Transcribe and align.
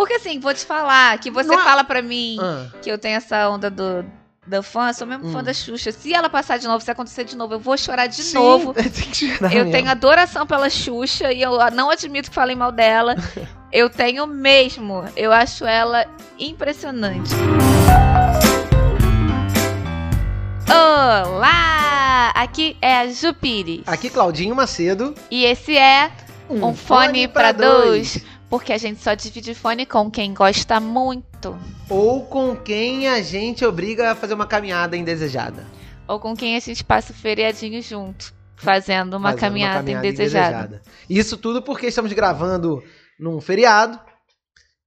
Porque 0.00 0.14
assim, 0.14 0.40
vou 0.40 0.54
te 0.54 0.64
falar, 0.64 1.18
que 1.18 1.30
você 1.30 1.46
Não 1.50 1.60
é- 1.60 1.62
fala 1.62 1.84
pra 1.84 2.00
mim 2.00 2.38
Ah, 2.40 2.68
que 2.80 2.90
eu 2.90 2.96
tenho 2.96 3.18
essa 3.18 3.46
onda 3.50 3.68
do, 3.70 4.02
da 4.46 4.62
fã, 4.62 4.88
eu 4.88 4.94
sou 4.94 5.06
mesmo 5.06 5.30
fã 5.30 5.40
Hum. 5.40 5.42
da 5.42 5.52
Xuxa. 5.52 5.92
Se 5.92 6.14
ela 6.14 6.30
passar 6.30 6.58
de 6.58 6.66
novo, 6.66 6.82
se 6.82 6.90
acontecer 6.90 7.22
de 7.24 7.36
novo, 7.36 7.52
eu 7.52 7.60
vou 7.60 7.76
chorar 7.76 8.06
de 8.06 8.22
sim, 8.22 8.32
novo. 8.32 8.72
tem 8.72 8.90
que 8.90 9.14
chorar 9.36 9.52
Eu 9.52 9.66
mesmo. 9.66 9.72
tenho 9.72 9.90
adoração 9.90 10.46
pela 10.46 10.70
Xuxa 10.70 11.30
e 11.34 11.42
eu 11.42 11.50
não 11.72 11.90
admito 11.90 12.30
que 12.30 12.34
falem 12.34 12.56
mal 12.56 12.72
dela. 12.72 13.14
Eu 13.70 13.88
tenho 13.90 14.26
mesmo. 14.26 15.04
Eu 15.14 15.30
acho 15.30 15.64
ela 15.66 16.04
impressionante. 16.38 17.30
Olá! 20.68 22.32
Aqui 22.34 22.76
é 22.80 23.00
a 23.00 23.08
Jupires. 23.08 23.82
Aqui, 23.86 24.08
Claudinho 24.08 24.54
Macedo. 24.56 25.14
E 25.30 25.44
esse 25.44 25.76
é 25.76 26.10
um, 26.48 26.74
fone, 26.74 27.28
pra 27.28 27.52
dois. 27.52 28.18
Porque 28.50 28.72
a 28.72 28.78
gente 28.78 29.00
só 29.00 29.14
divide 29.14 29.54
fone 29.54 29.86
com 29.86 30.10
quem 30.10 30.34
gosta 30.34 30.80
muito. 30.80 31.56
Ou 31.88 32.26
com 32.26 32.56
quem 32.56 33.06
a 33.06 33.22
gente 33.22 33.64
obriga 33.64 34.10
a 34.10 34.14
fazer 34.16 34.34
uma 34.34 34.46
caminhada 34.46 34.96
indesejada. 34.96 35.64
Ou 36.08 36.18
com 36.18 36.34
quem 36.34 36.56
a 36.56 36.60
gente 36.60 36.82
passa 36.82 37.12
o 37.12 37.14
feriadinho 37.14 37.80
junto. 37.80 38.34
Fazendo 38.56 39.14
uma, 39.16 39.30
Fazendo 39.30 39.40
caminhada, 39.40 39.90
indesejada. 39.90 40.82
Isso 41.08 41.36
tudo 41.36 41.62
porque 41.62 41.86
estamos 41.86 42.12
gravando 42.12 42.82
num 43.20 43.40
feriado. 43.40 43.98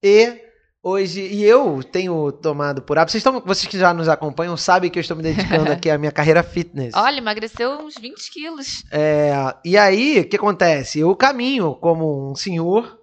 E 0.03 0.41
hoje. 0.83 1.21
E 1.21 1.45
eu 1.45 1.81
tenho 1.81 2.33
tomado 2.33 2.81
por 2.81 2.97
hábito. 2.97 3.13
Vocês, 3.13 3.21
estão, 3.21 3.39
vocês 3.39 3.65
que 3.65 3.79
já 3.79 3.93
nos 3.93 4.09
acompanham 4.09 4.57
sabem 4.57 4.91
que 4.91 4.99
eu 4.99 5.01
estou 5.01 5.15
me 5.15 5.23
dedicando 5.23 5.71
aqui 5.73 5.89
à 5.89 5.97
minha 5.97 6.11
carreira 6.11 6.43
fitness. 6.43 6.93
Olha, 6.93 7.17
emagreceu 7.17 7.71
uns 7.79 7.95
20 7.95 8.29
quilos. 8.29 8.83
É, 8.91 9.33
e 9.63 9.77
aí, 9.77 10.19
o 10.19 10.27
que 10.27 10.35
acontece? 10.35 10.99
Eu 10.99 11.15
caminho 11.15 11.73
como 11.75 12.29
um 12.29 12.35
senhor 12.35 13.01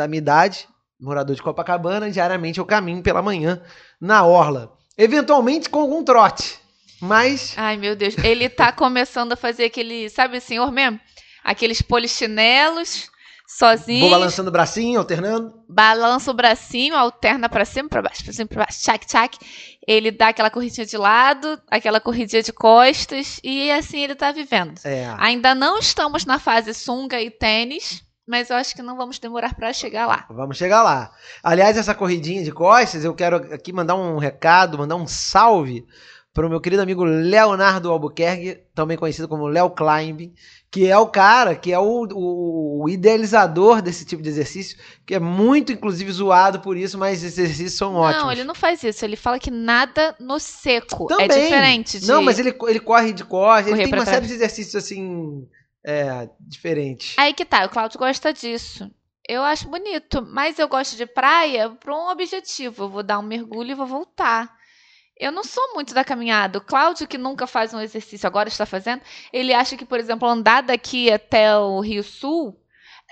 da 0.00 0.08
minha 0.08 0.18
idade, 0.18 0.66
morador 0.98 1.36
de 1.36 1.42
Copacabana, 1.42 2.10
diariamente 2.10 2.58
eu 2.58 2.64
caminho 2.64 3.02
pela 3.02 3.20
manhã 3.20 3.62
na 4.00 4.24
orla. 4.24 4.72
Eventualmente 4.96 5.68
com 5.68 5.80
algum 5.80 6.02
trote. 6.02 6.58
Mas. 7.00 7.54
Ai, 7.56 7.76
meu 7.76 7.94
Deus. 7.94 8.16
Ele 8.18 8.48
tá 8.48 8.72
começando 8.72 9.32
a 9.32 9.36
fazer 9.36 9.64
aquele, 9.64 10.08
sabe 10.08 10.40
senhor 10.40 10.70
mesmo? 10.70 10.98
Aqueles 11.44 11.80
polichinelos, 11.80 13.10
sozinho. 13.46 14.00
Vou 14.00 14.10
balançando 14.10 14.48
o 14.48 14.52
bracinho, 14.52 14.98
alternando. 14.98 15.52
Balança 15.68 16.30
o 16.30 16.34
bracinho, 16.34 16.94
alterna 16.94 17.48
pra 17.48 17.64
cima, 17.64 17.88
pra 17.88 18.02
baixo, 18.02 18.24
pra 18.24 18.32
cima, 18.32 18.48
pra 18.48 18.64
baixo, 18.64 18.80
tchac, 18.80 19.06
tchac. 19.06 19.38
Ele 19.86 20.10
dá 20.10 20.28
aquela 20.28 20.50
corridinha 20.50 20.86
de 20.86 20.96
lado, 20.96 21.60
aquela 21.70 22.00
corridinha 22.00 22.42
de 22.42 22.52
costas, 22.52 23.40
e 23.42 23.70
assim 23.70 24.00
ele 24.00 24.14
tá 24.14 24.32
vivendo. 24.32 24.78
É. 24.84 25.14
Ainda 25.18 25.54
não 25.54 25.78
estamos 25.78 26.24
na 26.24 26.38
fase 26.38 26.72
sunga 26.74 27.20
e 27.20 27.30
tênis, 27.30 28.02
mas 28.30 28.48
eu 28.48 28.56
acho 28.56 28.74
que 28.74 28.80
não 28.82 28.96
vamos 28.96 29.18
demorar 29.18 29.54
pra 29.54 29.72
chegar 29.72 30.06
lá. 30.06 30.24
Vamos 30.30 30.56
chegar 30.56 30.82
lá. 30.82 31.10
Aliás, 31.42 31.76
essa 31.76 31.94
corridinha 31.94 32.42
de 32.44 32.52
costas, 32.52 33.04
eu 33.04 33.12
quero 33.14 33.36
aqui 33.52 33.72
mandar 33.72 33.96
um 33.96 34.16
recado, 34.18 34.78
mandar 34.78 34.96
um 34.96 35.06
salve 35.06 35.84
para 36.32 36.46
o 36.46 36.48
meu 36.48 36.60
querido 36.60 36.80
amigo 36.80 37.02
Leonardo 37.02 37.90
Albuquerque, 37.90 38.60
também 38.72 38.96
conhecido 38.96 39.26
como 39.26 39.48
Léo 39.48 39.68
Climb, 39.70 40.32
que 40.70 40.86
é 40.86 40.96
o 40.96 41.08
cara, 41.08 41.56
que 41.56 41.72
é 41.72 41.78
o, 41.80 42.06
o- 42.14 42.84
o 42.84 42.88
idealizador 42.88 43.82
desse 43.82 44.04
tipo 44.04 44.22
de 44.22 44.28
exercício, 44.28 44.78
que 45.04 45.12
é 45.12 45.18
muito, 45.18 45.72
inclusive, 45.72 46.12
zoado 46.12 46.60
por 46.60 46.76
isso, 46.76 46.96
mas 46.96 47.24
esses 47.24 47.36
exercícios 47.36 47.76
são 47.76 47.96
ótimos. 47.96 48.22
Não, 48.22 48.30
ele 48.32 48.44
não 48.44 48.54
faz 48.54 48.80
isso. 48.84 49.04
Ele 49.04 49.16
fala 49.16 49.40
que 49.40 49.50
nada 49.50 50.14
no 50.20 50.38
seco. 50.38 51.06
Também. 51.08 51.24
É 51.26 51.28
diferente 51.42 51.98
de... 51.98 52.06
Não, 52.06 52.22
mas 52.22 52.38
ele, 52.38 52.54
ele 52.68 52.78
corre 52.78 53.12
de 53.12 53.24
costas, 53.24 53.72
ele 53.72 53.82
tem 53.82 53.92
uma 53.92 54.06
série 54.06 54.26
de 54.28 54.32
exercícios 54.34 54.76
assim, 54.76 55.44
é, 55.84 56.28
diferentes. 56.40 57.16
Aí 57.18 57.32
que 57.32 57.44
tá, 57.44 57.64
o 57.64 57.68
Claudio 57.68 57.98
gosta 57.98 58.32
disso. 58.32 58.90
Eu 59.28 59.42
acho 59.42 59.68
bonito, 59.68 60.22
mas 60.22 60.58
eu 60.58 60.68
gosto 60.68 60.96
de 60.96 61.06
praia 61.06 61.70
para 61.70 61.94
um 61.94 62.08
objetivo. 62.08 62.84
Eu 62.84 62.88
vou 62.88 63.02
dar 63.02 63.18
um 63.18 63.22
mergulho 63.22 63.70
e 63.70 63.74
vou 63.74 63.86
voltar. 63.86 64.52
Eu 65.16 65.30
não 65.30 65.44
sou 65.44 65.74
muito 65.74 65.92
da 65.94 66.02
caminhada. 66.02 66.58
O 66.58 66.62
Cláudio, 66.62 67.06
que 67.06 67.18
nunca 67.18 67.46
faz 67.46 67.74
um 67.74 67.80
exercício, 67.80 68.26
agora 68.26 68.48
está 68.48 68.64
fazendo, 68.64 69.02
ele 69.32 69.52
acha 69.52 69.76
que, 69.76 69.84
por 69.84 70.00
exemplo, 70.00 70.26
andar 70.26 70.62
daqui 70.62 71.12
até 71.12 71.56
o 71.56 71.78
Rio 71.80 72.02
Sul 72.02 72.58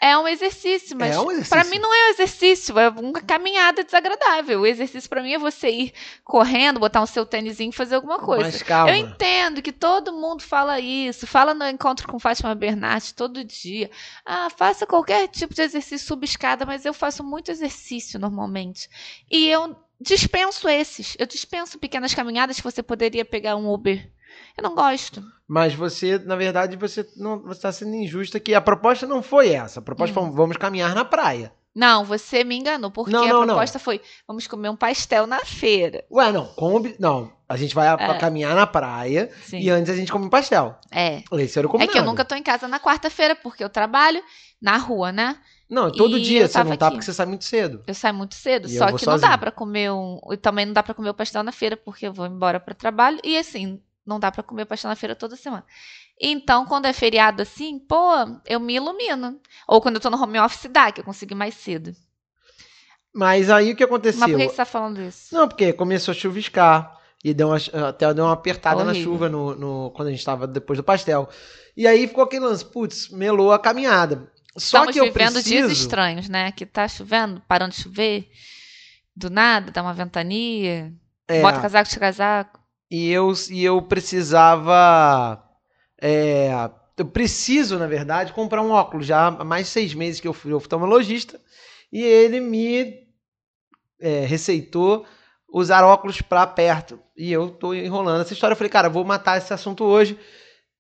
é 0.00 0.16
um 0.16 0.28
exercício, 0.28 0.97
mas 0.97 1.14
É 1.14 1.20
um 1.20 1.42
para 1.42 1.64
mim 1.64 1.78
não 1.78 1.92
é 1.92 2.06
um 2.06 2.10
exercício, 2.10 2.78
é 2.78 2.88
uma 2.88 3.20
caminhada 3.20 3.82
desagradável. 3.82 4.60
O 4.60 4.66
exercício 4.66 5.09
para 5.09 5.22
mim 5.22 5.32
é 5.32 5.38
você 5.38 5.69
ir 5.69 5.94
correndo, 6.25 6.81
botar 6.81 7.03
um 7.03 7.06
seu 7.06 7.26
tênisinho 7.26 7.70
e 7.70 7.75
fazer 7.75 7.97
alguma 7.97 8.19
coisa. 8.19 8.44
Mas 8.44 8.62
calma. 8.62 8.91
Eu 8.91 8.94
entendo 8.94 9.60
que 9.60 9.72
todo 9.72 10.12
mundo 10.12 10.42
fala 10.42 10.78
isso, 10.81 11.26
fala 11.26 11.54
no 11.54 11.66
encontro 11.69 12.06
com 12.06 12.19
Fátima 12.19 12.54
Bernardi 12.54 13.14
todo 13.14 13.44
dia. 13.44 13.91
Ah, 14.25 14.48
faça 14.50 14.87
qualquer 14.87 15.28
tipo 15.28 15.54
de 15.54 15.62
exercício 15.62 16.06
subescada, 16.06 16.64
mas 16.64 16.84
eu 16.84 16.94
faço 16.94 17.25
muito 17.25 17.50
exercício 17.50 18.19
normalmente. 18.19 18.88
E 19.31 19.48
eu 19.48 19.76
dispenso 20.00 20.69
esses. 20.69 21.16
Eu 21.19 21.26
dispenso 21.26 21.78
pequenas 21.78 22.14
caminhadas 22.14 22.56
que 22.56 22.62
você 22.62 22.82
poderia 22.82 23.25
pegar 23.25 23.56
um 23.56 23.72
Uber. 23.72 24.08
Eu 24.56 24.62
não 24.62 24.75
gosto. 24.75 25.22
Mas 25.47 25.75
você, 25.75 26.19
na 26.19 26.37
verdade, 26.37 26.77
você 26.77 27.06
não 27.16 27.41
você 27.43 27.53
está 27.59 27.72
sendo 27.72 27.94
injusta 27.94 28.39
que 28.41 28.55
a 28.55 28.61
proposta 28.61 29.06
não 29.06 29.22
foi 29.22 29.50
essa. 29.50 29.81
A 29.81 29.83
proposta 29.83 30.19
Hum. 30.21 30.27
foi 30.27 30.37
vamos 30.37 30.56
caminhar 30.56 30.94
na 30.94 31.05
praia. 31.05 31.53
Não, 31.75 32.05
você 32.05 32.43
me 32.43 32.56
enganou, 32.59 32.91
porque 32.91 33.12
Não, 33.12 33.22
a 33.25 33.28
não, 33.28 33.41
não. 33.41 33.47
proposta 33.47 33.78
foi: 33.78 34.00
vamos 34.27 34.47
comer 34.47 34.69
um 34.69 34.77
pastel 34.77 35.27
na 35.27 35.41
feira. 35.44 36.05
Ué, 36.11 36.33
não, 36.33 36.47
combi... 36.47 36.97
não. 36.99 37.33
A 37.49 37.56
gente 37.56 37.75
vai 37.75 37.87
a- 37.88 37.97
É. 37.99 38.19
caminhar 38.19 38.55
na 38.55 38.67
praia 38.67 39.31
Sim. 39.44 39.59
e 39.61 39.71
antes 39.71 39.91
a 39.91 39.97
gente 39.97 40.11
come 40.12 40.27
um 40.27 40.31
pastel. 40.31 40.77
É. 40.91 41.22
Esse 41.33 41.59
era 41.59 41.67
o 41.67 41.71
É 41.71 41.72
combinado. 41.72 41.93
que 41.93 41.99
eu 41.99 42.05
nunca 42.05 42.25
tô 42.25 42.34
em 42.34 42.43
casa 42.43 42.67
na 42.69 42.78
quarta-feira, 42.81 43.34
porque 43.37 43.62
eu 43.65 43.71
trabalho 43.71 44.22
na 44.61 44.77
rua, 44.77 45.12
né? 45.12 45.38
Não, 45.71 45.91
todo 45.93 46.19
E 46.19 46.22
dia 46.22 46.49
você 46.49 46.62
não 46.65 46.77
tá 46.77 46.87
aqui. 46.88 46.97
porque 46.97 47.05
você 47.06 47.12
sai 47.15 47.27
muito 47.27 47.44
cedo. 47.44 47.83
Eu 47.87 47.94
saio 47.94 48.15
muito 48.15 48.34
cedo, 48.34 48.67
E 48.69 48.77
só 48.77 48.87
que 48.87 48.93
não 48.93 48.99
sozinho. 49.15 49.31
dá 49.31 49.38
pra 49.38 49.50
comer 49.50 49.91
um. 49.93 50.19
E 50.33 50.37
também 50.37 50.67
não 50.67 50.72
dá 50.72 50.83
pra 50.83 50.94
comer 50.94 51.11
o 51.11 51.15
pastel 51.15 51.43
na 51.43 51.53
feira, 51.53 51.77
porque 51.77 52.06
eu 52.06 52.12
vou 52.12 52.27
embora 52.27 52.59
pro 52.59 52.75
trabalho. 52.75 53.19
E 53.22 53.37
assim, 53.38 53.81
não 54.08 54.19
dá 54.19 54.32
pra 54.32 54.42
comer 54.42 54.64
pastel 54.66 54.88
na 54.88 54.96
feira 54.96 55.14
toda 55.14 55.36
semana. 55.36 55.64
Então, 56.20 56.66
quando 56.66 56.86
é 56.86 56.92
feriado 56.92 57.42
assim, 57.42 57.78
pô, 57.78 58.12
eu 58.46 58.58
me 58.58 58.74
ilumino. 58.74 59.41
Ou 59.69 59.80
quando 59.80 59.96
eu 59.96 60.00
tô 60.00 60.10
no 60.10 60.20
home 60.20 60.38
office, 60.41 60.69
dá, 60.70 60.91
que 60.91 61.00
eu 61.00 61.04
consigo 61.04 61.34
mais 61.36 61.54
cedo. 61.54 61.94
Mas 63.14 63.50
aí 63.50 63.72
o 63.72 63.76
que 63.76 63.84
aconteceu? 63.84 64.20
Mas 64.20 64.30
por 64.30 64.38
que, 64.38 64.48
você 64.48 64.56
tá 64.56 64.64
falando 64.64 65.00
isso? 65.00 65.34
Não, 65.34 65.48
porque 65.48 65.72
começou 65.72 66.12
a 66.12 66.14
chuviscar 66.14 66.96
e 67.24 67.32
deu 67.34 67.48
uma, 67.48 67.56
até 67.88 68.12
deu 68.14 68.24
uma 68.24 68.32
apertada 68.32 68.84
na 68.84 68.91
Horrível. 68.91 69.12
chuva 69.12 69.28
no, 69.28 69.54
no- 69.54 69.91
quando 69.92 70.08
a 70.08 70.10
gente 70.10 70.25
tava 70.25 70.46
depois 70.46 70.76
do 70.78 70.82
pastel. 70.84 71.28
E 71.76 71.86
aí 71.86 72.06
ficou 72.06 72.25
aquele 72.25 72.44
lance, 72.44 72.64
putz, 72.64 73.08
melou 73.10 73.52
a 73.52 73.58
caminhada. 73.58 74.30
Só 74.56 74.84
Estamos 74.84 74.92
que 74.92 75.00
eu 75.00 75.04
vivendo 75.04 75.34
preciso... 75.34 75.48
dias 75.48 75.70
estranhos, 75.70 76.28
né? 76.28 76.52
Que 76.52 76.66
tá 76.66 76.86
chovendo, 76.88 77.40
parando 77.48 77.75
de 77.75 77.82
chover, 77.82 78.28
do 79.16 79.30
nada, 79.30 79.70
dá 79.70 79.82
uma 79.82 79.94
ventania, 79.94 80.92
É, 81.26 81.40
bota 81.42 81.60
casaco 81.60 81.88
de 81.90 81.98
casaco. 81.98 82.57
E 82.91 83.10
eu, 83.10 83.32
e 83.50 83.65
eu 83.65 83.82
precisava. 83.82 85.43
é, 86.00 86.50
eu 86.97 87.06
preciso, 87.06 87.78
na 87.78 87.87
verdade, 87.87 88.32
comprar 88.32 88.62
um 88.62 88.71
óculos. 88.71 89.06
Já 89.06 89.26
há 89.28 89.44
mais 89.44 89.66
de 89.66 89.72
seis 89.72 89.94
meses 89.94 90.21
que 90.21 90.26
eu 90.26 90.32
fui 90.32 90.53
oftalmologista 90.53 91.41
e 91.93 92.03
ele 92.03 92.41
me 92.41 93.06
é, 94.00 94.25
receitou 94.25 95.06
usar 95.53 95.84
óculos 95.84 96.21
para 96.21 96.47
perto. 96.47 96.99
E 97.16 97.32
eu 97.32 97.50
tô 97.50 97.72
enrolando 97.72 98.22
essa 98.22 98.32
história. 98.32 98.53
Eu 98.53 98.56
falei, 98.56 98.71
cara, 98.71 98.88
vou 98.88 99.05
matar 99.05 99.38
esse 99.38 99.53
assunto 99.53 99.84
hoje. 99.84 100.19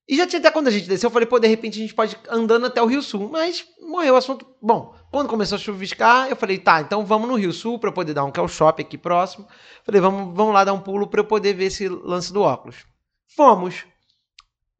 E 0.08 0.16
já 0.16 0.26
tinha 0.26 0.40
até 0.40 0.50
quando 0.50 0.68
a 0.68 0.70
gente 0.70 0.88
desceu, 0.88 1.08
eu 1.08 1.12
falei, 1.12 1.26
pô, 1.26 1.38
de 1.38 1.46
repente 1.46 1.78
a 1.78 1.82
gente 1.82 1.94
pode 1.94 2.14
ir 2.14 2.18
andando 2.30 2.64
até 2.64 2.80
o 2.80 2.86
Rio 2.86 3.02
Sul. 3.02 3.28
Mas 3.30 3.66
morreu 3.82 4.14
o 4.14 4.16
assunto. 4.16 4.46
Bom, 4.60 4.94
quando 5.10 5.28
começou 5.28 5.56
a 5.56 5.58
chuviscar, 5.58 6.30
eu 6.30 6.36
falei, 6.36 6.56
tá, 6.56 6.80
então 6.80 7.04
vamos 7.04 7.28
no 7.28 7.34
Rio 7.34 7.52
Sul 7.52 7.78
para 7.78 7.90
eu 7.90 7.92
poder 7.92 8.14
dar 8.14 8.24
um 8.24 8.30
que 8.30 8.40
é 8.40 8.42
o 8.42 8.48
shopping 8.48 8.82
aqui 8.82 8.96
próximo. 8.96 9.46
Falei, 9.84 10.00
vamos, 10.00 10.34
vamos 10.34 10.54
lá 10.54 10.64
dar 10.64 10.72
um 10.72 10.80
pulo 10.80 11.06
para 11.06 11.20
eu 11.20 11.26
poder 11.26 11.52
ver 11.52 11.66
esse 11.66 11.86
lance 11.88 12.32
do 12.32 12.40
óculos. 12.40 12.86
Fomos. 13.36 13.84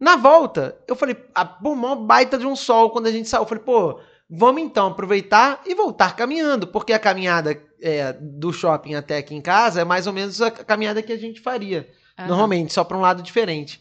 Na 0.00 0.16
volta, 0.16 0.82
eu 0.88 0.96
falei, 0.96 1.16
a 1.34 1.44
pô, 1.44 1.74
mó 1.74 1.94
baita 1.94 2.38
de 2.38 2.46
um 2.46 2.56
sol 2.56 2.88
quando 2.88 3.08
a 3.08 3.12
gente 3.12 3.28
saiu. 3.28 3.42
Eu 3.42 3.46
falei, 3.46 3.62
pô, 3.62 4.00
vamos 4.30 4.62
então 4.62 4.86
aproveitar 4.86 5.60
e 5.66 5.74
voltar 5.74 6.16
caminhando, 6.16 6.68
porque 6.68 6.94
a 6.94 6.98
caminhada 6.98 7.60
é, 7.82 8.14
do 8.14 8.50
shopping 8.50 8.94
até 8.94 9.18
aqui 9.18 9.34
em 9.34 9.42
casa 9.42 9.82
é 9.82 9.84
mais 9.84 10.06
ou 10.06 10.12
menos 10.14 10.40
a 10.40 10.50
caminhada 10.50 11.02
que 11.02 11.12
a 11.12 11.18
gente 11.18 11.40
faria. 11.40 11.86
Aham. 12.18 12.28
Normalmente, 12.28 12.72
só 12.72 12.82
para 12.82 12.96
um 12.96 13.02
lado 13.02 13.22
diferente. 13.22 13.78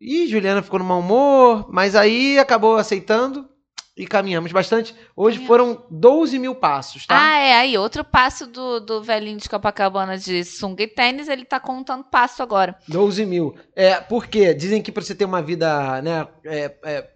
E 0.00 0.26
Juliana 0.28 0.62
ficou 0.62 0.78
no 0.78 0.84
mau 0.84 1.00
humor, 1.00 1.66
mas 1.70 1.94
aí 1.96 2.38
acabou 2.38 2.76
aceitando 2.76 3.48
e 3.96 4.06
caminhamos 4.06 4.52
bastante. 4.52 4.94
Hoje 5.16 5.44
foram 5.44 5.84
12 5.90 6.38
mil 6.38 6.54
passos, 6.54 7.04
tá? 7.04 7.20
Ah, 7.20 7.38
é. 7.38 7.52
Aí, 7.54 7.76
outro 7.76 8.04
passo 8.04 8.46
do, 8.46 8.78
do 8.78 9.02
velhinho 9.02 9.38
de 9.38 9.48
Copacabana 9.48 10.16
de 10.16 10.44
sunga 10.44 10.84
e 10.84 10.86
tênis, 10.86 11.28
ele 11.28 11.44
tá 11.44 11.58
contando 11.58 12.04
passo 12.04 12.40
agora. 12.40 12.76
12 12.86 13.26
mil. 13.26 13.56
É, 13.74 13.96
por 13.96 14.28
quê? 14.28 14.54
Dizem 14.54 14.80
que 14.80 14.92
para 14.92 15.02
você 15.02 15.16
ter 15.16 15.24
uma 15.24 15.42
vida, 15.42 16.00
né, 16.00 16.28
é, 16.44 16.76
é, 16.84 17.08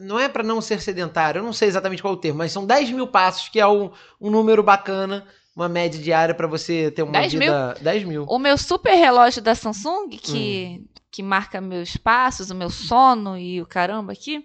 não 0.00 0.18
é 0.18 0.28
para 0.28 0.42
não 0.42 0.60
ser 0.60 0.80
sedentário, 0.80 1.38
eu 1.38 1.44
não 1.44 1.52
sei 1.52 1.68
exatamente 1.68 2.02
qual 2.02 2.14
é 2.14 2.16
o 2.16 2.20
termo, 2.20 2.38
mas 2.38 2.50
são 2.50 2.66
10 2.66 2.90
mil 2.90 3.06
passos, 3.06 3.48
que 3.48 3.60
é 3.60 3.66
um, 3.66 3.92
um 4.20 4.28
número 4.28 4.62
bacana, 4.62 5.24
uma 5.54 5.68
média 5.68 6.02
diária 6.02 6.34
para 6.34 6.48
você 6.48 6.90
ter 6.90 7.04
uma 7.04 7.12
10 7.12 7.32
vida... 7.32 7.76
10 7.80 8.04
mil? 8.04 8.26
O 8.28 8.40
meu 8.40 8.58
super 8.58 8.94
relógio 8.94 9.40
da 9.40 9.54
Samsung, 9.54 10.08
que, 10.08 10.80
Hum. 10.82 10.93
Que 11.14 11.22
marca 11.22 11.60
meus 11.60 11.96
passos, 11.96 12.50
o 12.50 12.56
meu 12.56 12.68
sono 12.70 13.38
e 13.38 13.62
o 13.62 13.66
caramba 13.66 14.12
aqui, 14.12 14.44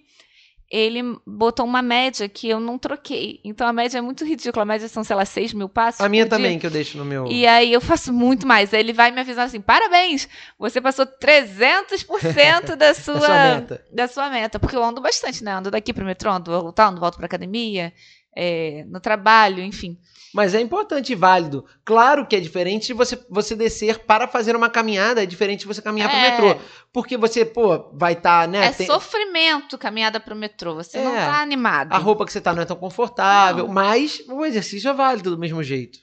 ele 0.72 1.02
botou 1.26 1.66
uma 1.66 1.82
média 1.82 2.30
que 2.30 2.48
eu 2.48 2.60
não 2.60 2.78
troquei. 2.78 3.40
Então 3.44 3.66
a 3.66 3.74
média 3.74 3.98
é 3.98 4.02
muito 4.02 4.24
ridícula. 4.24 4.62
A 4.62 4.66
média 4.68 4.88
são, 4.88 5.04
sei 5.04 5.16
lá, 5.16 5.26
6 5.26 5.52
mil 5.56 5.68
passos. 5.68 6.00
A 6.00 6.08
minha 6.08 6.26
por 6.26 6.30
dia. 6.30 6.38
também, 6.38 6.60
que 6.60 6.68
eu 6.68 6.70
deixo 6.70 6.96
no 6.96 7.04
meu. 7.04 7.26
E 7.26 7.48
aí 7.48 7.74
eu 7.74 7.82
faço 7.82 8.14
muito 8.14 8.46
mais. 8.46 8.72
Aí 8.72 8.82
ele 8.82 8.94
vai 8.94 9.10
me 9.10 9.20
avisar 9.20 9.48
assim: 9.48 9.60
parabéns, 9.60 10.30
você 10.60 10.80
passou 10.80 11.08
300% 11.08 12.76
da 12.76 12.94
sua, 12.94 13.16
Da 13.16 13.20
sua 13.26 13.30
meta. 13.56 13.86
da 13.92 14.08
sua 14.08 14.30
meta. 14.30 14.60
Porque 14.60 14.76
eu 14.76 14.84
ando 14.84 15.02
bastante, 15.02 15.44
né? 15.44 15.54
Ando 15.54 15.72
daqui 15.72 15.92
pro 15.92 16.06
metrô, 16.06 16.32
ando 16.32 16.52
voltar, 16.52 16.90
ando 16.90 17.00
volto 17.00 17.18
pra 17.18 17.26
academia, 17.26 17.92
é, 18.36 18.86
no 18.88 19.00
trabalho, 19.00 19.62
enfim. 19.64 19.98
Mas 20.34 20.54
é 20.54 20.62
importante 20.62 21.12
e 21.12 21.16
válido. 21.16 21.66
Claro 21.84 22.28
que 22.28 22.36
é 22.36 22.40
diferente 22.40 22.88
de 22.88 22.94
você, 22.94 23.18
você 23.30 23.56
descer 23.56 24.00
para 24.06 24.28
fazer 24.28 24.56
uma 24.56 24.70
caminhada, 24.70 25.24
é 25.24 25.26
diferente 25.26 25.62
de 25.62 25.66
você 25.66 25.82
caminhar 25.82 26.14
É. 26.14 26.32
metrô. 26.32 26.62
Porque 26.94 27.18
você, 27.18 27.44
pô, 27.44 27.90
vai 27.94 28.14
estar, 28.14 28.48
né? 28.48 28.68
É 28.68 28.72
tem- 28.72 28.86
sofrimento 28.86 29.76
caminhada 29.78 30.20
pro 30.20 30.36
metrô. 30.36 30.76
Você 30.76 31.02
não 31.04 31.16
É. 31.16 31.26
tá 31.26 31.42
animado. 31.42 31.94
A 31.94 31.98
roupa 31.98 32.26
que 32.26 32.32
você 32.32 32.40
tá 32.40 32.54
não 32.54 32.62
é 32.62 32.66
tão 32.66 32.78
confortável, 32.78 33.66
Não. 33.66 33.74
mas 33.74 34.22
o 34.30 34.46
exercício 34.46 34.90
é 34.90 34.94
válido 34.94 35.32
do 35.32 35.38
mesmo 35.40 35.64
jeito. 35.64 35.98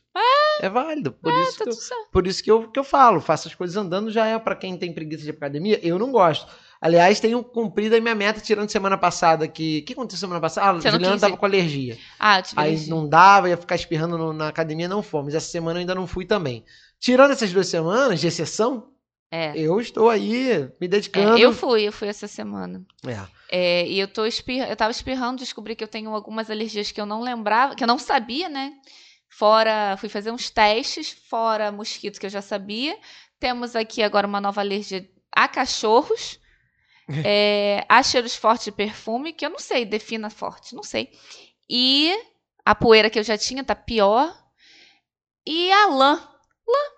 É, 0.61 0.69
válido. 0.70 1.12
Por 1.12 1.32
isso, 1.43 1.58
Tá 1.58 1.64
que 1.64 1.70
eu, 1.70 1.76
por 2.11 2.26
isso 2.26 2.43
que, 2.43 2.50
eu, 2.50 2.69
que 2.70 2.78
eu 2.78 2.84
falo, 2.84 3.20
faço 3.20 3.46
as 3.46 3.55
coisas 3.55 3.76
andando 3.76 4.11
já 4.11 4.26
é 4.26 4.38
pra 4.38 4.56
quem 4.56 4.76
tem 4.76 4.93
preguiça 4.93 5.23
de 5.23 5.31
academia. 5.31 5.78
Eu 5.82 5.99
não 5.99 6.11
gosto. 6.11 6.50
Aliás, 6.81 7.19
tenho 7.20 7.43
cumprido 7.43 7.96
a 7.96 8.00
minha 8.00 8.14
meta, 8.14 8.40
tirando 8.40 8.69
semana 8.70 8.99
passada 8.99 9.49
que. 9.49 9.81
O 9.81 9.84
que 9.87 9.93
aconteceu 9.94 10.20
semana 10.20 10.40
passada? 10.40 10.70
Ah, 10.70 10.81
Você 10.81 10.90
Juliana 10.90 11.19
tava 11.19 11.37
com 11.37 11.46
alergia. 11.46 11.96
Ah, 12.19 12.43
tive 12.43 12.61
Aí 12.61 12.69
alergia. 12.69 12.94
não 12.94 13.08
dava, 13.08 13.49
ia 13.49 13.56
ficar 13.56 13.75
espirrando 13.76 14.19
no- 14.19 14.32
na 14.32 14.49
academia, 14.49 14.88
não 14.88 15.02
fomos. 15.02 15.34
Essa 15.34 15.49
semana 15.49 15.78
eu 15.78 15.81
ainda 15.81 15.94
não 15.94 16.06
fui 16.06 16.25
também. 16.26 16.64
Tirando 17.00 17.31
essas 17.32 17.52
duas 17.52 17.67
semanas 17.69 18.20
de 18.20 18.26
exceção, 18.26 18.88
É. 19.31 19.52
eu 19.56 19.81
estou 19.81 20.08
aí 20.11 20.69
me 20.81 20.87
É, 20.87 20.88
dedicando. 20.88 21.38
eu 21.38 21.52
fui, 21.52 21.82
eu 21.82 21.93
fui 21.93 22.08
essa 22.08 22.28
semana. 22.28 22.84
É. 23.06 23.20
É, 23.50 23.87
e 23.88 23.99
eu 24.00 24.08
tô 24.08 24.26
espirra... 24.26 24.67
eu 24.69 24.76
tava 24.76 24.90
espirrando, 24.90 25.38
descobri 25.38 25.75
que 25.76 25.84
eu 25.84 25.88
tenho 25.88 26.11
algumas 26.14 26.50
alergias 26.50 26.90
que 26.93 27.00
eu 27.00 27.06
não 27.06 27.23
lembrava, 27.23 27.75
que 27.75 27.82
eu 27.84 27.88
não 27.88 27.99
sabia, 27.99 28.49
né? 28.49 28.73
Fora, 29.28 29.96
fui 29.99 30.08
fazer 30.08 30.31
uns 30.31 30.50
testes, 30.50 31.11
fora 31.28 31.70
mosquito 31.73 32.19
que 32.19 32.26
eu 32.26 32.31
já 32.31 32.40
sabia. 32.43 32.96
Temos 33.38 33.76
aqui 33.76 34.02
agora 34.02 34.26
uma 34.26 34.40
nova 34.40 34.61
alergia 34.61 35.06
a 35.34 35.46
cachorros. 35.49 36.38
É, 37.25 37.85
a 37.88 38.03
cheiros 38.03 38.35
fortes 38.35 38.64
de 38.64 38.73
perfume, 38.73 39.32
que 39.32 39.47
eu 39.47 39.50
não 39.50 39.58
sei, 39.58 39.85
defina 39.85 40.31
forte, 40.31 40.75
não 40.75 40.82
sei. 40.82 41.11
E 41.69 42.12
a 42.64 42.75
poeira 42.75 43.11
que 43.11 43.19
eu 43.19 43.23
já 43.23 43.38
tinha 43.38 43.64
tá 43.64 43.75
pior. 43.75 44.37
E 45.47 45.70
a 45.70 45.87
lã. 45.87 46.14
Lã. 46.67 46.95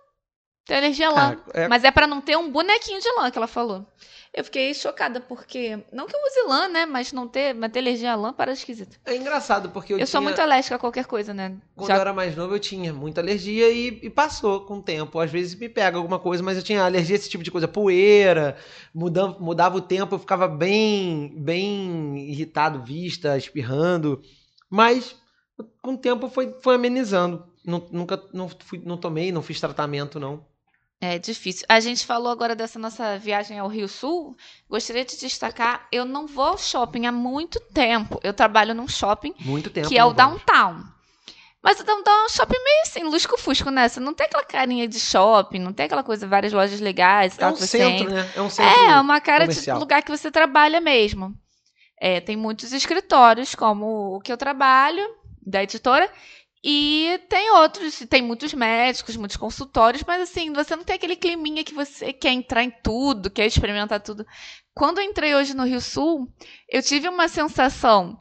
Tem 0.69 0.77
alergia 0.77 1.09
a 1.09 1.13
lã. 1.13 1.37
Ah, 1.47 1.51
é- 1.63 1.67
Mas 1.69 1.83
é 1.83 1.91
pra 1.91 2.07
não 2.07 2.21
ter 2.21 2.37
um 2.37 2.53
bonequinho 2.53 3.01
de 3.01 3.11
lã 3.13 3.31
que 3.31 3.39
ela 3.39 3.47
falou. 3.47 3.87
Eu 4.35 4.45
fiquei 4.45 4.75
chocada, 4.75 5.19
porque. 5.19 5.83
Não 5.91 6.07
que 6.07 6.15
eu 6.15 6.21
use 6.21 6.47
lã, 6.47 6.69
né? 6.69 6.85
Mas 6.85 7.11
não 7.11 7.27
ter, 7.27 7.55
mas 7.55 7.73
ter 7.73 7.79
alergia 7.79 8.13
a 8.13 8.15
lã 8.17 8.35
para 8.35 8.53
esquisito. 8.53 9.01
é 9.07 9.17
engraçado, 9.17 9.71
porque 9.71 9.95
eu, 9.95 9.99
Eu, 9.99 10.07
sou 10.07 10.21
tinha- 10.21 10.29
muito 10.29 10.39
alérgica 10.43 10.75
a 10.77 10.79
qualquer 10.79 11.07
coisa, 11.07 11.33
né? 11.33 11.57
Quando 11.75 11.89
Já- 11.89 11.95
eu 11.97 12.01
era 12.03 12.13
mais 12.13 12.37
novo, 12.37 12.55
eu 12.55 12.59
tinha 12.61 12.93
muita 12.93 13.23
alergia 13.23 13.71
e, 13.73 13.99
e 14.03 14.11
passou 14.11 14.67
com 14.67 14.75
o 14.77 14.83
tempo. 14.83 15.19
Às 15.19 15.31
vezes 15.31 15.55
me 15.55 15.71
pega 15.71 15.97
alguma 15.97 16.19
coisa, 16.19 16.43
mas 16.43 16.59
eu 16.59 16.63
tinha 16.63 16.85
alergia 16.85 17.17
a 17.17 17.19
esse 17.19 17.31
tipo 17.31 17.43
de 17.43 17.51
coisa. 17.51 17.67
Poeira, 17.67 18.55
mudava, 18.95 19.39
mudava 19.41 19.77
o 19.79 19.81
tempo, 19.81 20.15
eu 20.15 20.19
ficava 20.19 20.47
bem, 20.47 21.33
bem 21.35 22.19
irritado, 22.31 22.83
vista, 22.85 23.39
espirrando. 23.39 24.21
Mas 24.69 25.17
com 25.81 25.95
o 25.95 25.99
tempo 25.99 26.29
foi, 26.29 26.55
foi 26.61 26.75
amenizando. 26.75 27.43
Nu- 27.65 27.89
nunca 27.91 28.23
não, 28.35 28.49
fui- 28.51 28.83
não 28.85 28.99
tomei, 28.99 29.33
não 29.33 29.41
fiz 29.43 29.59
tratamento, 29.59 30.21
não. 30.21 30.47
É 31.01 31.17
difícil. 31.19 31.65
A 31.69 31.79
gente 31.79 32.05
falou 32.05 32.31
agora 32.33 32.57
dessa 32.57 32.79
nossa 32.79 33.19
viagem 33.19 33.59
ao 33.59 33.69
Rio 33.69 33.87
Sul. 33.87 34.37
Gostaria 34.69 35.05
de 35.05 35.17
destacar, 35.17 35.87
eu 35.93 36.05
não 36.05 36.27
vou 36.27 36.45
ao 36.47 36.59
shopping 36.59 37.07
há 37.07 37.13
muito 37.13 37.61
tempo. 37.73 38.19
Eu 38.23 38.33
trabalho 38.35 38.75
num 38.75 38.89
shopping 38.89 39.33
Muito 39.41 39.71
tempo. 39.71 39.89
que 39.89 39.97
é 39.97 40.05
o 40.05 40.13
vamos. 40.13 40.43
Downtown. 40.45 40.83
Mas 41.63 41.79
o 41.81 41.85
Downtown 41.85 42.15
é 42.15 42.25
um 42.25 42.29
shopping 42.29 42.65
meio 42.65 42.83
assim, 42.83 43.03
lusco-fusco, 43.05 43.71
né? 43.71 43.89
Você 43.89 44.01
não 44.01 44.13
tem 44.15 44.27
aquela 44.27 44.45
carinha 44.45 44.89
de 44.89 44.99
shopping, 44.99 45.59
não 45.61 45.73
tem 45.73 45.87
aquela 45.87 46.03
coisa, 46.03 46.27
várias 46.27 46.53
lojas 46.53 46.81
legais 46.81 47.37
e 47.37 47.43
É 47.43 47.47
um 47.47 47.57
centro, 47.57 48.05
entra. 48.11 48.15
né? 48.25 48.33
É 48.37 48.43
um 48.43 48.51
centro. 48.51 48.81
É, 48.81 49.01
uma 49.01 49.21
cara 49.21 49.45
comercial. 49.45 49.77
de 49.77 49.81
lugar 49.81 50.03
que 50.03 50.11
você 50.11 50.31
trabalha 50.31 50.81
mesmo. 50.81 51.33
É, 52.01 52.21
tem 52.21 52.37
muitos 52.37 52.73
escritórios, 52.73 53.55
como 53.55 54.17
o 54.17 54.21
que 54.21 54.33
eu 54.33 54.37
trabalho, 54.37 55.05
da 55.45 55.63
editora, 55.63 56.09
e 56.63 57.21
tem 57.29 57.51
outros, 57.53 57.99
tem 58.11 58.21
muitos 58.21 58.53
médicos, 58.53 59.17
muitos 59.17 59.37
consultórios, 59.37 60.03
mas 60.07 60.23
assim, 60.23 60.53
você 60.53 60.75
não 60.75 60.85
tem 60.85 60.97
aquele 60.97 61.15
climinha 61.17 61.63
que 61.63 61.75
você 61.75 62.13
quer 62.13 62.31
entrar 62.33 62.65
em 62.65 62.71
tudo, 62.83 63.31
quer 63.31 63.47
experimentar 63.47 64.01
tudo. 64.01 64.27
Quando 64.75 64.99
eu 64.99 65.05
entrei 65.05 65.35
hoje 65.35 65.55
no 65.55 65.65
Rio 65.65 65.81
Sul, 65.81 66.27
eu 66.69 66.83
tive 66.83 67.09
uma 67.09 67.29
sensação 67.29 68.19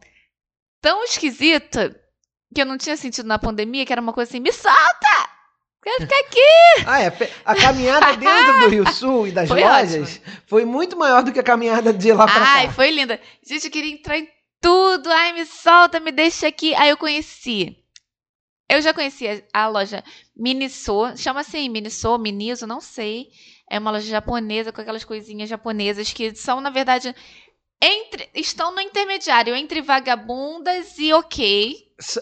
tão 0.82 1.04
esquisita 1.04 1.96
que 2.54 2.62
eu 2.62 2.66
não 2.66 2.78
tinha 2.78 2.96
sentido 2.96 3.28
na 3.28 3.40
pandemia, 3.40 3.86
que 3.86 3.92
era 3.92 4.02
uma 4.02 4.14
coisa 4.14 4.30
assim, 4.30 4.40
me 4.40 4.52
solta! 4.52 5.38
Quero 5.84 6.02
ficar 6.02 6.20
aqui! 6.20 6.38
Ah, 6.86 7.02
é. 7.02 7.08
A 7.44 7.56
caminhada 7.56 8.16
dentro 8.16 8.60
do 8.60 8.70
Rio 8.70 8.94
Sul 8.94 9.28
e 9.28 9.32
das 9.32 9.48
Foi 9.50 9.62
lojas 9.62 10.22
foi 10.46 10.64
muito 10.64 10.96
maior 10.98 11.24
do 11.24 11.32
que 11.34 11.40
a 11.40 11.44
caminhada 11.44 11.92
de 11.92 12.14
lá 12.14 12.26
pra 12.26 12.42
Ai, 12.42 12.68
cá. 12.68 12.74
foi 12.74 12.92
linda. 12.92 13.20
Gente, 13.44 13.66
eu 13.66 13.72
queria 13.72 13.94
entrar 13.94 14.18
em 14.18 14.30
tudo. 14.62 15.10
Ai, 15.12 15.34
me 15.34 15.46
solta, 15.46 16.00
me 16.00 16.12
deixa 16.12 16.48
aqui. 16.48 16.76
Aí 16.76 16.90
eu 16.90 16.98
conheci. 16.98 17.76
Eu 18.70 18.82
já 18.82 18.94
conhecia 18.94 19.46
a 19.54 19.68
loja 19.68 20.04
Miniso. 20.36 21.16
Chama 21.16 21.42
assim, 21.42 21.70
Miniso, 21.70 22.18
Miniso, 22.18 22.68
não 22.68 22.82
sei. 22.82 23.28
É 23.70 23.80
uma 23.80 23.92
loja 23.92 24.08
japonesa 24.08 24.72
com 24.72 24.82
aquelas 24.82 25.04
coisinhas 25.04 25.50
japonesas 25.50 26.12
que 26.12 26.36
são, 26.36 26.60
na 26.62 26.70
verdade, 26.70 27.14
entre 27.82 28.30
estão 28.34 28.74
no 28.74 28.82
intermediário 28.82 29.56
entre 29.56 29.82
vagabundas 29.82 30.98
e 30.98 31.14
ok. 31.14 31.76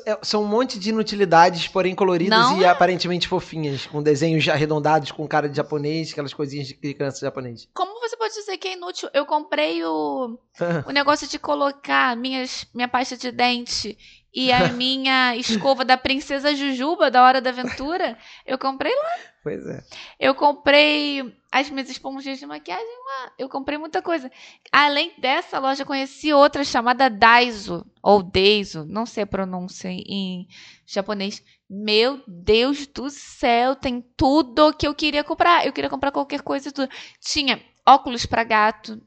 É- 0.06 0.20
São 0.22 0.44
um 0.44 0.48
monte 0.48 0.80
de 0.80 0.90
inutilidades, 0.90 1.68
porém 1.68 1.94
coloridas 1.96 2.38
Não 2.40 2.62
e 2.62 2.64
é? 2.64 2.68
aparentemente 2.70 3.28
fofinhas, 3.28 3.86
com 3.86 4.02
desenhos 4.02 4.48
arredondados 4.48 5.12
com 5.12 5.28
cara 5.28 5.50
de 5.50 5.58
japonês, 5.58 6.12
aquelas 6.12 6.34
coisinhas 6.34 6.68
de 6.68 6.74
criança 6.76 7.26
japonês. 7.26 7.68
Como 7.74 8.00
você 8.00 8.16
pode 8.16 8.34
dizer 8.34 8.58
que 8.58 8.68
é 8.70 8.74
inútil? 8.74 9.10
Eu 9.14 9.26
comprei 9.26 9.84
o, 9.84 10.38
o 10.88 10.92
negócio 10.92 11.28
de 11.28 11.38
colocar 11.40 12.16
minhas, 12.16 12.66
minha 12.74 12.88
pasta 12.88 13.18
de 13.18 13.32
dente 13.32 13.98
e 14.36 14.52
a 14.52 14.68
minha 14.74 15.36
escova 15.38 15.86
da 15.86 15.98
Princesa 15.98 16.54
Jujuba 16.54 17.10
da 17.10 17.24
Hora 17.24 17.40
da 17.40 17.52
Aventura. 17.52 18.18
Eu 18.46 18.58
comprei 18.58 18.94
lá. 18.94 19.16
pois 19.42 19.66
é. 19.66 19.82
Eu 20.20 20.36
comprei 20.36 21.34
as 21.52 21.70
minhas 21.70 21.90
esponjas 21.90 22.38
de 22.38 22.46
maquiagem 22.46 22.86
lá. 22.86 23.32
Eu 23.40 23.48
comprei 23.48 23.78
muita 23.78 24.02
coisa. 24.02 24.30
Além 24.72 25.14
dessa 25.18 25.58
loja, 25.58 25.86
conheci 25.86 26.34
outra 26.34 26.66
chamada 26.66 27.10
Daiso. 27.10 27.86
Ou 28.04 28.22
Deiso. 28.22 28.86
Não 28.86 29.06
sei 29.06 29.24
a 29.24 29.28
pronúncia 29.28 29.88
em 29.90 30.48
japonês. 30.86 31.42
Meu 31.70 32.22
Deus 32.28 32.86
do 32.86 33.10
céu, 33.10 33.76
tem 33.76 34.06
tudo 34.18 34.74
que 34.74 34.86
eu 34.86 34.94
queria 34.94 35.24
comprar. 35.24 35.66
Eu 35.66 35.72
queria 35.72 35.90
comprar 35.90 36.12
qualquer 36.12 36.42
coisa 36.42 36.70
e 36.70 36.72
tudo. 36.72 36.90
Tinha 37.22 37.62
óculos 37.88 38.26
pra 38.26 38.44
gato. 38.44 39.02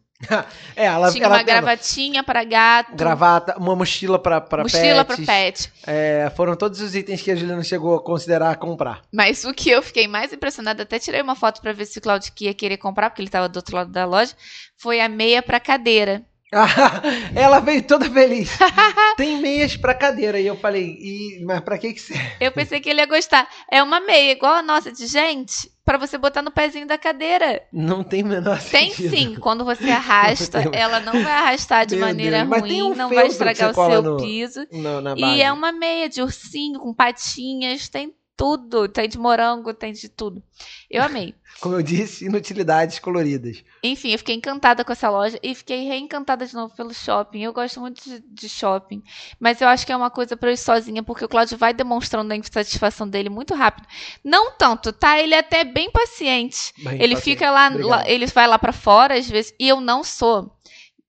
É, 0.74 0.86
ela, 0.86 1.12
tinha 1.12 1.24
ela 1.24 1.36
uma 1.36 1.42
gravatinha 1.44 2.24
pra 2.24 2.42
gato. 2.42 2.96
gravata, 2.96 3.56
uma 3.56 3.76
mochila 3.76 4.18
pra, 4.18 4.40
pra 4.40 4.64
mochila 4.64 5.04
pra 5.04 5.16
pet. 5.16 5.72
É, 5.86 6.30
foram 6.34 6.56
todos 6.56 6.80
os 6.80 6.94
itens 6.96 7.22
que 7.22 7.30
a 7.30 7.36
Juliana 7.36 7.62
chegou 7.62 7.94
a 7.94 8.02
considerar 8.02 8.56
comprar. 8.56 9.02
Mas 9.12 9.44
o 9.44 9.54
que 9.54 9.70
eu 9.70 9.80
fiquei 9.80 10.08
mais 10.08 10.32
impressionada, 10.32 10.82
até 10.82 10.98
tirei 10.98 11.22
uma 11.22 11.36
foto 11.36 11.60
pra 11.60 11.72
ver 11.72 11.86
se 11.86 11.98
o 11.98 12.02
Claudio 12.02 12.32
ia 12.40 12.52
querer 12.52 12.78
comprar, 12.78 13.10
porque 13.10 13.22
ele 13.22 13.30
tava 13.30 13.48
do 13.48 13.56
outro 13.56 13.76
lado 13.76 13.92
da 13.92 14.04
loja, 14.04 14.34
foi 14.76 15.00
a 15.00 15.08
meia 15.08 15.40
pra 15.40 15.60
cadeira. 15.60 16.24
ela 17.34 17.60
veio 17.60 17.82
toda 17.82 18.10
feliz. 18.10 18.50
Tem 19.16 19.36
meias 19.36 19.76
pra 19.76 19.94
cadeira. 19.94 20.40
E 20.40 20.46
eu 20.46 20.56
falei, 20.56 20.96
e, 20.98 21.44
mas 21.44 21.60
pra 21.60 21.78
que 21.78 21.92
que 21.92 22.00
serve? 22.00 22.24
Eu 22.40 22.50
pensei 22.52 22.80
que 22.80 22.88
ele 22.88 23.00
ia 23.00 23.06
gostar. 23.06 23.46
É 23.70 23.82
uma 23.82 24.00
meia 24.00 24.32
igual 24.32 24.54
a 24.54 24.62
nossa 24.62 24.90
de 24.90 25.06
gente, 25.06 25.70
pra 25.88 25.96
você 25.96 26.18
botar 26.18 26.42
no 26.42 26.50
pezinho 26.50 26.86
da 26.86 26.98
cadeira. 26.98 27.62
Não 27.72 28.04
tem 28.04 28.22
menor 28.22 28.60
Tem 28.60 28.90
sentido. 28.90 29.10
sim, 29.16 29.34
quando 29.36 29.64
você 29.64 29.88
arrasta, 29.90 30.62
Não 30.62 30.70
tem. 30.70 30.80
ela 30.80 31.00
não 31.00 31.14
vai 31.14 31.32
arrastar 31.32 31.86
de 31.86 31.96
Meu 31.96 32.04
maneira 32.04 32.44
Deus, 32.44 32.62
tem 32.62 32.80
ruim, 32.82 32.92
um 32.92 32.94
não 32.94 33.08
vai 33.08 33.26
estragar 33.26 33.70
o 33.70 33.74
seu 33.74 34.02
no- 34.02 34.16
piso. 34.18 34.66
Não, 34.70 35.00
na 35.00 35.14
E 35.16 35.40
é 35.40 35.50
uma 35.50 35.72
meia 35.72 36.06
de 36.10 36.20
ursinho 36.20 36.78
com 36.78 36.92
patinhas, 36.92 37.88
tem 37.88 38.12
tudo, 38.38 38.88
tem 38.88 39.08
de 39.08 39.18
morango, 39.18 39.74
tem 39.74 39.92
de 39.92 40.08
tudo. 40.08 40.40
Eu 40.88 41.02
amei. 41.02 41.34
Como 41.60 41.74
eu 41.74 41.82
disse, 41.82 42.24
inutilidades 42.24 43.00
coloridas. 43.00 43.64
Enfim, 43.82 44.12
eu 44.12 44.18
fiquei 44.18 44.36
encantada 44.36 44.84
com 44.84 44.92
essa 44.92 45.10
loja 45.10 45.36
e 45.42 45.56
fiquei 45.56 45.88
reencantada 45.88 46.46
de 46.46 46.54
novo 46.54 46.72
pelo 46.76 46.94
shopping. 46.94 47.42
Eu 47.42 47.52
gosto 47.52 47.80
muito 47.80 48.00
de, 48.04 48.20
de 48.20 48.48
shopping, 48.48 49.02
mas 49.40 49.60
eu 49.60 49.66
acho 49.66 49.84
que 49.84 49.90
é 49.90 49.96
uma 49.96 50.08
coisa 50.10 50.36
pra 50.36 50.50
eu 50.50 50.54
ir 50.54 50.56
sozinha, 50.56 51.02
porque 51.02 51.24
o 51.24 51.28
Cláudio 51.28 51.58
vai 51.58 51.74
demonstrando 51.74 52.32
a 52.32 52.36
insatisfação 52.36 53.08
dele 53.08 53.28
muito 53.28 53.54
rápido. 53.54 53.88
Não 54.22 54.52
tanto, 54.52 54.92
tá? 54.92 55.18
Ele 55.18 55.34
é 55.34 55.38
até 55.40 55.64
bem 55.64 55.90
paciente. 55.90 56.72
Bem, 56.78 56.94
Ele 57.02 57.16
paciente. 57.16 57.24
fica 57.24 57.50
lá, 57.50 57.68
lá- 57.70 58.08
ele 58.08 58.26
vai 58.26 58.46
lá 58.46 58.56
pra 58.58 58.72
fora 58.72 59.18
às 59.18 59.28
vezes, 59.28 59.52
e 59.58 59.68
eu 59.68 59.80
não 59.80 60.04
sou 60.04 60.56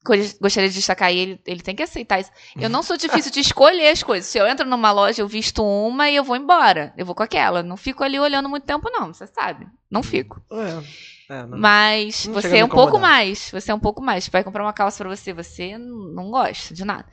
gostaria 0.03 0.69
de 0.69 0.75
destacar, 0.75 1.13
e 1.13 1.17
ele, 1.17 1.41
ele 1.45 1.61
tem 1.61 1.75
que 1.75 1.83
aceitar 1.83 2.19
isso. 2.19 2.31
Eu 2.59 2.69
não 2.69 2.81
sou 2.81 2.97
difícil 2.97 3.31
de 3.31 3.39
escolher 3.39 3.89
as 3.89 4.01
coisas. 4.01 4.29
Se 4.29 4.37
eu 4.37 4.47
entro 4.47 4.65
numa 4.65 4.91
loja, 4.91 5.21
eu 5.21 5.27
visto 5.27 5.63
uma 5.63 6.09
e 6.09 6.15
eu 6.15 6.23
vou 6.23 6.35
embora. 6.35 6.93
Eu 6.97 7.05
vou 7.05 7.13
com 7.13 7.23
aquela. 7.23 7.61
Não 7.61 7.75
fico 7.77 8.03
ali 8.03 8.19
olhando 8.19 8.49
muito 8.49 8.63
tempo, 8.65 8.89
não, 8.89 9.13
você 9.13 9.27
sabe. 9.27 9.67
Não 9.91 10.01
fico. 10.01 10.41
É, 10.51 11.33
é, 11.33 11.45
não, 11.45 11.57
Mas 11.57 12.25
não 12.25 12.33
você 12.33 12.57
é 12.57 12.65
um 12.65 12.69
pouco 12.69 12.97
mais. 12.97 13.51
Você 13.51 13.71
é 13.71 13.75
um 13.75 13.79
pouco 13.79 14.01
mais. 14.01 14.27
Vai 14.29 14.43
comprar 14.43 14.63
uma 14.63 14.73
calça 14.73 15.03
pra 15.03 15.15
você, 15.15 15.33
você 15.33 15.77
não 15.77 16.31
gosta 16.31 16.73
de 16.73 16.85
nada. 16.85 17.05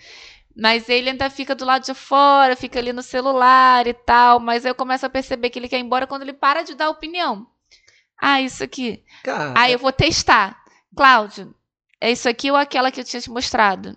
Mas 0.57 0.89
ele 0.89 1.11
ainda 1.11 1.29
fica 1.29 1.55
do 1.55 1.67
lado 1.67 1.85
de 1.85 1.93
fora, 1.93 2.57
fica 2.57 2.79
ali 2.79 2.93
no 2.93 3.03
celular 3.03 3.87
e 3.87 3.93
tal. 3.93 4.41
Mas 4.41 4.65
eu 4.65 4.75
começo 4.75 5.05
a 5.05 5.11
perceber 5.11 5.51
que 5.51 5.59
ele 5.59 5.69
quer 5.69 5.79
ir 5.79 5.83
embora 5.83 6.07
quando 6.07 6.23
ele 6.23 6.33
para 6.33 6.63
de 6.63 6.75
dar 6.75 6.89
opinião. 6.89 7.47
Ah, 8.19 8.41
isso 8.41 8.65
aqui. 8.65 9.03
Cara, 9.23 9.53
Ah, 9.55 9.71
eu 9.71 9.79
vou 9.79 9.93
testar. 9.93 10.57
Cláudio, 10.97 11.55
é 12.01 12.11
isso 12.11 12.29
aqui 12.29 12.51
ou 12.51 12.57
aquela 12.57 12.91
que 12.91 13.01
eu 13.01 13.05
tinha 13.05 13.21
te 13.21 13.31
mostrado? 13.31 13.97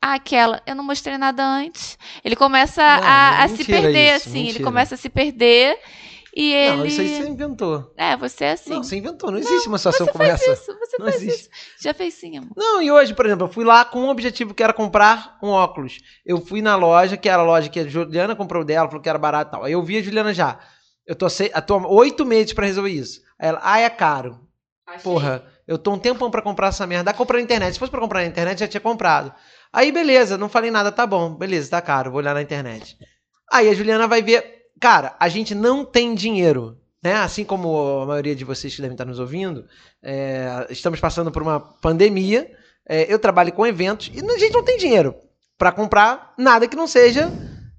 Ah, 0.00 0.14
aquela. 0.14 0.60
Eu 0.66 0.74
não 0.74 0.82
mostrei 0.82 1.16
nada 1.16 1.46
antes. 1.46 1.96
Ele 2.24 2.34
começa 2.34 2.82
Não, 2.82 3.06
a, 3.06 3.44
a 3.44 3.48
se 3.48 3.64
perder, 3.64 4.16
isso, 4.16 4.28
assim. 4.28 4.38
Ele 4.40 4.46
mentira. 4.48 4.64
começa 4.64 4.94
a 4.96 4.98
se 4.98 5.08
perder 5.08 5.78
e 6.34 6.52
ele. 6.52 6.76
Não, 6.76 6.86
isso 6.86 7.00
aí 7.00 7.08
você 7.08 7.28
inventou. 7.28 7.92
É, 7.96 8.16
você 8.16 8.44
é 8.46 8.50
assim. 8.52 8.70
Não, 8.70 8.82
você 8.82 8.96
inventou. 8.96 9.30
Não 9.30 9.38
existe 9.38 9.68
uma 9.68 9.78
situação 9.78 10.06
você 10.06 10.12
como 10.12 10.24
essa. 10.24 10.52
isso, 10.52 10.76
você 10.78 10.96
Não 10.98 11.06
faz 11.06 11.22
existe. 11.22 11.40
isso. 11.42 11.50
Já 11.80 11.94
fez 11.94 12.14
sim, 12.14 12.38
amor. 12.38 12.50
Não, 12.56 12.82
e 12.82 12.90
hoje, 12.90 13.14
por 13.14 13.26
exemplo, 13.26 13.46
eu 13.46 13.52
fui 13.52 13.64
lá 13.64 13.84
com 13.84 14.00
um 14.00 14.08
objetivo 14.08 14.54
que 14.54 14.62
era 14.62 14.72
comprar 14.72 15.38
um 15.40 15.50
óculos. 15.50 15.98
Eu 16.26 16.40
fui 16.40 16.60
na 16.62 16.74
loja, 16.74 17.16
que 17.16 17.28
era 17.28 17.42
a 17.42 17.46
loja 17.46 17.68
que 17.68 17.78
a 17.78 17.86
Juliana 17.86 18.34
comprou 18.34 18.64
dela, 18.64 18.88
falou 18.88 19.02
que 19.02 19.08
era 19.08 19.18
barato 19.18 19.50
e 19.50 19.52
tal. 19.52 19.64
Aí 19.64 19.72
eu 19.72 19.82
vi 19.84 19.98
a 19.98 20.02
Juliana 20.02 20.34
já. 20.34 20.58
Eu 21.06 21.14
tô, 21.14 21.28
se... 21.28 21.52
eu 21.54 21.62
tô 21.62 21.78
oito 21.94 22.24
meses 22.24 22.52
pra 22.52 22.66
resolver 22.66 22.90
isso. 22.90 23.20
Aí 23.38 23.48
ela, 23.50 23.60
ah, 23.62 23.78
é 23.78 23.90
caro. 23.90 24.40
Porra, 25.02 25.44
eu 25.72 25.78
tô 25.78 25.92
um 25.92 25.98
tempão 25.98 26.30
pra 26.30 26.42
comprar 26.42 26.68
essa 26.68 26.86
merda. 26.86 27.04
Dá 27.04 27.12
pra 27.12 27.18
comprar 27.18 27.38
na 27.38 27.44
internet. 27.44 27.72
Se 27.72 27.78
fosse 27.78 27.90
pra 27.90 28.00
comprar 28.00 28.20
na 28.20 28.26
internet, 28.26 28.60
já 28.60 28.68
tinha 28.68 28.80
comprado. 28.80 29.32
Aí, 29.72 29.90
beleza, 29.90 30.36
não 30.36 30.48
falei 30.48 30.70
nada, 30.70 30.92
tá 30.92 31.06
bom, 31.06 31.34
beleza, 31.34 31.70
tá 31.70 31.80
caro, 31.80 32.10
vou 32.10 32.18
olhar 32.18 32.34
na 32.34 32.42
internet. 32.42 32.96
Aí 33.50 33.68
a 33.68 33.74
Juliana 33.74 34.06
vai 34.06 34.22
ver. 34.22 34.66
Cara, 34.78 35.16
a 35.18 35.28
gente 35.28 35.54
não 35.54 35.84
tem 35.84 36.14
dinheiro. 36.14 36.78
Né? 37.02 37.14
Assim 37.14 37.44
como 37.44 38.02
a 38.02 38.06
maioria 38.06 38.34
de 38.36 38.44
vocês 38.44 38.74
que 38.74 38.80
devem 38.80 38.94
estar 38.94 39.04
nos 39.04 39.18
ouvindo, 39.18 39.66
é, 40.02 40.66
estamos 40.70 41.00
passando 41.00 41.32
por 41.32 41.42
uma 41.42 41.58
pandemia. 41.58 42.48
é, 42.88 43.12
eu 43.12 43.18
trabalho 43.18 43.52
com 43.52 43.66
eventos 43.66 44.10
e 44.14 44.20
a 44.20 44.38
gente 44.38 44.52
não 44.52 44.62
tem 44.62 44.76
dinheiro 44.76 45.14
pra 45.58 45.72
comprar 45.72 46.32
nada 46.38 46.68
que 46.68 46.76
não 46.76 46.86
seja 46.86 47.32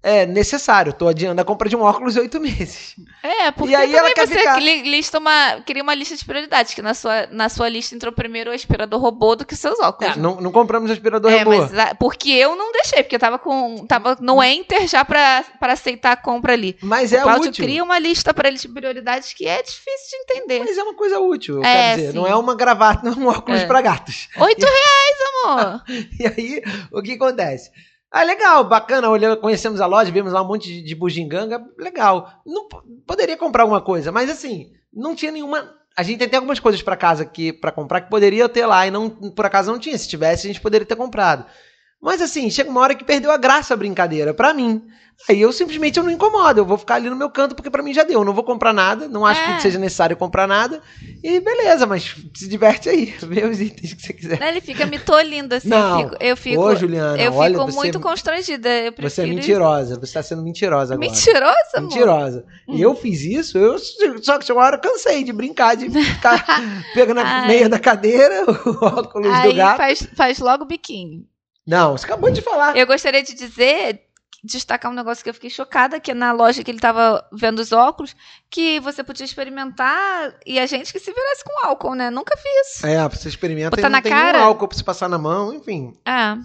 é, 0.04 0.26
necessário. 0.26 0.92
Tô 0.94 1.08
adiando 1.08 1.42
a 1.42 1.46
compra 1.46 1.70
de 1.70 1.76
um 1.76 1.82
óculos 1.82 2.18
em 2.18 2.20
oito 2.20 2.40
meses. 2.40 2.94
É, 3.24 3.50
porque 3.52 3.72
E 3.72 3.76
aí 3.76 3.86
também 3.88 4.00
ela 4.00 4.12
quer 4.14 4.28
você 4.28 4.38
ficar- 4.38 4.60
li- 4.60 4.82
lista 4.84 5.18
uma, 5.18 5.62
queria 5.66 5.82
uma 5.82 5.96
lista 5.96 6.16
de 6.16 6.26
prioridades, 6.26 6.74
que 6.74 6.82
na 6.82 6.94
sua, 6.94 7.26
na 7.32 7.48
sua 7.50 7.70
lista 7.70 7.96
entrou 7.96 8.12
primeiro 8.12 8.52
o 8.52 8.54
aspirador 8.54 9.00
robô 9.00 9.36
do 9.36 9.46
que 9.46 9.56
seus 9.56 9.80
óculos. 9.80 10.18
É, 10.18 10.20
não, 10.20 10.42
não 10.42 10.52
compramos 10.52 10.92
aspirador 10.92 11.32
É, 11.32 11.44
robô. 11.44 11.58
mas 11.72 11.94
porque 11.98 12.30
eu 12.32 12.56
não 12.56 12.72
deixei, 12.74 13.02
porque 13.02 13.16
eu 13.16 13.20
tava 13.20 13.40
com 13.40 13.86
tava 13.88 14.18
no 14.20 14.44
enter 14.44 14.88
já 14.88 15.06
pra, 15.06 15.44
pra 15.60 15.74
aceitar 15.74 16.12
a 16.12 16.18
compra 16.18 16.52
ali. 16.54 16.78
Mas 16.82 17.12
o 17.12 17.16
é 17.16 17.22
Cláudio 17.22 17.50
útil. 17.50 17.64
cria 17.64 17.84
uma 17.84 17.98
lista 17.98 18.34
pra 18.34 18.50
ele 18.50 18.58
de 18.58 18.68
prioridades 18.68 19.32
que 19.34 19.48
é 19.48 19.62
difícil 19.64 20.10
de 20.10 20.16
entender. 20.34 20.60
Mas 20.60 20.78
é 20.78 20.84
uma 20.84 20.96
coisa 20.96 21.20
útil, 21.20 21.56
eu 21.58 21.64
É, 21.64 21.74
quero 21.74 21.96
dizer. 21.98 22.12
sim. 22.12 22.18
Não 22.18 22.28
é 22.28 22.36
uma 22.36 22.56
gravata, 22.56 23.02
não 23.10 23.14
é 23.14 23.16
um 23.26 23.28
óculos 23.30 23.62
É. 23.62 23.66
pra 23.66 23.82
gatos. 23.82 24.28
Oito 24.38 24.66
reais, 24.66 25.18
amor! 25.46 25.84
E 26.20 26.28
aí, 26.28 26.62
o 26.92 27.02
que 27.02 27.14
acontece? 27.14 27.72
Ah, 28.16 28.22
legal, 28.24 28.64
bacana, 28.64 29.10
olhamos, 29.10 29.40
conhecemos 29.40 29.82
a 29.82 29.88
loja, 29.88 30.12
vimos 30.12 30.32
lá 30.32 30.42
um 30.44 30.48
monte 30.48 30.68
de, 30.72 30.84
de 30.84 30.94
bugiganga, 30.96 31.66
legal. 31.80 32.32
Não, 32.46 32.68
po- 32.68 32.84
poderia 33.08 33.36
comprar 33.36 33.64
alguma 33.64 33.82
coisa, 33.82 34.12
mas 34.12 34.30
assim, 34.30 34.72
não 34.94 35.16
tinha 35.16 35.32
nenhuma... 35.32 35.74
A 35.98 36.04
gente 36.04 36.28
tem 36.28 36.38
algumas 36.38 36.60
coisas 36.60 36.82
pra 36.82 36.96
casa 36.96 37.24
aqui 37.24 37.52
para 37.52 37.72
comprar 37.72 38.02
que 38.02 38.10
poderia 38.12 38.48
ter 38.48 38.66
lá 38.68 38.86
e 38.86 38.92
não 38.92 39.10
por 39.10 39.46
acaso 39.46 39.72
não 39.72 39.80
tinha. 39.80 39.98
Se 39.98 40.08
tivesse, 40.08 40.46
a 40.48 40.52
gente 40.52 40.62
poderia 40.62 40.86
ter 40.86 40.96
comprado. 40.96 41.46
Mas 42.04 42.22
assim, 42.22 42.50
chega 42.50 42.70
uma 42.70 42.82
hora 42.82 42.94
que 42.96 43.06
perdeu 43.06 43.32
a 43.32 43.38
graça 43.38 43.74
a 43.74 43.78
brincadeira, 43.78 44.34
pra 44.34 44.54
mim. 44.54 44.84
Aí 45.30 45.40
eu 45.40 45.54
simplesmente 45.54 45.98
eu 45.98 46.04
não 46.04 46.12
incomodo, 46.12 46.60
eu 46.60 46.66
vou 46.66 46.78
ficar 46.78 46.96
ali 46.96 47.10
no 47.10 47.16
meu 47.16 47.30
canto 47.30 47.56
porque 47.56 47.70
pra 47.70 47.82
mim 47.82 47.94
já 47.94 48.04
deu. 48.04 48.20
Eu 48.20 48.26
não 48.26 48.34
vou 48.34 48.44
comprar 48.44 48.74
nada, 48.74 49.08
não 49.08 49.26
acho 49.26 49.40
É. 49.40 49.56
que 49.56 49.62
seja 49.62 49.80
necessário 49.80 50.18
comprar 50.18 50.46
nada. 50.46 50.82
E 51.24 51.40
beleza, 51.40 51.86
mas 51.86 52.14
se 52.36 52.50
diverte 52.50 52.90
aí, 52.90 53.06
vê 53.24 53.46
os 53.46 53.62
itens 53.62 53.94
que 53.94 54.02
você 54.02 54.12
quiser. 54.12 54.42
Ele 54.42 54.60
fica 54.60 54.86
me 54.86 55.00
tolindo 55.00 55.56
assim. 55.56 55.70
Não. 55.70 56.02
eu 56.02 56.10
fico, 56.10 56.24
eu 56.24 56.38
fico, 56.38 56.62
Ô, 56.62 56.76
Juliana, 56.76 57.22
eu 57.22 57.34
olha, 57.34 57.58
fico 57.58 57.72
muito 57.74 58.02
constrangida. 58.02 58.68
Eu 58.68 58.92
você 58.92 59.22
é 59.22 59.24
prefiro 59.24 59.36
mentirosa, 59.36 59.98
você 59.98 60.14
tá 60.14 60.24
sendo 60.24 60.44
mentirosa 60.44 60.96
agora. 60.96 61.10
Mentirosa, 61.10 61.56
amor? 61.76 61.90
Mentirosa. 61.90 62.46
Hum. 62.68 62.76
E 62.76 62.82
eu 62.82 62.94
fiz 62.96 63.22
isso, 63.22 63.58
eu 63.58 63.78
só 64.22 64.38
que 64.38 64.46
chegou 64.46 64.62
uma 64.62 64.68
hora 64.68 64.76
eu 64.76 64.82
cansei 64.82 65.24
de 65.24 65.32
brincar, 65.32 65.78
de 65.78 65.90
ficar 65.90 66.44
pegando 66.94 67.22
a 67.22 67.46
meia 67.48 67.70
da 67.70 67.80
cadeira, 67.80 68.44
o 68.50 68.86
óculos 68.86 69.30
do 69.30 69.34
Aí 69.34 69.54
gato. 69.54 69.78
faz, 69.78 70.08
faz 70.18 70.40
logo 70.40 70.66
biquinho. 70.66 71.24
Não, 71.66 71.98
você 71.98 72.06
acabou 72.06 72.30
de 72.32 72.42
falar. 72.42 72.76
Eu 72.78 72.86
gostaria 72.88 73.24
de 73.24 73.34
dizer, 73.34 74.02
destacar 74.44 74.92
um 74.92 74.96
negócio 74.96 75.24
que 75.24 75.30
eu 75.30 75.34
fiquei 75.34 75.50
chocada, 75.50 76.00
que 76.00 76.14
na 76.14 76.32
loja 76.34 76.64
que 76.64 76.70
ele 76.72 76.80
tava 76.80 77.26
vendo 77.32 77.60
os 77.60 77.72
óculos, 77.72 78.16
que 78.50 78.80
você 78.82 79.04
podia 79.04 79.26
experimentar 79.26 80.34
e 80.46 80.60
a 80.60 80.66
gente 80.66 80.92
que 80.92 81.00
se 81.00 81.12
virasse 81.14 81.44
com 81.44 81.66
álcool, 81.66 81.96
né? 81.96 82.10
Nunca 82.10 82.36
fiz. 82.38 82.84
É, 82.84 83.08
você 83.08 83.30
experimenta 83.30 83.70
Botar 83.70 83.82
e 83.82 83.84
não 83.84 83.90
na 83.92 84.02
tem 84.02 84.12
cara? 84.12 84.42
álcool 84.42 84.68
pra 84.68 84.78
se 84.78 84.84
passar 84.84 85.08
na 85.08 85.18
mão, 85.18 85.54
enfim. 85.54 85.94
Ah, 86.06 86.38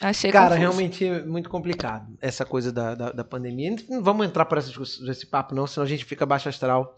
achei 0.00 0.30
Cara, 0.30 0.50
confuso. 0.50 0.60
realmente 0.60 1.04
é 1.06 1.22
muito 1.24 1.50
complicado 1.50 2.06
essa 2.20 2.44
coisa 2.44 2.70
da, 2.72 2.94
da, 2.94 3.10
da 3.12 3.24
pandemia. 3.24 3.74
Não 3.88 4.02
vamos 4.02 4.24
entrar 4.26 4.44
discuss- 4.60 5.00
esse 5.08 5.26
papo, 5.26 5.54
não, 5.54 5.66
senão 5.66 5.84
a 5.84 5.88
gente 5.88 6.04
fica 6.04 6.24
baixo 6.24 6.48
astral. 6.48 6.94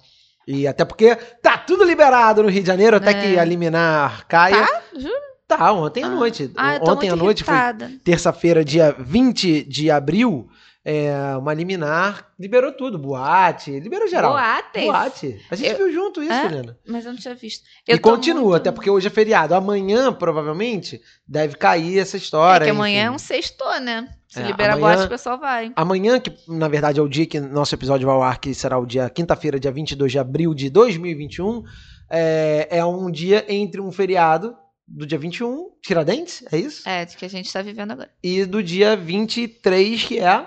E 0.46 0.66
até 0.66 0.84
porque 0.84 1.16
tá 1.16 1.56
tudo 1.56 1.84
liberado 1.84 2.42
no 2.42 2.50
Rio 2.50 2.60
de 2.60 2.66
Janeiro, 2.66 2.98
até 2.98 3.12
É. 3.12 3.14
que 3.14 3.38
a 3.38 3.44
liminar 3.46 4.26
caia. 4.28 4.66
Tá? 4.66 4.82
Juro? 4.94 5.33
Tá, 5.56 5.72
ontem 5.72 6.02
à 6.02 6.06
Ah. 6.06 6.10
noite. 6.10 6.50
Ah, 6.56 6.78
ontem 6.82 7.10
à 7.10 7.16
noite 7.16 7.44
foi 7.44 7.54
irritada. 7.54 7.90
terça-feira, 8.02 8.64
dia 8.64 8.94
20 8.98 9.62
de 9.64 9.90
abril, 9.90 10.48
é, 10.84 11.10
uma 11.38 11.54
liminar 11.54 12.28
liberou 12.38 12.70
tudo. 12.72 12.98
Boate, 12.98 13.78
liberou 13.80 14.06
geral. 14.06 14.32
Boates? 14.32 14.84
Boate. 14.84 15.40
A 15.50 15.56
gente 15.56 15.70
Eu- 15.70 15.76
viu 15.78 15.92
junto 15.92 16.22
isso, 16.22 16.32
É? 16.32 16.44
Helena. 16.46 16.76
Mas 16.86 17.06
eu 17.06 17.12
não 17.12 17.18
tinha 17.18 17.34
visto. 17.34 17.64
E 17.88 17.92
Eu 17.92 17.98
tô 17.98 18.10
continua, 18.10 18.42
muito- 18.42 18.56
até 18.56 18.70
porque 18.70 18.90
hoje 18.90 19.06
é 19.06 19.10
feriado. 19.10 19.54
Amanhã, 19.54 20.12
provavelmente, 20.12 21.00
deve 21.26 21.56
cair 21.56 21.98
essa 21.98 22.16
É 22.16 22.18
história. 22.18 22.64
que 22.66 22.70
amanhã 22.70 23.04
é 23.04 23.06
enfim. 23.06 23.14
um 23.14 23.18
sexto, 23.18 23.64
né? 23.80 24.08
Se 24.28 24.40
É, 24.40 24.46
libera 24.46 24.74
amanhã- 24.74 24.94
boate, 24.96 25.06
o 25.06 25.08
pessoal 25.08 25.38
vai. 25.38 25.72
Amanhã, 25.76 26.18
que 26.20 26.34
na 26.48 26.66
verdade 26.68 26.98
é 26.98 27.02
o 27.02 27.08
dia 27.08 27.24
que 27.24 27.38
nosso 27.40 27.74
episódio 27.74 28.04
vai 28.06 28.14
ao 28.16 28.22
ar, 28.22 28.38
que 28.38 28.52
será 28.52 28.76
o 28.78 28.84
dia 28.84 29.08
quinta-feira, 29.08 29.58
dia 29.60 29.70
22 29.72 30.10
de 30.12 30.18
abril 30.18 30.52
de 30.52 30.68
2021, 30.68 31.62
é, 32.10 32.66
é 32.70 32.84
um 32.84 33.10
dia 33.10 33.44
entre 33.48 33.80
um 33.80 33.90
feriado 33.92 34.54
do 34.86 35.06
dia 35.06 35.18
21, 35.18 35.70
Tiradentes, 35.82 36.44
é 36.52 36.58
isso? 36.58 36.88
É, 36.88 37.04
de 37.04 37.16
que 37.16 37.24
a 37.24 37.28
gente 37.28 37.52
tá 37.52 37.62
vivendo 37.62 37.92
agora. 37.92 38.10
E 38.22 38.44
do 38.44 38.62
dia 38.62 38.96
23, 38.96 40.04
que 40.04 40.18
é 40.18 40.46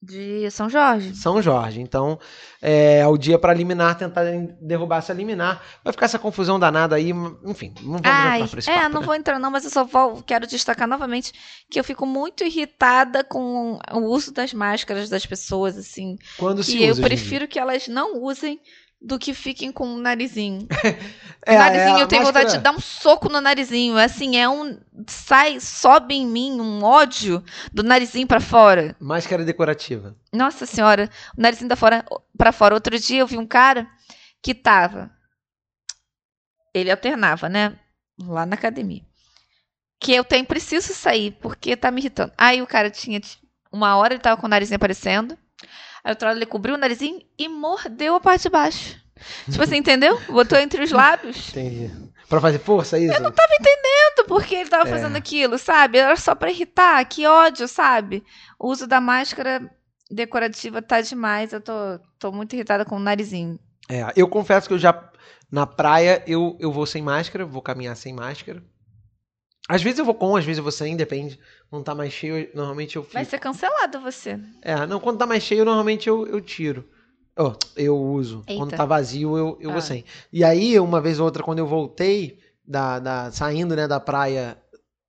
De 0.00 0.50
São 0.50 0.68
Jorge. 0.68 1.14
São 1.14 1.40
Jorge. 1.40 1.80
Então, 1.80 2.18
é, 2.60 3.06
o 3.06 3.16
dia 3.16 3.38
para 3.38 3.52
eliminar, 3.52 3.96
tentar 3.96 4.24
derrubar 4.60 4.98
essa 4.98 5.12
liminar. 5.12 5.62
Vai 5.84 5.92
ficar 5.92 6.06
essa 6.06 6.18
confusão 6.18 6.58
danada 6.58 6.96
aí, 6.96 7.10
enfim, 7.44 7.72
não 7.82 7.92
vamos 7.92 8.02
Ai, 8.04 8.38
entrar 8.38 8.50
por 8.50 8.58
esse 8.58 8.70
é, 8.70 8.74
papo, 8.74 8.88
não 8.94 9.00
né? 9.00 9.06
vou 9.06 9.14
entrar 9.14 9.38
não, 9.38 9.50
mas 9.50 9.64
eu 9.64 9.70
só 9.70 9.84
vou, 9.84 10.22
quero 10.22 10.46
destacar 10.46 10.88
novamente 10.88 11.32
que 11.70 11.78
eu 11.78 11.84
fico 11.84 12.04
muito 12.06 12.42
irritada 12.44 13.22
com 13.22 13.78
o 13.92 13.98
uso 14.06 14.32
das 14.32 14.52
máscaras 14.52 15.08
das 15.08 15.24
pessoas, 15.26 15.76
assim. 15.76 16.16
Quando 16.36 16.62
se 16.62 16.78
E 16.78 16.84
eu 16.84 16.90
usa, 16.92 17.00
em 17.00 17.04
prefiro 17.04 17.46
que 17.46 17.58
elas 17.58 17.86
não 17.88 18.22
usem 18.22 18.60
do 19.04 19.18
que 19.18 19.34
fiquem 19.34 19.72
com 19.72 19.94
o 19.94 19.98
narizinho. 19.98 20.66
É, 21.44 21.56
o 21.56 21.58
narizinho, 21.58 21.96
é, 21.96 22.02
eu 22.02 22.06
tenho 22.06 22.22
vontade 22.22 22.50
de 22.50 22.54
máscara- 22.58 22.62
dar 22.72 22.78
um 22.78 22.80
soco 22.80 23.28
no 23.28 23.40
narizinho. 23.40 23.98
Assim, 23.98 24.36
é 24.36 24.48
um. 24.48 24.78
Sai, 25.08 25.58
sobe 25.58 26.14
em 26.14 26.24
mim 26.24 26.52
um 26.60 26.84
ódio 26.84 27.42
do 27.72 27.82
narizinho 27.82 28.28
pra 28.28 28.38
fora. 28.38 28.94
Máscara 29.00 29.44
decorativa. 29.44 30.16
Nossa 30.32 30.66
senhora, 30.66 31.10
o 31.36 31.42
narizinho 31.42 31.68
da 31.68 31.74
fora 31.74 32.04
para 32.38 32.52
fora. 32.52 32.74
Outro 32.74 32.96
dia 32.96 33.18
eu 33.22 33.26
vi 33.26 33.36
um 33.38 33.44
cara 33.44 33.88
que 34.40 34.54
tava. 34.54 35.10
Ele 36.72 36.92
alternava, 36.92 37.48
né? 37.48 37.76
Lá 38.20 38.46
na 38.46 38.54
academia. 38.54 39.02
Que 40.00 40.12
eu 40.14 40.22
tenho, 40.22 40.46
preciso 40.46 40.94
sair, 40.94 41.32
porque 41.42 41.76
tá 41.76 41.90
me 41.90 42.00
irritando. 42.00 42.32
Aí 42.38 42.62
o 42.62 42.68
cara 42.68 42.88
tinha. 42.88 43.20
Uma 43.72 43.96
hora 43.96 44.14
ele 44.14 44.22
tava 44.22 44.40
com 44.40 44.46
o 44.46 44.48
narizinho 44.48 44.76
aparecendo. 44.76 45.36
Aí 46.04 46.16
hora 46.20 46.32
ele 46.36 46.46
cobriu 46.46 46.74
o 46.74 46.78
narizinho 46.78 47.20
e 47.38 47.48
mordeu 47.48 48.16
a 48.16 48.20
parte 48.20 48.42
de 48.42 48.48
baixo. 48.50 49.00
Tipo 49.48 49.62
assim, 49.62 49.76
entendeu? 49.76 50.20
Botou 50.28 50.58
entre 50.58 50.82
os 50.82 50.90
lábios. 50.90 51.50
Entendi. 51.50 51.90
Pra 52.28 52.40
fazer 52.40 52.58
força, 52.58 52.96
é 52.96 53.02
isso? 53.02 53.12
Tanto 54.16 54.26
porque 54.26 54.54
ele 54.54 54.68
tava 54.70 54.88
É. 54.88 54.90
fazendo 54.92 55.16
aquilo, 55.16 55.58
sabe? 55.58 55.98
Era 55.98 56.16
só 56.16 56.34
pra 56.34 56.50
irritar. 56.50 57.04
Que 57.04 57.26
ódio, 57.26 57.68
sabe? 57.68 58.24
O 58.58 58.68
uso 58.70 58.86
da 58.86 59.00
máscara 59.00 59.70
decorativa 60.10 60.82
tá 60.82 61.00
demais. 61.00 61.52
Eu 61.52 61.60
tô, 61.60 61.72
tô 62.18 62.32
muito 62.32 62.54
irritada 62.54 62.84
com 62.84 62.96
o 62.96 63.00
narizinho. 63.00 63.58
É, 63.88 64.06
eu 64.16 64.26
confesso 64.28 64.66
que 64.68 64.74
eu 64.74 64.78
já. 64.78 65.08
Na 65.50 65.66
praia, 65.66 66.22
eu, 66.26 66.56
eu 66.58 66.72
vou 66.72 66.86
sem 66.86 67.02
máscara, 67.02 67.44
vou 67.44 67.60
caminhar 67.60 67.94
sem 67.94 68.12
máscara. 68.14 68.62
Às 69.68 69.82
vezes 69.82 69.98
eu 69.98 70.04
vou 70.04 70.14
com, 70.14 70.34
às 70.36 70.44
vezes 70.44 70.58
eu 70.58 70.62
vou 70.64 70.72
sem, 70.72 70.96
depende. 70.96 71.38
Quando 71.70 71.84
tá 71.84 71.94
mais 71.94 72.12
cheio, 72.12 72.48
normalmente 72.54 72.96
eu 72.96 73.02
fico. 73.02 73.14
Vai 73.14 73.24
ser 73.24 73.38
cancelado 73.38 74.00
você. 74.00 74.38
É, 74.60 74.86
não, 74.86 74.98
quando 75.00 75.18
tá 75.18 75.26
mais 75.26 75.42
cheio, 75.42 75.64
normalmente 75.64 76.08
eu, 76.08 76.26
eu 76.26 76.40
tiro. 76.40 76.84
Oh, 77.38 77.52
eu 77.76 77.96
uso. 77.96 78.42
Eita. 78.46 78.60
Quando 78.60 78.76
tá 78.76 78.84
vazio, 78.84 79.38
eu, 79.38 79.56
eu 79.60 79.70
Ah. 79.70 79.74
vou 79.74 79.82
sem. 79.82 80.04
E 80.32 80.44
aí, 80.44 80.78
uma 80.78 81.00
vez 81.00 81.18
ou 81.18 81.24
outra, 81.24 81.42
quando 81.42 81.60
eu 81.60 81.66
voltei, 81.66 82.38
da, 82.66 82.98
da, 82.98 83.30
saindo 83.32 83.74
né, 83.76 83.86
da 83.88 83.98
praia 84.00 84.58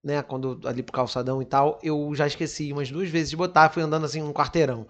né? 0.04 0.22
Quando 0.22 0.60
ali 0.66 0.84
pro 0.84 0.92
calçadão 0.94 1.42
e 1.42 1.46
tal, 1.46 1.80
eu 1.82 2.12
já 2.14 2.28
esqueci 2.28 2.74
umas 2.74 2.92
duas 2.92 3.08
vezes 3.10 3.30
de 3.30 3.38
botar, 3.38 3.70
fui 3.70 3.82
andando 3.82 4.06
assim 4.06 4.22
um 4.22 4.34
quarteirão. 4.34 4.86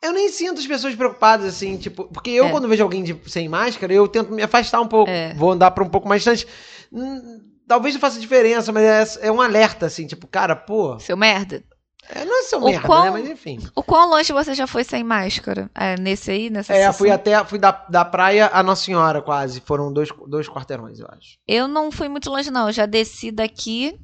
Eu 0.00 0.12
nem 0.12 0.28
sinto 0.28 0.60
as 0.60 0.66
pessoas 0.66 0.94
preocupadas, 0.94 1.46
assim, 1.46 1.76
tipo. 1.76 2.04
Porque 2.04 2.30
eu, 2.30 2.46
É. 2.46 2.50
quando 2.50 2.68
vejo 2.68 2.84
alguém 2.84 3.02
de- 3.02 3.18
sem 3.28 3.48
máscara, 3.48 3.92
eu 3.92 4.06
tento 4.06 4.32
me 4.32 4.42
afastar 4.42 4.80
um 4.80 4.86
pouco. 4.86 5.10
É. 5.10 5.34
Vou 5.34 5.50
andar 5.50 5.72
pra 5.72 5.82
um 5.82 5.88
pouco 5.88 6.08
mais 6.08 6.22
distante. 6.22 6.46
Hum, 6.92 7.40
Talvez 7.68 7.94
não 7.94 8.00
faça 8.00 8.20
diferença, 8.20 8.72
mas 8.72 9.16
é, 9.16 9.26
é 9.28 9.32
um 9.32 9.40
alerta, 9.40 9.86
assim, 9.86 10.06
tipo, 10.06 10.26
cara, 10.26 10.54
pô. 10.54 10.98
Seu 11.00 11.16
merda. 11.16 11.62
É, 12.08 12.24
não 12.24 12.38
é 12.38 12.42
seu 12.44 12.60
O 12.60 12.64
merda, 12.66 12.86
quão- 12.86 13.04
né? 13.04 13.10
Mas 13.10 13.28
enfim. 13.28 13.58
O 13.74 13.82
quão 13.82 14.08
longe 14.08 14.32
você 14.32 14.54
já 14.54 14.66
foi 14.68 14.84
sem 14.84 15.02
máscara? 15.02 15.68
É, 15.74 15.98
nesse 15.98 16.30
aí, 16.30 16.48
nessa 16.50 16.72
É, 16.72 16.76
sessão? 16.76 16.92
fui 16.94 17.10
até. 17.10 17.44
Fui 17.44 17.58
da, 17.58 17.72
da 17.72 18.04
praia 18.04 18.48
a 18.52 18.62
Nossa 18.62 18.84
Senhora, 18.84 19.20
quase. 19.20 19.60
Foram 19.60 19.92
dois, 19.92 20.08
dois 20.28 20.48
quarteirões, 20.48 21.00
eu 21.00 21.06
acho. 21.10 21.38
Eu 21.48 21.66
não 21.66 21.90
fui 21.90 22.08
muito 22.08 22.30
longe, 22.30 22.48
não. 22.50 22.68
Eu 22.68 22.72
já 22.72 22.86
desci 22.86 23.32
daqui 23.32 23.98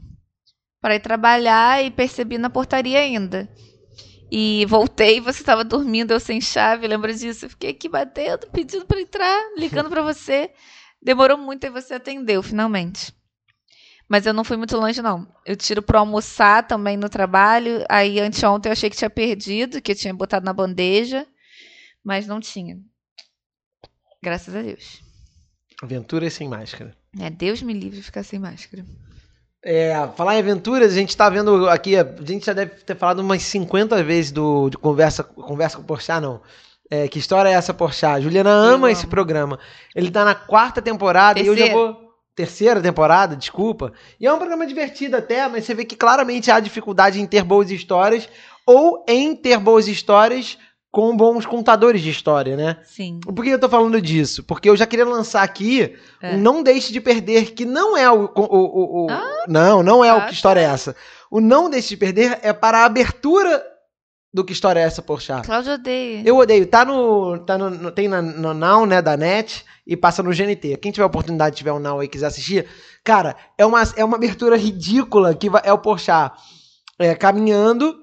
para 0.81 0.97
ir 0.97 1.01
trabalhar 1.01 1.85
e 1.85 1.93
percebi 1.93 2.39
na 2.39 2.51
portaria 2.51 2.99
ainda. 2.99 3.49
E 4.33 4.67
voltei, 4.67 5.21
você 5.21 5.41
estava 5.43 5.63
dormindo, 5.63 6.11
eu 6.11 6.19
sem 6.19 6.41
chave, 6.41 6.89
lembra 6.89 7.13
disso? 7.15 7.45
Eu 7.45 7.51
fiquei 7.51 7.71
aqui 7.71 7.89
batendo, 7.89 8.49
pedindo 8.51 8.85
para 8.85 9.01
entrar, 9.01 9.41
ligando 9.57 9.89
para 9.91 10.03
você. 10.03 10.51
Demorou 11.01 11.39
muito 11.39 11.65
e 11.65 11.71
você 11.71 11.95
atendeu, 11.95 12.43
finalmente. 12.43 13.13
Mas 14.13 14.27
eu 14.27 14.35
não 14.35 14.45
fui 14.45 14.59
muito 14.59 14.77
longe, 14.77 15.01
não. 15.01 15.27
Eu 15.43 15.57
tiro 15.57 15.81
para 15.81 15.99
almoçar 15.99 16.67
também 16.67 16.99
no 16.99 17.09
trabalho. 17.09 17.83
Aí 17.89 18.21
anteontem 18.21 18.69
eu 18.69 18.75
achei 18.75 18.91
que 18.91 18.97
tinha 18.97 19.09
perdido, 19.09 19.81
que 19.81 19.93
eu 19.93 19.97
tinha 19.97 20.13
botado 20.13 20.45
na 20.45 20.53
bandeja, 20.53 21.27
mas 22.05 22.27
não 22.27 22.39
tinha. 22.39 22.79
Graças 24.23 24.55
a 24.55 24.61
Deus. 24.61 25.03
Aventuras 25.83 26.35
sem 26.35 26.47
máscara. 26.47 26.95
É, 27.19 27.31
Deus 27.31 27.63
me 27.63 27.73
livre 27.73 28.01
de 28.01 28.03
ficar 28.03 28.23
sem 28.23 28.39
máscara. 28.39 28.85
É, 29.65 29.95
falar 30.15 30.37
em 30.37 30.41
aventuras, 30.41 30.93
a 30.93 30.95
gente 30.95 31.17
tá 31.17 31.31
vendo 31.31 31.67
aqui, 31.71 31.97
a 31.97 32.05
gente 32.23 32.45
já 32.45 32.53
deve 32.53 32.83
ter 32.83 32.95
falado 32.95 33.21
umas 33.21 33.43
50 33.43 34.05
vezes 34.05 34.31
do, 34.31 34.69
de 34.69 34.77
conversa, 34.77 35.25
conversa 35.25 35.79
com 35.79 35.85
o 35.85 35.87
Porchat, 35.87 36.21
não. 36.21 36.43
É, 36.91 37.09
que 37.09 37.19
história 37.19 37.49
é 37.49 37.55
essa, 37.55 37.73
Porchat? 37.73 38.23
Juliana 38.23 38.51
ama 38.51 38.93
esse 38.93 39.07
programa. 39.07 39.59
Ele 39.95 40.11
tá 40.11 40.23
na 40.23 40.35
quarta 40.35 40.83
temporada 40.83 41.41
e 41.41 41.47
eu 41.47 41.57
já 41.57 41.73
vou... 41.73 42.12
Terceira 42.35 42.81
temporada, 42.81 43.37
desculpa. 43.37 43.93
E 44.19 44.27
é 44.27 44.33
um 44.33 44.39
programa 44.39 44.67
divertido 44.67 45.17
até, 45.17 45.47
mas 45.49 45.65
você 45.65 45.75
vê 45.75 45.85
que 45.85 45.95
claramente 45.97 46.51
há 46.51 46.59
dificuldade 46.61 47.21
em 47.21 47.27
ter 47.27 47.45
boas 47.45 47.71
histórias 47.71 48.29
ou 48.67 49.05
em 49.07 49.37
ter 49.37 49.59
boas 49.59 49.87
histórias 49.87 50.57
com 50.91 51.17
bons 51.17 51.45
contadores 51.47 52.01
de 52.03 52.11
história, 52.11 52.55
né? 52.57 52.79
Sim. 52.85 53.19
Por 53.21 53.43
que 53.43 53.51
eu 53.51 53.59
tô 53.59 53.69
falando 53.69 54.01
disso? 54.01 54.43
Porque 54.45 54.69
eu 54.69 54.77
já 54.77 54.87
queria 54.87 55.07
lançar 55.07 55.43
aqui 55.43 55.95
É. 56.23 56.37
Não 56.37 56.63
Deixe 56.63 56.93
de 56.93 57.01
Perder, 57.01 57.53
que 57.53 57.65
não 57.65 57.97
é 57.97 58.11
o. 58.11 58.25
o, 58.25 58.31
o- 58.37 59.05
o- 59.07 59.11
Ah. 59.11 59.45
não, 59.49 59.83
não 59.83 60.05
é 60.05 60.13
o 60.15 60.19
Ah, 60.19 60.27
que 60.27 60.35
história 60.35 60.61
é 60.61 60.67
tá. 60.67 60.73
essa. 60.73 60.97
O 61.31 61.41
Não 61.41 61.69
Deixe 61.69 61.89
de 61.91 61.97
Perder 61.97 62.39
é 62.43 62.53
para 62.53 62.79
a 62.81 62.85
abertura 62.85 63.63
do 64.33 64.45
que 64.45 64.53
história 64.53 64.81
é 64.81 64.85
essa, 64.85 65.03
Porchat. 65.03 65.45
Cláudio 65.45 65.75
odeia. 65.75 66.23
Eu 66.25 66.37
odeio. 66.37 66.67
Tá 66.67 66.85
no. 66.85 67.39
Tá 67.41 67.59
no, 67.59 67.91
tem 67.91 68.09
na, 68.09 68.23
no 68.23 68.55
Now, 68.55 68.87
né, 68.87 69.03
da 69.03 69.17
NET, 69.17 69.65
e 69.87 69.97
passa 69.97 70.23
no 70.23 70.31
GNT. 70.33 70.77
Quem 70.79 70.91
tiver 70.93 71.05
oportunidade, 71.05 71.57
tiver 71.57 71.73
um 71.73 71.79
Now 71.79 72.01
aí 72.01 72.07
e 72.07 72.09
quiser 72.09 72.27
assistir, 72.27 72.67
cara, 73.05 73.37
é 73.59 73.67
uma, 73.67 73.83
é 73.97 74.05
uma 74.05 74.17
abertura 74.17 74.57
ridícula 74.57 75.35
que 75.35 75.51
vai- 75.51 75.63
é 75.65 75.73
o 75.73 75.79
Porchat 75.79 76.33
é, 76.99 77.15
caminhando. 77.15 78.01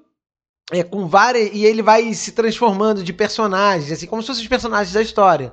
É, 0.72 0.84
com 0.84 1.08
várias. 1.08 1.50
E 1.52 1.66
ele 1.66 1.82
vai 1.82 2.14
se 2.14 2.32
transformando 2.32 3.04
de 3.04 3.12
personagens, 3.12 3.92
assim, 3.92 4.06
como 4.06 4.22
se 4.22 4.28
fossem 4.28 4.44
os 4.44 4.48
personagens 4.48 4.94
da 4.94 5.02
história. 5.02 5.52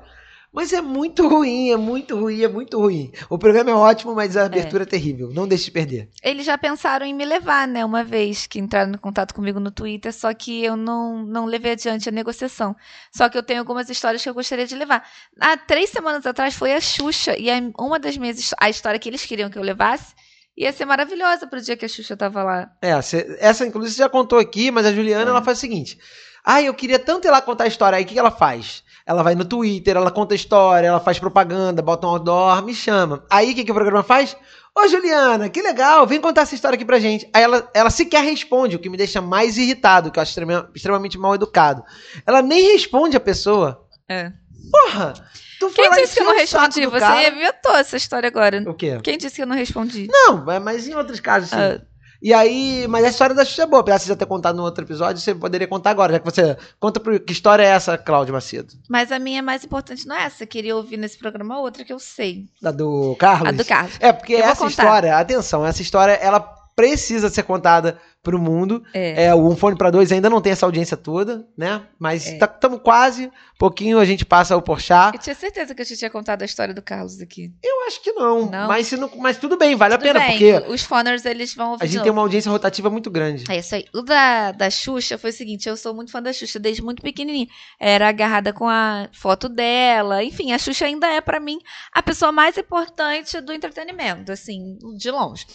Mas 0.52 0.72
é 0.72 0.80
muito 0.80 1.28
ruim, 1.28 1.70
é 1.70 1.76
muito 1.76 2.16
ruim, 2.18 2.42
é 2.42 2.48
muito 2.48 2.80
ruim. 2.80 3.12
O 3.28 3.36
programa 3.38 3.70
é 3.70 3.74
ótimo, 3.74 4.14
mas 4.14 4.36
a 4.36 4.46
abertura 4.46 4.84
é, 4.84 4.86
terrível. 4.86 5.28
Não 5.30 5.46
deixe 5.46 5.64
de 5.66 5.70
perder. 5.70 6.08
Eles 6.22 6.46
já 6.46 6.56
pensaram 6.56 7.04
em 7.04 7.12
me 7.14 7.24
levar, 7.26 7.68
né? 7.68 7.84
Uma 7.84 8.02
vez 8.02 8.46
que 8.46 8.58
entraram 8.58 8.92
em 8.92 8.96
contato 8.98 9.34
comigo 9.34 9.60
no 9.60 9.70
Twitter, 9.70 10.12
só 10.14 10.32
que 10.32 10.64
eu 10.64 10.74
não, 10.76 11.24
não 11.26 11.44
levei 11.44 11.72
adiante 11.72 12.08
a 12.08 12.12
negociação. 12.12 12.74
Só 13.14 13.28
que 13.28 13.36
eu 13.36 13.42
tenho 13.42 13.60
algumas 13.60 13.90
histórias 13.90 14.22
que 14.22 14.28
eu 14.28 14.34
gostaria 14.34 14.66
de 14.66 14.74
levar. 14.74 15.06
Há 15.38 15.56
três 15.58 15.90
semanas 15.90 16.24
atrás 16.24 16.54
foi 16.54 16.72
a 16.72 16.80
Xuxa, 16.80 17.36
e 17.38 17.50
a- 17.50 17.60
uma 17.78 17.98
das 17.98 18.16
minhas 18.16 18.54
a 18.58 18.70
história 18.70 18.98
que 18.98 19.08
eles 19.10 19.26
queriam 19.26 19.50
que 19.50 19.58
eu 19.58 19.62
levasse 19.62 20.14
ia 20.56 20.72
ser 20.72 20.86
maravilhosa 20.86 21.46
pro 21.46 21.60
dia 21.60 21.76
que 21.76 21.84
a 21.84 21.88
Xuxa 21.88 22.16
tava 22.16 22.42
lá. 22.42 22.70
É, 22.80 22.92
essa 23.40 23.66
inclusive 23.66 23.94
você 23.94 23.98
já 24.02 24.08
contou 24.08 24.38
aqui, 24.38 24.70
mas 24.70 24.86
a 24.86 24.92
Juliana 24.94 25.26
É. 25.26 25.28
ela 25.28 25.42
faz 25.42 25.58
o 25.58 25.60
seguinte: 25.60 25.98
ah, 26.42 26.62
eu 26.62 26.72
queria 26.72 26.98
tanto 26.98 27.26
ir 27.26 27.30
lá 27.30 27.42
contar 27.42 27.64
a 27.64 27.68
história. 27.68 27.98
Aí 27.98 28.04
o 28.04 28.06
que 28.06 28.18
ela 28.18 28.30
faz? 28.30 28.82
Ela 29.06 29.22
vai 29.22 29.36
no 29.36 29.44
Twitter, 29.44 29.96
ela 29.96 30.10
conta 30.10 30.34
história, 30.34 30.88
ela 30.88 30.98
faz 30.98 31.18
propaganda, 31.18 31.80
bota 31.80 32.06
um 32.06 32.10
outdoor, 32.10 32.60
me 32.64 32.74
chama. 32.74 33.24
Aí 33.30 33.52
o 33.52 33.54
que, 33.54 33.64
que 33.64 33.70
o 33.70 33.74
programa 33.74 34.02
faz? 34.02 34.36
Ô 34.74 34.88
Juliana, 34.88 35.48
que 35.48 35.62
legal, 35.62 36.06
vem 36.06 36.20
contar 36.20 36.42
essa 36.42 36.54
história 36.56 36.74
aqui 36.74 36.84
pra 36.84 36.98
gente. 36.98 37.26
Aí 37.32 37.42
ela, 37.42 37.70
ela 37.72 37.88
sequer 37.88 38.22
responde, 38.24 38.74
o 38.76 38.78
que 38.80 38.90
me 38.90 38.96
deixa 38.96 39.20
mais 39.22 39.56
irritado, 39.56 40.10
que 40.10 40.18
eu 40.18 40.22
acho 40.22 40.30
extrema- 40.32 40.68
extremamente 40.74 41.16
mal 41.16 41.34
educado. 41.34 41.84
Ela 42.26 42.42
nem 42.42 42.72
responde 42.72 43.16
a 43.16 43.20
pessoa. 43.20 43.86
É. 44.08 44.32
Porra! 44.70 45.14
Tu 45.58 45.70
Quem 45.70 45.90
disse 45.92 46.14
que 46.16 46.20
eu 46.20 46.24
não 46.26 46.34
encher 46.34 46.44
o 46.44 46.48
saco 46.48 46.64
respondi? 46.66 46.86
Você 46.86 47.00
cara. 47.00 47.28
inventou 47.28 47.76
essa 47.76 47.96
história 47.96 48.26
agora. 48.26 48.62
O 48.66 48.74
quê? 48.74 48.98
Quem 49.02 49.16
disse 49.16 49.36
que 49.36 49.42
eu 49.42 49.46
não 49.46 49.56
respondi? 49.56 50.08
Não, 50.10 50.50
é- 50.50 50.58
mas 50.58 50.86
em 50.86 50.94
outros 50.94 51.20
casos, 51.20 51.48
sim. 51.48 51.56
Ah. 51.56 51.80
E 52.26 52.34
aí, 52.34 52.88
mas 52.88 53.04
a 53.04 53.08
história 53.08 53.36
da 53.36 53.44
Xuxa 53.44 53.62
é 53.62 53.66
boa. 53.66 53.82
Apesar 53.82 53.98
de 53.98 54.02
você 54.02 54.08
já 54.08 54.16
ter 54.16 54.26
contado 54.26 54.56
no 54.56 54.64
outro 54.64 54.82
episódio, 54.82 55.22
você 55.22 55.32
poderia 55.32 55.68
contar 55.68 55.90
agora, 55.90 56.14
já 56.14 56.18
que 56.18 56.24
você. 56.24 56.56
Conta 56.80 56.98
pro, 56.98 57.20
que 57.20 57.32
história 57.32 57.62
é 57.62 57.66
essa, 57.66 57.96
Cláudio 57.96 58.34
Macedo? 58.34 58.74
Mas 58.90 59.12
a 59.12 59.18
minha 59.20 59.40
mais 59.40 59.62
importante 59.62 60.08
não 60.08 60.16
é 60.16 60.24
essa. 60.24 60.42
Eu 60.42 60.48
queria 60.48 60.74
ouvir 60.74 60.96
nesse 60.96 61.16
programa 61.16 61.60
outra 61.60 61.84
que 61.84 61.92
eu 61.92 62.00
sei. 62.00 62.46
Da 62.60 62.72
do 62.72 63.14
Carlos? 63.16 63.50
A 63.50 63.52
do 63.52 63.64
Carlos. 63.64 63.96
É, 64.00 64.12
porque 64.12 64.32
Eu 64.32 64.40
essa 64.40 64.66
história, 64.66 65.16
atenção, 65.16 65.64
essa 65.64 65.80
história, 65.80 66.14
ela 66.14 66.40
precisa 66.74 67.30
ser 67.30 67.44
contada 67.44 67.96
pro 68.26 68.40
mundo. 68.40 68.82
É. 68.92 69.26
É, 69.26 69.34
o 69.34 69.46
Um 69.48 69.54
Fone 69.54 69.76
pra 69.76 69.88
Dois 69.88 70.10
ainda 70.10 70.28
não 70.28 70.40
tem 70.40 70.50
essa 70.50 70.66
audiência 70.66 70.96
toda, 70.96 71.46
né? 71.56 71.82
Mas 71.96 72.26
É. 72.26 72.36
estamos 72.36 72.80
quase, 72.82 73.30
pouquinho 73.56 74.00
a 74.00 74.04
gente 74.04 74.24
passa 74.26 74.56
o 74.56 74.60
Porchat. 74.62 75.14
Eu 75.14 75.20
tinha 75.22 75.34
certeza 75.36 75.72
que 75.76 75.80
eu 75.82 75.86
te 75.86 75.96
tinha 75.96 76.10
contado 76.10 76.42
a 76.42 76.44
história 76.44 76.74
do 76.74 76.82
Carlos 76.82 77.20
aqui. 77.20 77.52
Eu 77.62 77.86
acho 77.86 78.02
que 78.02 78.10
não, 78.12 78.50
Não? 78.50 78.66
Mas, 78.66 78.90
não- 78.90 79.10
mas 79.18 79.36
tudo 79.38 79.56
bem, 79.56 79.76
vale 79.76 79.94
a 79.94 79.98
Tudo 79.98 80.06
pena, 80.08 80.18
bem, 80.18 80.30
porque 80.30 80.72
os 80.72 80.82
foners 80.82 81.24
eles 81.24 81.54
vão 81.54 81.70
ouvir 81.72 81.84
a 81.84 81.86
gente 81.86 82.02
tem 82.02 82.10
uma 82.10 82.22
audiência 82.22 82.50
rotativa 82.50 82.90
muito 82.90 83.08
grande. 83.10 83.44
É 83.48 83.58
isso 83.58 83.74
aí. 83.76 83.84
O 83.94 84.02
da, 84.02 84.50
da 84.50 84.68
Xuxa 84.68 85.16
foi 85.16 85.30
o 85.30 85.32
seguinte: 85.32 85.68
eu 85.68 85.76
sou 85.76 85.94
muito 85.94 86.10
fã 86.10 86.20
da 86.20 86.32
Xuxa 86.32 86.58
desde 86.58 86.82
muito 86.82 87.00
pequenininha. 87.02 87.46
Era 87.78 88.08
agarrada 88.08 88.52
com 88.52 88.68
a 88.68 89.08
foto 89.12 89.48
dela. 89.48 90.24
Enfim, 90.24 90.50
a 90.52 90.58
Xuxa 90.58 90.84
ainda 90.86 91.06
é, 91.06 91.20
pra 91.20 91.38
mim, 91.38 91.58
a 91.92 92.02
pessoa 92.02 92.32
mais 92.32 92.58
importante 92.58 93.40
do 93.40 93.52
entretenimento, 93.52 94.32
assim, 94.32 94.76
de 94.98 95.10
longe. 95.12 95.46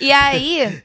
E 0.00 0.12
aí, 0.12 0.82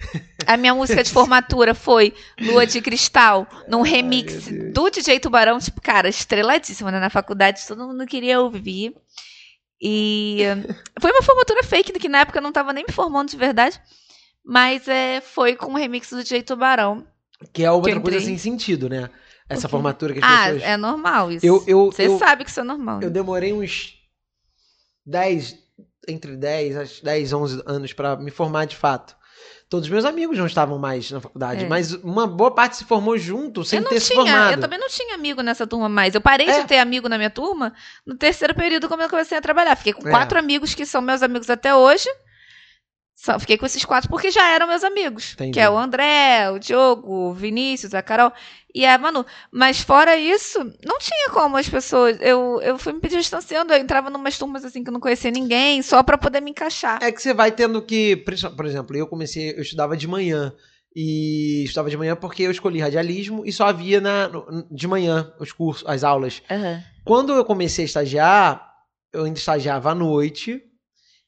a 0.47 0.55
minha 0.55 0.73
música 0.73 1.03
de 1.03 1.09
formatura 1.33 1.73
foi 1.73 2.13
Lua 2.39 2.65
de 2.67 2.79
Cristal, 2.81 3.47
num 3.67 3.81
remix 3.81 4.45
Deus. 4.47 4.73
do 4.73 4.89
DJ 4.89 5.19
Tubarão, 5.19 5.59
tipo, 5.59 5.81
cara, 5.81 6.07
estreladíssima, 6.07 6.91
né? 6.91 6.99
Na 6.99 7.09
faculdade 7.09 7.65
todo 7.67 7.87
mundo 7.87 8.05
queria 8.05 8.39
ouvir. 8.39 8.93
E 9.81 10.41
eh, 10.43 10.55
foi 11.01 11.11
uma 11.11 11.21
formatura 11.23 11.63
fake, 11.63 11.91
que 11.93 12.07
na 12.07 12.19
época 12.19 12.37
eu 12.37 12.43
não 12.43 12.51
tava 12.53 12.71
nem 12.71 12.85
me 12.87 12.93
formando 12.93 13.29
de 13.29 13.37
verdade. 13.37 13.79
Mas 14.45 14.87
é, 14.87 15.21
foi 15.21 15.55
com 15.55 15.73
o 15.73 15.77
remix 15.77 16.09
do 16.09 16.21
DJ 16.23 16.43
Tubarão. 16.43 17.05
Que 17.51 17.63
é 17.63 17.71
outra 17.71 17.93
Que 17.93 17.99
coisa 17.99 18.19
sem 18.21 18.37
sentido, 18.37 18.87
né? 18.89 19.09
Essa 19.49 19.67
formatura 19.67 20.13
que 20.13 20.19
as 20.19 20.25
Ah, 20.25 20.43
pessoas. 20.45 20.63
é 20.63 20.77
normal 20.77 21.31
isso. 21.31 21.45
Você 21.91 22.17
sabe 22.17 22.43
que 22.43 22.49
isso 22.49 22.59
é 22.59 22.63
normal. 22.63 22.99
né? 22.99 23.05
eu 23.05 23.11
demorei 23.11 23.51
uns 23.53 23.93
10, 25.05 25.55
entre 26.07 26.37
10 26.37 26.77
a 26.77 26.83
10, 27.03 27.33
11 27.33 27.63
anos 27.65 27.91
pra 27.93 28.15
me 28.15 28.31
formar 28.31 28.65
de 28.65 28.75
fato. 28.77 29.15
Todos 29.73 29.87
os 29.87 29.91
meus 29.91 30.05
amigos 30.05 30.37
não 30.37 30.45
estavam 30.45 30.77
mais 30.77 31.09
na 31.09 31.19
faculdade, 31.19 31.63
É. 31.65 31.67
mas 31.67 31.93
uma 31.93 32.27
boa 32.27 32.51
parte 32.51 32.77
se 32.77 32.85
formou 32.85 33.17
junto, 33.17 33.63
sem 33.65 33.79
eu 33.79 33.83
não 33.83 33.89
ter 33.89 33.99
se 33.99 34.11
tinha, 34.13 34.17
formado. 34.23 34.51
eu 34.53 34.59
também 34.59 34.77
não 34.77 34.87
tinha 34.87 35.15
amigo 35.15 35.41
nessa 35.41 35.65
turma 35.65 35.89
mais. 35.89 36.13
Eu 36.13 36.21
parei 36.21 36.47
É. 36.47 36.61
de 36.61 36.67
ter 36.67 36.77
amigo 36.77 37.09
na 37.09 37.17
minha 37.17 37.31
turma 37.31 37.73
no 38.05 38.13
terceiro 38.15 38.53
período, 38.53 38.87
quando 38.87 39.01
eu 39.01 39.09
comecei 39.09 39.35
a 39.35 39.41
trabalhar. 39.41 39.75
Fiquei 39.75 39.93
com 39.93 40.07
É. 40.07 40.11
quatro 40.11 40.37
amigos 40.37 40.75
que 40.75 40.85
são 40.85 41.01
meus 41.01 41.23
amigos 41.23 41.49
até 41.49 41.73
hoje. 41.73 42.07
Só 43.15 43.39
fiquei 43.39 43.57
com 43.57 43.65
esses 43.65 43.85
quatro 43.85 44.09
porque 44.09 44.31
já 44.31 44.49
eram 44.49 44.67
meus 44.67 44.83
amigos. 44.83 45.33
Entendi. 45.33 45.51
Que 45.51 45.59
é 45.59 45.69
o 45.69 45.77
André, 45.77 46.49
o 46.51 46.59
Diogo, 46.59 47.29
o 47.29 47.33
Vinícius, 47.33 47.93
a 47.93 48.01
Carol 48.01 48.33
e 48.73 48.85
a 48.85 48.97
Manu. 48.97 49.25
Mas 49.51 49.79
fora 49.79 50.17
isso, 50.17 50.59
não 50.83 50.97
tinha 50.99 51.29
como 51.31 51.55
as 51.55 51.69
pessoas. 51.69 52.17
Eu, 52.19 52.59
eu 52.61 52.77
fui 52.77 52.91
me 52.91 52.99
distanciando, 53.01 53.71
eu 53.71 53.79
entrava 53.79 54.09
numas 54.09 54.37
turmas 54.37 54.65
assim 54.65 54.83
que 54.83 54.89
eu 54.89 54.93
não 54.93 54.99
conhecia 54.99 55.31
ninguém, 55.31 55.81
só 55.81 56.01
pra 56.01 56.17
poder 56.17 56.41
me 56.41 56.51
encaixar. 56.51 57.01
É 57.01 57.11
que 57.11 57.21
você 57.21 57.33
vai 57.33 57.51
tendo 57.51 57.81
que. 57.81 58.17
Por 58.17 58.65
exemplo, 58.65 58.97
eu 58.97 59.07
comecei, 59.07 59.51
eu 59.51 59.61
estudava 59.61 59.95
de 59.95 60.07
manhã. 60.07 60.53
E 60.95 61.63
estudava 61.63 61.89
de 61.89 61.97
manhã 61.97 62.15
porque 62.15 62.43
eu 62.43 62.51
escolhi 62.51 62.79
radialismo 62.79 63.43
e 63.45 63.51
só 63.51 63.65
havia 63.65 63.99
na, 63.99 64.29
de 64.69 64.87
manhã 64.87 65.33
os 65.39 65.51
cursos, 65.51 65.83
as 65.87 66.03
aulas. 66.03 66.43
Aham. 66.51 66.83
Quando 67.03 67.33
eu 67.33 67.43
comecei 67.43 67.83
a 67.83 67.87
estagiar, 67.87 68.73
eu 69.11 69.23
ainda 69.23 69.39
estagiava 69.39 69.91
à 69.91 69.95
noite. 69.95 70.61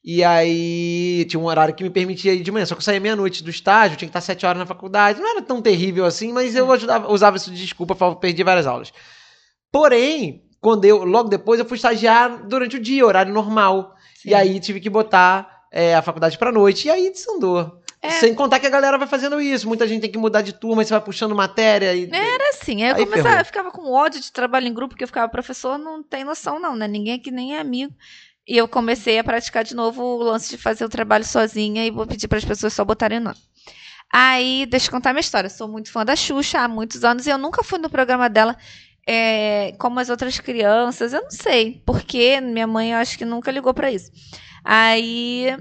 E 0.08 0.22
aí 0.22 1.24
tinha 1.28 1.40
um 1.40 1.46
horário 1.46 1.74
que 1.74 1.82
me 1.82 1.90
permitia 1.90 2.32
ir 2.32 2.40
de 2.40 2.52
manhã. 2.52 2.64
Só 2.64 2.76
que 2.76 2.78
eu 2.78 2.84
saía 2.84 3.00
meia-noite 3.00 3.42
do 3.42 3.50
estágio, 3.50 3.96
tinha 3.96 4.06
que 4.06 4.10
estar 4.16 4.20
sete 4.20 4.46
horas 4.46 4.56
na 4.56 4.64
faculdade. 4.64 5.20
Não 5.20 5.28
era 5.28 5.42
tão 5.42 5.60
terrível 5.60 6.04
assim, 6.04 6.32
mas 6.32 6.54
eu 6.54 6.70
ajudava, 6.70 7.12
usava 7.12 7.36
isso 7.36 7.50
de 7.50 7.60
desculpa, 7.60 7.96
falava, 7.96 8.20
perdi 8.20 8.44
várias 8.44 8.68
aulas. 8.68 8.92
Porém, 9.72 10.44
quando 10.60 10.84
eu, 10.84 11.02
logo 11.04 11.28
depois, 11.28 11.58
eu 11.58 11.66
fui 11.66 11.74
estagiar 11.74 12.46
durante 12.46 12.76
o 12.76 12.80
dia, 12.80 13.04
horário 13.04 13.34
normal. 13.34 13.96
Sim. 14.14 14.30
E 14.30 14.34
aí 14.34 14.60
tive 14.60 14.78
que 14.78 14.88
botar 14.88 15.64
é, 15.72 15.96
a 15.96 16.02
faculdade 16.02 16.38
pra 16.38 16.52
noite. 16.52 16.86
E 16.86 16.90
aí 16.92 17.10
desandou. 17.10 17.82
É. 18.00 18.10
Sem 18.10 18.32
contar 18.32 18.60
que 18.60 18.66
a 18.68 18.70
galera 18.70 18.96
vai 18.96 19.08
fazendo 19.08 19.40
isso. 19.40 19.66
Muita 19.66 19.88
gente 19.88 20.02
tem 20.02 20.10
que 20.12 20.18
mudar 20.18 20.42
de 20.42 20.52
turma, 20.52 20.84
você 20.84 20.90
vai 20.90 21.00
puxando 21.00 21.34
matéria. 21.34 21.92
E... 21.94 22.08
Era 22.12 22.50
assim. 22.50 22.84
Aí 22.84 22.90
eu 22.90 23.06
começava, 23.08 23.40
eu 23.40 23.44
ficava 23.44 23.72
com 23.72 23.90
ódio 23.90 24.20
de 24.20 24.30
trabalho 24.30 24.68
em 24.68 24.72
grupo, 24.72 24.90
porque 24.90 25.02
eu 25.02 25.08
ficava, 25.08 25.28
professor, 25.28 25.76
não 25.76 26.00
tem 26.00 26.22
noção, 26.22 26.60
não, 26.60 26.76
né? 26.76 26.86
Ninguém 26.86 27.14
aqui 27.14 27.32
nem 27.32 27.56
é 27.56 27.60
amigo. 27.60 27.92
E 28.46 28.56
eu 28.56 28.68
comecei 28.68 29.18
a 29.18 29.24
praticar 29.24 29.64
de 29.64 29.74
novo 29.74 30.02
o 30.02 30.22
lance 30.22 30.50
de 30.50 30.56
fazer 30.56 30.84
o 30.84 30.88
trabalho 30.88 31.24
sozinha 31.24 31.84
e 31.84 31.90
vou 31.90 32.06
pedir 32.06 32.28
para 32.28 32.38
as 32.38 32.44
pessoas 32.44 32.72
só 32.72 32.84
botarem 32.84 33.18
o 33.18 33.22
nome. 33.22 33.38
Aí, 34.12 34.66
deixa 34.66 34.86
eu 34.86 34.92
contar 34.92 35.12
minha 35.12 35.20
história. 35.20 35.50
Sou 35.50 35.66
muito 35.66 35.90
fã 35.90 36.04
da 36.04 36.14
Xuxa 36.14 36.60
há 36.60 36.68
muitos 36.68 37.04
anos 37.04 37.26
e 37.26 37.30
eu 37.30 37.38
nunca 37.38 37.64
fui 37.64 37.78
no 37.78 37.90
programa 37.90 38.28
dela 38.28 38.56
é, 39.06 39.74
como 39.78 40.00
as 40.00 40.08
outras 40.08 40.38
crianças. 40.38 41.12
Eu 41.12 41.22
não 41.22 41.30
sei, 41.30 41.82
porque 41.84 42.40
minha 42.40 42.66
mãe 42.66 42.92
eu 42.92 42.98
acho 42.98 43.18
que 43.18 43.24
nunca 43.24 43.50
ligou 43.50 43.74
para 43.74 43.90
isso. 43.90 44.10
Aí. 44.64 45.56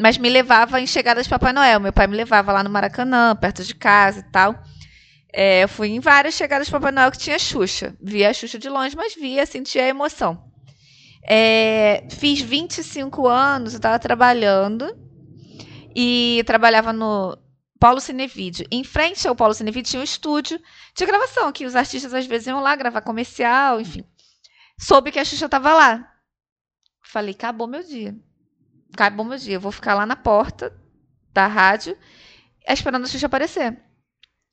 Mas 0.00 0.16
me 0.16 0.30
levava 0.30 0.80
em 0.80 0.86
chegadas 0.86 1.24
de 1.24 1.30
Papai 1.30 1.52
Noel. 1.52 1.78
Meu 1.78 1.92
pai 1.92 2.06
me 2.06 2.16
levava 2.16 2.52
lá 2.52 2.64
no 2.64 2.70
Maracanã, 2.70 3.36
perto 3.36 3.62
de 3.62 3.74
casa 3.74 4.20
e 4.20 4.30
tal. 4.30 4.54
É, 5.32 5.64
eu 5.64 5.68
fui 5.68 5.88
em 5.88 6.00
várias 6.00 6.34
chegadas 6.34 6.68
de 6.68 6.72
Papai 6.72 6.90
Noel 6.90 7.10
que 7.10 7.18
tinha 7.18 7.38
Xuxa. 7.38 7.94
Via 8.00 8.30
a 8.30 8.32
Xuxa 8.32 8.58
de 8.58 8.68
longe, 8.68 8.96
mas 8.96 9.14
via, 9.14 9.44
sentia 9.44 9.84
a 9.84 9.88
emoção. 9.88 10.49
É, 11.22 12.06
fiz 12.10 12.40
25 12.40 13.26
anos, 13.26 13.74
eu 13.74 13.78
estava 13.78 13.98
trabalhando 13.98 14.96
e 15.94 16.42
trabalhava 16.46 16.92
no 16.92 17.36
Paulo 17.78 18.00
Cinevídeo. 18.00 18.66
Em 18.70 18.84
frente 18.84 19.26
ao 19.26 19.34
Paulo 19.34 19.54
Cinevídeo 19.54 19.90
tinha 19.90 20.00
um 20.00 20.04
estúdio 20.04 20.60
de 20.94 21.06
gravação, 21.06 21.52
que 21.52 21.66
os 21.66 21.76
artistas 21.76 22.14
às 22.14 22.26
vezes 22.26 22.46
iam 22.46 22.60
lá 22.60 22.76
gravar 22.76 23.00
comercial, 23.00 23.80
enfim. 23.80 24.04
Soube 24.78 25.10
que 25.10 25.18
a 25.18 25.24
Xuxa 25.24 25.46
estava 25.46 25.74
lá. 25.74 26.10
Falei, 27.02 27.34
acabou 27.34 27.66
meu 27.66 27.82
dia. 27.82 28.14
Acabou 28.92 29.24
meu 29.24 29.38
dia. 29.38 29.54
Eu 29.54 29.60
vou 29.60 29.72
ficar 29.72 29.94
lá 29.94 30.06
na 30.06 30.16
porta 30.16 30.72
da 31.32 31.46
rádio 31.46 31.96
esperando 32.66 33.04
a 33.04 33.08
Xuxa 33.08 33.26
aparecer. 33.26 33.78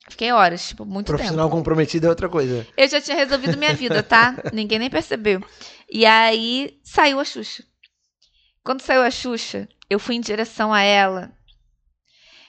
Fiquei 0.08 0.32
horas, 0.32 0.68
tipo, 0.68 0.84
muito 0.86 1.06
tempo. 1.06 1.18
Profissional 1.18 1.50
comprometido 1.50 2.06
é 2.06 2.10
outra 2.10 2.28
coisa. 2.28 2.66
Eu 2.76 2.88
já 2.88 3.00
tinha 3.00 3.16
resolvido 3.16 3.58
minha 3.58 3.74
vida, 3.74 4.02
tá? 4.02 4.34
Ninguém 4.52 4.78
nem 4.78 4.88
percebeu. 4.88 5.42
E 5.90 6.04
aí 6.04 6.78
saiu 6.84 7.18
a 7.18 7.24
Xuxa. 7.24 7.64
Quando 8.62 8.82
saiu 8.82 9.02
a 9.02 9.10
Xuxa, 9.10 9.68
eu 9.88 9.98
fui 9.98 10.16
em 10.16 10.20
direção 10.20 10.72
a 10.72 10.82
ela. 10.82 11.32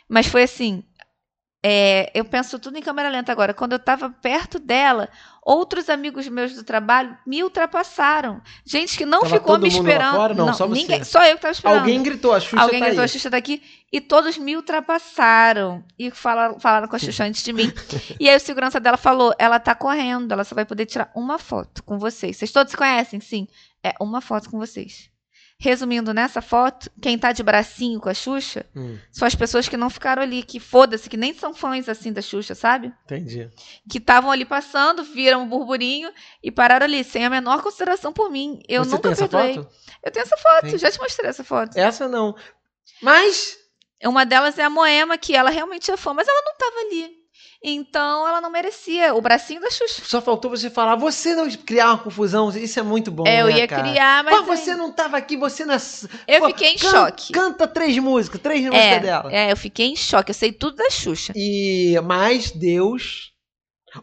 Mas 0.07 0.27
foi 0.27 0.43
assim. 0.43 0.83
É, 1.61 2.09
eu 2.13 2.23
penso 2.23 2.57
tudo 2.57 2.77
em 2.77 2.81
câmera 2.81 3.09
lenta 3.09 3.31
agora. 3.31 3.53
Quando 3.53 3.73
eu 3.73 3.79
tava 3.79 4.09
perto 4.09 4.57
dela, 4.59 5.09
outros 5.43 5.89
amigos 5.89 6.27
meus 6.29 6.53
do 6.53 6.63
trabalho 6.63 7.17
me 7.27 7.43
ultrapassaram. 7.43 8.41
Gente 8.65 8.97
que 8.97 9.05
não 9.05 9.21
Tava 9.21 9.35
ficou 9.35 9.59
me 9.59 9.67
esperando. 9.67 10.15
fora? 10.15 10.33
Não, 10.33 10.53
só 10.53 10.65
você. 10.65 10.79
ninguém, 10.81 11.03
só 11.03 11.23
eu 11.25 11.35
que 11.35 11.41
tava 11.41 11.51
esperando. 11.51 11.79
Alguém 11.79 12.01
gritou, 12.01 12.33
a 12.33 12.39
Xuxa 12.39 12.61
Alguém 12.63 12.79
tá 12.79 12.85
gritou 12.85 13.01
aí. 13.01 13.05
a 13.05 13.07
Xuxa 13.09 13.29
daqui 13.29 13.61
e 13.91 13.99
todos 13.99 14.37
me 14.37 14.55
ultrapassaram 14.55 15.83
e 15.97 16.09
falaram, 16.11 16.59
falaram 16.59 16.87
com 16.87 16.95
a 16.95 16.99
Xuxa 16.99 17.25
antes 17.25 17.43
de 17.43 17.51
mim. 17.51 17.71
E 18.19 18.29
aí 18.29 18.35
o 18.37 18.39
segurança 18.39 18.79
dela 18.79 18.97
falou: 18.97 19.33
ela 19.37 19.59
tá 19.59 19.75
correndo, 19.75 20.31
ela 20.31 20.43
só 20.43 20.55
vai 20.55 20.65
poder 20.65 20.85
tirar 20.85 21.11
uma 21.15 21.37
foto 21.37 21.83
com 21.83 21.97
vocês. 21.99 22.37
Vocês 22.37 22.51
todos 22.51 22.71
se 22.71 22.77
conhecem? 22.77 23.19
Sim. 23.19 23.47
É 23.83 23.93
uma 23.99 24.21
foto 24.21 24.49
com 24.49 24.57
vocês. 24.57 25.09
Resumindo, 25.61 26.13
nessa 26.13 26.41
foto, 26.41 26.89
quem 27.01 27.19
tá 27.19 27.33
de 27.33 27.43
bracinho 27.43 27.99
com 27.99 28.07
a 28.07 28.13
Xuxa 28.13 28.65
Hum, 28.73 28.97
são 29.11 29.27
as 29.27 29.35
pessoas 29.35 29.67
que 29.67 29.75
não 29.75 29.89
ficaram 29.89 30.21
ali, 30.21 30.41
que 30.41 30.57
foda-se, 30.57 31.09
que 31.09 31.17
nem 31.17 31.33
são 31.33 31.53
fãs 31.53 31.89
assim 31.89 32.13
da 32.13 32.21
Xuxa, 32.21 32.55
sabe? 32.55 32.93
entendi. 33.03 33.49
Que 33.91 33.97
estavam 33.97 34.31
ali 34.31 34.45
passando, 34.45 35.03
viram 35.03 35.43
o 35.43 35.47
burburinho 35.47 36.13
e 36.41 36.49
pararam 36.49 36.85
ali, 36.85 37.03
sem 37.03 37.25
a 37.25 37.29
menor 37.29 37.61
consideração 37.61 38.13
por 38.13 38.31
mim. 38.31 38.61
Eu 38.69 38.85
Você 38.85 38.91
nunca 38.91 39.03
tem 39.03 39.11
essa 39.11 39.27
perdoei. 39.27 39.55
foto? 39.55 39.69
Eu 40.01 40.11
tenho 40.11 40.23
essa 40.23 40.37
foto, 40.37 40.61
Tem. 40.61 40.77
já 40.77 40.89
te 40.91 40.99
mostrei 40.99 41.29
essa 41.29 41.43
foto. 41.43 41.77
Essa 41.77 42.07
não. 42.07 42.33
Mas 43.01 43.57
Uma 44.01 44.25
delas 44.25 44.57
é 44.57 44.63
a 44.63 44.69
Moema, 44.69 45.17
que 45.17 45.35
ela 45.35 45.49
realmente 45.49 45.91
é 45.91 45.97
fã, 45.97 46.13
mas 46.13 46.25
ela 46.25 46.41
não 46.45 46.55
tava 46.57 46.77
ali. 46.87 47.18
Então 47.61 48.25
ela 48.27 48.39
não 48.39 48.49
merecia 48.49 49.13
o 49.13 49.21
bracinho 49.21 49.59
da 49.59 49.69
Xuxa. 49.69 50.01
só 50.05 50.21
faltou 50.21 50.49
você 50.49 50.69
falar, 50.69 50.95
você 50.95 51.35
não 51.35 51.49
criar 51.51 51.87
uma 51.87 51.97
confusão, 51.97 52.49
isso 52.51 52.79
é 52.79 52.83
muito 52.83 53.11
bom, 53.11 53.27
é, 53.27 53.41
eu 53.41 53.47
né, 53.47 53.57
ia 53.59 53.67
cara? 53.67 53.83
criar, 53.83 54.23
mas. 54.23 54.37
Pô, 54.37 54.43
você 54.43 54.75
não 54.75 54.91
tava 54.93 55.17
aqui, 55.17 55.35
você 55.35 55.65
nas... 55.65 56.07
Eu 56.25 56.39
Pô, 56.39 56.47
fiquei 56.47 56.69
em 56.75 56.77
can- 56.77 56.89
choque. 56.89 57.33
Canta 57.33 57.67
três 57.67 57.97
músicas, 57.97 58.39
três 58.41 58.61
músicas 58.61 58.81
É, 58.85 58.99
dela. 58.99 59.33
é, 59.33 59.51
eu 59.51 59.57
fiquei 59.57 59.87
em 59.87 59.95
choque. 59.95 60.31
Eu 60.31 60.35
sei 60.35 60.53
tudo 60.53 60.77
da 60.77 60.89
Xuxa. 60.89 61.33
E 61.35 61.99
mais 62.03 62.49
Deus, 62.51 63.31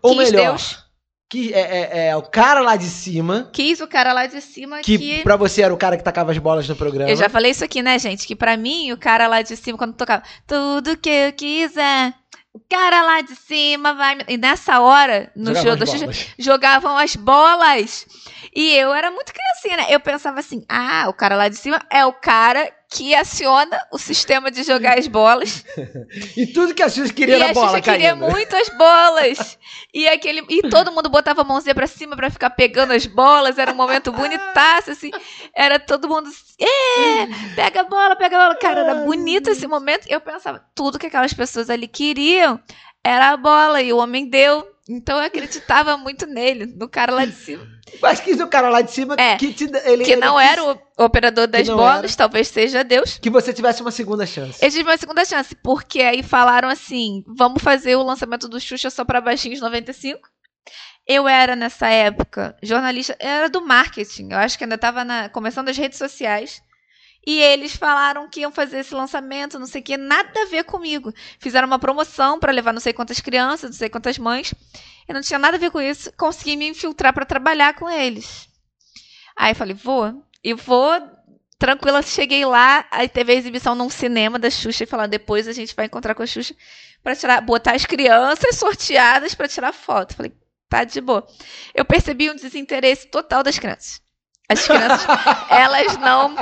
ou 0.03 0.15
Quis 0.19 0.31
melhor, 0.31 0.49
Deus, 0.51 0.79
que 1.31 1.55
é, 1.55 1.61
é- 1.61 2.09
é 2.09 2.17
o 2.17 2.23
cara 2.23 2.61
lá 2.61 2.77
de 2.77 2.85
cima, 2.87 3.49
quis 3.55 3.81
o 3.81 3.89
cara 3.89 4.13
lá 4.13 4.27
de 4.27 4.41
cima 4.43 4.81
que, 4.81 4.99
que. 4.99 5.23
pra 5.23 5.35
você 5.37 5.63
era 5.63 5.73
o 5.73 5.77
cara 5.79 5.97
que 5.97 6.05
tacava 6.05 6.31
as 6.31 6.39
bolas 6.39 6.69
no 6.69 6.77
programa. 6.77 7.11
Eu 7.11 7.17
já 7.17 7.29
falei 7.31 7.51
isso 7.53 7.65
aqui, 7.65 7.83
né, 7.83 7.99
gente? 7.99 8.27
Que 8.27 8.37
pra 8.37 8.57
mim, 8.57 8.93
o 8.93 8.99
cara 8.99 9.27
lá 9.27 9.41
de 9.43 9.57
cima, 9.57 9.79
quando 9.79 9.95
tocava 9.95 10.23
tudo 10.47 10.97
que 10.97 11.09
eu 11.09 11.33
quiser, 11.33 12.13
o 12.57 12.61
cara 12.71 13.03
lá 13.03 13.21
de 13.21 13.37
cima 13.37 13.93
vai. 13.93 14.15
me-" 14.15 14.25
E 14.29 14.39
nessa 14.39 14.81
hora, 14.81 15.31
no 15.37 15.55
Jogava 15.55 15.87
show 15.87 15.99
Xuxa, 15.99 16.35
jogavam 16.39 16.97
as 16.97 17.15
bolas. 17.15 18.07
E 18.55 18.75
eu 18.75 18.95
era 18.95 19.11
muito 19.11 19.33
criancinha, 19.33 19.77
né? 19.77 19.95
Eu 19.95 20.01
pensava 20.01 20.41
assim: 20.41 20.65
ah, 20.67 21.05
o 21.09 21.13
cara 21.13 21.37
lá 21.37 21.49
de 21.49 21.57
cima 21.57 21.85
é 21.91 22.07
o 22.07 22.15
cara 22.15 22.73
que 22.97 23.15
aciona 23.15 23.79
o 23.93 23.99
sistema 23.99 24.51
de 24.51 24.63
jogar 24.63 24.99
as 24.99 25.07
bolas. 25.07 25.65
E 26.37 26.47
tudo 26.47 26.75
que 26.75 26.83
a 26.83 26.89
Xuxa 26.89 27.13
queria 27.13 27.37
e 27.37 27.41
era 27.41 27.51
a 27.51 27.55
bola 27.55 27.79
Xuxa 27.79 27.83
queria 27.83 28.11
caindo. 28.11 28.31
muito 28.31 28.55
as 28.57 28.69
bolas. 28.71 29.59
E, 29.93 30.09
aquele, 30.09 30.45
e 30.49 30.63
todo 30.63 30.93
mundo 30.93 31.09
botava 31.09 31.43
a 31.43 31.45
mãozinha 31.45 31.75
pra 31.75 31.87
cima 31.87 32.17
pra 32.17 32.31
ficar 32.31 32.51
pegando 32.51 32.93
as 32.93 33.07
bolas. 33.07 33.59
Era 33.59 33.73
um 33.73 33.75
momento 33.75 34.13
bonitaço, 34.13 34.91
assim. 34.91 35.11
Era 35.55 35.79
todo 35.79 36.09
mundo. 36.09 36.31
É, 36.59 37.55
pega 37.55 37.81
a 37.81 37.85
bola, 37.85 38.17
pega 38.17 38.37
a 38.37 38.41
bola. 38.43 38.59
Cara, 38.59 38.81
era 38.81 38.95
bonito 38.97 39.51
esse 39.51 39.67
momento. 39.67 40.07
Eu 40.09 40.21
pensava, 40.21 40.65
tudo 40.75 40.99
que 40.99 41.07
aquelas 41.07 41.33
pessoas 41.33 41.69
ali 41.71 41.89
queriam 41.89 42.61
era 43.05 43.31
a 43.31 43.37
bola. 43.37 43.83
E 43.83 43.93
o 43.93 43.99
homem 43.99 44.29
deu. 44.29 44.67
Então 44.89 45.19
eu 45.19 45.25
acreditava 45.25 45.97
muito 45.97 46.27
nele, 46.27 46.67
no 46.67 46.89
cara 46.89 47.13
lá 47.13 47.25
de 47.25 47.33
cima. 47.37 47.67
Mas 48.01 48.21
quis 48.21 48.41
o 48.41 48.47
cara 48.49 48.69
lá 48.69 48.83
de 48.83 48.91
cima 48.91 49.15
É, 49.19 49.37
que, 49.37 49.53
te, 49.53 49.65
ele, 49.85 50.05
Que 50.05 50.13
ele 50.13 50.21
não 50.21 50.37
quis 50.39 50.49
era 50.49 50.65
o 50.65 51.05
operador 51.05 51.47
das 51.47 51.69
bolas, 51.69 52.13
era. 52.13 52.17
talvez 52.17 52.49
seja 52.49 52.83
Deus. 52.85 53.19
Que 53.19 53.31
você 53.31 53.53
tivesse 53.53 53.81
uma 53.83 53.91
segunda 53.91 54.27
chance. 54.27 54.65
Eu 54.65 54.71
tive 54.71 54.89
uma 54.89 54.97
segunda 54.97 55.25
chance, 55.25 55.55
porque 55.57 56.01
aí 56.03 56.23
falaram 56.23 56.69
assim: 56.69 57.25
vamos 57.27 57.63
fazer 57.63 57.97
o 57.97 58.03
lançamento 58.03 58.49
do 58.49 58.61
Xuxa 58.61 58.91
só 58.91 59.05
para 59.05 59.21
baixinhos 59.21 59.61
95. 59.61 60.21
Eu 61.07 61.29
era, 61.29 61.55
nessa 61.55 61.89
época, 61.89 62.57
jornalista, 62.61 63.17
era 63.21 63.49
do 63.49 63.65
marketing. 63.65 64.31
Eu 64.33 64.39
acho 64.39 64.59
que 64.59 64.65
ainda 64.65 64.75
estava 64.75 65.05
começando 65.29 65.69
as 65.69 65.77
redes 65.77 65.99
sociais. 65.99 66.61
E 67.27 67.41
eles 67.41 67.75
falaram 67.75 68.29
que 68.29 68.41
iam 68.41 68.53
fazer 68.53 68.79
esse 68.79 68.95
lançamento, 68.95 69.59
não 69.59 69.67
sei 69.67 69.81
o 69.81 69.85
que, 69.85 69.97
nada 69.97 70.43
a 70.43 70.47
ver 70.47 70.63
comigo. 70.63 71.13
Fizeram 71.41 71.67
uma 71.67 71.79
promoção 71.79 72.39
para 72.39 72.53
levar 72.53 72.73
não 72.73 72.81
sei 72.81 72.93
quantas 72.93 73.19
crianças, 73.19 73.71
não 73.71 73.77
sei 73.77 73.89
quantas 73.89 74.17
mães. 74.17 74.55
Eu 75.09 75.15
não 75.15 75.21
tinha 75.21 75.39
nada 75.39 75.57
a 75.57 75.61
ver 75.61 75.73
com 75.73 75.81
isso. 75.81 76.13
Consegui 76.17 76.57
me 76.57 76.69
infiltrar 76.69 77.13
para 77.13 77.27
trabalhar 77.27 77.75
com 77.75 77.91
eles. 77.91 78.49
Aí 79.37 79.55
falei, 79.55 79.75
vou. 79.75 80.23
E 80.45 80.55
vou 80.55 80.93
tranquila, 81.59 82.01
cheguei 82.03 82.45
lá, 82.45 82.87
aí 82.91 83.09
teve 83.09 83.33
a 83.33 83.35
exibição 83.35 83.75
num 83.75 83.91
cinema 83.91 84.39
da 84.39 84.51
Xuxa 84.51 84.85
e 84.85 84.87
falaram, 84.87 85.09
depois 85.09 85.49
a 85.49 85.53
gente 85.53 85.75
vai 85.75 85.87
encontrar 85.87 86.15
com 86.15 86.23
a 86.23 86.27
Xuxa 86.27 86.55
para 87.03 87.17
tirar, 87.17 87.41
botar 87.41 87.75
as 87.75 87.87
crianças 87.87 88.57
sorteadas 88.57 89.35
para 89.35 89.49
tirar 89.49 89.73
foto. 89.73 90.15
Falei, 90.15 90.33
tá 90.69 90.85
de 90.85 91.01
boa. 91.01 91.27
Eu 91.75 91.85
percebi 91.85 92.31
um 92.31 92.37
desinteresse 92.37 93.09
total 93.09 93.43
das 93.43 93.59
crianças. 93.59 94.01
As 94.49 94.65
crianças, 94.67 95.07
elas 95.51 95.97
não. 95.99 96.35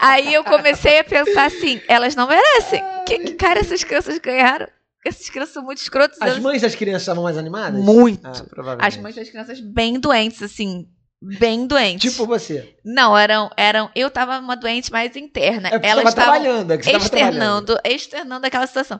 Aí 0.00 0.32
eu 0.32 0.42
comecei 0.44 1.00
a 1.00 1.04
pensar 1.04 1.46
assim, 1.46 1.80
elas 1.88 2.14
não 2.14 2.26
merecem. 2.26 2.82
Que, 3.06 3.18
que 3.18 3.34
cara 3.34 3.60
essas 3.60 3.84
crianças 3.84 4.18
ganharam? 4.18 4.66
Essas 5.06 5.28
crianças 5.30 5.54
são 5.54 5.62
muito 5.62 5.78
escrotas. 5.78 6.18
As 6.20 6.28
elas- 6.28 6.42
mães 6.42 6.62
das 6.62 6.74
crianças 6.74 7.02
estavam 7.02 7.24
mais 7.24 7.36
animadas? 7.38 7.82
Muito. 7.82 8.26
Ah, 8.26 8.32
provavelmente. 8.48 8.86
As 8.86 8.96
mães 8.96 9.14
das 9.14 9.28
crianças 9.28 9.60
bem 9.60 9.98
doentes, 9.98 10.42
assim. 10.42 10.86
Bem 11.22 11.66
doentes. 11.66 12.10
Tipo 12.12 12.26
você. 12.26 12.74
Não, 12.84 13.16
eram, 13.16 13.50
eram. 13.56 13.90
Eu 13.94 14.10
tava 14.10 14.38
uma 14.38 14.56
doente 14.56 14.90
mais 14.90 15.14
interna. 15.16 15.68
É 15.68 15.74
Elas 15.74 15.82
você 15.82 15.90
tava 15.94 16.08
estavam 16.08 16.32
trabalhando, 16.40 16.70
é 16.72 16.78
que 16.78 16.84
você 16.84 16.92
tava 16.92 17.08
trabalhando. 17.10 17.32
externando, 17.34 17.80
externando 17.84 18.44
aquela 18.46 18.66
situação. 18.66 18.98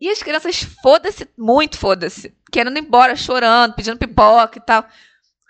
E 0.00 0.08
as 0.08 0.22
crianças, 0.22 0.62
foda-se, 0.82 1.28
muito 1.36 1.76
foda-se. 1.76 2.32
Querendo 2.50 2.78
ir 2.78 2.80
embora, 2.82 3.14
chorando, 3.16 3.74
pedindo 3.74 3.98
pipoca 3.98 4.58
e 4.58 4.62
tal. 4.62 4.86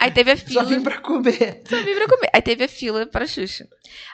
Aí 0.00 0.12
teve 0.12 0.30
a 0.30 0.36
Só 0.36 0.44
fila. 0.46 0.64
vim 0.64 0.80
pra 0.82 0.98
comer. 0.98 1.62
Só 1.68 1.76
vim 1.82 1.94
pra 1.94 2.06
comer. 2.06 2.30
Aí 2.32 2.40
teve 2.40 2.64
a 2.64 2.68
fila 2.68 3.04
pra 3.06 3.26
Xuxa. 3.26 3.66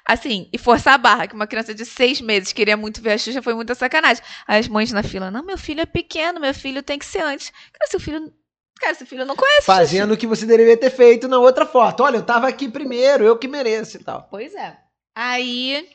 Assim, 0.06 0.48
e 0.52 0.56
forçar 0.56 0.94
a 0.94 0.98
barra, 0.98 1.26
que 1.26 1.34
uma 1.34 1.46
criança 1.46 1.74
de 1.74 1.84
seis 1.84 2.20
meses 2.22 2.52
queria 2.54 2.76
muito 2.76 3.02
ver 3.02 3.12
a 3.12 3.18
Xuxa, 3.18 3.42
foi 3.42 3.52
muita 3.54 3.74
sacanagem. 3.74 4.22
Aí 4.46 4.58
as 4.60 4.68
mães 4.68 4.90
na 4.92 5.02
fila, 5.02 5.30
não, 5.30 5.44
meu 5.44 5.58
filho 5.58 5.80
é 5.80 5.86
pequeno, 5.86 6.40
meu 6.40 6.54
filho 6.54 6.82
tem 6.82 6.98
que 6.98 7.04
ser 7.04 7.20
antes. 7.22 7.50
Cara, 7.50 7.90
seu 7.90 8.00
filho. 8.00 8.32
Cara, 8.80 8.94
seu 8.94 9.06
filho 9.06 9.26
não 9.26 9.36
conhece. 9.36 9.66
Fazendo 9.66 10.14
o 10.14 10.16
que 10.16 10.26
você 10.26 10.46
deveria 10.46 10.76
ter 10.76 10.90
feito 10.90 11.28
na 11.28 11.38
outra 11.38 11.66
foto. 11.66 12.02
Olha, 12.02 12.16
eu 12.16 12.22
tava 12.24 12.48
aqui 12.48 12.68
primeiro, 12.68 13.24
eu 13.24 13.38
que 13.38 13.46
mereço 13.46 13.98
e 13.98 14.02
tal. 14.02 14.26
Pois 14.30 14.54
é. 14.54 14.76
Aí 15.14 15.86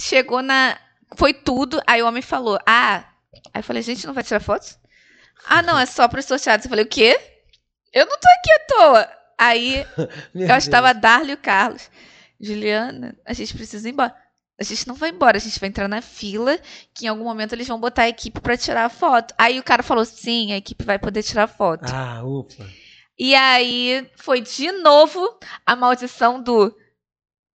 chegou 0.00 0.42
na. 0.42 0.78
Foi 1.16 1.32
tudo. 1.34 1.80
Aí 1.86 2.02
o 2.02 2.06
homem 2.06 2.22
falou: 2.22 2.58
Ah. 2.66 3.04
Aí 3.52 3.60
eu 3.60 3.64
falei, 3.64 3.82
gente, 3.82 4.06
não 4.06 4.14
vai 4.14 4.24
tirar 4.24 4.40
fotos? 4.40 4.78
Ah, 5.44 5.60
não, 5.60 5.78
é 5.78 5.86
só 5.86 6.08
para 6.08 6.20
os 6.20 6.24
sorteados. 6.26 6.64
Eu 6.64 6.70
falei, 6.70 6.84
o 6.84 6.88
quê? 6.88 7.18
Eu 7.94 8.06
não 8.06 8.18
tô 8.18 8.28
aqui 8.28 8.52
à 8.52 8.58
toa. 8.76 9.08
Aí 9.38 9.86
eu 9.96 10.04
acho 10.04 10.08
que 10.34 10.38
Deus. 10.38 10.68
tava 10.68 10.90
a 10.90 10.92
Darla 10.92 11.30
e 11.30 11.34
o 11.34 11.38
Carlos. 11.38 11.88
Juliana, 12.40 13.16
a 13.24 13.32
gente 13.32 13.54
precisa 13.54 13.88
ir 13.88 13.92
embora. 13.92 14.14
a 14.60 14.64
gente 14.64 14.86
não 14.86 14.94
vai 14.94 15.10
embora, 15.10 15.36
a 15.36 15.40
gente 15.40 15.58
vai 15.58 15.68
entrar 15.68 15.88
na 15.88 16.02
fila, 16.02 16.58
que 16.94 17.06
em 17.06 17.08
algum 17.08 17.24
momento 17.24 17.52
eles 17.54 17.66
vão 17.68 17.80
botar 17.80 18.02
a 18.02 18.08
equipe 18.08 18.40
pra 18.40 18.56
tirar 18.56 18.84
a 18.84 18.88
foto. 18.90 19.32
Aí 19.38 19.58
o 19.58 19.62
cara 19.64 19.82
falou: 19.82 20.04
sim, 20.04 20.52
a 20.52 20.56
equipe 20.56 20.84
vai 20.84 20.98
poder 20.98 21.22
tirar 21.22 21.46
foto. 21.46 21.84
Ah, 21.92 22.22
ufa. 22.24 22.66
E 23.18 23.34
aí 23.34 24.10
foi 24.16 24.40
de 24.40 24.72
novo 24.72 25.38
a 25.64 25.76
maldição 25.76 26.42
do. 26.42 26.74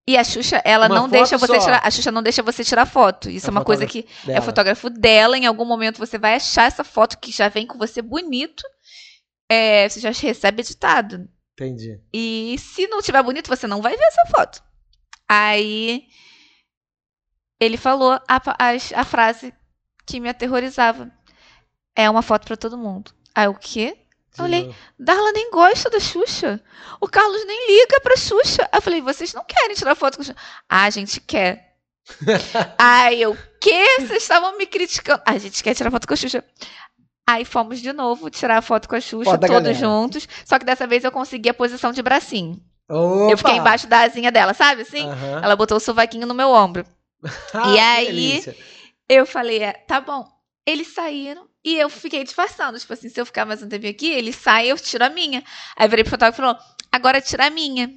E 0.10 0.16
a 0.16 0.24
Xuxa, 0.24 0.62
ela 0.64 0.86
Uma 0.88 0.96
não 0.96 1.10
deixa 1.10 1.38
você 1.38 1.56
só. 1.56 1.66
tirar. 1.66 1.82
A 1.84 1.92
Xuxa 1.92 2.12
não 2.12 2.24
deixa 2.24 2.42
você 2.42 2.64
tirar 2.64 2.86
foto. 2.86 3.30
Isso 3.30 3.48
É 3.48 3.50
é 3.50 3.52
uma 3.52 3.64
coisa 3.66 3.86
que 3.86 4.08
é 4.24 4.28
Dela. 4.28 4.42
fotógrafo 4.42 4.90
dela. 4.90 5.38
Em 5.38 5.46
algum 5.46 5.66
momento 5.66 5.98
você 5.98 6.18
vai 6.18 6.36
achar 6.36 6.64
essa 6.66 6.84
foto 6.84 7.18
que 7.18 7.30
já 7.32 7.50
vem 7.50 7.68
com 7.68 7.78
você 7.78 8.02
bonito. 8.02 8.64
É, 9.50 9.88
você 9.88 10.00
já 10.00 10.12
recebe 10.12 10.62
editado. 10.62 11.28
Entendi. 11.54 12.00
E 12.14 12.56
se 12.60 12.88
não 12.88 13.02
tiver 13.02 13.22
bonito, 13.24 13.48
você 13.48 13.66
não 13.68 13.82
vai 13.82 13.96
ver 13.96 14.04
essa 14.04 14.26
foto. 14.28 14.62
Aí 15.28 16.08
ele 17.60 17.78
falou 17.78 18.12
a, 18.28 18.42
as- 18.60 18.94
a 18.94 19.04
frase 19.04 19.54
que 20.06 20.20
me 20.20 20.30
aterrorizava. 20.30 21.12
É 21.96 22.10
uma 22.10 22.22
foto 22.22 22.46
pra 22.46 22.56
todo 22.56 22.78
mundo. 22.78 23.12
Aí 23.34 23.48
o 23.48 23.56
quê? 23.56 23.98
Olhei. 24.40 24.66
novo. 24.66 24.76
Darla 25.00 25.32
nem 25.32 25.50
gosta 25.50 25.90
da 25.90 26.00
Xuxa. 26.00 26.64
O 27.02 27.08
Carlos 27.08 27.44
nem 27.48 27.68
liga 27.80 28.00
pra 28.02 28.16
Xuxa. 28.16 28.64
Aí 28.72 28.78
eu 28.78 28.82
falei, 28.82 29.02
vocês 29.02 29.34
não 29.34 29.44
querem 29.44 29.76
tirar 29.76 29.96
foto 29.96 30.16
com 30.18 30.22
a 30.22 30.26
Xuxa? 30.26 30.38
Ah, 30.70 30.84
a 30.84 30.90
gente 30.92 31.20
quer. 31.20 31.76
Aí 32.78 33.20
eu, 33.22 33.36
quê? 33.60 33.84
Vocês 34.00 34.22
estavam 34.24 34.56
me 34.58 34.68
criticando. 34.68 35.24
A 35.26 35.38
gente 35.40 35.64
quer 35.64 35.74
tirar 35.74 35.90
foto 35.90 36.08
com 36.08 36.14
a 36.14 36.18
Xuxa. 36.18 36.44
Aí 37.30 37.44
fomos 37.44 37.82
de 37.82 37.92
novo 37.92 38.30
tirar 38.30 38.58
a 38.58 38.62
foto 38.62 38.88
com 38.88 38.96
a 38.96 39.02
Xuxa, 39.02 39.32
todos 39.48 39.78
juntos. 39.78 40.28
Só 40.46 40.58
que 40.58 40.66
dessa 40.66 40.88
vez 40.88 41.04
eu 41.04 41.12
consegui 41.12 41.50
a 41.50 41.54
posição 41.54 41.92
de 41.92 42.02
bracinho. 42.02 42.60
Opa! 42.90 43.32
Eu 43.32 43.38
fiquei 43.38 43.56
embaixo 43.58 43.86
da 43.86 44.00
asinha 44.02 44.32
dela, 44.32 44.54
sabe 44.54 44.84
assim? 44.84 45.06
Aham. 45.10 45.42
Ela 45.44 45.56
botou 45.58 45.76
o 45.76 45.80
sovaquinho 45.82 46.26
no 46.26 46.34
meu 46.34 46.50
ombro. 46.50 46.86
Ah, 47.54 47.70
E 47.72 47.74
que 47.74 47.80
aí- 47.80 48.06
delícia. 48.08 48.56
Eu 49.10 49.26
falei, 49.26 49.64
é, 49.64 49.74
tá 49.74 50.00
bom. 50.02 50.26
Eles 50.66 50.94
saíram 50.94 51.48
e 51.64 51.78
eu 51.78 51.90
fiquei 51.90 52.24
disfarçando. 52.24 52.78
Tipo 52.80 52.94
assim, 52.94 53.10
se 53.10 53.20
eu 53.20 53.26
ficar 53.26 53.46
mais 53.46 53.62
um 53.64 53.68
tempinho 53.70 53.92
aqui, 53.92 54.10
eles 54.10 54.36
saem, 54.36 54.70
eu 54.70 54.78
tiro 54.78 55.04
a 55.04 55.10
minha. 55.10 55.44
Aí 55.76 55.86
eu 55.86 55.90
virei 55.90 56.04
pro 56.04 56.12
fotógrafo 56.12 56.42
e 56.42 56.44
falou, 56.44 56.58
agora 56.92 57.20
tira 57.22 57.48
a 57.48 57.50
minha. 57.50 57.90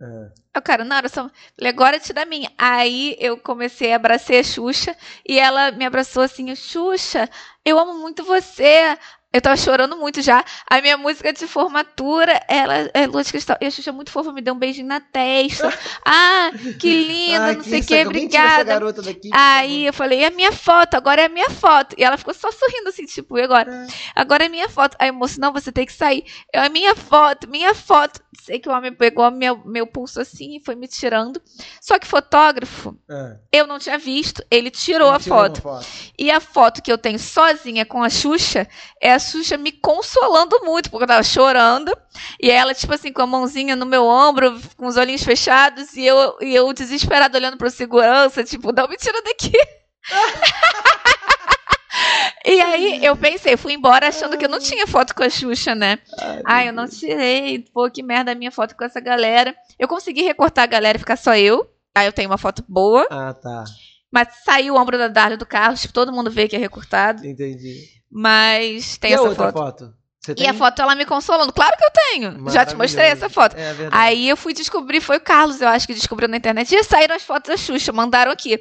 Ah. 0.00 0.30
Eu, 0.54 0.62
cara, 0.62 0.84
não, 0.84 0.96
era 0.96 1.08
só. 1.08 1.30
Agora 1.62 1.98
tira 1.98 2.22
a 2.22 2.26
minha. 2.26 2.50
Aí 2.58 3.16
eu 3.18 3.38
comecei 3.38 3.92
a 3.92 3.96
abraçar 3.96 4.36
a 4.36 4.42
Xuxa 4.42 4.96
e 5.26 5.38
ela 5.38 5.70
me 5.70 5.84
abraçou 5.84 6.22
assim, 6.22 6.54
Xuxa, 6.54 7.28
eu 7.64 7.78
amo 7.78 7.94
muito 7.98 8.24
você. 8.24 8.98
Eu 9.36 9.40
tava 9.42 9.56
chorando 9.58 9.98
muito 9.98 10.22
já. 10.22 10.42
A 10.66 10.80
minha 10.80 10.96
música 10.96 11.30
de 11.30 11.46
formatura, 11.46 12.40
ela 12.48 12.90
é 12.94 13.06
Lua 13.06 13.22
de 13.22 13.30
Cristal. 13.30 13.58
E 13.60 13.66
a 13.66 13.70
Xuxa 13.70 13.90
é 13.90 13.92
muito 13.92 14.10
fofa, 14.10 14.32
me 14.32 14.40
deu 14.40 14.54
um 14.54 14.58
beijinho 14.58 14.86
na 14.86 14.98
testa. 14.98 15.70
ah, 16.06 16.50
que 16.80 17.04
linda, 17.04 17.52
não 17.52 17.60
que 17.60 17.68
sei 17.68 17.80
o 17.80 17.84
que, 17.84 18.06
obrigada. 18.06 18.80
daqui, 19.02 19.28
Aí 19.34 19.84
eu 19.84 19.92
falei, 19.92 20.24
é 20.24 20.28
a 20.28 20.30
minha 20.30 20.52
foto, 20.52 20.94
agora 20.94 21.20
é 21.20 21.26
a 21.26 21.28
minha 21.28 21.50
foto. 21.50 21.94
E 21.98 22.02
ela 22.02 22.16
ficou 22.16 22.32
só 22.32 22.50
sorrindo 22.50 22.88
assim, 22.88 23.04
tipo, 23.04 23.36
e 23.36 23.42
agora? 23.42 23.86
Agora 24.14 24.46
é 24.46 24.48
minha 24.48 24.70
foto. 24.70 24.96
Aí 24.98 25.12
moço, 25.12 25.38
não, 25.38 25.52
você 25.52 25.70
tem 25.70 25.84
que 25.84 25.92
sair. 25.92 26.24
Eu, 26.50 26.62
é 26.62 26.70
minha 26.70 26.96
foto, 26.96 27.46
minha 27.46 27.74
foto. 27.74 28.18
Sei 28.42 28.58
que 28.58 28.70
o 28.70 28.72
homem 28.72 28.94
pegou 28.94 29.30
meu, 29.30 29.60
meu 29.66 29.86
pulso 29.86 30.18
assim 30.18 30.56
e 30.56 30.64
foi 30.64 30.74
me 30.74 30.88
tirando. 30.88 31.42
Só 31.78 31.98
que 31.98 32.06
fotógrafo. 32.06 32.96
Ah. 33.06 33.36
eu 33.52 33.66
não 33.66 33.78
tinha 33.78 33.98
visto, 33.98 34.42
ele 34.50 34.70
tirou 34.70 35.10
a 35.10 35.20
Tirou 35.20 35.38
uma 35.38 35.54
foto. 35.54 35.86
E 36.18 36.30
a 36.30 36.40
foto 36.40 36.80
que 36.80 36.90
eu 36.90 36.96
tenho 36.96 37.18
sozinha 37.18 37.84
com 37.84 38.02
a 38.02 38.08
Xuxa 38.08 38.66
é 38.98 39.12
a 39.12 39.18
Xuxa 39.26 39.56
me 39.56 39.72
consolando 39.72 40.60
muito, 40.64 40.90
porque 40.90 41.04
eu 41.04 41.08
tava 41.08 41.22
chorando. 41.22 41.96
E 42.40 42.50
ela, 42.50 42.74
tipo 42.74 42.94
assim, 42.94 43.12
com 43.12 43.22
a 43.22 43.26
mãozinha 43.26 43.76
no 43.76 43.84
meu 43.84 44.04
ombro, 44.04 44.58
com 44.76 44.86
os 44.86 44.96
olhinhos 44.96 45.22
fechados, 45.22 45.94
e 45.94 46.06
eu, 46.06 46.36
e 46.40 46.54
eu 46.54 46.72
desesperada 46.72 47.36
olhando 47.36 47.56
pro 47.56 47.70
segurança, 47.70 48.44
tipo, 48.44 48.72
não 48.72 48.88
me 48.88 48.96
tira 48.96 49.20
daqui. 49.22 49.52
e 52.46 52.60
aí 52.60 53.04
eu 53.04 53.16
pensei, 53.16 53.56
fui 53.56 53.72
embora 53.72 54.08
achando 54.08 54.38
que 54.38 54.44
eu 54.44 54.48
não 54.48 54.60
tinha 54.60 54.86
foto 54.86 55.14
com 55.14 55.22
a 55.22 55.30
Xuxa, 55.30 55.74
né? 55.74 55.98
Ai, 56.18 56.42
Ai, 56.44 56.68
eu 56.68 56.72
não 56.72 56.88
tirei. 56.88 57.64
Pô, 57.72 57.90
que 57.90 58.02
merda 58.02 58.32
a 58.32 58.34
minha 58.34 58.52
foto 58.52 58.76
com 58.76 58.84
essa 58.84 59.00
galera. 59.00 59.54
Eu 59.78 59.88
consegui 59.88 60.22
recortar 60.22 60.64
a 60.64 60.68
galera 60.68 60.96
e 60.96 61.00
ficar 61.00 61.16
só 61.16 61.36
eu. 61.36 61.68
Aí 61.94 62.06
eu 62.06 62.12
tenho 62.12 62.30
uma 62.30 62.38
foto 62.38 62.62
boa. 62.68 63.06
Ah, 63.10 63.34
tá. 63.34 63.64
Mas 64.10 64.28
saiu 64.44 64.74
o 64.74 64.78
ombro 64.78 64.96
da 64.96 65.08
Darla 65.08 65.36
do 65.36 65.46
carro, 65.46 65.76
tipo, 65.76 65.92
todo 65.92 66.12
mundo 66.12 66.30
vê 66.30 66.46
que 66.46 66.56
é 66.56 66.58
recortado. 66.58 67.26
Entendi. 67.26 67.80
Mas 68.10 68.96
tem 68.98 69.10
e 69.10 69.14
a 69.14 69.16
essa 69.16 69.28
outra 69.28 69.52
foto. 69.52 69.84
foto? 69.84 69.94
E 70.36 70.46
a 70.46 70.54
foto 70.54 70.82
ela 70.82 70.94
me 70.94 71.04
consolando. 71.04 71.52
Claro 71.52 71.76
que 71.76 71.84
eu 71.84 71.90
tenho. 71.90 72.50
Já 72.50 72.64
te 72.64 72.74
mostrei 72.74 73.06
essa 73.06 73.28
foto. 73.28 73.54
É. 73.56 73.72
Aí 73.92 74.28
eu 74.28 74.36
fui 74.36 74.52
descobrir, 74.52 75.00
foi 75.00 75.18
o 75.18 75.20
Carlos, 75.20 75.60
eu 75.60 75.68
acho 75.68 75.86
que 75.86 75.94
descobriu 75.94 76.28
na 76.28 76.36
internet. 76.36 76.74
E 76.74 76.82
saíram 76.82 77.14
as 77.14 77.22
fotos 77.22 77.48
da 77.48 77.56
Xuxa, 77.56 77.92
mandaram 77.92 78.32
aqui. 78.32 78.58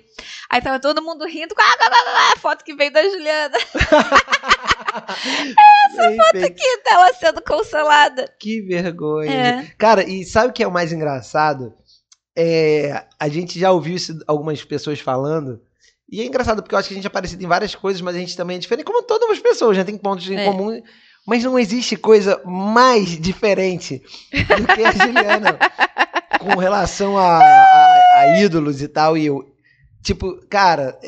Aí 0.50 0.62
tava 0.62 0.80
todo 0.80 1.02
mundo 1.02 1.26
rindo. 1.26 1.56
Ah, 1.58 1.64
ah, 1.64 1.90
ah, 1.90 2.04
ah, 2.06 2.34
a 2.34 2.40
foto 2.40 2.64
que 2.64 2.76
veio 2.76 2.92
da 2.92 3.02
Juliana. 3.02 3.58
essa 5.90 6.12
foto 6.16 6.46
aqui. 6.46 6.78
Tava 6.84 7.14
sendo 7.14 7.42
consolada. 7.42 8.32
Que 8.40 8.62
vergonha. 8.62 9.32
É. 9.32 9.66
Cara, 9.78 10.08
e 10.08 10.24
sabe 10.24 10.50
o 10.50 10.54
que 10.54 10.64
é 10.64 10.68
o 10.68 10.72
mais 10.72 10.94
engraçado? 10.94 11.74
É, 12.38 13.06
a 13.20 13.30
gente 13.30 13.58
já 13.58 13.72
ouviu 13.72 13.96
isso 13.96 14.20
algumas 14.28 14.64
pessoas 14.64 15.00
falando. 15.00 15.62
E 16.10 16.22
é 16.22 16.26
engraçado 16.26 16.62
porque 16.62 16.76
eu 16.76 16.80
acho 16.80 16.88
que 16.88 16.94
a 16.94 16.98
gente 16.98 17.08
é 17.08 17.10
parecido 17.10 17.44
em 17.44 17.48
várias 17.48 17.74
coisas, 17.74 18.00
mas 18.02 18.16
a 18.16 18.20
gente 18.20 18.38
também 18.38 18.58
é 18.58 18.60
diferente, 18.60 18.86
como 18.86 19.02
todas 19.04 19.30
as 19.30 19.40
pessoas, 19.40 19.76
já 19.76 19.84
tem 19.84 19.98
pontos 19.98 20.30
em 20.30 20.38
É. 20.38 20.46
comum. 20.46 20.82
Mas 21.28 21.44
não 21.44 21.58
existe 21.58 21.96
coisa 21.96 22.40
mais 22.46 23.20
diferente 23.20 24.04
do 24.32 24.68
que 24.76 24.84
a 24.84 24.92
Juliana 24.92 25.58
com 26.40 26.56
relação 26.60 27.18
a, 27.18 27.40
a- 27.40 28.20
a 28.20 28.40
ídolos 28.40 28.82
e 28.84 28.88
tal. 28.88 29.18
E 29.18 29.26
eu, 29.26 29.44
tipo, 30.04 30.36
cara. 30.48 31.00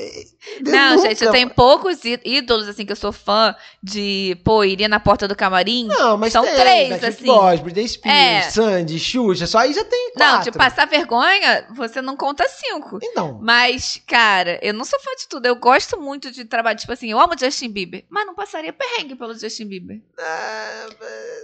Eu 0.66 0.72
Não, 0.72 0.96
nunca- 0.96 1.10
gente, 1.10 1.24
eu 1.24 1.32
tenho 1.32 1.50
poucos 1.50 2.00
ídolos, 2.24 2.68
assim, 2.68 2.86
que 2.86 2.92
eu 2.92 2.96
sou 2.96 3.12
fã 3.12 3.56
de, 3.82 4.38
pô, 4.44 4.64
iria 4.64 4.88
na 4.88 5.00
porta 5.00 5.28
do 5.28 5.36
camarim. 5.36 5.88
Não, 5.88 6.18
mas 6.18 6.34
São 6.34 6.44
tem, 6.44 6.56
três, 6.56 6.90
Backstreet 6.90 7.14
assim. 7.16 7.26
Boys, 7.26 7.60
Britney 7.62 7.88
Spears, 7.88 8.18
É. 8.18 8.42
Sandy, 8.50 9.00
Xuxa, 9.00 9.48
só 9.48 9.60
aí 9.60 9.74
já 9.74 9.84
tem 9.84 10.12
quatro. 10.14 10.36
Não, 10.38 10.42
de 10.44 10.52
passar 10.52 10.86
vergonha, 10.88 11.68
você 11.76 12.02
não 12.02 12.16
conta 12.16 12.48
cinco. 12.48 13.00
Então, 13.02 13.40
Mas, 13.42 14.02
cara, 14.08 14.60
eu 14.62 14.74
não 14.74 14.84
sou 14.86 15.00
fã 15.00 15.12
de 15.18 15.28
tudo. 15.28 15.46
Eu 15.46 15.56
gosto 15.56 16.00
muito 16.00 16.32
de 16.32 16.44
trabalho. 16.46 16.78
Tipo 16.78 16.94
assim, 16.94 17.12
eu 17.12 17.20
amo 17.20 17.34
Justin 17.38 17.70
Bieber. 17.70 18.04
Mas 18.10 18.26
não 18.26 18.36
passaria 18.36 18.74
perrengue 18.74 19.16
pelo 19.16 19.34
Justin 19.38 19.66
Bieber. 19.66 20.00
ah, 20.20 20.88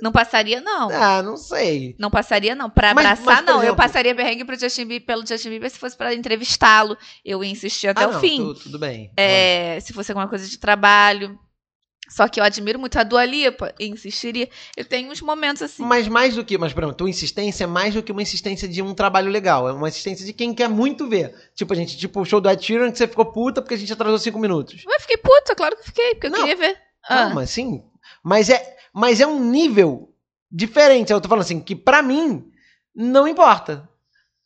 Não 0.01 0.11
passaria, 0.11 0.59
não. 0.61 0.89
ah, 0.89 1.21
não 1.21 1.37
sei. 1.37 1.95
Não 1.97 2.09
passaria, 2.11 2.55
não. 2.55 2.69
Pra 2.69 2.93
Mas- 2.93 3.05
abraçar, 3.05 3.35
mas, 3.37 3.45
não. 3.45 3.55
Eu 3.55 3.59
exemplo- 3.63 3.77
passaria 3.77 4.15
perrengue 4.15 4.43
pro 4.45 4.59
Justin 4.59 4.85
Bieber, 4.85 5.05
pelo 5.05 5.25
Justin 5.25 5.49
Bieber 5.49 5.69
se 5.69 5.77
fosse 5.79 5.95
pra 5.95 6.13
entrevistá-lo. 6.13 6.97
Eu 7.23 7.43
ia 7.43 7.51
insistir 7.51 7.87
até 7.87 8.03
ah, 8.03 8.09
o 8.09 8.13
não, 8.13 8.19
fim. 8.19 8.37
tu- 8.37 8.53
tudo 8.55 8.79
bem. 8.79 8.92
É, 9.17 9.79
se 9.79 9.93
fosse 9.93 10.11
alguma 10.11 10.27
coisa 10.27 10.47
de 10.47 10.57
trabalho. 10.57 11.39
Só 12.09 12.27
que 12.27 12.39
eu 12.39 12.43
admiro 12.43 12.77
muito 12.77 12.99
a 12.99 13.03
Dua 13.03 13.25
Lipa 13.25 13.73
e 13.79 13.87
insistiria. 13.87 14.49
Eu 14.75 14.85
tenho 14.85 15.09
uns 15.11 15.21
momentos 15.21 15.61
assim. 15.61 15.83
Mas 15.83 16.07
mais 16.07 16.35
do 16.35 16.43
que, 16.43 16.57
mas 16.57 16.73
pronto, 16.73 16.95
tua 16.95 17.09
insistência 17.09 17.63
é 17.63 17.67
mais 17.67 17.93
do 17.93 18.03
que 18.03 18.11
uma 18.11 18.21
insistência 18.21 18.67
de 18.67 18.81
um 18.81 18.93
trabalho 18.93 19.31
legal. 19.31 19.67
É 19.67 19.71
uma 19.71 19.87
insistência 19.87 20.25
de 20.25 20.33
quem 20.33 20.53
quer 20.53 20.67
muito 20.67 21.07
ver. 21.07 21.33
Tipo, 21.55 21.73
a 21.73 21.75
gente, 21.75 21.97
tipo 21.97 22.21
o 22.21 22.25
show 22.25 22.41
do 22.41 22.49
Ed 22.49 22.63
Sheeran 22.63 22.91
que 22.91 22.97
você 22.97 23.07
ficou 23.07 23.25
puta 23.25 23.61
porque 23.61 23.73
a 23.73 23.77
gente 23.77 23.91
atrasou 23.91 24.19
cinco 24.19 24.37
minutos. 24.37 24.83
Mas 24.85 24.95
eu 24.95 25.01
fiquei 25.01 25.17
puta, 25.17 25.55
claro 25.55 25.75
que 25.77 25.85
fiquei, 25.85 26.11
porque 26.11 26.27
eu 26.27 26.31
Não. 26.31 26.39
queria 26.39 26.55
ver. 26.55 26.77
Ah, 27.05 27.15
Calma, 27.25 27.45
sim. 27.47 27.83
Mas 28.21 28.49
é, 28.49 28.77
mas 28.93 29.19
é 29.19 29.25
um 29.25 29.39
nível 29.49 30.13
diferente. 30.51 31.11
Eu 31.11 31.21
tô 31.21 31.29
falando 31.29 31.43
assim, 31.43 31.61
que 31.61 31.75
pra 31.75 32.03
mim 32.03 32.51
não 32.93 33.27
importa. 33.27 33.89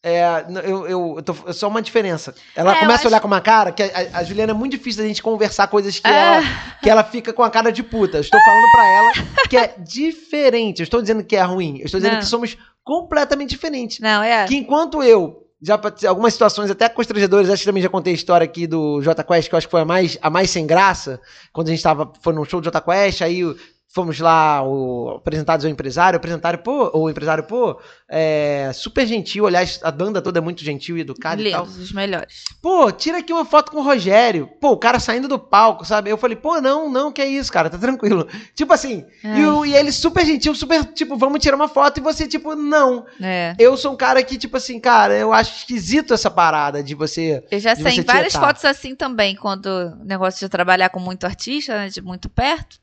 É, 0.07 0.45
eu, 0.63 0.87
eu, 0.87 1.13
eu 1.17 1.23
tô, 1.23 1.35
é 1.47 1.53
só 1.53 1.67
uma 1.67 1.81
diferença. 1.81 2.33
Ela 2.55 2.75
É, 2.75 2.79
começa 2.79 2.99
acho- 2.99 3.07
a 3.07 3.09
olhar 3.09 3.19
com 3.19 3.27
uma 3.27 3.41
cara 3.41 3.71
que 3.71 3.83
a, 3.83 4.19
a- 4.19 4.23
Juliana 4.23 4.51
é 4.51 4.55
muito 4.55 4.71
difícil 4.77 5.01
da 5.01 5.07
gente 5.07 5.21
conversar 5.21 5.67
coisas 5.67 5.99
que, 5.99 6.07
Ah. 6.07 6.11
ela, 6.11 6.43
que 6.81 6.89
ela 6.89 7.03
fica 7.03 7.33
com 7.33 7.43
a 7.43 7.49
cara 7.49 7.71
de 7.71 7.83
puta. 7.83 8.17
Eu 8.17 8.21
estou 8.21 8.39
falando 8.39 8.71
pra 8.71 8.85
ela 8.87 9.11
que 9.49 9.57
é 9.57 9.75
diferente. 9.77 10.79
Eu 10.79 10.83
estou 10.83 11.01
dizendo 11.01 11.23
que 11.23 11.35
é 11.35 11.41
ruim. 11.43 11.79
Eu 11.79 11.85
estou 11.85 11.99
dizendo 11.99 12.13
Não. 12.13 12.19
que 12.19 12.25
somos 12.25 12.57
completamente 12.83 13.49
diferentes. 13.49 13.99
Não, 13.99 14.23
é. 14.23 14.45
Que 14.47 14.55
enquanto 14.55 15.03
eu, 15.03 15.43
já 15.61 15.79
algumas 16.07 16.33
situações 16.33 16.69
até 16.71 16.87
constrangedoras, 16.87 17.49
acho 17.49 17.61
que 17.63 17.65
também 17.69 17.83
já 17.83 17.89
contei 17.89 18.13
a 18.13 18.15
história 18.15 18.45
aqui 18.45 18.65
do 18.67 19.01
Jota 19.01 19.23
Quest, 19.23 19.49
que 19.49 19.55
eu 19.55 19.57
acho 19.57 19.67
que 19.67 19.71
foi 19.71 19.81
a 19.81 19.85
mais, 19.85 20.17
a 20.21 20.29
mais 20.29 20.49
sem 20.49 20.65
graça, 20.65 21.19
quando 21.51 21.67
a 21.67 21.71
gente 21.71 21.83
tava, 21.83 22.11
foi 22.21 22.33
num 22.33 22.45
show 22.45 22.61
do 22.61 22.65
Jota 22.65 22.79
Quest, 22.81 23.21
aí 23.21 23.43
fomos 23.89 24.19
lá, 24.19 24.61
o, 24.63 25.15
apresentados 25.17 25.65
ao 25.65 25.71
empresário, 25.71 26.17
o 26.17 26.19
empresário, 26.19 26.59
pô, 26.59 26.91
o 26.93 27.09
empresário, 27.09 27.43
pô, 27.45 27.79
é, 28.09 28.69
super 28.73 29.07
gentil, 29.07 29.47
aliás, 29.47 29.79
a 29.81 29.89
banda 29.91 30.21
toda 30.21 30.39
é 30.39 30.41
muito 30.41 30.63
gentil 30.63 30.97
e 30.97 31.01
educada 31.01 31.41
e 31.41 31.51
tal. 31.51 31.63
Os 31.63 31.91
melhores. 31.91 32.43
Pô, 32.61 32.91
tira 32.91 33.17
aqui 33.19 33.33
uma 33.33 33.45
foto 33.45 33.71
com 33.71 33.79
o 33.79 33.83
Rogério. 33.83 34.47
Pô, 34.61 34.71
o 34.71 34.77
cara 34.77 34.99
saindo 34.99 35.27
do 35.27 35.39
palco, 35.39 35.85
sabe? 35.85 36.09
Eu 36.09 36.17
falei, 36.17 36.35
pô, 36.35 36.61
não, 36.61 36.89
não, 36.91 37.11
que 37.11 37.21
é 37.21 37.25
isso, 37.27 37.51
cara, 37.51 37.69
tá 37.69 37.77
tranquilo. 37.77 38.27
Tipo 38.53 38.73
assim, 38.73 39.05
Ai. 39.23 39.41
e, 39.41 39.45
o- 39.45 39.65
e 39.65 39.75
ele 39.75 39.91
super 39.91 40.25
gentil, 40.25 40.53
super, 40.53 40.83
tipo, 40.85 41.17
vamos 41.17 41.39
tirar 41.39 41.55
uma 41.55 41.67
foto, 41.67 41.97
e 41.99 42.01
você, 42.03 42.27
tipo, 42.27 42.55
não. 42.55 43.05
É. 43.21 43.55
Eu 43.57 43.75
sou 43.77 43.93
um 43.93 43.97
cara 43.97 44.21
que, 44.21 44.37
tipo 44.37 44.57
assim, 44.57 44.79
cara, 44.79 45.15
eu 45.17 45.31
acho 45.33 45.57
esquisito 45.59 46.13
essa 46.13 46.29
parada 46.29 46.83
de 46.83 46.93
você. 46.93 47.43
Eu 47.49 47.59
já 47.59 47.75
sei 47.75 48.01
várias 48.03 48.33
fotos 48.35 48.65
assim 48.65 48.95
também, 48.95 49.35
quando 49.35 49.65
o 49.67 50.05
negócio 50.05 50.39
de 50.39 50.49
trabalhar 50.49 50.89
com 50.89 50.99
muito 50.99 51.25
artista, 51.25 51.73
né, 51.77 51.89
de 51.89 52.01
muito 52.01 52.29
perto. 52.29 52.77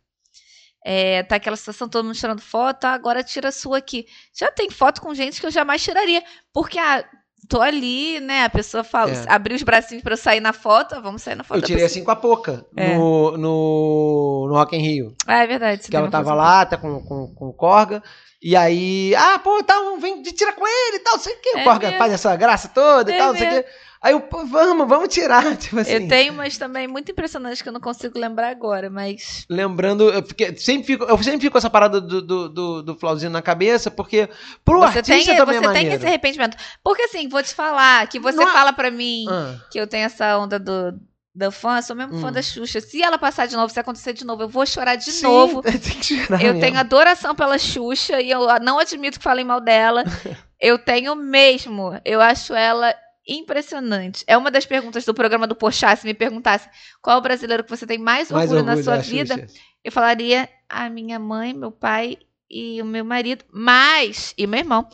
É, 0.86 1.22
tá 1.22 1.36
aquela 1.36 1.56
situação, 1.56 1.88
todo 1.88 2.04
mundo 2.04 2.14
tirando 2.14 2.42
foto, 2.42 2.84
ah, 2.84 2.92
agora 2.92 3.22
tira 3.24 3.48
a 3.48 3.52
sua 3.52 3.78
aqui. 3.78 4.04
Já 4.38 4.50
tem 4.50 4.68
foto 4.70 5.00
com 5.00 5.14
gente 5.14 5.40
que 5.40 5.46
eu 5.46 5.50
jamais 5.50 5.82
tiraria. 5.82 6.22
Porque, 6.52 6.78
ah, 6.78 7.02
tô 7.48 7.62
ali, 7.62 8.20
né? 8.20 8.44
A 8.44 8.50
pessoa 8.50 8.84
fala, 8.84 9.10
É. 9.10 9.24
abriu 9.28 9.56
os 9.56 9.62
bracinhos 9.62 10.02
pra 10.02 10.12
eu 10.12 10.18
sair 10.18 10.40
na 10.40 10.52
foto, 10.52 11.00
vamos 11.00 11.22
sair 11.22 11.36
na 11.36 11.44
foto. 11.44 11.60
Eu 11.60 11.62
tirei 11.66 11.84
assim 11.84 12.04
com 12.04 12.10
a 12.10 12.16
Poca 12.16 12.66
É. 12.76 12.94
no, 12.96 13.32
no, 13.36 14.46
no 14.48 14.54
Rock 14.54 14.76
in 14.76 14.80
Rio. 14.80 15.14
Ah, 15.26 15.42
é 15.42 15.46
verdade. 15.46 15.88
Que 15.88 15.96
ela 15.96 16.10
tava 16.10 16.34
lá, 16.34 16.66
tá 16.66 16.76
com, 16.76 17.02
com, 17.02 17.34
com 17.34 17.48
o 17.48 17.52
Corga. 17.54 18.02
E 18.42 18.54
aí, 18.54 19.14
ah, 19.16 19.38
pô, 19.38 19.62
tal, 19.62 19.96
vem 19.98 20.20
de 20.20 20.32
tira 20.32 20.52
com 20.52 20.66
ele 20.68 20.96
e 20.98 21.00
tal, 21.00 21.18
sei 21.18 21.32
o 21.34 21.40
que. 21.40 21.56
O 21.56 21.58
É 21.60 21.64
Corga 21.64 21.86
mesmo. 21.86 21.98
faz 21.98 22.12
essa 22.12 22.36
graça 22.36 22.68
toda 22.68 23.10
e 23.10 23.14
É 23.14 23.18
tal, 23.18 23.32
não 23.32 23.38
sei 23.38 23.48
o 23.48 23.50
que. 23.62 23.68
Aí 24.04 24.12
eu, 24.12 24.20
pô, 24.20 24.44
vamos, 24.44 24.86
vamos 24.86 25.08
tirar. 25.08 25.42
Tipo 25.56 25.78
assim. 25.80 25.92
Eu 25.92 26.06
tenho 26.08 26.34
umas 26.34 26.58
também 26.58 26.86
muito 26.86 27.10
impressionantes 27.10 27.62
que 27.62 27.68
eu 27.70 27.72
não 27.72 27.80
consigo 27.80 28.18
lembrar 28.18 28.50
agora, 28.50 28.90
mas. 28.90 29.46
Lembrando, 29.48 30.10
eu, 30.10 30.22
fiquei, 30.22 30.54
sempre 30.58 30.84
fico, 30.88 31.04
eu 31.04 31.16
sempre 31.22 31.40
fico 31.40 31.52
com 31.52 31.58
essa 31.58 31.70
parada 31.70 32.02
do, 32.02 32.20
do, 32.20 32.48
do, 32.50 32.82
do 32.82 32.94
Flauzinho 32.98 33.32
na 33.32 33.40
cabeça, 33.40 33.90
porque 33.90 34.28
pro 34.62 34.80
Você 34.80 34.98
artista 34.98 35.24
tem, 35.30 35.36
também 35.38 35.58
você 35.58 35.66
é 35.66 35.72
tem 35.72 35.92
esse 35.94 36.06
arrependimento. 36.06 36.54
Porque 36.82 37.00
assim, 37.04 37.26
vou 37.30 37.42
te 37.42 37.54
falar 37.54 38.06
que 38.06 38.20
você 38.20 38.36
Não 38.36 38.46
é- 38.48 38.52
fala 38.52 38.74
pra 38.74 38.90
mim 38.90 39.24
Ah, 39.26 39.56
que 39.70 39.80
eu 39.80 39.86
tenho 39.86 40.04
essa 40.04 40.36
onda 40.36 40.58
do, 40.58 40.92
do 41.34 41.50
fã, 41.50 41.78
eu 41.78 41.82
sou 41.82 41.96
mesmo 41.96 42.20
fã 42.20 42.28
Hum. 42.28 42.32
da 42.32 42.42
Xuxa. 42.42 42.82
Se 42.82 43.02
ela 43.02 43.16
passar 43.16 43.46
de 43.46 43.56
novo, 43.56 43.72
se 43.72 43.80
acontecer 43.80 44.12
de 44.12 44.26
novo, 44.26 44.42
eu 44.42 44.48
vou 44.50 44.66
chorar 44.66 44.96
de 44.96 45.10
sim, 45.10 45.22
novo. 45.22 45.62
tem 45.64 45.80
que 45.80 46.04
chorar 46.04 46.42
Eu 46.42 46.52
mesmo. 46.52 46.60
tenho 46.60 46.78
adoração 46.78 47.34
pela 47.34 47.56
Xuxa 47.56 48.20
e 48.20 48.30
eu 48.30 48.40
não 48.60 48.78
admito 48.78 49.18
que 49.18 49.24
falem 49.24 49.46
mal 49.46 49.60
dela. 49.62 50.04
Eu 50.60 50.78
tenho 50.78 51.14
mesmo. 51.14 52.00
Eu 52.06 52.22
acho 52.22 52.54
ela 52.54 52.94
impressionante. 53.26 54.24
É 54.26 54.36
uma 54.36 54.50
das 54.50 54.66
perguntas 54.66 55.04
do 55.04 55.14
programa 55.14 55.46
do 55.46 55.54
Pochá, 55.54 55.94
se 55.96 56.06
me 56.06 56.14
perguntasse 56.14 56.68
qual 57.00 57.16
é 57.16 57.18
o 57.18 57.22
brasileiro 57.22 57.64
que 57.64 57.70
você 57.70 57.86
tem 57.86 57.98
mais 57.98 58.30
Mais 58.30 58.50
orgulho, 58.50 58.64
na 58.66 58.72
orgulho 58.72 58.84
sua 58.84 58.96
da 58.96 59.02
vida, 59.02 59.34
Xuxa. 59.48 59.60
eu 59.84 59.92
falaria 59.92 60.48
a 60.68 60.88
minha 60.90 61.18
mãe, 61.18 61.54
meu 61.54 61.70
pai 61.70 62.18
e 62.50 62.80
o 62.80 62.84
meu 62.84 63.04
marido, 63.04 63.44
mas 63.52 64.34
e 64.36 64.46
meu 64.46 64.60
irmão. 64.60 64.86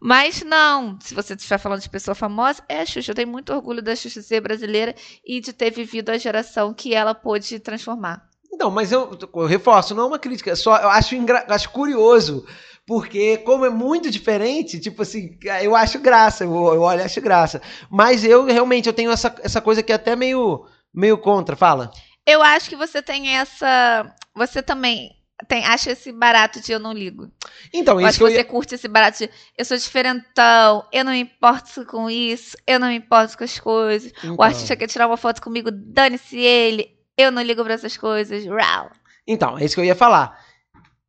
Mas 0.00 0.42
não, 0.42 0.98
se 1.00 1.14
você 1.14 1.34
estiver 1.34 1.58
falando 1.58 1.80
de 1.80 1.88
pessoa 1.90 2.14
famosa, 2.14 2.62
é 2.68 2.80
a 2.82 2.86
Xuxa. 2.86 3.10
Eu 3.10 3.14
tenho 3.16 3.28
muito 3.28 3.52
orgulho 3.52 3.82
da 3.82 3.96
Xuxa 3.96 4.22
ser 4.22 4.40
brasileira 4.40 4.94
e 5.26 5.40
de 5.40 5.52
ter 5.52 5.70
vivido 5.72 6.10
a 6.10 6.18
geração 6.18 6.72
que 6.74 6.94
ela 6.94 7.14
pôde 7.14 7.58
transformar. 7.58 8.28
Não, 8.52 8.70
mas 8.70 8.90
eu, 8.92 9.16
eu 9.34 9.46
reforço, 9.46 9.94
não 9.94 10.04
é 10.04 10.06
uma 10.06 10.18
crítica, 10.18 10.54
só 10.56 10.76
eu 10.78 10.88
acho, 10.88 11.14
engra- 11.14 11.44
acho 11.48 11.70
curioso, 11.70 12.44
porque 12.88 13.36
como 13.36 13.66
é 13.66 13.68
muito 13.68 14.10
diferente, 14.10 14.80
tipo 14.80 15.02
assim, 15.02 15.36
eu 15.60 15.76
acho 15.76 15.98
graça, 15.98 16.44
eu, 16.44 16.50
eu 16.50 16.80
olho 16.80 17.00
e 17.00 17.04
acho 17.04 17.20
graça. 17.20 17.60
Mas 17.90 18.24
eu 18.24 18.46
realmente 18.46 18.86
eu 18.86 18.94
tenho 18.94 19.10
essa, 19.10 19.34
essa 19.42 19.60
coisa 19.60 19.82
que 19.82 19.92
é 19.92 19.94
até 19.94 20.16
meio, 20.16 20.64
meio 20.92 21.18
contra, 21.18 21.54
fala. 21.54 21.90
Eu 22.26 22.42
acho 22.42 22.66
que 22.70 22.76
você 22.76 23.02
tem 23.02 23.36
essa. 23.36 24.10
Você 24.34 24.62
também 24.62 25.10
tem, 25.46 25.66
acha 25.66 25.90
esse 25.90 26.10
barato 26.10 26.62
de 26.62 26.72
eu 26.72 26.78
não 26.78 26.94
ligo. 26.94 27.30
Então, 27.74 28.00
Eu 28.00 28.06
acho 28.06 28.16
isso 28.16 28.24
que 28.24 28.24
que 28.24 28.38
eu 28.38 28.42
você 28.42 28.44
curte 28.44 28.74
esse 28.74 28.88
barato 28.88 29.18
de 29.18 29.30
eu 29.58 29.64
sou 29.66 29.76
diferentão, 29.76 30.82
eu 30.90 31.04
não 31.04 31.12
me 31.12 31.20
importo 31.20 31.84
com 31.84 32.08
isso, 32.08 32.56
eu 32.66 32.80
não 32.80 32.88
me 32.88 32.96
importo 32.96 33.36
com 33.36 33.44
as 33.44 33.60
coisas. 33.60 34.10
O 34.24 34.32
Então. 34.32 34.42
artista 34.42 34.74
quer 34.74 34.88
tirar 34.88 35.08
uma 35.08 35.18
foto 35.18 35.42
comigo, 35.42 35.70
dane-se 35.70 36.38
ele, 36.38 36.88
eu 37.18 37.30
não 37.30 37.42
ligo 37.42 37.62
pra 37.62 37.74
essas 37.74 37.98
coisas. 37.98 38.46
Rau. 38.46 38.90
Então, 39.26 39.58
é 39.58 39.66
isso 39.66 39.74
que 39.74 39.82
eu 39.82 39.84
ia 39.84 39.94
falar. 39.94 40.47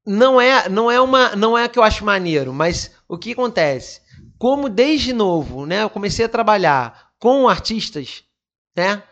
Não 0.06 0.40
é, 0.40 0.68
não 0.70 0.90
é 0.90 1.00
uma, 1.00 1.36
não 1.36 1.58
é 1.58 1.68
que 1.68 1.78
eu 1.78 1.84
acho 1.84 2.04
maneiro, 2.06 2.54
mas 2.54 2.92
o 3.08 3.18
que 3.18 3.34
acontece? 3.34 4.02
Como 4.38 4.70
desde 4.70 5.14
novo, 5.14 5.66
né, 5.66 5.84
eu 5.84 5.90
comecei 5.90 6.26
a 6.26 6.30
trabalhar 6.30 7.10
com 7.20 7.48
artistas, 7.48 8.24
né? 8.76 9.04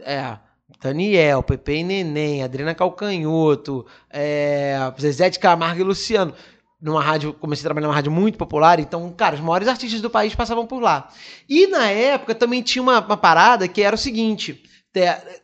É, 0.00 0.36
Daniel, 0.82 1.42
Pepe 1.42 1.76
e 1.76 1.84
Neném, 1.84 2.42
Adriana 2.42 2.74
Calcanhoto, 2.74 3.86
é, 4.10 4.76
Zezé 5.00 5.30
de 5.30 5.38
Camargo 5.38 5.80
e 5.80 5.84
Luciano. 5.84 6.34
Numa 6.80 7.00
rádio, 7.00 7.32
comecei 7.34 7.62
a 7.62 7.66
trabalhar 7.66 7.86
numa 7.86 7.94
rádio 7.94 8.10
muito 8.10 8.36
popular, 8.36 8.80
então, 8.80 9.08
cara, 9.12 9.36
os 9.36 9.40
maiores 9.40 9.68
artistas 9.68 10.00
do 10.00 10.10
país 10.10 10.34
passavam 10.34 10.66
por 10.66 10.82
lá. 10.82 11.08
E 11.48 11.68
na 11.68 11.88
época 11.88 12.34
também 12.34 12.60
tinha 12.60 12.82
uma, 12.82 12.98
uma 12.98 13.16
parada 13.16 13.68
que 13.68 13.80
era 13.80 13.94
o 13.94 13.98
seguinte: 13.98 14.60
te- 14.92 15.41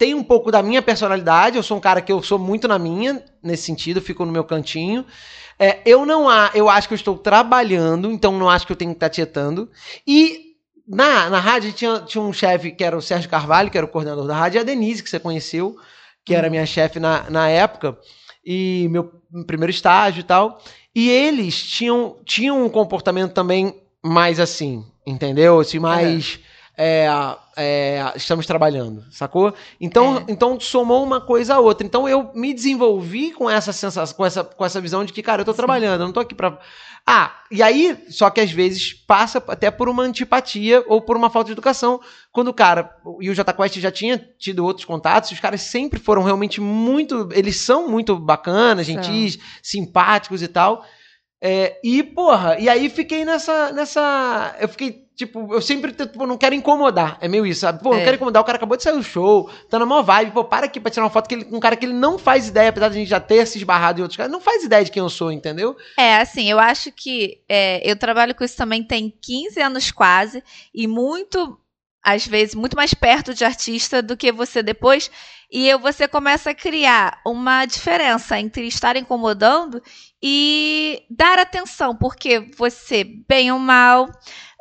tem 0.00 0.14
um 0.14 0.24
pouco 0.24 0.50
da 0.50 0.62
minha 0.62 0.80
personalidade, 0.80 1.58
eu 1.58 1.62
sou 1.62 1.76
um 1.76 1.80
cara 1.80 2.00
que 2.00 2.10
eu 2.10 2.22
sou 2.22 2.38
muito 2.38 2.66
na 2.66 2.78
minha, 2.78 3.22
nesse 3.42 3.64
sentido, 3.64 4.00
fico 4.00 4.24
no 4.24 4.32
meu 4.32 4.42
cantinho. 4.42 5.04
É, 5.58 5.80
eu 5.84 6.06
não 6.06 6.26
há, 6.26 6.50
eu 6.54 6.70
acho 6.70 6.88
que 6.88 6.94
eu 6.94 6.96
estou 6.96 7.18
trabalhando, 7.18 8.10
então 8.10 8.38
não 8.38 8.48
acho 8.48 8.66
que 8.66 8.72
eu 8.72 8.76
tenho 8.76 8.92
que 8.92 8.96
estar 8.96 9.10
tietando. 9.10 9.70
E 10.06 10.54
na, 10.88 11.28
na 11.28 11.38
rádio 11.38 11.70
tinha, 11.74 12.00
tinha 12.00 12.24
um 12.24 12.32
chefe 12.32 12.70
que 12.70 12.82
era 12.82 12.96
o 12.96 13.02
Sérgio 13.02 13.28
Carvalho, 13.28 13.70
que 13.70 13.76
era 13.76 13.84
o 13.84 13.90
coordenador 13.90 14.26
da 14.26 14.34
rádio, 14.34 14.56
e 14.56 14.60
a 14.60 14.64
Denise, 14.64 15.02
que 15.02 15.10
você 15.10 15.20
conheceu, 15.20 15.76
que 16.24 16.34
era 16.34 16.48
minha 16.48 16.64
chefe 16.64 16.98
na, 16.98 17.28
na 17.28 17.50
época, 17.50 17.98
e 18.42 18.88
meu 18.90 19.04
primeiro 19.46 19.70
estágio 19.70 20.20
e 20.20 20.24
tal. 20.24 20.62
E 20.94 21.10
eles 21.10 21.62
tinham, 21.62 22.16
tinham 22.24 22.64
um 22.64 22.70
comportamento 22.70 23.34
também 23.34 23.78
mais 24.02 24.40
assim, 24.40 24.82
entendeu? 25.06 25.60
Assim, 25.60 25.78
mais. 25.78 26.40
é, 26.46 26.49
é, 26.82 28.12
estamos 28.16 28.46
trabalhando, 28.46 29.04
sacou? 29.10 29.52
Então, 29.80 30.18
É. 30.18 30.24
então 30.32 30.58
somou 30.58 31.02
uma 31.02 31.20
coisa 31.20 31.56
a 31.56 31.60
outra. 31.60 31.86
Então 31.86 32.08
eu 32.08 32.30
me 32.34 32.54
desenvolvi 32.54 33.32
com 33.32 33.50
essa 33.50 33.72
sensação, 33.72 34.16
com 34.16 34.24
essa, 34.24 34.42
com 34.42 34.64
essa 34.64 34.80
visão 34.80 35.04
de 35.04 35.12
que, 35.12 35.22
cara, 35.22 35.42
eu 35.42 35.44
tô 35.44 35.52
Sim. 35.52 35.56
trabalhando, 35.58 36.00
eu 36.00 36.06
não 36.06 36.12
tô 36.12 36.20
aqui 36.20 36.34
pra. 36.34 36.58
Ah, 37.06 37.34
e 37.50 37.62
aí, 37.62 37.98
só 38.08 38.30
que 38.30 38.40
às 38.40 38.52
vezes 38.52 38.92
passa 38.92 39.42
até 39.48 39.70
por 39.70 39.88
uma 39.88 40.02
antipatia 40.02 40.84
ou 40.86 41.00
por 41.00 41.16
uma 41.16 41.30
falta 41.30 41.46
de 41.46 41.52
educação. 41.52 42.00
Quando 42.30 42.48
o 42.48 42.54
cara, 42.54 42.94
e 43.20 43.28
o 43.30 43.34
Jota 43.34 43.52
Quest 43.52 43.78
já 43.78 43.90
tinha 43.90 44.18
tido 44.38 44.64
outros 44.64 44.84
contatos, 44.84 45.30
os 45.30 45.40
caras 45.40 45.62
sempre 45.62 45.98
foram 45.98 46.22
realmente 46.22 46.60
muito. 46.60 47.28
Eles 47.32 47.56
são 47.56 47.88
muito 47.88 48.16
bacanas, 48.16 48.86
gentis, 48.86 49.38
simpáticos 49.62 50.42
e 50.42 50.48
tal. 50.48 50.84
É, 51.42 51.78
e, 51.82 52.02
porra, 52.02 52.58
e 52.58 52.68
aí 52.68 52.88
fiquei 52.90 53.24
nessa. 53.24 53.72
nessa 53.72 54.54
eu 54.60 54.68
fiquei, 54.68 55.06
tipo, 55.20 55.52
eu 55.54 55.60
sempre 55.60 55.92
tipo, 55.92 56.26
não 56.26 56.36
quero 56.38 56.54
incomodar. 56.54 57.18
É 57.20 57.28
meio 57.28 57.46
isso, 57.46 57.60
sabe? 57.60 57.82
Pô, 57.82 57.90
não 57.90 57.98
É. 57.98 58.04
quero 58.04 58.16
incomodar, 58.16 58.42
o 58.42 58.44
cara 58.44 58.56
acabou 58.56 58.76
de 58.76 58.82
sair 58.82 58.94
do 58.96 59.02
show, 59.02 59.50
tá 59.68 59.78
na 59.78 59.84
maior 59.86 60.02
vibe, 60.02 60.32
pô, 60.32 60.44
para 60.44 60.66
aqui 60.66 60.80
pra 60.80 60.90
tirar 60.90 61.04
uma 61.04 61.10
foto 61.10 61.28
com 61.28 61.56
um 61.56 61.60
cara 61.60 61.76
que 61.76 61.84
ele 61.84 61.92
não 61.92 62.18
faz 62.18 62.48
ideia, 62.48 62.70
apesar 62.70 62.88
de 62.88 62.96
a 62.96 62.98
gente 63.00 63.08
já 63.08 63.20
ter 63.20 63.46
se 63.46 63.58
esbarrado 63.58 64.00
em 64.00 64.02
outros 64.02 64.16
caras, 64.16 64.32
não 64.32 64.40
faz 64.40 64.64
ideia 64.64 64.84
de 64.84 64.90
quem 64.90 65.02
eu 65.02 65.10
sou, 65.10 65.30
entendeu? 65.30 65.76
É, 65.98 66.16
assim, 66.16 66.50
eu 66.50 66.58
acho 66.58 66.90
que 66.92 67.40
é, 67.48 67.80
eu 67.88 67.96
trabalho 67.96 68.34
com 68.34 68.42
isso 68.44 68.56
também 68.56 68.82
tem 68.82 69.12
15 69.22 69.60
anos 69.60 69.90
quase, 69.90 70.42
e 70.74 70.86
muito, 70.86 71.58
às 72.02 72.26
vezes, 72.26 72.54
muito 72.54 72.76
mais 72.76 72.94
perto 72.94 73.34
de 73.34 73.44
artista 73.44 74.00
do 74.02 74.16
que 74.16 74.32
você 74.32 74.62
depois. 74.62 75.10
E 75.52 75.68
eu, 75.68 75.80
você 75.80 76.06
começa 76.06 76.50
a 76.50 76.54
criar 76.54 77.20
uma 77.26 77.66
diferença 77.66 78.38
entre 78.38 78.68
estar 78.68 78.96
incomodando 78.96 79.82
e 80.22 81.02
dar 81.10 81.40
atenção, 81.40 81.96
porque 81.96 82.38
você, 82.56 83.02
bem 83.02 83.50
ou 83.50 83.58
mal, 83.58 84.08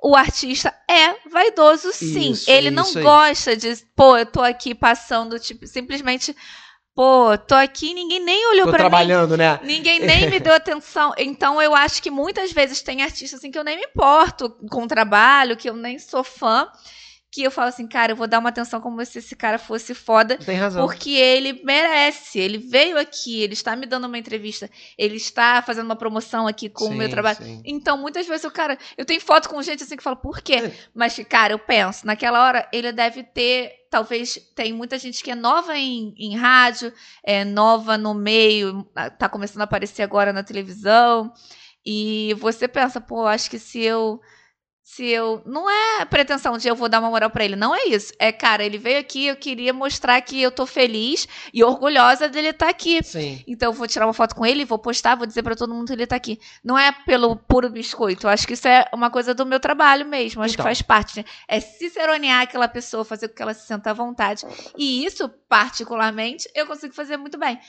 o 0.03 0.15
artista 0.15 0.73
é 0.89 1.15
vaidoso, 1.29 1.91
sim. 1.93 2.31
Isso, 2.31 2.49
Ele 2.49 2.71
não 2.71 2.85
aí. 2.85 3.01
gosta 3.01 3.55
de, 3.55 3.75
pô, 3.95 4.17
eu 4.17 4.25
tô 4.25 4.41
aqui 4.41 4.73
passando, 4.73 5.39
tipo, 5.39 5.67
simplesmente, 5.67 6.35
pô, 6.95 7.37
tô 7.37 7.55
aqui, 7.55 7.93
ninguém 7.93 8.19
nem 8.19 8.47
olhou 8.47 8.67
pra 8.67 8.83
mim. 8.83 8.89
trabalhando, 8.89 9.37
né? 9.37 9.59
Ninguém 9.63 9.99
nem 9.99 10.29
me 10.29 10.39
deu 10.39 10.53
atenção. 10.53 11.13
Então 11.17 11.61
eu 11.61 11.75
acho 11.75 12.01
que 12.01 12.09
muitas 12.11 12.51
vezes 12.51 12.81
tem 12.81 13.01
artistas 13.01 13.39
assim 13.39 13.51
que 13.51 13.59
eu 13.59 13.63
nem 13.63 13.77
me 13.77 13.83
importo 13.83 14.49
com 14.69 14.83
o 14.83 14.87
trabalho, 14.87 15.57
que 15.57 15.69
eu 15.69 15.75
nem 15.75 15.99
sou 15.99 16.23
fã, 16.23 16.67
que 17.31 17.43
eu 17.43 17.51
falo 17.51 17.69
assim, 17.69 17.87
cara, 17.87 18.11
eu 18.11 18.15
vou 18.15 18.27
dar 18.27 18.39
uma 18.39 18.49
atenção 18.49 18.81
como 18.81 19.03
se 19.05 19.19
esse 19.19 19.35
cara 19.35 19.59
fosse 19.59 19.93
foda, 19.93 20.37
Tem 20.37 20.55
razão. 20.57 20.85
porque 20.85 21.11
ele 21.11 21.61
merece. 21.63 22.39
Ele 22.39 22.57
veio 22.57 22.97
aqui, 22.97 23.41
ele 23.41 23.53
está 23.53 23.75
me 23.75 23.85
dando 23.85 24.07
uma 24.07 24.17
entrevista, 24.17 24.69
ele 24.97 25.15
está 25.17 25.61
fazendo 25.61 25.85
uma 25.85 25.95
promoção 25.95 26.47
aqui 26.47 26.69
com 26.69 26.85
o 26.85 26.93
meu 26.93 27.07
Sim, 27.07 27.11
trabalho. 27.11 27.37
sim. 27.37 27.61
Então, 27.65 27.97
muitas 27.97 28.25
vezes 28.27 28.43
o 28.45 28.51
cara. 28.51 28.77
Eu 28.97 29.05
tenho 29.05 29.21
foto 29.21 29.47
com 29.47 29.61
gente 29.61 29.83
assim 29.83 29.95
que 29.95 30.03
fala, 30.03 30.15
por 30.15 30.41
quê? 30.41 30.55
É. 30.55 30.73
Mas, 30.93 31.19
cara, 31.29 31.53
eu 31.53 31.59
penso, 31.59 32.05
naquela 32.05 32.43
hora 32.43 32.67
ele 32.73 32.91
deve 32.91 33.23
ter. 33.23 33.73
Talvez 33.91 34.37
tem 34.55 34.71
muita 34.71 34.99
gente 34.99 35.23
que 35.23 35.31
é 35.31 35.35
nova 35.35 35.75
em, 35.75 36.13
em 36.17 36.35
rádio, 36.37 36.93
é 37.23 37.43
nova 37.43 37.97
no 37.97 38.13
meio, 38.13 38.83
tá 39.17 39.27
começando 39.27 39.61
a 39.61 39.63
aparecer 39.63 40.03
agora 40.03 40.31
na 40.31 40.43
televisão. 40.43 41.31
E 41.85 42.35
você 42.39 42.67
pensa, 42.67 42.99
pô, 43.01 43.25
acho 43.25 43.49
que 43.49 43.57
se 43.57 43.79
eu. 43.81 44.19
Se 44.91 45.05
eu. 45.05 45.43
Não 45.45 45.69
é 45.69 46.03
pretensão 46.05 46.57
de 46.57 46.67
eu 46.67 46.75
vou 46.75 46.89
dar 46.89 46.99
uma 46.99 47.11
moral 47.11 47.29
pra 47.29 47.45
ele. 47.45 47.55
Não 47.55 47.75
é 47.75 47.83
isso. 47.85 48.11
É, 48.17 48.31
cara, 48.31 48.63
ele 48.63 48.79
veio 48.79 48.99
aqui, 48.99 49.27
eu 49.27 49.35
queria 49.35 49.71
mostrar 49.71 50.19
que 50.19 50.41
eu 50.41 50.49
tô 50.51 50.65
feliz 50.65 51.27
e 51.53 51.63
orgulhosa 51.63 52.27
dele 52.27 52.47
estar 52.49 52.69
aqui. 52.69 52.99
Sim. 53.03 53.43
Então 53.47 53.69
eu 53.69 53.73
vou 53.73 53.87
tirar 53.87 54.07
uma 54.07 54.13
foto 54.15 54.33
com 54.35 54.43
ele, 54.43 54.65
vou 54.65 54.79
postar, 54.79 55.13
vou 55.13 55.27
dizer 55.27 55.43
pra 55.43 55.55
todo 55.55 55.75
mundo 55.75 55.85
que 55.85 55.93
ele 55.93 56.07
tá 56.07 56.15
aqui. 56.15 56.39
Não 56.63 56.75
é 56.75 56.91
pelo 56.91 57.35
puro 57.35 57.69
biscoito. 57.69 58.25
Eu 58.25 58.31
acho 58.31 58.47
que 58.47 58.53
isso 58.53 58.67
é 58.67 58.89
uma 58.91 59.11
coisa 59.11 59.31
do 59.35 59.45
meu 59.45 59.59
trabalho 59.59 60.07
mesmo. 60.07 60.41
Acho 60.41 60.55
Então. 60.55 60.63
que 60.63 60.67
faz 60.69 60.81
parte. 60.81 61.17
né? 61.19 61.25
É 61.47 61.59
ciceronear 61.59 62.41
aquela 62.41 62.67
pessoa, 62.67 63.05
fazer 63.05 63.27
com 63.27 63.35
que 63.35 63.41
ela 63.43 63.53
se 63.53 63.67
sinta 63.67 63.91
à 63.91 63.93
vontade. 63.93 64.43
E 64.75 65.05
isso, 65.05 65.29
particularmente, 65.47 66.49
eu 66.55 66.65
consigo 66.65 66.95
fazer 66.95 67.15
muito 67.15 67.37
bem. 67.37 67.59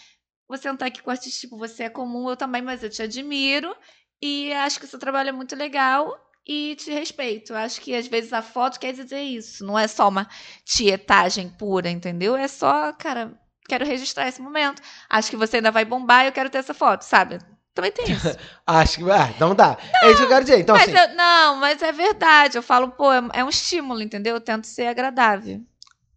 Vou 0.48 0.56
sentar 0.56 0.88
aqui 0.88 1.02
com 1.02 1.10
artista, 1.10 1.38
tipo, 1.38 1.58
você 1.58 1.82
é 1.84 1.90
comum, 1.90 2.30
eu 2.30 2.36
também, 2.36 2.62
mas 2.62 2.82
eu 2.82 2.88
te 2.88 3.02
admiro. 3.02 3.76
E 4.22 4.50
acho 4.54 4.78
que 4.80 4.86
o 4.86 4.88
seu 4.88 4.98
trabalho 4.98 5.28
é 5.28 5.32
muito 5.32 5.54
legal 5.54 6.16
e 6.46 6.74
te 6.76 6.90
respeito. 6.90 7.54
Acho 7.54 7.80
que 7.80 7.94
às 7.94 8.06
vezes 8.06 8.32
a 8.32 8.42
foto 8.42 8.78
quer 8.80 8.92
dizer 8.92 9.20
isso. 9.20 9.64
Não 9.64 9.78
é 9.78 9.86
só 9.86 10.08
uma 10.08 10.28
tietagem 10.64 11.48
pura, 11.48 11.88
entendeu? 11.90 12.36
É 12.36 12.48
só, 12.48 12.92
cara, 12.92 13.32
quero 13.68 13.84
registrar 13.86 14.28
esse 14.28 14.40
momento. 14.42 14.82
Acho 15.08 15.30
que 15.30 15.36
você 15.36 15.56
ainda 15.56 15.70
vai 15.70 15.84
bombar 15.84 16.24
e 16.24 16.28
eu 16.28 16.32
quero 16.32 16.50
ter 16.50 16.58
essa 16.58 16.74
foto, 16.74 17.02
sabe? 17.02 17.38
Também 17.72 17.92
tem 17.92 18.10
isso. 18.10 18.36
Acho 18.66 18.98
que. 18.98 19.10
Ah, 19.10 19.30
então 19.34 19.54
tá. 19.54 19.78
é 20.02 20.08
isso 20.08 20.18
que 20.18 20.24
eu 20.24 20.28
quero 20.28 20.44
dizer. 20.44 20.58
Então, 20.58 20.74
mas 20.76 20.92
assim. 20.92 20.98
eu- 21.10 21.16
não, 21.16 21.56
mas 21.56 21.80
é 21.82 21.92
verdade. 21.92 22.58
Eu 22.58 22.62
falo, 22.62 22.90
pô, 22.90 23.12
é, 23.12 23.22
é 23.34 23.44
um 23.44 23.48
estímulo, 23.48 24.02
entendeu? 24.02 24.34
Eu 24.34 24.40
tento 24.40 24.66
ser 24.66 24.86
agradável. 24.86 25.60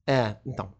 É, 0.08 0.36
então. 0.46 0.74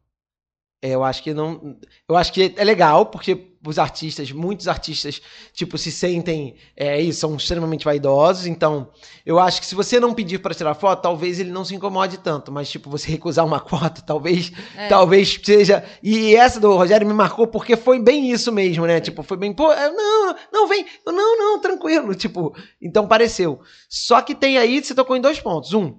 É, 0.82 0.90
Eu 0.90 1.04
acho 1.04 1.22
que 1.24 1.34
não. 1.34 1.80
Eu 2.10 2.18
acho 2.18 2.34
que 2.34 2.54
é 2.58 2.64
legal, 2.64 3.06
porque 3.06 3.53
os 3.66 3.80
artistas, 3.80 4.32
muitos 4.32 4.68
artistas, 4.68 5.22
tipo, 5.54 5.78
se 5.78 5.92
sentem. 5.92 6.56
É 6.76 7.00
isso, 7.02 7.22
são 7.22 7.36
extremamente 7.36 7.86
vaidosos. 7.86 8.46
Então, 8.46 8.90
eu 9.26 9.40
acho 9.40 9.62
que 9.62 9.68
se 9.68 9.76
você 9.76 10.00
não 10.00 10.14
pedir 10.14 10.40
para 10.40 10.54
tirar 10.54 10.74
foto, 10.76 11.02
talvez 11.02 11.40
ele 11.40 11.52
não 11.52 11.64
se 11.64 11.74
incomode 11.74 12.18
tanto. 12.18 12.52
Mas, 12.52 12.70
tipo, 12.70 12.90
você 12.90 13.10
recusar 13.12 13.46
uma 13.46 13.60
foto, 13.60 14.04
talvez. 14.06 14.52
É. 14.76 14.88
Talvez 14.88 15.40
seja. 15.44 15.84
E 16.02 16.36
essa 16.36 16.60
do 16.60 16.76
Rogério 16.76 17.08
me 17.08 17.14
marcou 17.14 17.48
porque 17.48 17.76
foi 17.76 18.00
bem 18.00 18.32
isso 18.32 18.52
mesmo, 18.52 18.86
né? 18.86 19.00
Tipo, 19.00 19.24
foi 19.24 19.38
bem. 19.38 19.54
Pô, 19.54 19.72
é, 19.72 19.90
não, 19.90 20.36
não, 20.52 20.68
vem. 20.68 20.86
Não, 21.06 21.38
não, 21.38 21.60
tranquilo. 21.60 22.14
Tipo, 22.16 22.56
então 22.82 23.08
pareceu. 23.08 23.62
Só 23.90 24.22
que 24.22 24.36
tem 24.36 24.58
aí, 24.58 24.84
você 24.84 24.94
tocou 24.94 25.16
em 25.16 25.22
dois 25.22 25.40
pontos. 25.40 25.74
Um. 25.74 25.96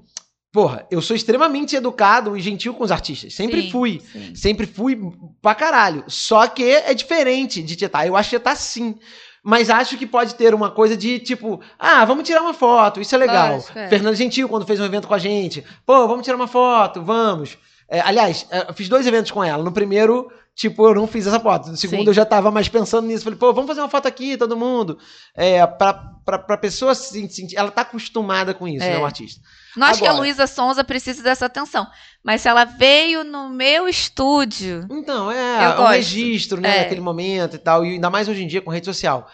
Porra, 0.54 0.86
eu 0.88 1.02
sou 1.02 1.16
extremamente 1.16 1.74
educado 1.74 2.36
e 2.36 2.40
gentil 2.40 2.74
com 2.74 2.84
os 2.84 2.92
artistas. 2.92 3.34
Sempre 3.34 3.62
Sim, 3.62 3.70
fui. 3.72 4.00
sim. 4.12 4.34
Sempre 4.36 4.68
fui 4.68 4.96
pra 5.42 5.52
caralho. 5.52 6.04
Só 6.06 6.46
que 6.46 6.62
é 6.62 6.94
diferente 6.94 7.60
de 7.60 7.74
tietar. 7.74 8.06
Eu 8.06 8.16
acho 8.16 8.28
tietar 8.30 8.56
sim. 8.56 8.94
Mas 9.42 9.68
acho 9.68 9.98
que 9.98 10.06
pode 10.06 10.36
ter 10.36 10.54
uma 10.54 10.70
coisa 10.70 10.96
de 10.96 11.18
tipo, 11.18 11.60
ah, 11.76 12.04
vamos 12.04 12.22
tirar 12.24 12.40
uma 12.40 12.54
foto, 12.54 13.00
isso 13.00 13.12
é 13.16 13.18
legal. 13.18 13.54
Lógico, 13.54 13.76
é. 13.76 13.88
Fernando 13.88 14.14
Gentil, 14.14 14.48
quando 14.48 14.64
fez 14.64 14.78
um 14.78 14.84
evento 14.84 15.08
com 15.08 15.14
a 15.14 15.18
gente, 15.18 15.64
pô, 15.84 16.06
vamos 16.06 16.24
tirar 16.24 16.36
uma 16.36 16.46
foto, 16.46 17.02
vamos. 17.02 17.58
É, 17.88 18.00
aliás, 18.00 18.46
é, 18.48 18.70
eu 18.70 18.74
fiz 18.74 18.88
dois 18.88 19.08
eventos 19.08 19.32
com 19.32 19.42
ela. 19.42 19.62
No 19.64 19.72
primeiro, 19.72 20.30
tipo, 20.54 20.86
eu 20.86 20.94
não 20.94 21.08
fiz 21.08 21.26
essa 21.26 21.40
foto. 21.40 21.68
No 21.68 21.76
segundo, 21.76 22.02
Sim. 22.02 22.06
eu 22.06 22.14
já 22.14 22.24
tava 22.24 22.52
mais 22.52 22.68
pensando 22.68 23.08
nisso. 23.08 23.24
Falei, 23.24 23.38
pô, 23.38 23.52
vamos 23.52 23.66
fazer 23.68 23.80
uma 23.80 23.90
foto 23.90 24.06
aqui, 24.06 24.36
todo 24.36 24.56
mundo. 24.56 24.98
É, 25.34 25.66
pra, 25.66 25.92
pra, 26.24 26.38
pra 26.38 26.56
pessoa 26.56 26.94
se 26.94 27.28
sentir. 27.28 27.56
Ela 27.56 27.72
tá 27.72 27.82
acostumada 27.82 28.54
com 28.54 28.68
isso, 28.68 28.86
É. 28.86 28.90
né, 28.90 28.98
o 28.98 29.04
artista. 29.04 29.40
Não 29.76 29.86
acho 29.86 30.00
que 30.00 30.06
a 30.06 30.10
Agora- 30.10 30.22
Luísa 30.24 30.46
Sonza 30.46 30.84
precise 30.84 31.22
dessa 31.22 31.46
atenção. 31.46 31.86
Mas 32.22 32.40
se 32.42 32.48
ela 32.48 32.64
veio 32.64 33.24
no 33.24 33.48
meu 33.48 33.88
estúdio. 33.88 34.86
Então, 34.90 35.30
é, 35.30 35.66
Eu 35.66 35.70
um 35.72 35.76
gosto. 35.76 35.90
registro, 35.92 36.60
né, 36.60 36.76
É. 36.76 36.82
naquele 36.82 37.00
momento 37.00 37.56
e 37.56 37.58
tal, 37.58 37.84
e 37.84 37.94
ainda 37.94 38.08
mais 38.10 38.28
hoje 38.28 38.42
em 38.42 38.46
dia 38.46 38.62
com 38.62 38.70
rede 38.70 38.86
social. 38.86 39.28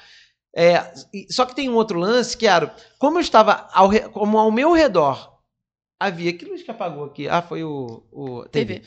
É, 0.57 0.93
só 1.31 1.45
que 1.47 1.55
tem 1.55 1.69
um 1.69 1.75
outro 1.75 1.99
lance 1.99 2.37
que 2.37 2.47
era, 2.47 2.75
como 2.99 3.19
eu 3.19 3.21
estava 3.21 3.69
ao, 3.73 3.89
como 4.11 4.37
ao 4.39 4.51
meu 4.51 4.73
redor 4.73 5.31
havia, 5.99 6.33
que 6.33 6.45
luz 6.45 6.63
que 6.63 6.71
apagou 6.71 7.05
aqui? 7.05 7.29
Ah, 7.29 7.43
foi 7.43 7.63
o, 7.63 8.03
o 8.11 8.45
TV. 8.51 8.81
TV. 8.81 8.87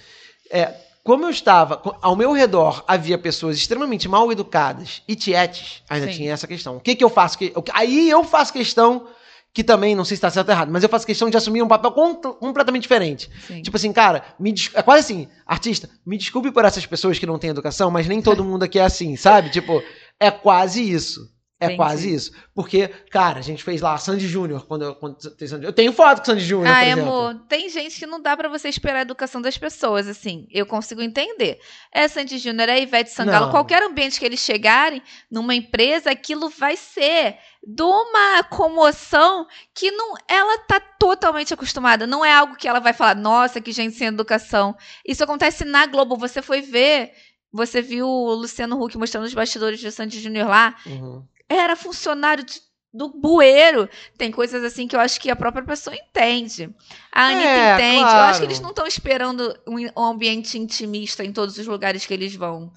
É, 0.52 0.74
como 1.04 1.26
eu 1.26 1.30
estava, 1.30 1.82
ao 2.02 2.16
meu 2.16 2.32
redor 2.34 2.84
havia 2.88 3.18
pessoas 3.18 3.56
extremamente 3.58 4.08
mal 4.10 4.32
educadas 4.32 5.02
e 5.08 5.16
tietes, 5.16 5.82
ainda 5.90 6.08
Sim. 6.08 6.14
tinha 6.14 6.34
essa 6.34 6.48
questão. 6.48 6.78
O 6.78 6.80
que 6.82 6.96
que 6.96 7.04
eu 7.04 7.10
faço? 7.10 7.38
O 7.56 7.62
que- 7.62 7.72
Aí 7.74 8.10
eu 8.10 8.24
faço 8.24 8.52
questão, 8.52 9.08
que 9.54 9.64
também, 9.64 9.96
não 9.96 10.04
sei 10.04 10.16
se 10.16 10.20
está 10.20 10.30
certo 10.32 10.48
ou 10.50 10.54
errado, 10.54 10.72
mas 10.72 10.82
eu 10.82 10.90
faço 10.90 11.06
questão 11.06 11.30
de 11.30 11.38
assumir 11.38 11.62
um 11.62 11.68
papel 11.68 11.92
com- 11.92 12.16
completamente 12.16 12.82
diferente. 12.84 13.30
Sim. 13.46 13.62
Tipo 13.62 13.78
assim, 13.78 13.94
cara, 13.94 14.24
me 14.40 14.54
é 14.74 14.82
quase 14.82 15.00
assim, 15.14 15.28
artista, 15.46 15.90
me 16.06 16.18
desculpe 16.18 16.52
por 16.52 16.66
essas 16.66 16.86
pessoas 16.86 17.20
que 17.20 17.26
não 17.26 17.38
têm 17.38 17.52
educação, 17.52 17.92
mas 17.92 18.08
nem 18.08 18.22
todo 18.22 18.44
mundo 18.46 18.64
aqui 18.64 18.80
é 18.80 18.84
assim, 18.84 19.16
sabe? 19.16 19.50
Tipo, 19.52 19.84
é 20.20 20.32
quase 20.32 20.82
isso. 20.82 21.32
É 21.60 21.66
Entendi. 21.68 21.78
quase 21.78 22.14
isso. 22.14 22.32
Porque, 22.54 22.90
cara, 23.10 23.40
a 23.40 23.42
gente 23.42 23.64
fez 23.64 23.80
lá 23.80 23.98
Sandy 23.98 24.28
Júnior 24.28 24.66
quando 24.68 24.82
eu, 24.84 24.96
quando 24.96 25.16
eu 25.62 25.72
tenho 25.72 25.94
foto 25.94 26.20
com 26.20 26.26
Sandy 26.26 26.44
Júnior, 26.44 26.68
Ai, 26.76 26.92
exemplo. 26.92 27.04
amor, 27.10 27.36
tem 27.48 27.70
gente 27.70 27.98
que 27.98 28.06
não 28.06 28.22
dá 28.22 28.36
pra 28.36 28.50
você 28.50 28.68
esperar 28.68 29.00
a 29.00 29.02
educação 29.04 29.42
das 29.42 29.58
pessoas, 29.58 30.06
assim. 30.10 30.46
Eu 30.52 30.66
consigo 30.66 31.02
entender. 31.02 31.60
É 31.94 32.06
Sandy 32.10 32.38
Júnior, 32.38 32.68
é 32.68 32.82
Ivete 32.82 33.12
Sangalo, 33.12 33.46
Não. 33.46 33.52
qualquer 33.52 33.82
ambiente 33.82 34.20
que 34.20 34.26
eles 34.26 34.42
chegarem, 34.42 35.02
numa 35.32 35.56
empresa, 35.56 36.12
aquilo 36.12 36.50
vai 36.50 36.76
ser 36.76 37.38
de 37.66 37.82
uma 37.84 38.44
comoção 38.44 39.48
que 39.74 39.90
não, 39.92 40.16
ela 40.28 40.58
tá 40.60 40.80
totalmente 40.80 41.54
acostumada. 41.54 42.06
Não 42.06 42.24
é 42.26 42.34
algo 42.34 42.56
que 42.56 42.68
ela 42.68 42.80
vai 42.80 42.92
falar, 42.94 43.16
nossa, 43.16 43.62
que 43.62 43.72
gente 43.72 43.96
sem 43.96 44.08
educação. 44.08 44.76
Isso 45.08 45.24
acontece 45.24 45.64
na 45.64 45.86
Globo. 45.86 46.18
Você 46.18 46.42
foi 46.42 46.62
ver, 46.62 47.12
você 47.52 47.82
viu 47.82 48.08
o 48.08 48.34
Luciano 48.34 48.82
Huck 48.84 48.98
mostrando 48.98 49.26
os 49.26 49.34
bastidores 49.34 49.80
de 49.80 49.90
Sandy 49.92 50.20
Júnior 50.20 50.48
lá 50.50 50.76
Uhum. 50.86 51.24
era 51.48 51.76
funcionário 51.76 52.44
de- 52.44 52.62
do 52.94 53.10
bueiro. 53.10 53.90
Tem 54.18 54.30
coisas 54.32 54.64
assim 54.64 54.88
que 54.88 54.96
eu 54.96 55.00
acho 55.00 55.20
que 55.20 55.32
a 55.32 55.36
própria 55.36 55.64
pessoa 55.64 55.96
entende. 55.96 56.70
A 57.12 57.28
Anitta 57.28 57.48
É, 57.48 57.74
entende. 57.76 58.02
Eu 58.02 58.08
claro. 58.08 58.30
acho 58.30 58.40
que 58.40 58.46
eles 58.46 58.60
não 58.60 58.70
estão 58.72 58.86
esperando 58.86 59.58
um 59.66 60.04
ambiente 60.04 60.60
intimista 60.60 61.24
em 61.24 61.32
todos 61.32 61.58
os 61.58 61.66
lugares 61.66 62.06
que 62.06 62.14
eles 62.14 62.36
vão. 62.36 62.72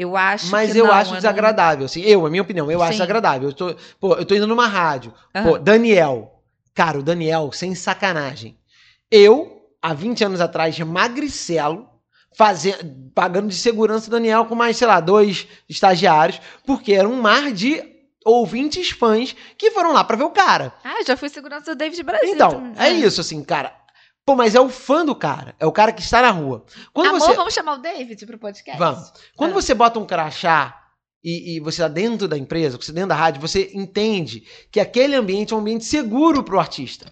Eu 0.00 0.16
acho 0.16 0.46
Mas 0.52 0.76
eu 0.76 0.86
não, 0.86 0.92
acho 0.92 1.10
não- 1.10 1.16
desagradável, 1.16 1.86
assim. 1.86 2.00
Eu, 2.02 2.24
a 2.24 2.30
minha 2.30 2.42
opinião, 2.42 2.70
eu 2.70 2.80
acho 2.80 2.92
Sim. 2.92 2.98
desagradável. 2.98 3.48
Eu 3.48 3.52
tô, 3.52 3.74
pô, 3.98 4.14
eu 4.14 4.24
tô 4.24 4.32
indo 4.36 4.46
numa 4.46 4.68
rádio. 4.68 5.12
Aham. 5.34 5.44
Pô, 5.50 5.58
Daniel. 5.58 6.40
Cara, 6.72 7.00
o 7.00 7.02
Daniel, 7.02 7.50
sem 7.50 7.74
sacanagem. 7.74 8.56
Eu, 9.10 9.60
há 9.82 9.92
20 9.92 10.22
anos 10.24 10.40
atrás, 10.40 10.78
magricelo, 10.78 11.88
fazendo, 12.32 13.10
pagando 13.12 13.48
de 13.48 13.56
segurança 13.56 14.06
o 14.06 14.10
Daniel 14.12 14.44
com 14.44 14.54
mais, 14.54 14.76
sei 14.76 14.86
lá, 14.86 15.00
dois 15.00 15.48
estagiários, 15.68 16.40
porque 16.64 16.92
era 16.92 17.08
um 17.08 17.20
mar 17.20 17.50
de 17.50 17.82
ouvintes 18.24 18.90
fãs 18.90 19.34
que 19.56 19.72
foram 19.72 19.92
lá 19.92 20.04
pra 20.04 20.16
ver 20.16 20.22
o 20.24 20.30
cara. 20.30 20.72
Ah, 20.84 21.02
já 21.04 21.16
fui 21.16 21.28
segurança 21.28 21.74
do 21.74 21.78
David 21.78 22.00
Brasil. 22.04 22.34
Então, 22.34 22.50
também. 22.52 22.72
é 22.78 22.90
isso, 22.90 23.20
assim, 23.20 23.42
cara. 23.42 23.72
Pô, 24.28 24.36
mas 24.36 24.54
é 24.54 24.60
o 24.60 24.68
fã 24.68 25.06
do 25.06 25.14
cara. 25.14 25.54
É 25.58 25.64
o 25.64 25.72
cara 25.72 25.90
que 25.90 26.02
está 26.02 26.20
na 26.20 26.30
rua. 26.30 26.62
Quando 26.92 27.06
Amor, 27.06 27.20
você. 27.20 27.34
vamos 27.34 27.54
chamar 27.54 27.76
o 27.76 27.78
David 27.78 28.26
pro 28.26 28.36
podcast? 28.36 28.78
Vamos. 28.78 29.10
Quando 29.34 29.52
Ah. 29.52 29.54
você 29.54 29.72
bota 29.72 29.98
um 29.98 30.04
crachá 30.04 30.78
e, 31.24 31.56
e 31.56 31.60
você 31.60 31.80
está 31.80 31.88
dentro 31.88 32.28
da 32.28 32.36
empresa, 32.36 32.76
você 32.76 32.92
tá 32.92 32.96
dentro 32.96 33.08
da 33.08 33.14
rádio, 33.14 33.40
você 33.40 33.70
entende 33.72 34.46
que 34.70 34.80
aquele 34.80 35.16
ambiente 35.16 35.54
é 35.54 35.56
um 35.56 35.60
ambiente 35.60 35.86
seguro 35.86 36.42
para 36.42 36.56
o 36.56 36.60
artista. 36.60 37.10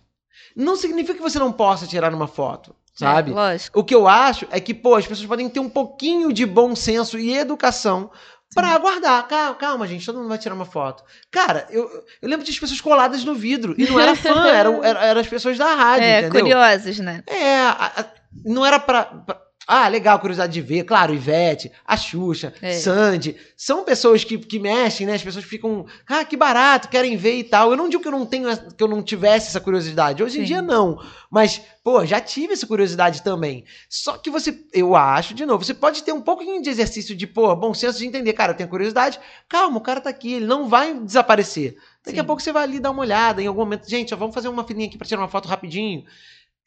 Não 0.55 0.77
significa 0.77 1.15
que 1.15 1.23
você 1.23 1.39
não 1.39 1.51
possa 1.51 1.87
tirar 1.87 2.13
uma 2.13 2.29
foto, 2.29 2.77
sabe? 2.95 3.31
É, 3.31 3.35
lógico. 3.35 3.81
O 3.81 3.83
que 3.83 3.95
eu 3.95 4.07
acho 4.07 4.47
é 4.51 4.61
que, 4.61 4.75
pô, 4.75 4.95
as 4.95 5.07
pessoas 5.07 5.27
podem 5.27 5.49
ter 5.49 5.61
um 5.61 5.71
pouquinho 5.71 6.35
de 6.35 6.45
bom 6.45 6.77
senso 6.77 7.19
e 7.19 7.35
educação 7.35 8.11
pra 8.57 8.71
aguardar. 8.75 9.29
Calma, 9.29 9.55
calma, 9.55 9.87
gente, 9.87 10.05
todo 10.05 10.17
mundo 10.19 10.29
vai 10.29 10.39
tirar 10.39 10.55
uma 10.55 10.65
foto. 10.65 11.05
Cara, 11.31 11.67
eu, 11.71 11.85
eu 12.21 12.29
lembro 12.29 12.45
de 12.45 12.51
as 12.51 12.59
pessoas 12.59 12.81
coladas 12.81 13.23
no 13.25 13.35
vidro. 13.35 13.75
E 13.79 13.85
não 13.87 14.01
era 14.01 14.17
fã, 14.17 14.47
eram 14.49 14.83
era, 14.83 15.05
era 15.05 15.21
as 15.21 15.29
pessoas 15.29 15.57
da 15.59 15.73
rádio, 15.75 16.05
É, 16.07 16.21
entendeu? 16.23 16.41
curiosos, 16.43 16.99
né? 16.99 17.23
É, 17.27 17.61
a- 17.61 17.93
a- 17.99 18.05
não 18.45 18.65
era 18.67 18.81
pra, 18.81 19.05
pra- 19.05 19.41
Ah, 19.69 19.89
legal, 19.89 20.21
curiosidade 20.21 20.53
de 20.53 20.61
ver. 20.61 20.85
Claro, 20.85 21.13
Ivete, 21.13 21.73
a 21.85 21.97
Xuxa, 21.97 22.55
É. 22.63 22.73
Sandy. 22.75 23.37
São 23.57 23.83
pessoas 23.83 24.23
que, 24.23 24.39
que 24.39 24.61
mexem, 24.61 25.07
né? 25.07 25.15
As 25.15 25.23
pessoas 25.25 25.45
ficam. 25.45 25.85
Ah, 26.09 26.25
que 26.25 26.37
barato, 26.37 26.89
querem 26.89 27.17
ver 27.17 27.37
e 27.39 27.43
tal. 27.45 27.73
Eu 27.73 27.77
não 27.77 27.89
digo 27.89 28.01
que 28.01 28.07
eu 28.09 28.13
não 28.13 28.25
tenho, 28.25 28.49
que 28.75 28.83
eu 28.83 28.87
não 28.87 29.03
tivesse 29.03 29.49
essa 29.49 29.61
curiosidade. 29.61 30.23
Hoje 30.23 30.37
em 30.39 30.43
Sim. 30.43 30.47
dia, 30.47 30.63
não. 30.63 31.03
Mas, 31.29 31.61
pô, 31.83 32.07
já 32.07 32.21
tive 32.21 32.53
essa 32.53 32.65
curiosidade 32.67 33.23
também. 33.23 33.65
Só 33.89 34.17
que 34.17 34.31
você, 34.31 34.57
eu 34.73 34.95
acho, 34.95 35.35
de 35.35 35.45
novo, 35.45 35.65
você 35.65 35.75
pode 35.75 36.05
ter 36.05 36.13
um 36.13 36.23
pouquinho 36.23 36.63
de 36.63 36.71
exercício 36.71 37.17
de, 37.17 37.27
pô, 37.27 37.55
bom 37.57 37.75
senso 37.75 37.99
de 37.99 38.07
entender, 38.07 38.33
cara, 38.35 38.53
eu 38.53 38.57
tenho 38.57 38.69
curiosidade. 38.71 39.19
Calma, 39.49 39.79
o 39.79 39.81
cara 39.81 40.01
tá 40.01 40.11
aqui, 40.11 40.35
ele 40.35 40.47
não 40.47 40.69
vai 40.69 40.95
desaparecer. 40.95 41.77
Daqui 42.05 42.21
a 42.21 42.23
Sim. 42.23 42.27
pouco 42.27 42.41
você 42.41 42.53
vai 42.53 42.63
ali 42.63 42.79
dar 42.79 42.93
uma 42.93 43.03
olhada 43.03 43.43
em 43.43 43.49
algum 43.49 43.63
momento. 43.63 43.91
Gente, 43.91 44.15
ó, 44.15 44.17
vamos 44.17 44.33
fazer 44.33 44.47
uma 44.47 44.63
filinha 44.63 44.87
aqui 44.87 44.97
pra 44.97 45.07
tirar 45.09 45.21
uma 45.21 45.29
foto 45.29 45.49
rapidinho. 45.49 46.05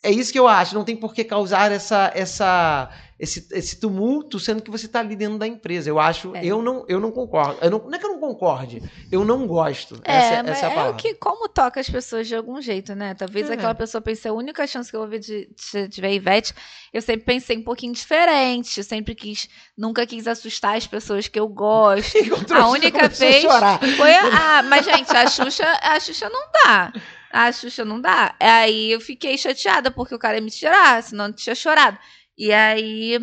É 0.01 0.09
isso 0.09 0.31
que 0.31 0.39
eu 0.39 0.47
acho. 0.47 0.73
Não 0.75 0.85
tem 0.85 0.95
por 0.95 1.13
que 1.13 1.25
causar 1.25 1.71
essa, 1.73 2.09
essa, 2.15 2.89
esse, 3.19 3.45
esse 3.51 3.77
tumulto, 3.81 4.39
sendo 4.39 4.61
que 4.63 4.71
você 4.71 4.85
está 4.85 5.01
ali 5.01 5.13
dentro 5.13 5.37
da 5.37 5.45
empresa. 5.45 5.89
Eu 5.89 5.99
acho, 5.99 6.33
É. 6.37 6.45
eu 6.45 6.61
não, 6.61 6.85
eu 6.87 7.01
não 7.01 7.11
concordo. 7.11 7.57
Eu 7.61 7.69
não, 7.69 7.79
não 7.79 7.93
é 7.93 7.99
que 7.99 8.05
eu 8.05 8.11
não 8.11 8.19
concorde, 8.19 8.81
eu 9.11 9.25
não 9.25 9.45
gosto. 9.45 9.99
É, 10.05 10.15
essa, 10.15 10.43
mas 10.43 10.51
essa 10.53 10.65
é 10.65 10.69
a 10.69 10.71
é 10.71 10.75
palavra. 10.75 10.93
o 10.93 10.95
que 10.95 11.13
como 11.15 11.49
toca 11.49 11.81
as 11.81 11.89
pessoas 11.89 12.29
de 12.29 12.35
algum 12.35 12.61
jeito, 12.61 12.95
né? 12.95 13.13
Talvez 13.13 13.49
É. 13.49 13.55
aquela 13.55 13.75
pessoa 13.75 14.01
pense 14.01 14.25
a 14.25 14.31
única 14.31 14.65
chance 14.65 14.89
que 14.89 14.95
eu 14.95 15.01
vou 15.01 15.09
ver 15.09 15.19
de, 15.19 15.49
de, 15.73 15.87
de 15.89 15.99
ver 16.01 16.07
a 16.07 16.13
Ivete. 16.13 16.53
Eu 16.93 17.01
sempre 17.01 17.25
pensei 17.25 17.57
um 17.57 17.63
pouquinho 17.63 17.91
diferente. 17.91 18.77
Eu 18.77 18.85
sempre 18.85 19.13
quis, 19.13 19.49
nunca 19.77 20.07
quis 20.07 20.27
assustar 20.27 20.77
as 20.77 20.87
pessoas 20.87 21.27
que 21.27 21.37
eu 21.37 21.47
gosto. 21.49 22.17
A 22.55 22.69
única 22.69 23.09
vez 23.09 23.41
chorar. 23.41 23.79
Foi 23.97 24.13
a, 24.15 24.59
ah, 24.59 24.63
mas 24.63 24.85
gente, 24.85 25.11
a 25.15 25.27
Xuxa, 25.27 25.65
a 25.81 25.99
Xuxa 25.99 26.29
não 26.29 26.41
dá. 26.63 26.93
A 27.31 27.51
Xuxa 27.51 27.85
não 27.85 27.99
dá. 28.01 28.35
Aí 28.39 28.91
eu 28.91 28.99
fiquei 29.01 29.37
chateada 29.37 29.91
porque 29.91 30.15
o 30.15 30.19
cara 30.19 30.37
ia 30.37 30.41
me 30.41 30.51
tirar, 30.51 31.01
senão 31.03 31.27
eu 31.27 31.33
tinha 31.33 31.55
chorado. 31.55 31.97
E 32.37 32.51
aí, 32.51 33.19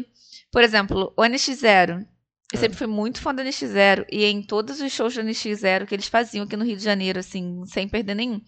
por 0.52 0.62
exemplo, 0.62 1.12
o 1.16 1.22
NX0. 1.22 2.06
Eu 2.52 2.58
É. 2.58 2.60
sempre 2.60 2.78
fui 2.78 2.86
muito 2.86 3.20
fã 3.20 3.34
do 3.34 3.42
NX0 3.42 4.06
e 4.10 4.24
em 4.24 4.40
todos 4.40 4.80
os 4.80 4.92
shows 4.92 5.14
do 5.14 5.20
NX0 5.22 5.84
que 5.84 5.94
eles 5.94 6.06
faziam 6.06 6.44
aqui 6.44 6.56
no 6.56 6.64
Rio 6.64 6.76
de 6.76 6.84
Janeiro, 6.84 7.18
assim, 7.18 7.64
sem 7.66 7.88
perder 7.88 8.14
nenhum, 8.14 8.40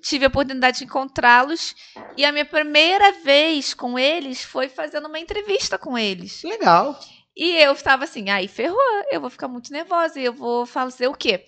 tive 0.00 0.24
a 0.24 0.28
oportunidade 0.28 0.78
de 0.78 0.84
encontrá-los 0.84 1.74
e 2.16 2.24
a 2.24 2.30
minha 2.30 2.44
primeira 2.44 3.10
vez 3.24 3.74
com 3.74 3.98
eles 3.98 4.44
foi 4.44 4.68
fazendo 4.68 5.08
uma 5.08 5.18
entrevista 5.18 5.76
com 5.76 5.98
eles. 5.98 6.40
Legal. 6.44 6.96
E 7.36 7.56
eu 7.56 7.72
estava 7.72 8.04
assim, 8.04 8.30
aí 8.30 8.46
ferrou, 8.46 8.78
eu 9.10 9.20
vou 9.20 9.28
ficar 9.30 9.48
muito 9.48 9.72
nervosa 9.72 10.20
e 10.20 10.24
eu 10.24 10.32
vou 10.32 10.64
fazer 10.64 11.08
o 11.08 11.14
quê? 11.14 11.44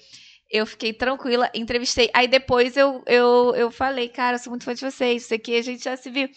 Eu 0.54 0.64
fiquei 0.66 0.92
tranquila, 0.92 1.50
entrevistei. 1.52 2.08
Aí 2.14 2.28
depois 2.28 2.76
eu, 2.76 3.02
eu, 3.06 3.52
eu 3.56 3.72
falei, 3.72 4.08
cara, 4.08 4.36
eu 4.36 4.38
sou 4.38 4.52
muito 4.52 4.64
fã 4.64 4.72
de 4.72 4.82
vocês, 4.82 5.24
isso 5.24 5.34
aqui 5.34 5.58
a 5.58 5.62
gente 5.62 5.82
já 5.82 5.96
se 5.96 6.08
viu. 6.08 6.28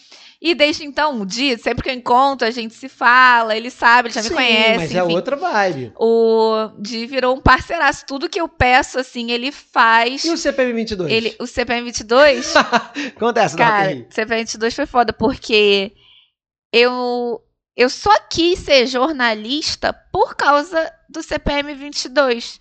E 0.41 0.55
desde 0.55 0.83
então, 0.83 1.13
um 1.21 1.23
dia, 1.23 1.55
sempre 1.59 1.83
que 1.83 1.89
eu 1.91 1.93
encontro, 1.93 2.47
a 2.47 2.49
gente 2.49 2.73
se 2.73 2.89
fala, 2.89 3.55
ele 3.55 3.69
sabe, 3.69 4.07
ele 4.07 4.15
já 4.15 4.23
Sim, 4.23 4.29
me 4.29 4.35
conhece. 4.35 4.77
mas 4.77 4.95
é 4.95 5.03
enfim. 5.03 5.13
outra 5.13 5.35
vibe. 5.35 5.93
O 5.99 6.71
Di 6.79 7.05
virou 7.05 7.35
um 7.35 7.39
parceiraço. 7.39 8.07
Tudo 8.07 8.27
que 8.27 8.41
eu 8.41 8.47
peço, 8.47 8.97
assim, 8.97 9.29
ele 9.29 9.51
faz. 9.51 10.25
E 10.25 10.31
o 10.31 10.37
CPM 10.37 10.73
22? 10.73 11.11
Ele, 11.11 11.35
o 11.39 11.45
CPM 11.45 11.85
22, 11.85 12.53
Conta 13.19 13.41
essa, 13.41 13.55
da 13.55 13.63
Rock 13.65 13.71
in 13.71 13.77
cara, 13.77 13.89
Rio. 13.89 14.07
CPM 14.09 14.41
22 14.41 14.75
foi 14.75 14.85
foda, 14.87 15.13
porque 15.13 15.91
eu, 16.73 17.39
eu 17.75 17.87
só 17.87 18.19
quis 18.31 18.57
ser 18.57 18.87
jornalista 18.87 19.93
por 20.11 20.35
causa 20.35 20.91
do 21.07 21.21
CPM 21.21 21.75
22. 21.75 22.59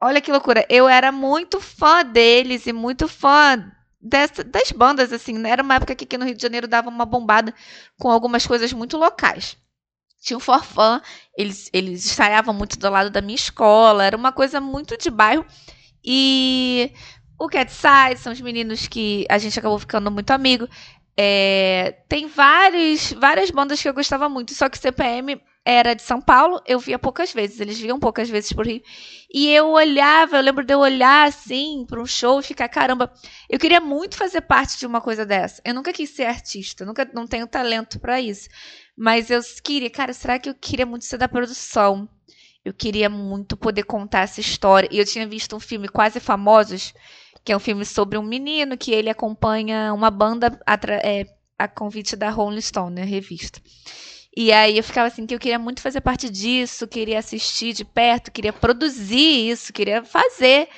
Olha 0.00 0.20
que 0.20 0.30
loucura. 0.30 0.66
Eu 0.68 0.88
era 0.88 1.10
muito 1.10 1.60
fã 1.60 2.04
deles 2.04 2.66
e 2.66 2.72
muito 2.72 3.08
fã 3.08 3.72
dessa, 4.00 4.44
das 4.44 4.70
bandas, 4.72 5.12
assim. 5.12 5.32
né? 5.38 5.50
Era 5.50 5.62
uma 5.62 5.76
época 5.76 5.94
que 5.94 6.04
aqui 6.04 6.18
no 6.18 6.24
Rio 6.24 6.34
de 6.34 6.42
Janeiro 6.42 6.68
dava 6.68 6.88
uma 6.88 7.04
bombada 7.04 7.54
com 7.98 8.10
algumas 8.10 8.46
coisas 8.46 8.72
muito 8.72 8.96
locais. 8.96 9.56
Tinha 10.20 10.36
o 10.36 10.40
Forfã, 10.40 11.00
eles, 11.36 11.70
eles 11.72 12.04
ensaiavam 12.06 12.54
muito 12.54 12.78
do 12.78 12.90
lado 12.90 13.10
da 13.10 13.20
minha 13.20 13.36
escola, 13.36 14.04
era 14.04 14.16
uma 14.16 14.32
coisa 14.32 14.60
muito 14.60 14.96
de 14.96 15.10
bairro. 15.10 15.46
E 16.04 16.92
o 17.38 17.48
Cat 17.48 17.70
Side 17.72 18.20
são 18.20 18.32
os 18.32 18.40
meninos 18.40 18.86
que 18.88 19.26
a 19.28 19.38
gente 19.38 19.58
acabou 19.58 19.78
ficando 19.78 20.10
muito 20.10 20.30
amigo. 20.30 20.68
É, 21.16 21.96
tem 22.08 22.26
vários, 22.26 23.12
várias 23.12 23.50
bandas 23.50 23.80
que 23.80 23.88
eu 23.88 23.94
gostava 23.94 24.28
muito, 24.28 24.54
só 24.54 24.68
que 24.68 24.78
CPM 24.78 25.40
era 25.66 25.94
de 25.94 26.02
São 26.02 26.20
Paulo, 26.20 26.62
eu 26.64 26.78
via 26.78 26.96
poucas 26.96 27.32
vezes, 27.32 27.58
eles 27.58 27.76
viam 27.80 27.98
poucas 27.98 28.30
vezes 28.30 28.52
por 28.52 28.64
Rio. 28.64 28.80
E 29.34 29.48
eu 29.48 29.70
olhava, 29.70 30.36
eu 30.36 30.40
lembro 30.42 30.64
de 30.64 30.72
eu 30.72 30.78
olhar 30.78 31.26
assim 31.26 31.84
para 31.88 32.00
um 32.00 32.06
show 32.06 32.38
e 32.38 32.42
ficar, 32.44 32.68
caramba, 32.68 33.12
eu 33.50 33.58
queria 33.58 33.80
muito 33.80 34.16
fazer 34.16 34.42
parte 34.42 34.78
de 34.78 34.86
uma 34.86 35.00
coisa 35.00 35.26
dessa. 35.26 35.60
Eu 35.64 35.74
nunca 35.74 35.92
quis 35.92 36.10
ser 36.10 36.24
artista, 36.26 36.84
nunca 36.84 37.10
não 37.12 37.26
tenho 37.26 37.48
talento 37.48 37.98
para 37.98 38.20
isso. 38.20 38.48
Mas 38.96 39.28
eu 39.28 39.40
queria, 39.64 39.90
cara, 39.90 40.12
será 40.12 40.38
que 40.38 40.48
eu 40.48 40.54
queria 40.54 40.86
muito 40.86 41.04
ser 41.04 41.18
da 41.18 41.26
produção? 41.28 42.08
Eu 42.64 42.72
queria 42.72 43.10
muito 43.10 43.56
poder 43.56 43.82
contar 43.82 44.20
essa 44.20 44.40
história. 44.40 44.88
E 44.92 44.98
eu 44.98 45.04
tinha 45.04 45.26
visto 45.26 45.56
um 45.56 45.60
filme 45.60 45.88
Quase 45.88 46.20
Famosos, 46.20 46.94
que 47.44 47.52
é 47.52 47.56
um 47.56 47.60
filme 47.60 47.84
sobre 47.84 48.16
um 48.16 48.22
menino 48.22 48.76
que 48.78 48.92
ele 48.92 49.10
acompanha 49.10 49.92
uma 49.92 50.10
banda 50.12 50.58
atra- 50.64 51.00
é, 51.04 51.26
a 51.58 51.66
convite 51.66 52.14
da 52.14 52.30
Rolling 52.30 52.60
Stone, 52.60 52.94
né, 52.94 53.04
revista. 53.04 53.60
E 54.36 54.52
aí 54.52 54.76
eu 54.76 54.84
ficava 54.84 55.08
assim 55.08 55.26
que 55.26 55.34
eu 55.34 55.38
queria 55.38 55.58
muito 55.58 55.80
fazer 55.80 56.02
parte 56.02 56.28
disso, 56.28 56.86
queria 56.86 57.18
assistir 57.18 57.72
de 57.72 57.86
perto, 57.86 58.30
queria 58.30 58.52
produzir 58.52 59.50
isso, 59.50 59.72
queria 59.72 60.04
fazer. 60.04 60.68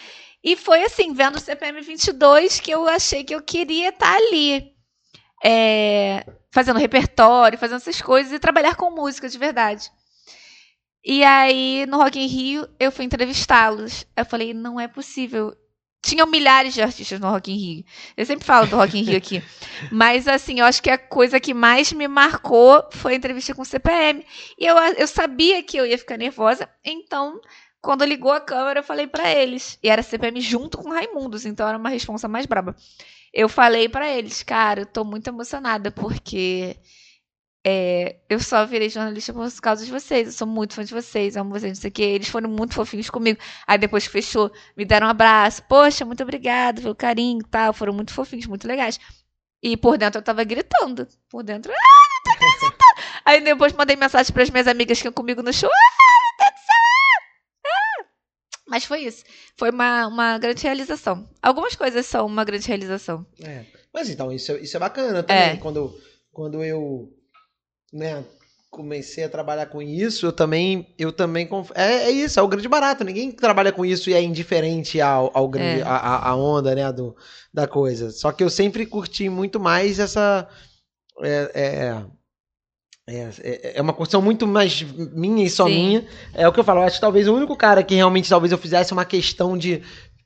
E 0.45 0.57
foi 0.57 0.85
assim, 0.85 1.13
vendo 1.13 1.37
o 1.37 1.41
CPM 1.41 1.81
22 1.81 2.61
que 2.61 2.71
eu 2.71 2.89
achei 2.89 3.25
que 3.25 3.35
eu 3.35 3.43
queria 3.43 3.89
estar 3.89 4.15
ali. 4.15 4.73
É, 5.45 6.25
fazendo 6.53 6.79
repertório, 6.79 7.59
fazendo 7.59 7.79
essas 7.79 8.01
coisas 8.01 8.33
e 8.33 8.39
trabalhar 8.39 8.77
com 8.77 8.91
música 8.91 9.29
de 9.29 9.39
verdade. 9.39 9.91
E 11.05 11.25
aí, 11.25 11.87
no 11.87 11.97
Rock 11.97 12.19
in 12.19 12.27
Rio, 12.27 12.69
eu 12.79 12.93
fui 12.93 13.05
entrevistá-los. 13.05 14.07
Eu 14.17 14.25
falei, 14.25 14.53
não 14.53 14.79
é 14.79 14.87
possível. 14.87 15.57
Tinham 16.09 16.27
milhares 16.27 16.73
de 16.73 16.81
artistas 16.81 17.21
no 17.21 17.29
Rock 17.29 17.53
in 17.53 17.57
Rio. 17.57 17.85
Eu 18.17 18.25
sempre 18.25 18.47
falo 18.47 18.67
do 18.67 18.77
Rock 18.77 18.99
in 18.99 19.03
Rio 19.03 19.19
aqui. 19.19 19.43
Mas, 19.93 20.27
assim, 20.27 20.61
eu 20.61 20.65
acho 20.65 20.83
que 20.83 20.89
a 20.89 20.97
coisa 20.97 21.39
que 21.39 21.53
mais 21.53 21.93
me 21.93 22.09
marcou 22.09 22.83
foi 22.93 23.13
a 23.13 23.17
entrevista 23.17 23.55
com 23.55 23.61
o 23.61 23.67
CPM. 23.67 24.25
E 24.59 24.65
eu, 24.65 24.75
eu 24.97 25.07
sabia 25.07 25.63
que 25.63 25.77
eu 25.77 25.85
ia 25.85 25.99
ficar 25.99 26.17
nervosa. 26.17 26.67
Então, 26.83 27.39
quando 27.83 28.07
ligou 28.07 28.33
a 28.33 28.41
câmera, 28.41 28.81
eu 28.81 28.85
falei 28.85 29.07
pra 29.07 29.31
eles. 29.31 29.79
E 29.83 29.91
era 29.91 30.03
CPM 30.03 30.41
junto 30.41 30.79
com 30.79 30.89
Raimundos. 30.89 31.45
Então, 31.45 31.69
era 31.69 31.77
uma 31.77 31.91
responsa 31.91 32.27
mais 32.27 32.47
braba. 32.47 32.75
Eu 33.31 33.47
falei 33.47 33.87
pra 33.87 34.11
eles, 34.11 34.43
cara, 34.43 34.81
eu 34.81 34.87
tô 34.87 35.05
muito 35.05 35.29
emocionada. 35.29 35.91
Porque... 35.91 36.75
É, 37.71 38.16
eu 38.31 38.41
só 38.41 38.64
virei 38.64 38.89
jornalista 38.89 39.31
por 39.31 39.53
causa 39.61 39.85
de 39.85 39.91
vocês. 39.91 40.29
Eu 40.29 40.33
sou 40.33 40.47
muito 40.47 40.73
fã 40.73 40.83
de 40.83 40.95
vocês, 40.95 41.37
amo 41.37 41.51
vocês, 41.51 41.77
não 41.77 41.83
sei 41.83 41.91
o 41.91 41.93
quê. 41.93 42.03
Eles 42.03 42.29
foram 42.29 42.49
muito 42.49 42.73
fofinhos 42.73 43.11
comigo. 43.11 43.39
Aí 43.66 43.77
depois 43.77 44.07
que 44.07 44.12
fechou, 44.12 44.51
me 44.75 44.87
deram 44.87 45.07
um 45.07 45.11
abraço. 45.11 45.62
Poxa, 45.64 46.03
muito 46.07 46.23
obrigado 46.23 46.81
pelo 46.81 46.95
carinho 46.95 47.41
e 47.41 47.49
tal. 47.51 47.75
Foram 47.75 47.93
muito 47.93 48.14
fofinhos, 48.14 48.47
muito 48.47 48.66
legais. 48.66 48.99
E 49.62 49.77
por 49.77 49.99
dentro 49.99 50.19
eu 50.19 50.25
tava 50.25 50.45
gritando. 50.45 51.07
Por 51.29 51.43
dentro, 51.43 51.71
ah, 51.71 51.75
não 51.77 52.23
tô 52.23 52.31
acreditando. 52.31 52.77
Aí 53.27 53.41
depois 53.43 53.75
mandei 53.75 53.97
mensagem 53.97 54.33
pras 54.33 54.49
minhas 54.49 54.66
amigas 54.66 54.99
que 54.99 55.07
iam 55.07 55.12
comigo 55.12 55.43
no 55.43 55.53
show. 55.53 55.69
Ah, 55.71 56.51
do 56.51 56.57
céu! 56.59 57.66
Ah! 57.66 58.07
Mas 58.66 58.87
foi 58.87 59.01
isso. 59.01 59.25
Foi 59.59 59.69
uma, 59.71 60.07
uma 60.07 60.39
grande 60.39 60.62
realização. 60.62 61.29
Algumas 61.43 61.77
coisas 61.77 62.07
são 62.07 62.25
uma 62.25 62.45
grande 62.45 62.66
realização. 62.66 63.27
É. 63.43 63.66
Mas 63.93 64.09
então, 64.09 64.33
isso, 64.33 64.53
é- 64.53 64.61
isso 64.61 64.75
é 64.75 64.81
bacana 64.81 65.23
também. 65.23 65.43
É. 65.51 65.57
Quando, 65.59 65.95
quando 66.33 66.64
eu 66.64 67.12
né, 67.93 68.24
comecei 68.70 69.24
a 69.24 69.28
trabalhar 69.28 69.66
com 69.66 69.80
isso, 69.80 70.26
eu 70.26 70.32
também. 70.32 70.86
Eu 70.99 71.12
também 71.12 71.49
é, 71.74 72.05
é 72.05 72.11
isso, 72.11 72.39
é 72.39 72.43
o 72.43 72.49
grande 72.49 72.68
barato. 72.68 73.05
Ninguém 73.05 73.32
trabalha 73.32 73.72
com 73.72 73.84
isso 73.84 74.11
e 74.11 74.14
é 74.14 74.22
indiferente 74.22 75.01
ao, 75.01 75.30
ao 75.34 75.49
grande, 75.49 75.80
É. 75.80 75.84
a, 75.84 76.28
a- 76.28 76.36
onda 76.36 76.74
né, 76.74 76.93
do, 76.93 77.16
da 77.53 77.66
coisa. 77.66 78.11
Só 78.11 78.30
que 78.32 78.45
eu 78.45 78.51
sempre 78.51 78.84
curti 78.86 79.28
muito 79.28 79.59
mais 79.59 79.99
essa. 79.99 80.47
É, 81.22 81.51
é, 81.55 83.14
é, 83.14 83.30
é- 83.43 83.78
é 83.78 83.82
uma 83.82 83.95
questão 83.95 84.20
muito 84.20 84.47
mais 84.47 84.82
minha 84.82 85.45
e 85.45 85.51
só 85.51 85.66
Sim. 85.66 85.72
minha. 85.74 86.07
É 86.34 86.47
o 86.47 86.53
que 86.53 86.61
eu 86.61 86.64
falo. 86.64 86.80
Eu 86.80 86.84
acho 86.84 86.97
que 86.97 87.01
talvez 87.01 87.26
o 87.26 87.34
único 87.34 87.57
cara 87.57 87.82
que 87.82 87.95
realmente 87.95 88.28
talvez 88.28 88.53
eu 88.53 88.59
fizesse 88.59 88.93
uma 88.93 89.05
questão 89.05 89.57
de. 89.57 89.82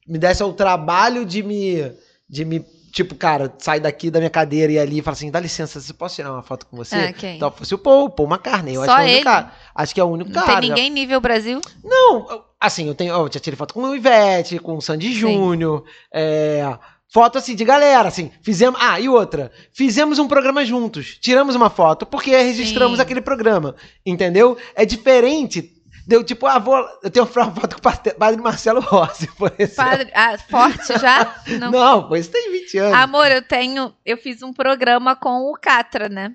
Me 0.06 0.18
desse 0.18 0.42
o 0.42 0.52
trabalho 0.52 1.24
de 1.24 1.42
me. 1.42 1.92
De 2.28 2.44
me. 2.44 2.64
Tipo, 2.92 3.14
cara, 3.14 3.50
sai 3.58 3.80
daqui 3.80 4.10
da 4.10 4.18
minha 4.18 4.28
cadeira 4.28 4.70
e 4.70 4.78
ali 4.78 4.98
e 4.98 5.02
fala 5.02 5.16
assim: 5.16 5.30
dá 5.30 5.40
licença, 5.40 5.80
você 5.80 5.94
posso 5.94 6.16
tirar 6.16 6.30
uma 6.30 6.42
foto 6.42 6.66
com 6.66 6.76
você? 6.76 6.94
Ah, 6.94 7.12
quem? 7.14 7.36
Então 7.36 7.50
fosse 7.50 7.74
o 7.74 7.78
Paul, 7.78 8.10
Paul 8.10 8.28
McCartney. 8.28 8.74
Eu 8.74 8.84
Só 8.84 8.92
acho 8.92 9.00
que 9.00 9.00
é 9.00 9.04
o 9.04 9.08
único 9.08 9.16
ele? 9.16 9.24
cara. 9.24 9.52
Acho 9.74 9.94
que 9.94 10.00
é 10.00 10.04
o 10.04 10.08
único 10.08 10.30
Não 10.30 10.44
cara. 10.44 10.60
tem 10.60 10.68
ninguém 10.68 10.90
nível 10.90 11.18
Brasil? 11.18 11.58
Não, 11.82 12.44
assim, 12.60 12.86
eu 12.86 12.94
tenho. 12.94 13.14
Eu 13.14 13.30
já 13.32 13.40
tirei 13.40 13.56
foto 13.56 13.72
com 13.72 13.82
o 13.82 13.96
Ivete, 13.96 14.58
com 14.58 14.76
o 14.76 14.82
Sandy. 14.82 15.10
Júnior. 15.14 15.84
É, 16.12 16.76
foto 17.08 17.38
assim 17.38 17.54
de 17.56 17.64
galera, 17.64 18.08
assim. 18.08 18.30
Fizemos. 18.42 18.78
Ah, 18.82 19.00
e 19.00 19.08
outra. 19.08 19.50
Fizemos 19.72 20.18
um 20.18 20.28
programa 20.28 20.62
juntos. 20.62 21.16
Tiramos 21.18 21.54
uma 21.54 21.70
foto 21.70 22.04
porque 22.04 22.30
registramos 22.36 22.98
Sim. 22.98 23.02
aquele 23.02 23.22
programa. 23.22 23.74
Entendeu? 24.04 24.58
É 24.74 24.84
diferente. 24.84 25.71
Deu 26.06 26.24
tipo, 26.24 26.46
ah, 26.46 26.58
vou. 26.58 26.76
Eu 27.02 27.10
tenho 27.10 27.24
uma 27.24 27.32
foto 27.54 27.80
com 27.80 27.88
o 27.88 28.14
padre 28.14 28.40
Marcelo 28.42 28.80
Rossi, 28.80 29.26
por 29.36 29.52
exemplo. 29.58 29.76
Padre, 29.76 30.10
ah, 30.14 30.36
forte 30.38 30.98
já? 30.98 31.36
Não. 31.60 31.70
Não, 31.70 32.08
pô, 32.08 32.16
isso 32.16 32.30
tem 32.30 32.50
20 32.50 32.78
anos. 32.78 32.98
Amor, 32.98 33.30
eu 33.30 33.42
tenho. 33.42 33.94
Eu 34.04 34.16
fiz 34.16 34.42
um 34.42 34.52
programa 34.52 35.14
com 35.14 35.50
o 35.50 35.54
Catra, 35.54 36.08
né? 36.08 36.32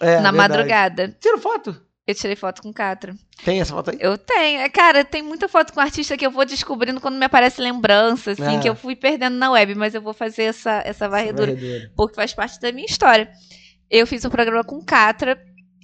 É, 0.00 0.20
na 0.20 0.30
verdade. 0.30 0.36
madrugada. 0.36 1.16
Tira 1.20 1.38
foto? 1.38 1.80
Eu 2.06 2.14
tirei 2.14 2.36
foto 2.36 2.62
com 2.62 2.70
o 2.70 2.72
Catra. 2.72 3.14
Tem 3.44 3.60
essa 3.60 3.74
foto 3.74 3.90
aí? 3.90 3.98
Eu 4.00 4.16
tenho. 4.16 4.60
É, 4.60 4.68
Cara, 4.70 5.04
tem 5.04 5.22
muita 5.22 5.46
foto 5.48 5.72
com 5.74 5.80
artista 5.80 6.16
que 6.16 6.24
eu 6.24 6.30
vou 6.30 6.44
descobrindo 6.46 7.00
quando 7.00 7.18
me 7.18 7.24
aparece 7.26 7.60
lembrança, 7.60 8.30
assim, 8.30 8.56
Ah. 8.56 8.60
que 8.60 8.68
eu 8.68 8.74
fui 8.74 8.96
perdendo 8.96 9.36
na 9.36 9.50
web, 9.50 9.74
mas 9.74 9.94
eu 9.94 10.00
vou 10.00 10.14
fazer 10.14 10.44
essa, 10.44 10.80
essa 10.86 11.06
varredura, 11.08 11.52
Varredura. 11.54 11.92
porque 11.94 12.14
faz 12.14 12.32
parte 12.32 12.58
da 12.60 12.72
minha 12.72 12.86
história. 12.86 13.30
Eu 13.90 14.06
fiz 14.06 14.24
um 14.24 14.30
programa 14.30 14.64
com 14.64 14.76
o 14.76 14.84
Catra. 14.84 15.38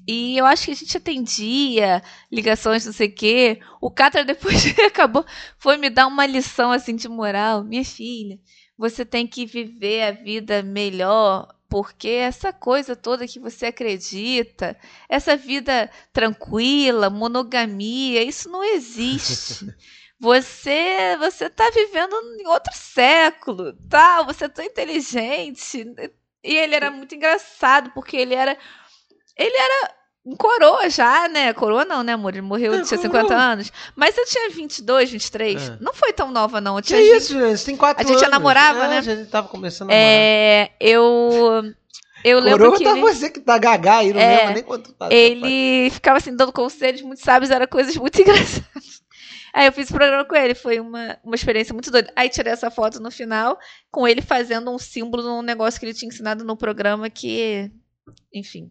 E 0.07 0.37
eu 0.37 0.45
acho 0.45 0.67
que 0.67 0.71
a 0.73 0.77
gente 0.77 0.97
atendia 0.97 2.03
ligações, 2.31 2.85
não 2.85 2.93
sei 2.93 3.09
o 3.09 3.15
quê. 3.15 3.61
O 3.81 3.91
Catra, 3.91 4.25
depois 4.25 4.79
acabou, 4.87 5.25
foi 5.59 5.77
me 5.77 5.89
dar 5.91 6.07
uma 6.07 6.27
lição 6.27 6.71
assim 6.71 6.95
de 6.95 7.09
moral. 7.09 7.65
Minha 7.65 7.85
filha, 7.85 8.39
você 8.77 9.05
tem 9.05 9.27
que 9.27 9.47
viver 9.47 10.03
a 10.03 10.11
vida 10.13 10.63
melhor, 10.63 11.49
porque 11.69 12.09
essa 12.09 12.53
coisa 12.53 12.95
toda 12.95 13.27
que 13.27 13.41
você 13.41 13.67
acredita, 13.67 14.77
essa 15.09 15.37
vida 15.37 15.91
tranquila, 16.13 17.09
monogamia, 17.11 18.23
isso 18.23 18.49
não 18.49 18.63
existe. 18.63 19.67
Você, 20.17 21.17
você 21.19 21.51
tá 21.51 21.69
vivendo 21.71 22.15
em 22.41 22.47
outro 22.47 22.73
século, 22.73 23.75
tal, 23.91 24.25
você 24.25 24.45
é 24.45 24.49
tão 24.49 24.65
inteligente. 24.65 25.85
E 26.43 26.55
ele 26.55 26.75
era 26.75 26.91
muito 26.91 27.15
engraçado, 27.15 27.91
porque 27.91 28.17
ele 28.17 28.35
era 28.35 28.57
ele 29.37 29.57
era 29.57 29.95
um 30.27 30.35
coroa 30.37 30.89
já, 30.89 31.29
né? 31.29 31.53
Coroa 31.53 31.85
não, 31.85 32.03
né, 32.03 32.13
amor? 32.15 32.31
Ele 32.33 32.41
morreu, 32.41 32.73
É, 32.75 32.83
tinha 32.83 32.99
coroa. 32.99 33.21
50 33.23 33.35
anos. 33.35 33.73
Mas 33.95 34.17
eu 34.17 34.25
tinha 34.25 34.49
22, 34.51 35.11
23. 35.11 35.71
É. 35.71 35.79
Não 35.81 35.93
foi 35.93 36.13
tão 36.13 36.31
nova, 36.31 36.61
não. 36.61 36.77
Eu 36.79 36.83
Que 36.83 36.89
tinha 36.89 37.01
20 37.01 37.15
isso, 37.21 37.33
gente? 37.33 37.59
Você 37.59 37.65
tem 37.67 37.77
quatro 37.77 38.03
A 38.03 38.07
gente 38.07 38.19
já 38.21 38.27
anos. 38.27 38.31
namorava, 38.39 38.85
É, 38.85 38.89
né? 38.89 38.99
A 38.99 39.03
gente 39.03 39.31
tava 39.31 39.49
começando 39.49 39.91
a 39.91 39.95
namorar. 39.95 40.09
É, 40.11 40.71
eu. 40.81 41.63
Eu 42.25 42.41
lembro 42.41 42.59
Coroa 42.59 42.79
que 42.79 42.85
tá 42.85 42.91
ele, 42.93 43.01
você 43.03 43.29
que 43.29 43.41
tá 43.41 43.59
gaga 43.59 43.99
aí, 43.99 44.15
não 44.15 44.19
É, 44.21 44.37
lembra 44.39 44.55
nem 44.55 44.63
quanto 44.63 44.95
tá. 44.95 45.09
ele 45.13 45.91
ficava 45.91 46.17
assim, 46.17 46.35
dando 46.35 46.53
conselhos 46.53 47.03
muito 47.03 47.21
sábios, 47.23 47.51
eram 47.51 47.67
coisas 47.67 47.95
muito 47.97 48.17
engraçadas. 48.23 49.03
Aí 49.53 49.67
eu 49.67 49.73
fiz 49.73 49.91
o 49.91 49.93
programa 49.93 50.25
com 50.25 50.35
ele, 50.35 50.55
foi 50.55 50.81
uma, 50.81 51.19
uma 51.23 51.35
experiência 51.35 51.75
muito 51.75 51.91
doida. 51.91 52.11
Aí 52.17 52.31
tirei 52.31 52.51
essa 52.55 52.71
foto 52.71 52.99
no 52.99 53.11
final, 53.11 53.59
com 53.91 54.09
ele 54.09 54.23
fazendo 54.23 54.71
um 54.71 54.79
símbolo 54.79 55.23
num 55.23 55.43
negócio 55.43 55.79
que 55.79 55.85
ele 55.85 55.93
tinha 55.93 56.09
ensinado 56.09 56.45
no 56.45 56.57
programa 56.57 57.11
que. 57.11 57.71
Enfim. 58.33 58.71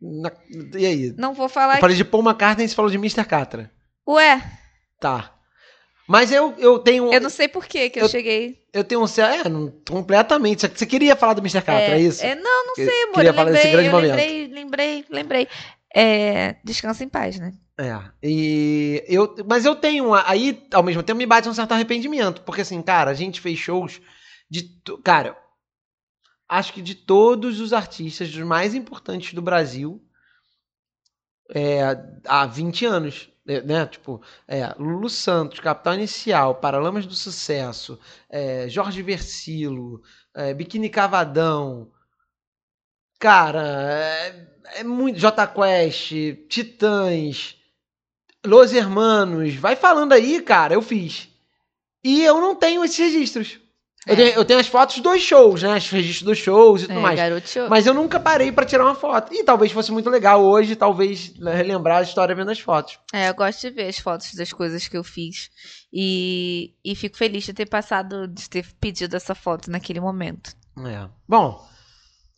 Na- 0.00 0.32
E 0.78 0.86
aí? 0.86 1.14
Não 1.16 1.34
vou 1.34 1.48
falar. 1.48 1.76
Eu 1.76 1.80
falei 1.80 1.96
de 1.96 2.04
Paul 2.04 2.22
McCartney 2.24 2.66
e 2.66 2.68
você 2.68 2.74
falou 2.74 2.90
de 2.90 2.96
Mr. 2.96 3.24
Catra. 3.24 3.70
Ué, 4.08 4.40
Tá. 5.00 5.32
Mas 6.08 6.30
eu, 6.30 6.54
eu 6.58 6.78
tenho. 6.78 7.12
Eu 7.12 7.20
não 7.20 7.28
sei 7.28 7.48
por 7.48 7.66
que 7.66 7.90
que 7.90 7.98
eu, 7.98 8.04
Eu- 8.04 8.08
cheguei. 8.08 8.58
Eu 8.72 8.84
tenho 8.84 9.02
um. 9.02 9.06
É, 9.20 9.48
não- 9.48 9.72
completamente. 9.88 10.60
Você- 10.68 10.86
queria 10.86 11.16
falar 11.16 11.34
do 11.34 11.40
Mr. 11.40 11.60
Catra, 11.62 11.96
é, 11.96 12.00
isso? 12.00 12.24
é, 12.24 12.34
não, 12.36 12.66
não 12.68 12.74
Que- 12.74 12.86
sei, 12.86 13.02
amor. 13.02 13.14
queria 13.16 13.30
Eu 13.30 13.34
falar 13.34 13.50
desse 13.50 13.66
lembrei, 13.66 13.72
grande 13.72 13.88
eu 13.88 13.92
momento. 13.92 14.16
lembrei, 14.26 14.46
lembrei, 14.46 15.04
lembrei. 15.10 15.48
É, 15.94 16.56
descansa 16.62 17.02
em 17.02 17.08
paz, 17.08 17.40
né? 17.40 17.52
É. 17.78 17.98
E 18.22 19.02
eu, 19.08 19.34
mas 19.48 19.64
eu 19.64 19.74
tenho. 19.74 20.14
Aí, 20.14 20.62
ao 20.72 20.82
mesmo 20.84 21.02
tempo, 21.02 21.18
me 21.18 21.26
bate 21.26 21.48
um 21.48 21.54
certo 21.54 21.72
arrependimento. 21.72 22.40
Porque, 22.42 22.60
assim, 22.60 22.80
cara, 22.82 23.10
a 23.10 23.14
gente 23.14 23.40
fez 23.40 23.58
shows 23.58 24.00
de. 24.48 24.62
Cara, 25.02 25.36
acho 26.48 26.72
que 26.72 26.82
de 26.82 26.94
todos 26.94 27.60
os 27.60 27.72
artistas, 27.72 28.28
os 28.28 28.38
mais 28.38 28.74
importantes 28.74 29.34
do 29.34 29.42
Brasil, 29.42 30.02
é, 31.54 31.80
há 32.26 32.46
20 32.46 32.86
anos. 32.86 33.28
é, 33.46 33.60
Né? 33.62 33.86
Tipo, 33.86 34.20
é, 34.48 34.74
Lulu 34.78 35.08
Santos, 35.08 35.60
Capital 35.60 35.94
Inicial, 35.94 36.56
Paralamas 36.56 37.06
do 37.06 37.14
Sucesso, 37.14 37.98
é, 38.28 38.68
Jorge 38.68 39.02
Versilo, 39.02 40.02
é, 40.34 40.54
Biquíni 40.54 40.88
Cavadão. 40.88 41.90
Cara, 43.18 43.62
é, 43.92 44.80
é 44.80 44.84
muito. 44.84 45.18
J 45.18 45.46
Quest, 45.46 46.12
Titãs, 46.48 47.56
Los 48.44 48.72
Hermanos. 48.72 49.54
Vai 49.56 49.76
falando 49.76 50.12
aí, 50.12 50.42
cara, 50.42 50.74
eu 50.74 50.82
fiz. 50.82 51.28
E 52.04 52.22
eu 52.22 52.40
não 52.40 52.54
tenho 52.54 52.84
esses 52.84 52.98
registros. 52.98 53.60
Eu, 54.06 54.12
É. 54.12 54.16
tenho, 54.16 54.28
eu 54.36 54.44
tenho 54.44 54.60
as 54.60 54.68
fotos 54.68 55.00
dos 55.00 55.20
shows, 55.20 55.62
né? 55.64 55.76
Os 55.76 55.90
registros 55.90 56.22
dos 56.22 56.38
shows 56.38 56.82
e 56.82 56.86
tudo 56.86 56.98
É, 56.98 57.02
mais. 57.02 57.16
garoto. 57.18 57.48
Mas 57.68 57.86
eu 57.86 57.92
nunca 57.92 58.20
parei 58.20 58.52
pra 58.52 58.64
tirar 58.64 58.84
uma 58.84 58.94
foto. 58.94 59.34
E 59.34 59.42
talvez 59.42 59.72
fosse 59.72 59.90
muito 59.90 60.08
legal 60.08 60.44
hoje, 60.44 60.76
talvez 60.76 61.32
relembrar 61.40 61.98
a 61.98 62.02
história 62.02 62.32
vendo 62.34 62.50
as 62.52 62.60
fotos. 62.60 63.00
É, 63.12 63.28
eu 63.28 63.34
gosto 63.34 63.60
de 63.62 63.70
ver 63.70 63.88
as 63.88 63.98
fotos 63.98 64.32
das 64.34 64.52
coisas 64.52 64.86
que 64.86 64.96
eu 64.96 65.02
fiz. 65.02 65.50
E, 65.92 66.72
e 66.84 66.94
fico 66.94 67.16
feliz 67.16 67.42
de 67.44 67.52
ter 67.52 67.66
passado, 67.68 68.28
de 68.28 68.48
ter 68.48 68.64
pedido 68.80 69.16
essa 69.16 69.34
foto 69.34 69.70
naquele 69.70 69.98
momento. 69.98 70.52
É. 70.86 71.08
Bom, 71.28 71.66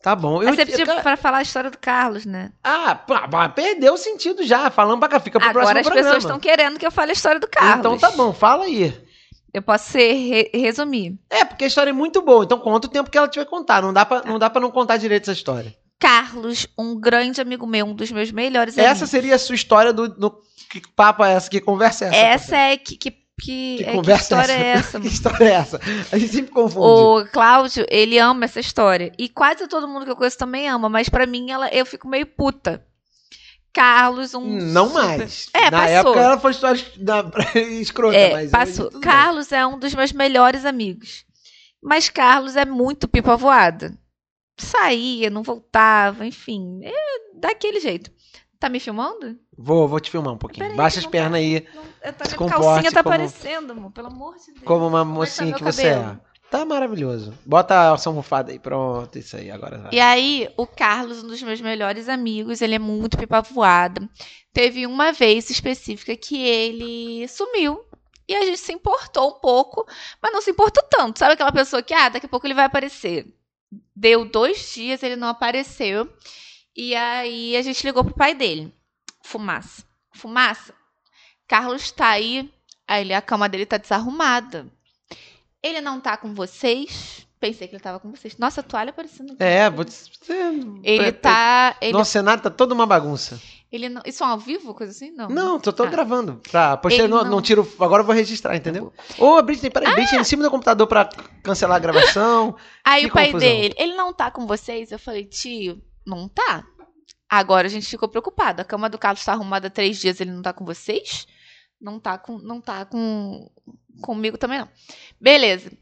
tá 0.02 0.14
bom. 0.16 0.40
Eu, 0.42 0.46
Mas 0.48 0.56
você 0.56 0.64
pediu 0.64 0.86
cara- 0.86 1.02
pra 1.02 1.16
falar 1.18 1.38
a 1.38 1.42
história 1.42 1.70
do 1.70 1.76
Carlos, 1.76 2.24
né? 2.24 2.50
Ah, 2.64 2.94
pá, 2.94 3.48
perdeu 3.50 3.92
o 3.92 3.98
sentido 3.98 4.42
já. 4.42 4.70
Falando 4.70 5.00
pra 5.00 5.08
cá, 5.08 5.20
fica 5.20 5.38
pro 5.38 5.48
Agora 5.50 5.64
próximo 5.66 5.80
as 5.80 5.86
programa. 5.86 6.06
pessoas 6.08 6.24
estão 6.24 6.40
querendo 6.40 6.78
que 6.78 6.86
eu 6.86 6.90
fale 6.92 7.10
a 7.10 7.14
história 7.14 7.38
do 7.40 7.48
Carlos. 7.48 7.78
Então 7.80 7.98
tá 7.98 8.10
bom, 8.12 8.32
fala 8.32 8.64
aí. 8.64 9.06
Eu 9.52 9.62
posso 9.62 9.90
ser, 9.90 10.12
re- 10.12 10.50
resumir. 10.54 11.18
É, 11.30 11.44
porque 11.44 11.64
a 11.64 11.66
história 11.66 11.90
é 11.90 11.92
muito 11.92 12.20
boa. 12.22 12.44
Então 12.44 12.58
conta 12.58 12.86
o 12.86 12.90
tempo 12.90 13.10
que 13.10 13.16
ela 13.16 13.28
tiver 13.28 13.46
contar. 13.46 13.80
Não 13.82 13.92
dá 13.92 14.04
pra, 14.04 14.22
não, 14.22 14.38
dá 14.38 14.48
pra 14.50 14.60
não 14.60 14.70
contar 14.70 14.96
direito 14.98 15.22
essa 15.30 15.32
história. 15.38 15.74
Carlos, 15.98 16.66
um 16.78 16.98
grande 16.98 17.40
amigo 17.40 17.66
meu, 17.66 17.86
um 17.86 17.94
dos 17.94 18.12
meus 18.12 18.30
melhores 18.30 18.76
amigos. 18.78 18.92
Essa 18.96 19.06
seria 19.06 19.34
a 19.34 19.38
sua 19.38 19.54
história 19.54 19.92
do. 19.92 20.08
do 20.08 20.30
que 20.70 20.82
papo 20.94 21.24
é 21.24 21.32
essa? 21.32 21.48
Que 21.50 21.60
conversa 21.60 22.04
é 22.04 22.08
essa? 22.08 22.16
Essa 22.16 22.56
é 22.56 22.76
que. 22.76 22.96
que, 22.96 23.10
que, 23.10 23.18
Que 23.78 23.82
é, 23.82 23.86
que 23.86 23.92
conversa 23.96 24.22
história 24.22 24.52
é 24.52 24.56
é 24.56 24.68
essa? 24.72 24.78
essa? 24.98 25.00
Que 25.00 25.06
história 25.08 25.44
é 25.44 25.52
essa? 25.52 25.80
A 26.12 26.18
gente 26.18 26.32
sempre 26.32 26.52
confunde. 26.52 26.86
O 26.86 27.26
Cláudio, 27.32 27.86
ele 27.88 28.18
ama 28.18 28.44
essa 28.44 28.60
história. 28.60 29.10
E 29.18 29.28
quase 29.28 29.66
todo 29.66 29.88
mundo 29.88 30.04
que 30.04 30.10
eu 30.10 30.16
conheço 30.16 30.38
também 30.38 30.68
ama, 30.68 30.88
mas 30.88 31.08
pra 31.08 31.26
mim 31.26 31.50
ela, 31.50 31.68
eu 31.70 31.86
fico 31.86 32.06
meio 32.06 32.26
puta. 32.26 32.84
Carlos, 33.72 34.34
um. 34.34 34.44
Não 34.44 34.88
super- 34.88 35.02
mais. 35.02 35.48
É, 35.54 35.70
Na 35.70 35.78
passou. 35.82 35.88
época 35.94 36.20
ela 36.20 36.38
foi 36.40 36.52
da- 36.98 37.24
escrota, 37.80 38.16
É, 38.16 38.32
mas. 38.32 38.50
passou. 38.50 38.86
tudo 38.90 39.00
bem. 39.00 39.10
Carlos 39.10 39.52
é 39.52 39.66
um 39.66 39.78
dos 39.78 39.94
meus 39.94 40.12
melhores 40.12 40.64
amigos. 40.64 41.24
Mas 41.82 42.08
Carlos 42.08 42.56
é 42.56 42.64
muito 42.64 43.06
pipa 43.06 43.36
voada. 43.36 43.96
Saía, 44.58 45.30
não 45.30 45.42
voltava, 45.42 46.26
enfim. 46.26 46.80
É 46.82 46.92
daquele 47.38 47.78
jeito. 47.80 48.10
Tá 48.58 48.68
me 48.68 48.80
filmando? 48.80 49.38
Vou, 49.56 49.86
vou 49.86 50.00
te 50.00 50.10
filmar 50.10 50.34
um 50.34 50.38
pouquinho. 50.38 50.64
Peraí, 50.64 50.76
Baixa 50.76 50.98
as 50.98 51.04
não 51.04 51.10
pernas 51.12 51.38
aí, 51.38 51.64
Não, 51.72 51.82
eu 52.02 52.12
tô, 52.12 52.24
Se 52.24 52.30
minha 52.30 52.38
comporte 52.38 52.64
calcinha 52.64 52.90
tá 52.92 53.02
como- 53.04 53.14
aparecendo, 53.14 53.70
amor. 53.70 53.92
Pelo 53.92 54.08
amor 54.08 54.34
de 54.36 54.46
Deus. 54.52 54.64
como 54.64 54.88
uma 54.88 55.04
Como 55.04 55.22
é 55.22 55.26
que 55.26 55.32
tá 55.36 55.44
mocinha 55.44 55.54
que 55.54 55.62
você 55.62 55.86
é. 55.86 56.18
Tá 56.50 56.64
maravilhoso. 56.64 57.34
Bota 57.44 57.74
a 57.74 57.92
ação 57.92 58.14
mofada 58.14 58.50
aí. 58.50 58.58
Pronto, 58.58 59.18
isso 59.18 59.36
aí. 59.36 59.50
Agora 59.50 59.78
vai. 59.78 59.90
E 59.92 60.00
aí, 60.00 60.48
o 60.56 60.66
Carlos, 60.66 61.22
um 61.22 61.28
dos 61.28 61.42
meus 61.42 61.60
melhores 61.60 62.08
amigos, 62.08 62.62
ele 62.62 62.74
é 62.74 62.78
muito 62.78 63.18
pipa 63.18 63.42
voada. 63.42 64.08
Teve 64.52 64.86
uma 64.86 65.12
vez 65.12 65.50
específica 65.50 66.16
que 66.16 66.40
ele 66.42 67.28
sumiu. 67.28 67.84
E 68.26 68.34
a 68.34 68.44
gente 68.44 68.58
se 68.58 68.72
importou 68.72 69.30
um 69.30 69.40
pouco, 69.40 69.86
mas 70.22 70.32
não 70.32 70.40
se 70.40 70.50
importou 70.50 70.82
tanto. 70.84 71.18
Sabe 71.18 71.34
aquela 71.34 71.52
pessoa 71.52 71.82
que, 71.82 71.94
ah, 71.94 72.08
daqui 72.08 72.26
a 72.26 72.28
pouco 72.28 72.46
ele 72.46 72.54
vai 72.54 72.64
aparecer. 72.64 73.26
Deu 73.94 74.24
dois 74.24 74.72
dias, 74.72 75.02
ele 75.02 75.16
não 75.16 75.28
apareceu. 75.28 76.10
E 76.74 76.94
aí 76.94 77.56
a 77.56 77.62
gente 77.62 77.84
ligou 77.84 78.04
pro 78.04 78.14
pai 78.14 78.34
dele. 78.34 78.74
Fumaça. 79.22 79.84
Fumaça. 80.12 80.74
Carlos 81.46 81.90
tá 81.90 82.08
aí. 82.08 82.50
Aí 82.86 83.12
a 83.12 83.20
cama 83.20 83.48
dele 83.48 83.66
tá 83.66 83.76
desarrumada. 83.76 84.66
Ele 85.62 85.80
não 85.80 86.00
tá 86.00 86.16
com 86.16 86.34
vocês? 86.34 87.26
Pensei 87.40 87.68
que 87.68 87.74
ele 87.76 87.82
tava 87.82 88.00
com 88.00 88.10
vocês. 88.10 88.36
Nossa, 88.36 88.60
a 88.60 88.64
toalha 88.64 88.92
parecendo. 88.92 89.36
É, 89.38 89.70
vou 89.70 89.84
te... 89.84 89.94
Ele 90.82 91.12
tá. 91.12 91.76
Ele, 91.80 91.92
Nosso 91.92 92.10
cenário 92.10 92.42
tá 92.42 92.50
toda 92.50 92.74
uma 92.74 92.84
bagunça. 92.86 93.40
ele 93.70 93.88
não, 93.88 94.02
isso 94.04 94.24
é 94.24 94.26
ao 94.26 94.38
vivo, 94.38 94.74
coisa 94.74 94.90
assim? 94.92 95.12
Não. 95.12 95.28
Não, 95.28 95.60
tô, 95.60 95.72
tô 95.72 95.84
Ah. 95.84 95.86
gravando. 95.86 96.40
Pra, 96.50 96.76
postei, 96.76 97.02
Ele 97.04 97.08
não, 97.08 97.22
não- 97.24 97.40
tiro. 97.42 97.70
Agora 97.78 98.02
eu 98.02 98.06
vou 98.06 98.14
registrar, 98.14 98.56
entendeu? 98.56 98.92
Ô, 99.18 99.36
a 99.36 99.42
Britney, 99.42 99.70
peraí, 99.70 99.94
Britney 99.94 100.20
em 100.20 100.24
cima 100.24 100.42
do 100.42 100.50
computador 100.50 100.86
pra 100.88 101.08
cancelar 101.44 101.76
a 101.76 101.80
gravação. 101.80 102.56
Aí 102.84 103.02
Que 103.02 103.08
o 103.10 103.12
pai 103.12 103.26
confusão. 103.26 103.48
dele, 103.48 103.74
ele 103.78 103.94
não 103.94 104.12
tá 104.12 104.30
com 104.32 104.44
vocês? 104.46 104.90
Eu 104.90 104.98
falei, 104.98 105.24
tio, 105.24 105.80
não 106.04 106.28
tá. 106.28 106.64
Agora 107.30 107.66
a 107.68 107.70
gente 107.70 107.86
ficou 107.86 108.08
preocupado. 108.08 108.62
A 108.62 108.64
cama 108.64 108.88
do 108.88 108.98
Carlos 108.98 109.24
tá 109.24 109.32
arrumada 109.32 109.68
há 109.68 109.70
três 109.70 109.98
dias, 110.00 110.20
ele 110.20 110.32
não 110.32 110.42
tá 110.42 110.52
com 110.52 110.64
vocês? 110.64 111.26
Não 111.80 111.98
tá 112.00 112.18
com. 112.18 112.38
Não 112.38 112.60
tá 112.60 112.84
com. 112.84 113.50
Comigo 114.00 114.38
também 114.38 114.58
não. 114.58 114.68
Beleza. 115.20 115.72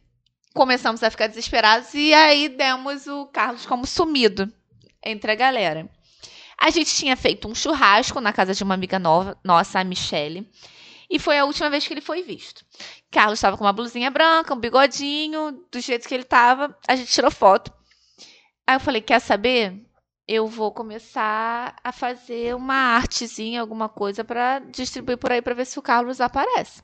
Começamos 0.55 1.03
a 1.03 1.11
ficar 1.11 1.27
desesperados 1.27 1.93
e 1.93 2.15
aí 2.15 2.49
demos 2.49 3.07
o 3.07 3.27
Carlos 3.27 3.67
como 3.67 3.87
sumido 3.87 4.51
entre 5.05 5.31
a 5.31 5.35
galera. 5.35 5.89
A 6.59 6.71
gente 6.71 6.95
tinha 6.95 7.15
feito 7.15 7.47
um 7.47 7.55
churrasco 7.55 8.21
na 8.21 8.33
casa 8.33 8.55
de 8.55 8.65
uma 8.65 8.73
amiga 8.73 8.99
nova, 8.99 9.39
nossa, 9.45 9.79
a 9.79 9.85
Michelle. 9.85 10.51
E 11.11 11.19
foi 11.19 11.39
a 11.39 11.45
última 11.45 11.71
vez 11.71 11.87
que 11.87 11.93
ele 11.93 12.01
foi 12.01 12.23
visto. 12.23 12.65
Carlos 13.11 13.39
estava 13.39 13.57
com 13.57 13.65
uma 13.65 13.73
blusinha 13.73 14.11
branca, 14.11 14.55
um 14.55 14.59
bigodinho, 14.59 15.65
do 15.71 15.81
jeito 15.81 16.09
que 16.09 16.15
ele 16.15 16.25
estava. 16.25 16.77
A 16.89 16.97
gente 16.97 17.13
tirou 17.13 17.31
foto. 17.31 17.73
Aí 18.67 18.77
eu 18.77 18.81
falei: 18.81 19.01
quer 19.01 19.21
saber? 19.21 19.86
Eu 20.29 20.49
vou 20.49 20.73
começar 20.73 21.77
a 21.85 21.93
fazer 21.93 22.55
uma 22.57 22.75
artezinha, 22.75 23.61
alguma 23.61 23.89
coisa 23.89 24.25
para 24.25 24.59
distribuir 24.59 25.19
por 25.19 25.31
aí 25.31 25.41
para 25.41 25.55
ver 25.55 25.67
se 25.67 25.79
o 25.79 25.83
Carlos 25.83 26.21
aparece. 26.21 26.83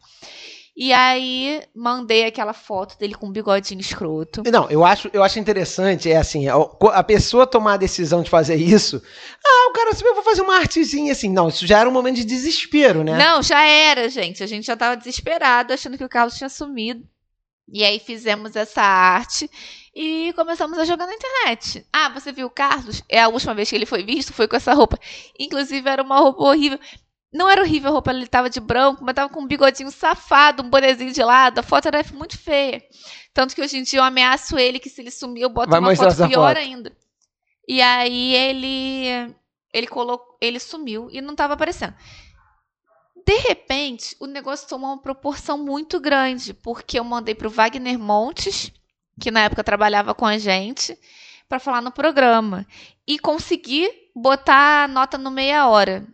E 0.74 0.90
aí 0.90 1.62
mandei 1.74 2.24
aquela 2.24 2.54
foto 2.54 2.96
dele 2.98 3.14
com 3.14 3.26
um 3.26 3.32
bigodinho 3.32 3.80
escroto. 3.80 4.42
Não, 4.50 4.70
eu 4.70 4.84
acho, 4.84 5.10
eu 5.12 5.22
acho 5.22 5.38
interessante, 5.38 6.10
é 6.10 6.16
assim, 6.16 6.48
a, 6.48 6.54
a 6.54 7.02
pessoa 7.02 7.46
tomar 7.46 7.74
a 7.74 7.76
decisão 7.76 8.22
de 8.22 8.30
fazer 8.30 8.54
isso. 8.54 9.02
Ah, 9.44 9.68
o 9.68 9.72
cara 9.72 9.90
assim, 9.90 10.06
eu 10.06 10.14
vou 10.14 10.24
fazer 10.24 10.40
uma 10.40 10.56
artezinha 10.56 11.12
assim. 11.12 11.28
Não, 11.28 11.48
isso 11.48 11.66
já 11.66 11.80
era 11.80 11.88
um 11.88 11.92
momento 11.92 12.16
de 12.16 12.24
desespero, 12.24 13.04
né? 13.04 13.18
Não, 13.18 13.42
já 13.42 13.62
era, 13.62 14.08
gente. 14.08 14.42
A 14.42 14.46
gente 14.46 14.66
já 14.66 14.76
tava 14.76 14.96
desesperado, 14.96 15.74
achando 15.74 15.98
que 15.98 16.04
o 16.04 16.08
Carlos 16.08 16.38
tinha 16.38 16.48
sumido. 16.48 17.04
E 17.72 17.82
aí 17.84 17.98
fizemos 17.98 18.54
essa 18.54 18.82
arte 18.82 19.50
e 19.94 20.32
começamos 20.34 20.78
a 20.78 20.84
jogar 20.84 21.06
na 21.06 21.14
internet. 21.14 21.86
Ah, 21.90 22.10
você 22.10 22.30
viu 22.30 22.46
o 22.46 22.50
Carlos? 22.50 23.02
É 23.08 23.22
a 23.22 23.28
última 23.28 23.54
vez 23.54 23.70
que 23.70 23.74
ele 23.76 23.86
foi 23.86 24.02
visto, 24.02 24.32
foi 24.34 24.46
com 24.46 24.56
essa 24.56 24.74
roupa. 24.74 24.98
Inclusive, 25.38 25.88
era 25.88 26.02
uma 26.02 26.18
roupa 26.18 26.42
horrível. 26.42 26.78
Não 27.32 27.48
era 27.48 27.62
horrível 27.62 27.88
a 27.88 27.92
roupa, 27.94 28.10
ele 28.10 28.26
tava 28.26 28.50
de 28.50 28.60
branco, 28.60 29.02
mas 29.02 29.14
tava 29.14 29.32
com 29.32 29.40
um 29.40 29.46
bigodinho 29.46 29.90
safado, 29.90 30.62
um 30.62 30.68
bonezinho 30.68 31.12
de 31.12 31.22
lado. 31.24 31.60
A 31.60 31.62
foto 31.62 31.88
era 31.88 32.04
muito 32.12 32.36
feia. 32.38 32.82
Tanto 33.32 33.54
que 33.54 33.62
hoje 33.62 33.78
em 33.78 33.82
dia 33.82 34.00
eu 34.00 34.04
ameaço 34.04 34.58
ele 34.58 34.78
que 34.78 34.90
se 34.90 35.00
ele 35.00 35.10
sumir, 35.10 35.40
eu 35.40 35.48
boto 35.48 35.70
Vai 35.70 35.80
uma 35.80 35.96
foto 35.96 36.14
pior 36.28 36.54
foto. 36.54 36.58
ainda. 36.58 36.94
E 37.66 37.80
aí 37.80 38.34
ele 38.34 39.34
ele 39.72 39.86
colocou, 39.86 40.36
ele 40.42 40.60
sumiu 40.60 41.08
e 41.10 41.22
não 41.22 41.34
tava 41.34 41.54
aparecendo. 41.54 41.94
De 43.26 43.36
repente, 43.48 44.16
o 44.20 44.26
negócio 44.26 44.68
tomou 44.68 44.90
uma 44.90 44.98
proporção 45.02 45.56
muito 45.58 46.00
grande, 46.00 46.52
porque 46.54 46.98
eu 46.98 47.04
mandei 47.04 47.34
pro 47.34 47.50
Wagner 47.50 47.98
Montes, 47.98 48.72
que 49.20 49.30
na 49.30 49.42
época 49.44 49.62
trabalhava 49.64 50.14
com 50.14 50.26
a 50.26 50.38
gente, 50.38 50.98
para 51.48 51.58
falar 51.60 51.80
no 51.80 51.92
programa. 51.92 52.66
E 53.06 53.18
consegui 53.18 53.88
botar 54.14 54.84
a 54.84 54.88
nota 54.88 55.16
no 55.18 55.30
meia 55.30 55.68
hora. 55.68 56.04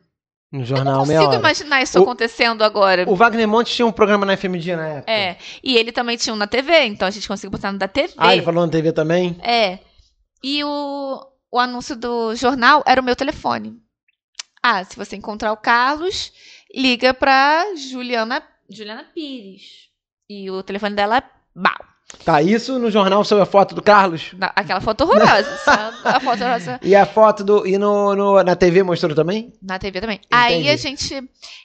No 0.50 0.60
Eu 0.60 0.64
jornal 0.64 0.98
não 1.00 1.06
meia 1.06 1.20
consigo 1.20 1.38
imaginar 1.40 1.82
isso 1.82 1.98
O- 1.98 2.02
acontecendo 2.02 2.64
agora. 2.64 3.04
O 3.06 3.14
Wagner 3.14 3.46
Montes 3.46 3.74
tinha 3.74 3.84
um 3.86 3.92
programa 3.92 4.24
na 4.24 4.36
FM 4.36 4.56
Dia 4.58 4.76
na 4.76 4.86
época. 4.88 5.12
É. 5.12 5.36
E 5.62 5.76
ele 5.76 5.92
também 5.92 6.16
tinha 6.16 6.32
um 6.32 6.36
na 6.38 6.46
TV, 6.46 6.84
então 6.86 7.06
a 7.06 7.10
gente 7.10 7.28
conseguiu 7.28 7.50
botar 7.50 7.70
no 7.70 7.78
da 7.78 7.86
TV. 7.88 8.14
Ah, 8.16 8.32
ele 8.34 8.42
falou 8.42 8.64
na 8.64 8.72
TV 8.72 8.92
também? 8.92 9.36
É. 9.42 9.78
E 10.42 10.64
o, 10.64 11.26
o 11.50 11.58
anúncio 11.58 11.94
do 11.96 12.34
jornal 12.34 12.82
era 12.86 13.00
o 13.00 13.04
meu 13.04 13.14
telefone. 13.14 13.76
Ah, 14.62 14.82
se 14.84 14.96
você 14.96 15.16
encontrar 15.16 15.52
o 15.52 15.56
Carlos, 15.56 16.32
liga 16.78 17.12
pra 17.12 17.74
Juliana, 17.76 18.42
Juliana 18.70 19.04
Pires. 19.14 19.88
E 20.30 20.50
o 20.50 20.62
telefone 20.62 20.94
dela 20.94 21.18
é 21.18 21.22
Bal. 21.54 21.88
Tá, 22.24 22.40
isso 22.40 22.78
no 22.78 22.90
jornal 22.90 23.22
sobre 23.22 23.42
a 23.42 23.46
foto 23.46 23.74
do 23.74 23.82
Carlos? 23.82 24.32
Na- 24.32 24.52
aquela 24.56 24.80
foto 24.80 25.02
horrorosa. 25.02 25.50
a 26.04 26.18
foto 26.20 26.42
horrorosa. 26.42 26.80
E 26.82 26.94
a 26.96 27.04
foto 27.04 27.44
do. 27.44 27.66
E 27.66 27.76
no, 27.76 28.14
no- 28.16 28.42
na 28.42 28.56
TV 28.56 28.82
mostrou 28.82 29.14
também? 29.14 29.52
Na 29.62 29.78
TV 29.78 30.00
também. 30.00 30.20
Aí 30.30 30.68
a 30.70 30.76
gente. 30.76 31.14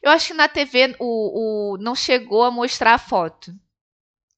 Eu 0.01 0.11
acho 0.11 0.27
que 0.27 0.33
na 0.33 0.49
TV 0.49 0.95
o, 0.99 1.73
o, 1.75 1.77
não 1.77 1.95
chegou 1.95 2.43
a 2.43 2.51
mostrar 2.51 2.93
a 2.95 2.97
foto. 2.97 3.53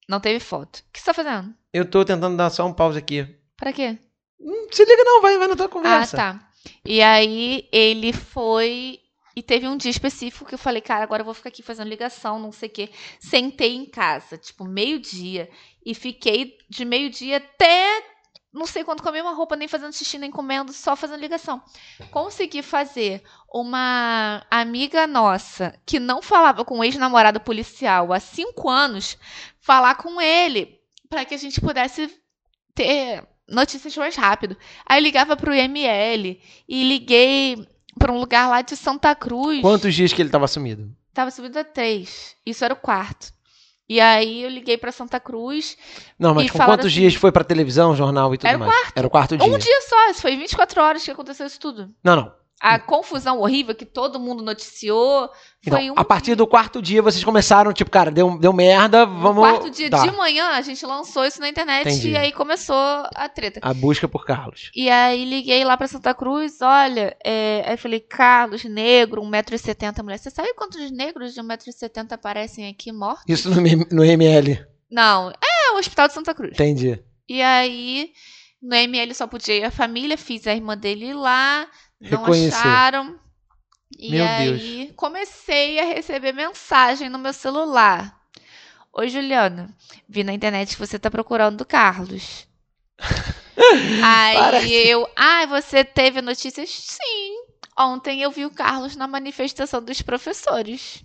Não 0.08 0.20
teve 0.20 0.40
foto. 0.40 0.78
O 0.78 0.84
que 0.94 1.00
você 1.00 1.06
tá 1.06 1.14
fazendo? 1.14 1.52
Eu 1.74 1.90
tô 1.90 2.06
tentando 2.06 2.38
dar 2.38 2.52
só 2.52 2.68
um 2.68 2.74
pause 2.74 3.00
aqui. 3.00 3.28
Pra 3.58 3.74
quê? 3.74 3.98
Hum, 4.40 4.68
se 4.72 4.86
liga, 4.86 5.04
não, 5.04 5.22
vai, 5.24 5.38
vai 5.40 5.48
na 5.48 5.56
tua 5.56 5.66
Ah, 5.66 5.70
conversa. 5.70 6.18
tá. 6.18 6.40
E 6.86 7.02
aí 7.02 7.68
ele 7.72 8.14
foi. 8.14 9.00
E 9.36 9.44
teve 9.44 9.68
um 9.68 9.76
dia 9.76 9.92
específico 9.92 10.46
que 10.46 10.54
eu 10.54 10.60
falei, 10.60 10.82
cara, 10.82 11.04
agora 11.04 11.22
eu 11.22 11.26
vou 11.26 11.34
ficar 11.34 11.50
aqui 11.50 11.62
fazendo 11.62 11.90
ligação, 11.90 12.40
não 12.40 12.52
sei 12.52 12.70
o 12.70 12.72
quê. 12.72 12.90
Sentei 13.20 13.76
em 13.76 13.86
casa, 13.86 14.38
tipo, 14.38 14.64
meio-dia. 14.64 15.50
E 15.86 15.94
fiquei 15.94 16.58
de 16.70 16.86
meio-dia 16.86 17.38
até 17.38 18.04
não 18.56 18.66
sei 18.66 18.86
quando 18.86 19.04
com 19.04 19.10
a 19.10 19.12
mesma 19.12 19.34
roupa, 19.34 19.58
nem 19.58 19.68
fazendo 19.68 19.92
xixi, 19.92 20.18
nem 20.18 20.32
comendo, 20.32 20.72
só 20.72 20.96
fazendo 20.96 21.20
ligação. 21.20 21.62
Consegui 22.10 22.62
fazer 22.62 23.22
uma 23.54 24.46
amiga 24.50 25.06
nossa 25.06 25.78
que 25.86 26.00
não 26.00 26.22
falava 26.22 26.64
com 26.64 26.80
o 26.80 26.84
ex-namorado 26.84 27.42
policial 27.42 28.14
há 28.14 28.20
cinco 28.20 28.70
anos 28.70 29.18
falar 29.60 29.96
com 29.96 30.22
ele 30.22 30.80
para 31.10 31.26
que 31.26 31.36
a 31.36 31.38
gente 31.38 31.60
pudesse 31.60 32.10
ter 32.74 33.28
notícias 33.46 33.96
mais 33.98 34.16
rápido. 34.16 34.58
Aí 34.86 35.02
ligava 35.02 35.36
pro 35.36 35.54
IML 35.54 36.42
e 36.68 36.84
liguei 36.88 37.68
para 37.98 38.12
um 38.12 38.20
lugar 38.20 38.50
lá 38.50 38.62
de 38.62 38.76
Santa 38.76 39.16
Cruz. 39.16 39.62
Quantos 39.62 39.94
dias 39.94 40.14
que 40.14 40.22
ele 40.22 40.30
tava 40.30 40.48
sumido? 40.48 40.90
Tava 41.14 41.32
subindo 41.32 41.58
a 41.58 41.64
três. 41.64 42.36
Isso 42.46 42.64
era 42.66 42.74
o 42.74 42.78
quarto. 42.78 43.34
E 43.88 44.02
aí 44.02 44.44
eu 44.44 44.50
liguei 44.50 44.78
pra 44.78 44.92
Santa 44.92 45.20
Cruz. 45.20 45.78
Não, 46.18 46.34
mas 46.34 46.50
com 46.50 46.58
quantos 46.58 46.88
assim- 46.88 47.02
dias 47.02 47.16
foi 47.16 47.32
pra 47.32 47.44
televisão, 47.44 47.96
jornal 47.96 48.34
e 48.34 48.38
tudo 48.38 48.48
Era 48.48 48.58
o 48.58 48.60
mais? 48.62 48.92
Era 48.96 49.08
o 49.08 49.10
quarto 49.10 49.38
dia. 49.38 49.48
Um 49.48 49.58
dia 49.58 49.82
só, 49.82 50.10
isso 50.10 50.22
foi 50.22 50.36
24 50.36 50.82
horas 50.82 51.04
que 51.04 51.12
aconteceu 51.12 51.46
isso 51.46 51.60
tudo. 51.60 51.92
Não, 52.04 52.16
não. 52.16 52.34
A 52.62 52.80
confusão 52.80 53.40
horrível 53.40 53.76
que 53.76 53.86
todo 53.86 54.18
mundo 54.20 54.42
noticiou 54.42 55.30
Então, 55.62 55.78
foi 55.78 55.92
um 55.92 55.94
a 55.98 56.06
partir 56.06 56.36
do 56.36 56.48
quarto 56.48 56.82
dia 56.82 57.02
vocês 57.02 57.24
começaram, 57.24 57.74
tipo, 57.74 57.92
cara, 57.92 58.10
deu, 58.10 58.40
deu 58.40 58.54
merda, 58.54 59.06
No 59.06 59.20
vamos. 59.22 59.42
quarto 59.42 59.70
dia 59.70 59.90
Tá. 59.90 60.02
de 60.06 60.12
manhã, 60.16 60.48
a 60.52 60.62
gente 60.62 60.84
lançou 60.86 61.26
isso 61.26 61.42
na 61.42 61.50
internet 61.50 61.88
Entendi. 61.90 62.12
e 62.12 62.18
aí 62.18 62.32
começou 62.32 62.76
a 63.14 63.28
treta. 63.28 63.60
A 63.62 63.74
busca 63.74 64.08
por 64.08 64.26
Carlos. 64.26 64.72
E 64.74 64.90
aí 64.90 65.26
liguei 65.26 65.64
lá 65.66 65.76
pra 65.76 65.88
Santa 65.88 66.14
Cruz, 66.14 66.60
olha, 66.62 67.16
é, 67.24 67.64
aí 67.68 67.78
falei, 67.78 68.00
Carlos, 68.00 68.64
negro, 68.64 69.22
1,70m, 69.22 70.02
mulher. 70.02 70.18
Você 70.18 70.32
sabe 70.32 70.54
quantos 70.54 70.90
negros 70.92 71.34
de 71.34 71.42
1,70m 71.42 72.14
aparecem 72.14 72.70
aqui 72.70 72.92
mortos? 72.92 73.26
Isso 73.28 73.50
no, 73.50 73.62
no 73.92 74.04
ML. 74.04 74.66
Não, 74.90 75.30
é 75.30 75.74
o 75.74 75.78
Hospital 75.78 76.08
de 76.08 76.14
Santa 76.14 76.34
Cruz. 76.34 76.54
Entendi. 76.54 77.00
E 77.28 77.42
aí, 77.42 78.12
no 78.62 78.76
ML 78.76 79.14
só 79.14 79.28
podia 79.28 79.56
ir 79.58 79.64
a 79.66 79.72
família, 79.72 80.18
fiz 80.18 80.48
a 80.48 80.54
irmã 80.54 80.78
dele 80.78 81.08
ir 81.08 81.14
lá, 81.14 81.68
não 82.00 82.10
Reconhecer. 82.20 82.56
acharam. 82.58 83.20
E 83.98 84.12
Meu 84.12 84.26
aí, 84.26 84.94
comecei 84.96 85.80
a 85.80 85.86
receber 85.86 86.34
mensagem 86.34 87.10
no 87.10 87.18
meu 87.20 87.32
celular. 87.34 88.20
Oi, 88.94 89.10
Juliana. 89.10 89.76
Vi 90.08 90.24
na 90.24 90.34
internet 90.34 90.74
que 90.74 90.80
você 90.80 90.98
tá 91.00 91.10
procurando 91.10 91.62
o 91.62 91.66
Carlos. 91.66 92.48
aí 94.04 94.38
Parece. 94.38 94.74
eu, 94.74 95.08
ah, 95.16 95.46
você 95.46 95.84
teve 95.84 96.22
notícias? 96.22 96.70
Sim. 96.70 97.46
Ontem 97.78 98.22
eu 98.22 98.32
vi 98.32 98.46
o 98.46 98.52
Carlos 98.52 98.96
na 98.96 99.08
manifestação 99.08 99.84
dos 99.84 100.02
professores. 100.02 101.04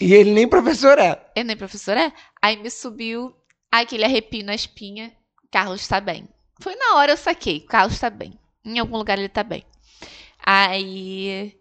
E 0.00 0.12
ele 0.14 0.30
nem 0.30 0.46
professor 0.48 0.98
é. 0.98 1.20
Eu 1.34 1.44
nem 1.44 1.56
professor 1.56 1.96
é? 1.96 2.12
Aí 2.40 2.56
me 2.56 2.70
subiu 2.70 3.34
aquele 3.70 4.04
arrepio 4.04 4.44
na 4.44 4.54
espinha. 4.54 5.12
Carlos 5.50 5.86
tá 5.88 6.00
bem. 6.00 6.28
Foi 6.60 6.74
na 6.76 6.96
hora 6.96 7.12
eu 7.12 7.16
saquei. 7.16 7.60
Carlos 7.60 7.98
tá 7.98 8.08
bem. 8.10 8.38
Em 8.64 8.78
algum 8.78 8.96
lugar 8.96 9.18
ele 9.18 9.28
tá 9.28 9.42
bem. 9.42 9.64
Aí 10.50 11.54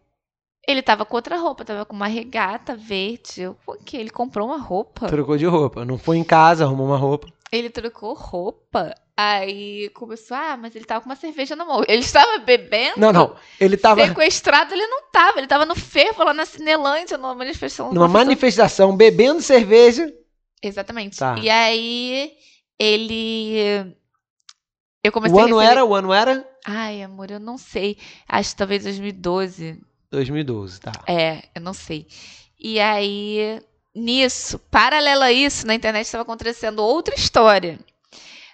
ele 0.66 0.82
tava 0.82 1.04
com 1.04 1.18
outra 1.18 1.38
roupa, 1.38 1.66
tava 1.66 1.84
com 1.84 1.94
uma 1.94 2.08
regata 2.08 2.74
verde. 2.74 3.42
Eu, 3.42 3.58
o 3.68 3.74
que? 3.74 3.98
Ele 3.98 4.10
comprou 4.10 4.48
uma 4.48 4.58
roupa? 4.58 5.08
Trocou 5.08 5.36
de 5.36 5.46
roupa. 5.46 5.84
Não 5.84 5.98
foi 5.98 6.16
em 6.16 6.24
casa, 6.24 6.64
arrumou 6.64 6.88
uma 6.88 6.96
roupa. 6.96 7.28
Ele 7.52 7.70
trocou 7.70 8.14
roupa. 8.14 8.96
Aí 9.18 9.90
começou, 9.90 10.38
ah, 10.38 10.56
mas 10.56 10.74
ele 10.74 10.86
tava 10.86 11.02
com 11.02 11.10
uma 11.10 11.18
cerveja 11.18 11.54
na 11.54 11.66
mão. 11.66 11.84
Ele 11.86 12.00
estava 12.00 12.38
bebendo. 12.38 12.98
Não, 12.98 13.12
não. 13.12 13.36
Ele 13.60 13.76
tava 13.76 14.06
Sequestrado 14.06 14.74
ele 14.74 14.88
não 14.88 15.02
tava. 15.12 15.40
Ele 15.40 15.48
tava 15.48 15.66
no 15.66 15.76
fervo 15.76 16.24
lá 16.24 16.34
na 16.34 16.46
Cinelândia, 16.46 17.18
numa 17.18 17.36
manifestação. 17.36 17.92
numa 17.92 18.08
manifestação, 18.08 18.96
bebendo 18.96 19.42
cerveja. 19.42 20.10
Exatamente. 20.64 21.18
Tá. 21.18 21.38
E 21.40 21.50
aí, 21.50 22.32
ele. 22.80 23.94
Eu 25.04 25.12
comecei 25.12 25.36
O 25.36 25.42
ano 25.42 25.58
receber... 25.58 25.72
era, 25.72 25.84
o 25.84 25.94
ano 25.94 26.14
era? 26.14 26.57
Ai, 26.70 27.02
amor, 27.02 27.32
eu 27.32 27.40
não 27.40 27.58
sei. 27.58 27.98
Acho 28.28 28.50
que 28.50 28.58
talvez 28.58 28.84
2012. 28.84 29.82
2012, 30.12 30.82
tá. 30.82 30.92
É, 31.08 31.48
eu 31.56 31.62
não 31.62 31.74
sei. 31.74 32.06
E 32.60 32.78
aí, 32.78 33.62
nisso, 33.96 34.60
paralelo 34.70 35.24
a 35.24 35.32
isso, 35.32 35.66
na 35.66 35.74
internet 35.74 36.06
estava 36.06 36.24
acontecendo 36.24 36.80
outra 36.84 37.16
história. 37.16 37.80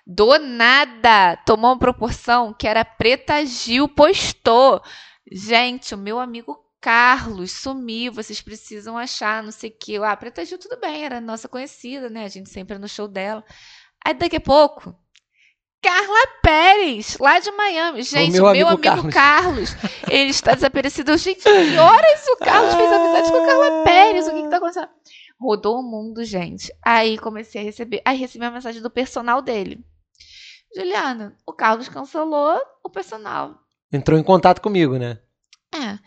Do 0.05 0.37
nada, 0.37 1.37
tomou 1.37 1.71
uma 1.71 1.79
proporção 1.79 2.53
que 2.53 2.67
era 2.67 2.85
Preta 2.85 3.43
Gil 3.45 3.87
postou. 3.87 4.79
Gente, 5.31 5.95
o 5.95 5.97
meu 5.97 6.19
amigo 6.19 6.63
Carlos 6.79 7.51
sumiu, 7.51 8.13
vocês 8.13 8.41
precisam 8.41 8.95
achar, 8.95 9.41
não 9.41 9.51
sei 9.51 9.71
o 9.71 9.75
que. 9.75 9.97
Ah, 9.97 10.15
Preta 10.15 10.45
Gil, 10.45 10.59
tudo 10.59 10.79
bem, 10.79 11.03
era 11.03 11.19
nossa 11.19 11.49
conhecida, 11.49 12.11
né? 12.11 12.25
A 12.25 12.29
gente 12.29 12.51
sempre 12.51 12.77
no 12.77 12.87
show 12.87 13.07
dela. 13.07 13.43
Aí 14.05 14.13
daqui 14.13 14.35
a 14.35 14.41
pouco, 14.41 14.93
Carla 15.83 16.27
Pérez, 16.41 17.17
lá 17.19 17.39
de 17.39 17.51
Miami. 17.51 18.03
Gente, 18.03 18.31
meu 18.31 18.45
o 18.45 18.51
meu 18.53 18.67
amigo 18.69 18.89
amigo, 18.89 19.11
Carlos. 19.11 19.75
ele 20.09 20.29
está 20.29 20.55
desaparecido. 20.55 21.17
Gente, 21.17 21.43
que 21.43 21.77
horas 21.77 22.25
o 22.29 22.37
Carlos 22.37 22.73
fez 22.73 22.89
amizade 22.89 23.29
com 23.29 23.43
a 23.43 23.45
Carla 23.45 23.83
Pérez? 23.83 24.27
O 24.27 24.31
que 24.31 24.43
que 24.43 24.49
tá 24.49 24.57
acontecendo? 24.57 24.89
Rodou 25.37 25.79
o 25.79 25.83
mundo, 25.83 26.23
gente. 26.23 26.73
Aí 26.81 27.17
comecei 27.17 27.59
a 27.59 27.63
receber. 27.65 28.01
Aí 28.05 28.17
recebi 28.17 28.45
a 28.45 28.51
mensagem 28.51 28.81
do 28.81 28.89
personal 28.89 29.41
dele. 29.41 29.83
Juliana, 30.73 31.35
o 31.45 31.51
Carlos 31.51 31.89
cancelou 31.89 32.57
o 32.81 32.89
personal. 32.89 33.59
Entrou 33.91 34.17
em 34.17 34.23
contato 34.23 34.61
comigo, 34.61 34.97
né? 34.97 35.19
É. 35.75 35.99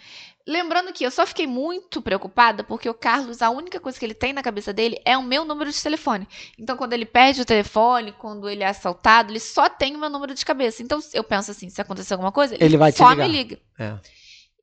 Lembrando 0.47 0.93
que 0.93 1.05
eu 1.05 1.11
só 1.11 1.27
fiquei 1.27 1.47
muito 1.47 2.01
preocupada 2.01 2.63
porque 2.63 2.89
o 2.89 2.95
Carlos, 2.95 3.43
a 3.43 3.51
única 3.51 3.81
coisa 3.81 3.99
que 3.99 4.05
ele 4.05 4.15
tem 4.15 4.33
na 4.33 4.43
cabeça 4.43 4.73
dele 4.73 5.01
é 5.05 5.19
o 5.19 5.23
meu 5.23 5.45
número 5.45 5.73
de 5.73 5.83
telefone. 5.83 6.29
Então, 6.57 6.77
quando 6.77 6.93
ele 6.93 7.05
perde 7.05 7.41
o 7.41 7.45
telefone, 7.45 8.13
quando 8.13 8.49
ele 8.49 8.63
é 8.63 8.69
assaltado, 8.69 9.33
ele 9.33 9.41
só 9.41 9.69
tem 9.69 9.97
o 9.97 9.99
meu 9.99 10.09
número 10.09 10.35
de 10.35 10.45
cabeça. 10.45 10.83
Então, 10.83 11.01
eu 11.13 11.25
penso 11.25 11.51
assim: 11.51 11.69
se 11.69 11.81
acontecer 11.81 12.15
alguma 12.15 12.31
coisa, 12.31 12.57
Ele 12.61 12.77
vai 12.77 12.93
te 12.93 12.99
só 12.99 13.15
me 13.15 13.27
liga. 13.27 13.59
É. 13.79 13.95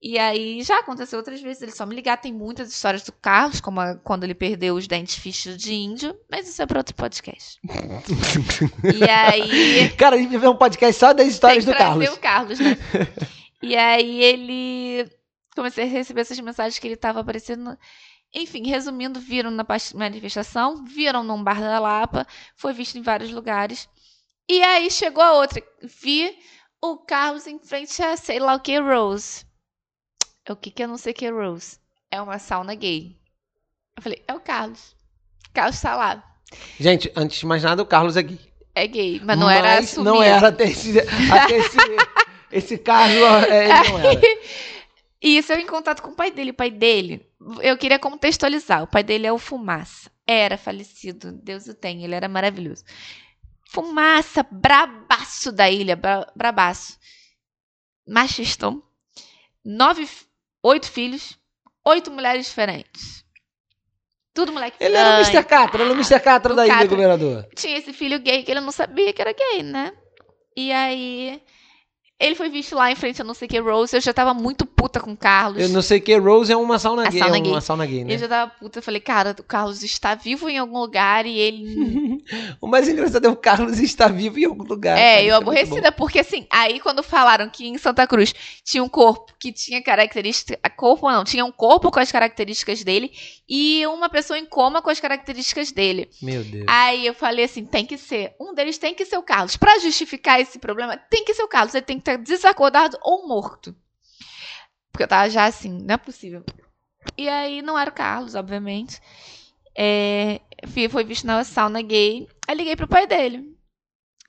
E 0.05 0.19
aí 0.19 0.61
já 0.63 0.79
aconteceu 0.79 1.17
outras 1.17 1.41
vezes 1.41 1.61
ele 1.61 1.71
só 1.71 1.85
me 1.85 1.95
ligar. 1.95 2.17
Tem 2.17 2.33
muitas 2.33 2.69
histórias 2.69 3.03
do 3.03 3.13
Carlos, 3.13 3.61
como 3.61 3.79
a- 3.79 3.95
quando 3.95 4.25
ele 4.25 4.33
perdeu 4.33 4.75
os 4.75 4.85
dentes 4.85 5.15
fichos 5.15 5.55
de 5.57 5.73
índio, 5.73 6.13
mas 6.29 6.47
isso 6.47 6.61
é 6.61 6.65
para 6.65 6.77
outro 6.79 6.93
podcast. 6.93 7.57
e 8.93 9.03
aí. 9.09 9.89
Cara, 9.97 10.15
a 10.15 10.19
gente 10.19 10.31
vai 10.31 10.39
ver 10.39 10.49
um 10.49 10.57
podcast 10.57 10.99
só 10.99 11.13
das 11.13 11.27
histórias 11.27 11.63
Tem 11.63 11.73
do 11.73 11.77
Carlos. 11.77 12.09
o 12.09 12.17
Carlos, 12.19 12.59
né? 12.59 12.77
e 13.63 13.75
aí 13.77 14.21
ele. 14.23 15.09
Comecei 15.55 15.85
a 15.85 15.87
receber 15.87 16.21
essas 16.21 16.39
mensagens 16.39 16.79
que 16.79 16.87
ele 16.87 16.95
tava 16.95 17.19
aparecendo. 17.19 17.77
Enfim, 18.33 18.67
resumindo, 18.67 19.19
viram 19.19 19.51
na 19.51 19.65
manifestação, 19.93 20.83
viram 20.83 21.23
num 21.23 21.43
bar 21.43 21.59
da 21.59 21.79
Lapa, 21.79 22.25
foi 22.55 22.73
visto 22.73 22.97
em 22.97 23.01
vários 23.01 23.31
lugares. 23.31 23.87
E 24.49 24.61
aí 24.63 24.89
chegou 24.89 25.23
a 25.23 25.33
outra. 25.33 25.61
Vi 25.81 26.35
o 26.81 26.97
Carlos 26.97 27.47
em 27.47 27.59
frente 27.59 28.01
a 28.01 28.17
sei 28.17 28.39
lá 28.39 28.55
o 28.55 28.59
que, 28.59 28.77
Rose. 28.79 29.45
O 30.49 30.55
que 30.55 30.71
que 30.71 30.83
eu 30.83 30.87
não 30.87 30.97
sei 30.97 31.13
que 31.13 31.25
é 31.25 31.29
Rose? 31.29 31.77
É 32.11 32.19
uma 32.21 32.39
sauna 32.39 32.75
gay. 32.75 33.15
Eu 33.95 34.03
falei, 34.03 34.23
é 34.27 34.33
o 34.33 34.39
Carlos. 34.39 34.95
O 35.49 35.53
Carlos 35.53 35.79
tá 35.79 35.95
lá. 35.95 36.23
Gente, 36.79 37.11
antes 37.15 37.39
de 37.39 37.45
mais 37.45 37.63
nada, 37.63 37.81
o 37.81 37.85
Carlos 37.85 38.17
é 38.17 38.23
gay. 38.23 38.39
É 38.75 38.87
gay, 38.87 39.21
mas 39.23 39.37
não 39.37 39.49
era 39.49 39.75
Mas 39.75 39.91
assumido. 39.91 40.15
Não 40.15 40.23
era 40.23 40.47
até 40.47 40.63
esse, 40.63 40.99
até 41.31 41.57
esse, 41.57 41.77
esse 42.51 42.77
Carlos, 42.79 43.17
é, 43.47 43.67
não 43.67 43.99
era. 43.99 44.21
E 45.23 45.37
isso 45.37 45.53
eu 45.53 45.59
em 45.59 45.65
contato 45.65 46.01
com 46.01 46.09
o 46.09 46.15
pai 46.15 46.29
dele. 46.31 46.51
O 46.51 46.53
pai 46.53 46.69
dele, 46.69 47.25
eu 47.61 47.77
queria 47.77 47.97
contextualizar. 47.97 48.83
O 48.83 48.87
pai 48.87 49.01
dele 49.01 49.25
é 49.25 49.31
o 49.31 49.39
Fumaça. 49.39 50.11
Era 50.27 50.57
falecido, 50.57 51.31
Deus 51.31 51.65
o 51.67 51.73
tem, 51.73 52.03
ele 52.03 52.13
era 52.13 52.27
maravilhoso. 52.27 52.83
Fumaça, 53.69 54.45
brabaço 54.51 55.51
da 55.51 55.71
ilha, 55.71 55.95
bra, 55.95 56.29
brabaço. 56.35 56.99
Machistão. 58.05 58.83
Nove, 59.63 60.07
oito 60.61 60.91
filhos, 60.91 61.39
oito 61.85 62.11
mulheres 62.11 62.45
diferentes. 62.45 63.23
Tudo 64.33 64.51
moleque 64.51 64.77
Ele 64.83 64.95
era 64.95 65.21
o. 65.21 65.21
Mr. 65.21 65.43
Catra, 65.45 65.81
ele 65.81 65.91
era 65.91 65.93
o 65.93 65.95
Mr. 65.95 66.19
Catra 66.19 66.53
da 66.53 66.65
ilha, 66.65 66.85
governador. 66.85 67.47
Tinha 67.55 67.77
esse 67.77 67.93
filho 67.93 68.19
gay 68.19 68.43
que 68.43 68.51
ele 68.51 68.59
não 68.59 68.71
sabia 68.71 69.13
que 69.13 69.21
era 69.21 69.31
gay, 69.31 69.63
né? 69.63 69.93
E 70.55 70.71
aí 70.71 71.41
Ele 72.19 72.35
foi 72.35 72.49
visto 72.49 72.75
lá 72.75 72.91
em 72.91 72.95
frente 72.95 73.21
a 73.21 73.25
não 73.25 73.33
sei 73.33 73.47
que 73.47 73.59
Rose. 73.59 73.95
Eu 73.95 74.01
já 74.01 74.13
tava 74.13 74.33
muito 74.33 74.65
puta 74.65 74.99
com 74.99 75.11
o 75.11 75.17
Carlos. 75.17 75.61
Eu 75.61 75.69
não 75.69 75.81
sei 75.81 75.99
que 75.99 76.15
Rose 76.17 76.51
é 76.53 76.55
uma 76.55 76.79
sauna 76.79 77.09
gay. 77.09 77.19
sauna 77.19 77.37
é 77.37 77.41
uma 77.41 77.61
sauna 77.61 77.85
gay, 77.85 78.03
né? 78.03 78.13
Eu 78.13 78.17
já 78.17 78.27
tava 78.27 78.51
puta. 78.51 78.79
Eu 78.79 78.83
falei, 78.83 79.01
cara, 79.01 79.35
o 79.37 79.43
Carlos 79.43 79.83
está 79.83 80.15
vivo 80.15 80.47
em 80.47 80.57
algum 80.57 80.79
lugar 80.79 81.25
e 81.25 81.37
ele. 81.37 82.23
O 82.61 82.67
mais 82.67 82.87
engraçado 82.87 83.25
é 83.25 83.29
o 83.29 83.35
Carlos 83.35 83.79
estar 83.79 84.07
vivo 84.07 84.39
em 84.39 84.45
algum 84.45 84.63
lugar. 84.63 84.97
cara, 84.97 85.01
é, 85.01 85.19
isso 85.19 85.29
eu 85.29 85.41
bom. 85.41 85.51
aborrecida, 85.51 85.91
porque 85.91 86.19
assim, 86.19 86.47
aí 86.49 86.79
quando 86.79 87.03
falaram 87.03 87.49
que 87.49 87.67
em 87.67 87.77
Santa 87.77 88.07
Cruz 88.07 88.33
tinha 88.63 88.81
um 88.81 88.87
corpo 88.87 89.33
que 89.37 89.51
tinha 89.51 89.83
características. 89.83 90.57
Corpo 90.77 91.11
não, 91.11 91.25
tinha 91.25 91.43
um 91.43 91.51
corpo 91.51 91.91
com 91.91 91.99
as 91.99 92.11
características 92.11 92.81
dele 92.83 93.11
e 93.55 93.85
uma 93.85 94.09
pessoa 94.09 94.39
em 94.39 94.47
coma 94.47 94.81
com 94.81 94.89
as 94.89 94.99
características 94.99 95.71
dele. 95.71 96.09
Meu 96.19 96.43
Deus. 96.43 96.65
Aí 96.67 97.05
eu 97.05 97.13
falei 97.13 97.45
assim, 97.45 97.63
tem 97.63 97.85
que 97.85 97.99
ser. 97.99 98.35
Um 98.41 98.51
deles 98.51 98.79
tem 98.79 98.95
que 98.95 99.05
ser 99.05 99.15
o 99.15 99.21
Carlos. 99.21 99.55
Pra 99.55 99.77
justificar 99.77 100.41
esse 100.41 100.57
problema, 100.57 100.97
tem 100.97 101.23
que 101.23 101.35
ser 101.35 101.43
o 101.43 101.47
Carlos. 101.47 101.75
Ele 101.75 101.85
tem 101.85 101.99
que 101.99 102.01
estar 102.01 102.17
desacordado 102.17 102.97
ou 103.03 103.27
morto. 103.27 103.75
Porque 104.91 105.03
eu 105.03 105.07
tava 105.07 105.29
já 105.29 105.45
assim, 105.45 105.71
não 105.83 105.93
é 105.93 105.97
possível. 105.97 106.43
E 107.15 107.29
aí 107.29 107.61
não 107.61 107.77
era 107.77 107.91
o 107.91 107.93
Carlos, 107.93 108.33
obviamente. 108.33 108.99
É, 109.77 110.41
foi 110.89 111.03
visto 111.03 111.27
na 111.27 111.43
sauna 111.43 111.83
gay. 111.83 112.27
Aí 112.47 112.55
liguei 112.55 112.75
pro 112.75 112.87
pai 112.87 113.05
dele. 113.05 113.55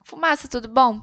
Fumaça, 0.04 0.48
tudo 0.48 0.68
bom? 0.68 1.00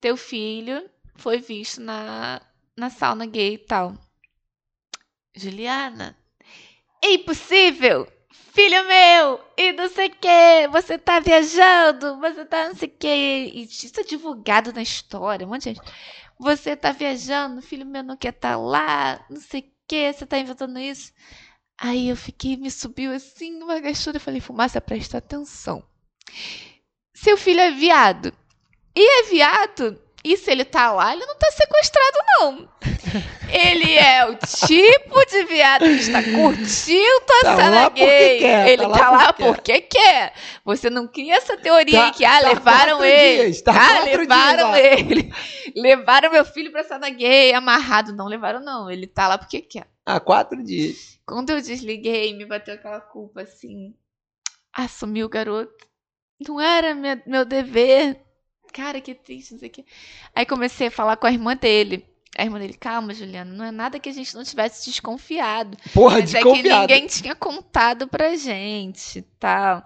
Teu 0.00 0.16
filho 0.16 0.88
foi 1.16 1.38
visto 1.38 1.82
na, 1.82 2.40
na 2.74 2.88
sauna 2.88 3.26
gay 3.26 3.56
e 3.56 3.58
tal. 3.58 3.94
Juliana, 5.34 6.16
impossível! 7.14 8.06
Filho 8.30 8.86
meu! 8.86 9.40
E 9.56 9.72
não 9.72 9.88
sei 9.88 10.08
o 10.08 10.10
que! 10.10 10.68
Você 10.72 10.98
tá 10.98 11.20
viajando! 11.20 12.18
Você 12.20 12.44
tá 12.44 12.68
não 12.68 12.74
sei 12.74 12.88
o 12.88 12.92
que! 12.98 13.08
Isso 13.54 14.00
é 14.00 14.04
divulgado 14.04 14.72
na 14.72 14.82
história, 14.82 15.46
um 15.46 15.50
monte 15.50 15.62
de 15.62 15.74
gente. 15.74 15.92
Você 16.38 16.76
tá 16.76 16.92
viajando, 16.92 17.62
filho 17.62 17.86
meu 17.86 18.02
não 18.02 18.16
quer 18.16 18.34
estar 18.34 18.56
lá, 18.56 19.24
não 19.30 19.40
sei 19.40 19.60
o 19.60 19.72
que, 19.88 20.12
você 20.12 20.26
tá 20.26 20.38
inventando 20.38 20.78
isso. 20.78 21.12
Aí 21.78 22.08
eu 22.08 22.16
fiquei, 22.16 22.56
me 22.56 22.70
subiu 22.70 23.12
assim, 23.12 23.62
uma 23.62 23.80
gastura. 23.80 24.18
Falei, 24.18 24.40
fumaça, 24.40 24.80
presta 24.80 25.18
atenção. 25.18 25.82
Seu 27.14 27.36
filho 27.36 27.60
é 27.60 27.70
viado. 27.70 28.32
E 28.94 29.20
é 29.20 29.22
viado. 29.24 30.00
E 30.24 30.36
se 30.36 30.50
ele 30.50 30.64
tá 30.64 30.90
lá, 30.92 31.12
ele 31.14 31.24
não 31.24 31.36
tá 31.36 31.48
sequestrado, 31.52 32.18
não. 32.40 32.68
Ele 33.48 33.94
é 33.94 34.26
o 34.28 34.34
tipo 34.36 35.24
de 35.30 35.44
viado 35.44 35.84
que 35.84 35.90
está 35.92 36.20
curtindo 36.20 37.22
a 37.30 37.44
Tá 37.44 37.56
cena 37.56 37.88
gay. 37.90 38.38
quer, 38.40 38.68
ele 38.70 38.82
tá 38.82 38.90
tá, 38.90 39.10
lá 39.10 39.16
lá 39.26 39.32
porque 39.32 39.52
porque 39.52 39.80
quer. 39.82 40.34
Você 40.64 40.90
não 40.90 41.06
cria 41.06 41.36
essa 41.36 41.56
teoria 41.56 41.98
Tá- 42.00 42.04
aí 42.06 42.10
que, 42.12 42.24
ah, 42.24 42.40
tá 42.42 42.48
levaram 42.48 43.04
ele. 43.04 43.44
dias, 43.44 43.62
tá 43.62 43.72
ah, 43.72 44.02
levaram 44.04 44.72
dias 44.72 44.84
ele. 44.98 45.32
levaram 45.76 46.32
meu 46.32 46.44
filho 46.44 46.72
pra 46.72 46.82
cena 46.82 47.08
gay, 47.08 47.52
amarrado. 47.54 48.12
Não 48.12 48.26
levaram, 48.26 48.60
não. 48.60 48.90
Ele 48.90 49.06
tá 49.06 49.28
lá 49.28 49.38
porque 49.38 49.60
quer. 49.60 49.86
Há 50.04 50.18
quatro 50.18 50.60
dias. 50.62 51.20
Quando 51.24 51.50
eu 51.50 51.60
desliguei, 51.60 52.34
me 52.36 52.44
bateu 52.44 52.74
aquela 52.74 53.00
culpa 53.00 53.42
assim. 53.42 53.94
Assumi 54.72 55.22
o 55.22 55.28
garoto. 55.28 55.86
Não 56.46 56.60
era 56.60 56.94
meu 57.26 57.44
dever. 57.44 58.20
Cara, 58.76 59.00
que 59.00 59.14
triste, 59.14 59.52
não 59.52 59.58
sei 59.58 59.68
o 59.68 59.72
quê. 59.72 59.84
Aí 60.34 60.44
comecei 60.44 60.88
a 60.88 60.90
falar 60.90 61.16
com 61.16 61.26
a 61.26 61.32
irmã 61.32 61.56
dele. 61.56 62.04
A 62.36 62.44
irmã 62.44 62.58
dele, 62.58 62.74
calma, 62.74 63.14
Juliana, 63.14 63.50
não 63.50 63.64
é 63.64 63.70
nada 63.70 63.98
que 63.98 64.10
a 64.10 64.12
gente 64.12 64.34
não 64.34 64.44
tivesse 64.44 64.90
desconfiado. 64.90 65.78
Porra, 65.94 66.20
Mas 66.20 66.34
é 66.34 66.38
que 66.42 66.44
desconfiado. 66.44 66.80
ninguém 66.82 67.06
tinha 67.06 67.34
contado 67.34 68.06
pra 68.06 68.36
gente, 68.36 69.22
tal. 69.40 69.82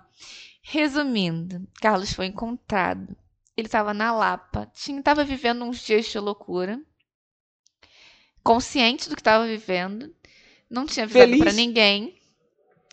Resumindo, 0.61 1.64
Carlos 1.80 2.12
foi 2.12 2.26
encontrado. 2.26 3.16
Ele 3.57 3.68
tava 3.68 3.95
na 3.95 4.11
Lapa, 4.12 4.68
tinha, 4.74 5.01
tava 5.01 5.22
vivendo 5.22 5.64
uns 5.64 5.80
dias 5.84 6.07
de 6.07 6.18
loucura. 6.18 6.80
Consciente 8.43 9.09
do 9.09 9.14
que 9.14 9.22
tava 9.22 9.47
vivendo. 9.47 10.12
Não 10.68 10.86
tinha 10.86 11.05
avisado 11.05 11.38
pra 11.38 11.53
ninguém. 11.53 12.19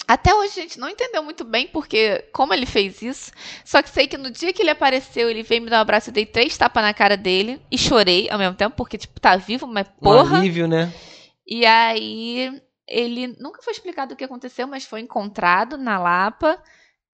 Até 0.05 0.33
hoje 0.33 0.59
a 0.59 0.61
gente 0.61 0.79
não 0.79 0.89
entendeu 0.89 1.21
muito 1.23 1.43
bem 1.43 1.67
porque 1.67 2.19
como 2.31 2.53
ele 2.53 2.65
fez 2.65 3.01
isso. 3.01 3.31
Só 3.65 3.81
que 3.81 3.89
sei 3.89 4.07
que 4.07 4.17
no 4.17 4.29
dia 4.31 4.53
que 4.53 4.61
ele 4.61 4.69
apareceu, 4.69 5.29
ele 5.29 5.43
veio 5.43 5.61
me 5.61 5.69
dar 5.69 5.77
um 5.77 5.81
abraço, 5.81 6.09
eu 6.09 6.13
dei 6.13 6.25
três 6.25 6.57
tapas 6.57 6.83
na 6.83 6.93
cara 6.93 7.17
dele 7.17 7.61
e 7.71 7.77
chorei 7.77 8.29
ao 8.29 8.39
mesmo 8.39 8.55
tempo, 8.55 8.75
porque, 8.75 8.97
tipo, 8.97 9.19
tá 9.19 9.35
vivo, 9.35 9.67
mas 9.67 9.87
Um 9.87 10.03
porra. 10.03 10.37
alívio, 10.37 10.67
né? 10.67 10.93
E 11.45 11.65
aí, 11.65 12.61
ele 12.87 13.35
nunca 13.39 13.61
foi 13.61 13.73
explicado 13.73 14.13
o 14.13 14.17
que 14.17 14.23
aconteceu, 14.23 14.65
mas 14.67 14.85
foi 14.85 15.01
encontrado 15.01 15.77
na 15.77 15.97
Lapa, 15.99 16.61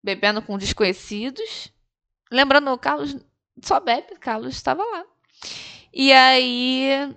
bebendo 0.03 0.41
com 0.41 0.57
desconhecidos. 0.57 1.71
Lembrando, 2.31 2.71
o 2.71 2.77
Carlos 2.77 3.15
só 3.61 3.79
bebe, 3.79 4.13
o 4.13 4.19
Carlos 4.19 4.53
estava 4.53 4.83
lá. 4.83 5.03
E 5.91 6.11
aí, 6.11 7.13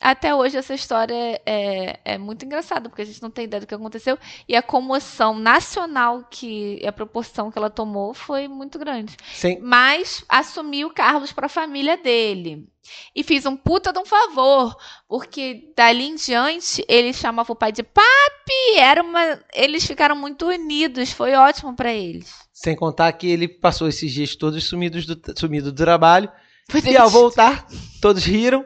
até 0.00 0.32
hoje, 0.32 0.56
essa 0.56 0.74
história 0.74 1.40
é, 1.44 1.98
é 2.04 2.18
muito 2.18 2.44
engraçada, 2.44 2.88
porque 2.88 3.02
a 3.02 3.04
gente 3.04 3.20
não 3.20 3.30
tem 3.30 3.44
ideia 3.44 3.60
do 3.60 3.66
que 3.66 3.74
aconteceu. 3.74 4.16
E 4.48 4.54
a 4.54 4.62
comoção 4.62 5.36
nacional 5.38 6.24
que 6.30 6.84
a 6.86 6.92
proporção 6.92 7.50
que 7.50 7.58
ela 7.58 7.68
tomou 7.68 8.14
foi 8.14 8.46
muito 8.46 8.78
grande 8.78 9.16
Sem... 9.32 9.60
mas 9.60 10.24
assumi 10.28 10.84
o 10.84 10.90
Carlos 10.90 11.32
para 11.32 11.46
a 11.46 11.50
família 11.50 11.96
dele. 11.96 12.68
E 13.14 13.22
fiz 13.22 13.44
um 13.44 13.56
puta 13.56 13.92
de 13.92 13.98
um 13.98 14.06
favor, 14.06 14.74
porque 15.06 15.72
dali 15.76 16.04
em 16.04 16.14
diante 16.14 16.82
ele 16.88 17.12
chamava 17.12 17.52
o 17.52 17.56
pai 17.56 17.70
de 17.70 17.82
papi, 17.82 18.78
era 18.78 19.02
uma, 19.02 19.38
eles 19.52 19.84
ficaram 19.84 20.16
muito 20.16 20.46
unidos, 20.46 21.12
foi 21.12 21.34
ótimo 21.34 21.74
para 21.74 21.92
eles. 21.92 22.32
Sem 22.52 22.74
contar 22.74 23.12
que 23.12 23.26
ele 23.26 23.46
passou 23.46 23.88
esses 23.88 24.10
dias 24.10 24.34
todos 24.36 24.64
sumidos 24.64 25.04
do, 25.04 25.20
sumido 25.38 25.70
do 25.70 25.76
trabalho. 25.76 26.30
Foi 26.70 26.80
E 26.80 26.96
ao 26.96 27.10
voltar, 27.10 27.66
todos 28.00 28.24
riram, 28.24 28.64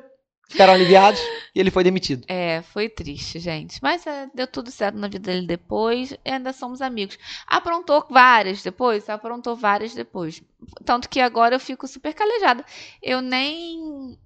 ficaram 0.52 0.72
aliviados 0.72 1.20
e 1.54 1.58
ele 1.60 1.70
foi 1.70 1.82
demitido. 1.82 2.24
É, 2.28 2.62
foi 2.72 2.88
triste, 2.88 3.38
gente. 3.40 3.78
Mas 3.82 4.06
é, 4.06 4.28
deu 4.34 4.46
tudo 4.46 4.70
certo 4.70 4.96
na 4.96 5.08
vida 5.08 5.32
dele 5.32 5.46
depois. 5.46 6.12
E 6.24 6.30
ainda 6.30 6.52
somos 6.52 6.80
amigos. 6.80 7.18
Aprontou 7.46 8.06
várias 8.08 8.62
depois, 8.62 9.08
aprontou 9.08 9.56
várias 9.56 9.94
depois. 9.94 10.42
Tanto 10.84 11.08
que 11.08 11.20
agora 11.20 11.54
eu 11.56 11.60
fico 11.60 11.86
super 11.88 12.14
calejada. 12.14 12.64
Eu 13.02 13.20
nem. 13.20 14.16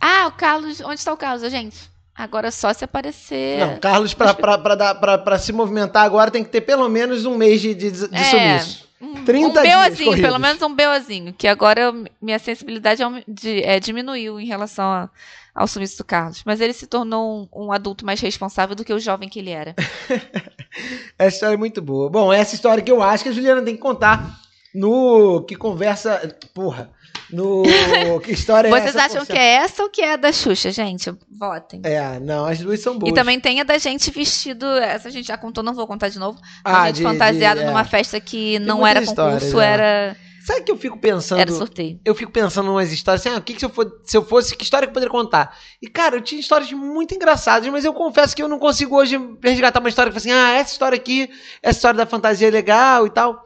Ah, 0.00 0.26
o 0.28 0.32
Carlos. 0.32 0.80
Onde 0.80 0.94
está 1.00 1.12
o 1.12 1.16
Carlos, 1.16 1.50
gente? 1.50 1.90
Agora 2.14 2.48
é 2.48 2.50
só 2.50 2.72
se 2.72 2.84
aparecer. 2.84 3.58
Não, 3.60 3.78
Carlos, 3.78 4.12
pra, 4.14 4.34
pra, 4.34 4.58
pra, 4.58 4.74
dar- 4.74 4.94
pra, 4.96 5.18
pra 5.18 5.38
se 5.38 5.52
movimentar 5.52 6.04
agora, 6.04 6.30
tem 6.32 6.42
que 6.42 6.50
ter 6.50 6.60
pelo 6.62 6.88
menos 6.88 7.24
um 7.24 7.36
mês 7.36 7.60
de, 7.60 7.74
de, 7.74 7.90
de 7.92 8.08
É. 8.16 8.58
sumiço. 8.58 8.87
Um, 9.00 9.24
30 9.24 9.46
um 9.46 9.52
BOzinho, 9.52 10.20
pelo 10.22 10.38
menos 10.38 10.62
um 10.62 10.74
BOzinho. 10.74 11.32
Que 11.32 11.46
agora 11.46 11.80
eu- 11.80 12.04
minha 12.20 12.38
sensibilidade 12.38 13.02
é, 13.62 13.78
diminuiu 13.78 14.40
em 14.40 14.46
relação 14.46 14.84
a- 14.86 15.08
ao 15.54 15.66
sumiço 15.68 15.98
do 15.98 16.04
Carlos. 16.04 16.42
Mas 16.44 16.60
ele 16.60 16.72
se 16.72 16.86
tornou 16.86 17.48
um, 17.54 17.66
um 17.66 17.72
adulto 17.72 18.04
mais 18.04 18.20
responsável 18.20 18.74
do 18.74 18.84
que 18.84 18.92
o 18.92 18.98
jovem 19.00 19.28
que 19.28 19.38
ele 19.38 19.50
era. 19.50 19.74
Essa 21.18 21.34
história 21.36 21.54
é 21.54 21.58
muito 21.58 21.80
boa. 21.82 22.08
Bom, 22.10 22.32
essa 22.32 22.54
história 22.54 22.82
que 22.82 22.90
eu 22.90 23.02
acho 23.02 23.22
que 23.24 23.30
a 23.30 23.32
Juliana 23.32 23.62
tem 23.62 23.74
que 23.74 23.80
contar 23.80 24.38
no 24.74 25.42
que 25.42 25.56
conversa. 25.56 26.36
Porra. 26.54 26.90
No. 27.30 27.62
Que 28.22 28.32
história 28.32 28.68
é 28.68 28.70
Vocês 28.70 28.94
essa? 28.96 29.04
acham 29.06 29.20
Pô, 29.26 29.32
que 29.32 29.38
é 29.38 29.54
essa 29.54 29.82
ou 29.82 29.90
que 29.90 30.00
é 30.00 30.12
a 30.14 30.16
da 30.16 30.32
Xuxa, 30.32 30.70
gente? 30.70 31.12
Votem. 31.38 31.80
É, 31.84 32.18
não, 32.20 32.46
as 32.46 32.58
duas 32.58 32.80
são 32.80 32.98
boas. 32.98 33.10
E 33.12 33.14
também 33.14 33.38
tem 33.38 33.60
a 33.60 33.64
da 33.64 33.76
gente 33.78 34.10
vestido. 34.10 34.66
Essa 34.66 35.08
a 35.08 35.10
gente 35.10 35.26
já 35.28 35.36
contou, 35.36 35.62
não 35.62 35.74
vou 35.74 35.86
contar 35.86 36.08
de 36.08 36.18
novo. 36.18 36.40
Ah, 36.64 36.82
a 36.82 36.86
gente 36.86 36.96
de- 36.96 37.02
fantasiado 37.02 37.60
de- 37.60 37.66
é. 37.66 37.68
numa 37.68 37.84
festa 37.84 38.18
que 38.20 38.58
não 38.60 38.86
era 38.86 39.04
concurso, 39.04 39.50
já. 39.56 39.64
era, 39.64 40.16
Sabe 40.46 40.62
que 40.62 40.72
eu 40.72 40.78
fico 40.78 40.98
pensando. 40.98 41.40
era 41.40 41.52
sorteio. 41.52 42.00
eu 42.04 42.14
fico 42.14 42.32
pensando 42.32 42.68
em 42.68 42.70
umas 42.70 42.90
histórias 42.90 43.20
assim, 43.26 43.34
ah, 43.34 43.38
o 43.38 43.42
que, 43.42 43.52
que 43.52 43.60
se, 43.60 43.66
eu 43.66 43.70
for- 43.70 44.00
se 44.04 44.16
eu 44.16 44.24
fosse, 44.24 44.56
que 44.56 44.64
história 44.64 44.86
que 44.86 44.90
eu 44.90 44.94
poderia 44.94 45.12
contar? 45.12 45.54
E, 45.82 45.86
cara, 45.88 46.16
eu 46.16 46.22
tinha 46.22 46.40
histórias 46.40 46.72
muito 46.72 47.14
engraçadas, 47.14 47.68
mas 47.68 47.84
eu 47.84 47.92
confesso 47.92 48.34
que 48.34 48.42
eu 48.42 48.48
não 48.48 48.58
consigo 48.58 48.96
hoje 48.96 49.18
resgatar 49.42 49.80
uma 49.80 49.90
história 49.90 50.10
que 50.10 50.16
assim, 50.16 50.32
ah, 50.32 50.52
essa 50.54 50.72
história 50.72 50.96
aqui, 50.96 51.28
essa 51.62 51.76
história 51.78 51.98
da 51.98 52.06
fantasia 52.06 52.48
é 52.48 52.50
legal 52.50 53.06
e 53.06 53.10
tal. 53.10 53.38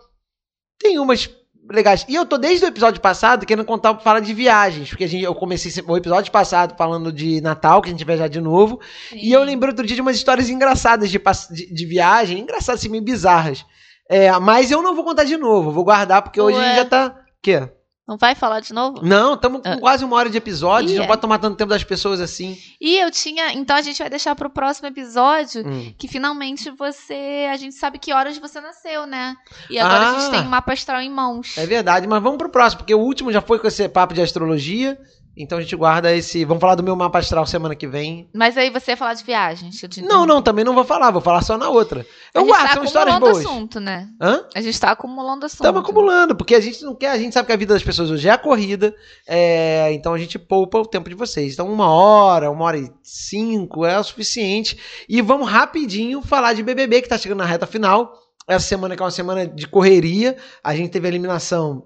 Tem 0.78 0.99
umas 1.01 1.28
legais. 1.70 2.04
E 2.08 2.14
eu 2.14 2.26
tô 2.26 2.38
desde 2.38 2.64
o 2.64 2.68
episódio 2.68 3.00
passado 3.00 3.46
querendo 3.46 3.64
contar, 3.64 3.98
falar 3.98 4.20
de 4.20 4.34
viagens, 4.34 4.88
porque 4.88 5.04
a 5.04 5.08
gente, 5.08 5.24
eu 5.24 5.34
comecei 5.34 5.82
o 5.86 5.96
episódio 5.96 6.32
passado 6.32 6.76
falando 6.76 7.12
de 7.12 7.40
Natal, 7.40 7.80
que 7.80 7.88
a 7.88 7.92
gente 7.92 8.04
vai 8.04 8.16
viajar 8.16 8.28
de 8.28 8.40
novo, 8.40 8.80
e 9.12 9.32
eu 9.32 9.42
lembrei 9.42 9.70
outro 9.70 9.86
dia 9.86 9.96
de 9.96 10.02
umas 10.02 10.16
histórias 10.16 10.48
engraçadas 10.48 11.10
de, 11.10 11.20
de, 11.50 11.74
de 11.74 11.86
viagem, 11.86 12.40
engraçadas 12.40 12.80
assim, 12.80 12.88
meio 12.88 13.04
bizarras. 13.04 13.64
É, 14.08 14.30
mas 14.38 14.70
eu 14.70 14.82
não 14.82 14.94
vou 14.94 15.04
contar 15.04 15.24
de 15.24 15.36
novo, 15.36 15.70
vou 15.70 15.84
guardar, 15.84 16.22
porque 16.22 16.40
hoje 16.40 16.56
a 16.56 16.60
Ué. 16.60 16.66
gente 16.66 16.76
já 16.76 16.84
tá... 16.84 17.18
Quê? 17.42 17.68
Não 18.12 18.18
vai 18.18 18.34
falar 18.34 18.60
de 18.60 18.74
novo? 18.74 19.00
Não, 19.02 19.32
estamos 19.32 19.62
com 19.62 19.68
Ah. 19.70 19.78
quase 19.78 20.04
uma 20.04 20.14
hora 20.16 20.28
de 20.28 20.36
episódio, 20.36 20.94
não 20.96 21.04
é. 21.04 21.06
pode 21.06 21.22
tomar 21.22 21.38
tanto 21.38 21.56
tempo 21.56 21.70
das 21.70 21.82
pessoas 21.82 22.20
assim. 22.20 22.58
E 22.78 22.98
eu 22.98 23.10
tinha. 23.10 23.54
Então 23.54 23.74
a 23.74 23.80
gente 23.80 23.96
vai 23.98 24.10
deixar 24.10 24.34
pro 24.34 24.50
próximo 24.50 24.86
episódio. 24.88 25.66
Hum. 25.66 25.94
Que 25.98 26.06
finalmente 26.06 26.70
você. 26.72 27.48
A 27.50 27.56
gente 27.56 27.74
sabe 27.74 27.98
que 27.98 28.12
horas 28.12 28.36
você 28.36 28.60
nasceu, 28.60 29.06
né? 29.06 29.34
E 29.70 29.78
agora 29.78 29.94
a 30.04 30.10
Ah. 30.10 30.18
gente 30.20 30.30
tem 30.30 30.40
um 30.40 30.44
mapa 30.50 30.74
astral 30.74 31.00
em 31.00 31.08
mãos. 31.10 31.56
É 31.56 31.64
verdade, 31.64 32.06
mas 32.06 32.22
vamos 32.22 32.36
pro 32.36 32.50
próximo, 32.50 32.80
porque 32.80 32.94
o 32.94 33.00
último 33.00 33.32
já 33.32 33.40
foi 33.40 33.58
com 33.58 33.66
esse 33.66 33.88
papo 33.88 34.12
de 34.12 34.20
astrologia. 34.20 34.98
Então 35.37 35.59
a 35.59 35.61
gente 35.62 35.74
guarda 35.74 36.14
esse. 36.14 36.45
Vamos 36.45 36.61
falar 36.61 36.74
do 36.74 36.83
meu 36.83 36.95
mapa 36.95 37.18
astral 37.18 37.47
semana 37.47 37.74
que 37.74 37.87
vem. 37.87 38.28
Mas 38.35 38.57
aí 38.59 38.68
você 38.68 38.91
ia 38.91 38.97
falar 38.97 39.14
de 39.14 39.24
viagens. 39.24 39.80
Não, 40.03 40.26
não, 40.26 40.43
também 40.43 40.64
não 40.64 40.74
vou 40.74 40.85
falar, 40.85 41.11
vou 41.11 41.22
falar 41.22 41.41
só 41.43 41.57
na 41.57 41.70
outra. 41.70 42.07
A 42.35 42.39
Eu 42.39 42.43
gente 42.43 42.51
guardo, 42.51 42.68
tá 42.68 42.74
são 42.74 42.85
histórias 42.85 43.14
acumulando 43.14 43.43
boas. 43.43 43.47
assunto, 43.47 43.80
né? 43.80 44.09
Hã? 44.20 44.45
A 44.55 44.61
gente 44.61 44.78
tá 44.78 44.91
acumulando 44.91 45.47
assunto. 45.47 45.61
Estamos 45.61 45.83
acumulando, 45.83 46.37
porque 46.37 46.55
a 46.55 46.61
gente 46.61 46.83
não 46.85 46.95
quer, 46.95 47.11
a 47.11 47.18
gente 47.18 47.33
sabe 47.33 47.47
que 47.47 47.53
a 47.53 47.57
vida 47.57 47.72
das 47.72 47.83
pessoas 47.83 48.11
hoje 48.11 48.28
é 48.28 48.30
a 48.30 48.39
corrida, 48.39 48.95
é, 49.26 49.91
então 49.93 50.12
a 50.12 50.18
gente 50.18 50.39
poupa 50.39 50.78
o 50.78 50.87
tempo 50.87 51.09
de 51.09 51.14
vocês. 51.14 51.55
Então, 51.55 51.72
uma 51.72 51.89
hora, 51.91 52.51
uma 52.51 52.64
hora 52.64 52.78
e 52.78 52.93
cinco 53.03 53.87
é 53.87 53.99
o 53.99 54.05
suficiente. 54.05 54.78
E 55.09 55.22
vamos 55.22 55.49
rapidinho 55.49 56.20
falar 56.20 56.53
de 56.53 56.62
BBB, 56.62 57.03
que 57.03 57.09
tá 57.09 57.16
chegando 57.16 57.39
na 57.39 57.47
reta 57.47 57.66
final. 57.66 58.12
Essa 58.47 58.66
semana 58.66 58.97
que 58.97 59.03
é 59.03 59.05
uma 59.05 59.11
semana 59.11 59.47
de 59.47 59.66
correria, 59.68 60.37
a 60.62 60.74
gente 60.74 60.91
teve 60.91 61.07
a 61.07 61.11
eliminação. 61.11 61.85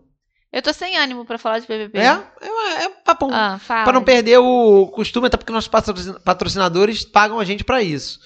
Eu 0.52 0.62
tô 0.62 0.72
sem 0.72 0.96
ânimo 0.96 1.24
pra 1.24 1.38
falar 1.38 1.58
de 1.58 1.66
BBB. 1.66 1.98
É? 1.98 2.04
É, 2.40 2.84
é 2.84 2.88
papo. 3.04 3.28
Ah. 3.32 3.60
Para 3.66 3.92
não 3.92 4.02
perder 4.02 4.38
o 4.38 4.86
costume, 4.88 5.26
até 5.26 5.36
porque 5.36 5.52
nossos 5.52 5.68
patrocin- 5.68 6.14
patrocinadores 6.24 7.04
pagam 7.04 7.38
a 7.38 7.44
gente 7.44 7.64
para 7.64 7.82
isso. 7.82 8.18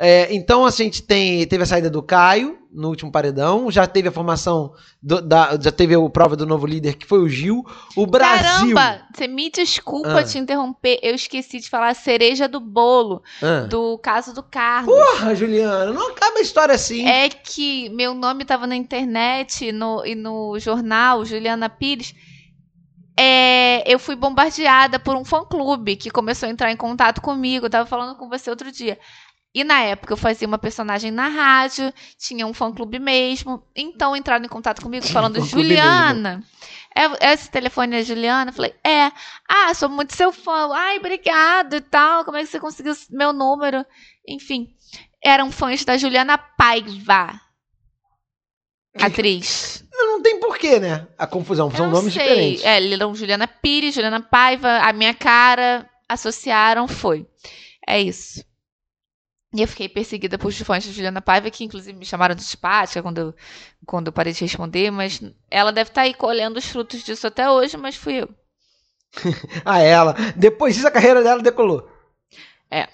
É, 0.00 0.32
então 0.32 0.64
a 0.64 0.70
gente 0.70 1.02
tem, 1.02 1.44
teve 1.48 1.64
a 1.64 1.66
saída 1.66 1.90
do 1.90 2.00
Caio 2.00 2.56
no 2.72 2.88
último 2.88 3.10
paredão, 3.10 3.68
já 3.68 3.84
teve 3.84 4.08
a 4.08 4.12
formação, 4.12 4.72
do- 5.02 5.20
da, 5.20 5.58
já 5.60 5.72
teve 5.72 5.92
a 5.96 6.08
prova 6.10 6.36
do 6.36 6.46
novo 6.46 6.66
líder 6.66 6.94
que 6.94 7.04
foi 7.06 7.18
o 7.18 7.28
Gil. 7.28 7.64
O 7.96 8.06
Brasil. 8.06 8.74
Caramba, 8.74 9.02
você 9.12 9.26
me 9.26 9.50
desculpa 9.50 10.20
Ah. 10.20 10.22
te 10.22 10.38
interromper. 10.38 11.00
Eu 11.02 11.16
esqueci 11.16 11.58
de 11.58 11.68
falar 11.68 11.88
a 11.88 11.94
cereja 11.94 12.46
do 12.46 12.60
bolo 12.60 13.22
Ah. 13.42 13.62
do 13.68 13.98
caso 13.98 14.32
do 14.32 14.42
Carlos. 14.42 14.94
Porra, 14.94 15.34
Juliana, 15.34 15.92
não 15.92 16.10
acaba 16.10 16.38
a 16.38 16.42
história 16.42 16.74
assim. 16.76 17.04
É 17.08 17.28
que 17.28 17.88
meu 17.88 18.14
nome 18.14 18.44
tava 18.44 18.68
na 18.68 18.76
internet 18.76 19.72
no, 19.72 20.06
e 20.06 20.14
no 20.14 20.56
jornal, 20.60 21.24
Juliana 21.24 21.68
Pires. 21.68 22.14
É, 23.20 23.82
eu 23.92 23.98
fui 23.98 24.14
bombardeada 24.14 25.00
por 25.00 25.16
um 25.16 25.24
fã-clube 25.24 25.96
que 25.96 26.08
começou 26.08 26.48
a 26.48 26.52
entrar 26.52 26.70
em 26.70 26.76
contato 26.76 27.20
comigo. 27.20 27.66
Eu 27.66 27.70
tava 27.70 27.84
falando 27.88 28.16
com 28.16 28.28
você 28.28 28.48
outro 28.48 28.70
dia. 28.70 28.96
E 29.54 29.64
na 29.64 29.80
época 29.80 30.12
eu 30.12 30.16
fazia 30.16 30.46
uma 30.46 30.58
personagem 30.58 31.10
na 31.10 31.28
rádio, 31.28 31.92
tinha 32.18 32.46
um 32.46 32.52
fã-clube 32.52 32.98
mesmo. 32.98 33.62
Então 33.74 34.14
entraram 34.14 34.44
em 34.44 34.48
contato 34.48 34.82
comigo 34.82 35.06
falando, 35.06 35.42
Juliana, 35.42 36.44
é, 36.94 37.32
esse 37.32 37.50
telefone 37.50 37.96
é 37.96 38.02
Juliana? 38.02 38.50
Eu 38.50 38.54
falei, 38.54 38.74
é. 38.84 39.10
Ah, 39.48 39.72
sou 39.74 39.88
muito 39.88 40.14
seu 40.14 40.32
fã. 40.32 40.68
Ai, 40.72 40.98
obrigado 40.98 41.76
e 41.76 41.80
tal. 41.80 42.24
Como 42.24 42.36
é 42.36 42.40
que 42.40 42.46
você 42.46 42.60
conseguiu 42.60 42.92
meu 43.10 43.32
número? 43.32 43.84
Enfim, 44.26 44.68
eram 45.24 45.50
fãs 45.50 45.84
da 45.84 45.96
Juliana 45.96 46.36
Paiva. 46.36 47.40
Atriz. 49.00 49.84
Não 49.92 50.22
tem 50.22 50.40
porquê, 50.40 50.78
né? 50.80 51.06
A 51.16 51.26
confusão, 51.26 51.70
são 51.70 51.90
nomes 51.90 52.12
sei. 52.12 52.22
diferentes. 52.22 52.64
É, 52.64 52.92
eram 52.92 53.14
Juliana 53.14 53.46
Pires, 53.46 53.94
Juliana 53.94 54.20
Paiva, 54.20 54.78
a 54.78 54.92
minha 54.92 55.14
cara, 55.14 55.88
associaram, 56.08 56.88
foi. 56.88 57.26
É 57.86 58.00
isso. 58.00 58.44
E 59.54 59.62
eu 59.62 59.68
fiquei 59.68 59.88
perseguida 59.88 60.36
por 60.36 60.52
fãs 60.52 60.84
de 60.84 60.92
Juliana 60.92 61.22
Paiva, 61.22 61.50
que 61.50 61.64
inclusive 61.64 61.98
me 61.98 62.04
chamaram 62.04 62.34
de 62.34 62.44
simpática 62.44 63.02
quando 63.02 63.18
eu, 63.18 63.34
quando 63.86 64.08
eu 64.08 64.12
parei 64.12 64.34
de 64.34 64.40
responder, 64.40 64.90
mas 64.90 65.22
ela 65.50 65.72
deve 65.72 65.88
estar 65.88 66.02
aí 66.02 66.12
colhendo 66.12 66.58
os 66.58 66.66
frutos 66.66 67.02
disso 67.02 67.26
até 67.26 67.50
hoje, 67.50 67.76
mas 67.78 67.96
fui 67.96 68.22
eu. 68.22 68.28
Ah, 69.64 69.80
ela. 69.80 70.14
Depois 70.36 70.74
disso, 70.74 70.86
a 70.86 70.90
carreira 70.90 71.22
dela 71.22 71.42
decolou. 71.42 71.88
É. 72.70 72.88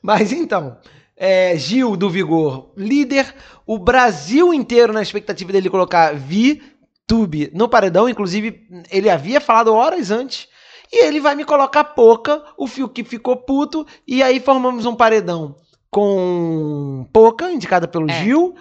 Mas 0.00 0.32
então, 0.32 0.78
é, 1.14 1.58
Gil 1.58 1.94
do 1.94 2.08
Vigor, 2.08 2.72
líder. 2.74 3.34
O 3.66 3.78
Brasil 3.78 4.52
inteiro 4.54 4.94
na 4.94 5.02
expectativa 5.02 5.52
dele 5.52 5.68
colocar 5.68 6.14
VTube 6.14 7.50
no 7.52 7.68
paredão. 7.68 8.08
Inclusive, 8.08 8.66
ele 8.90 9.10
havia 9.10 9.42
falado 9.42 9.74
horas 9.74 10.10
antes. 10.10 10.48
E 10.90 11.04
ele 11.04 11.20
vai 11.20 11.34
me 11.34 11.44
colocar 11.44 11.84
Poca, 11.84 12.42
o 12.56 12.66
fio 12.66 12.88
que 12.88 13.04
ficou 13.04 13.36
puto. 13.36 13.86
E 14.06 14.22
aí 14.22 14.40
formamos 14.40 14.86
um 14.86 14.96
paredão 14.96 15.61
com 15.92 17.06
Poca, 17.12 17.52
indicada 17.52 17.86
pelo 17.86 18.10
É. 18.10 18.24
Gil. 18.24 18.54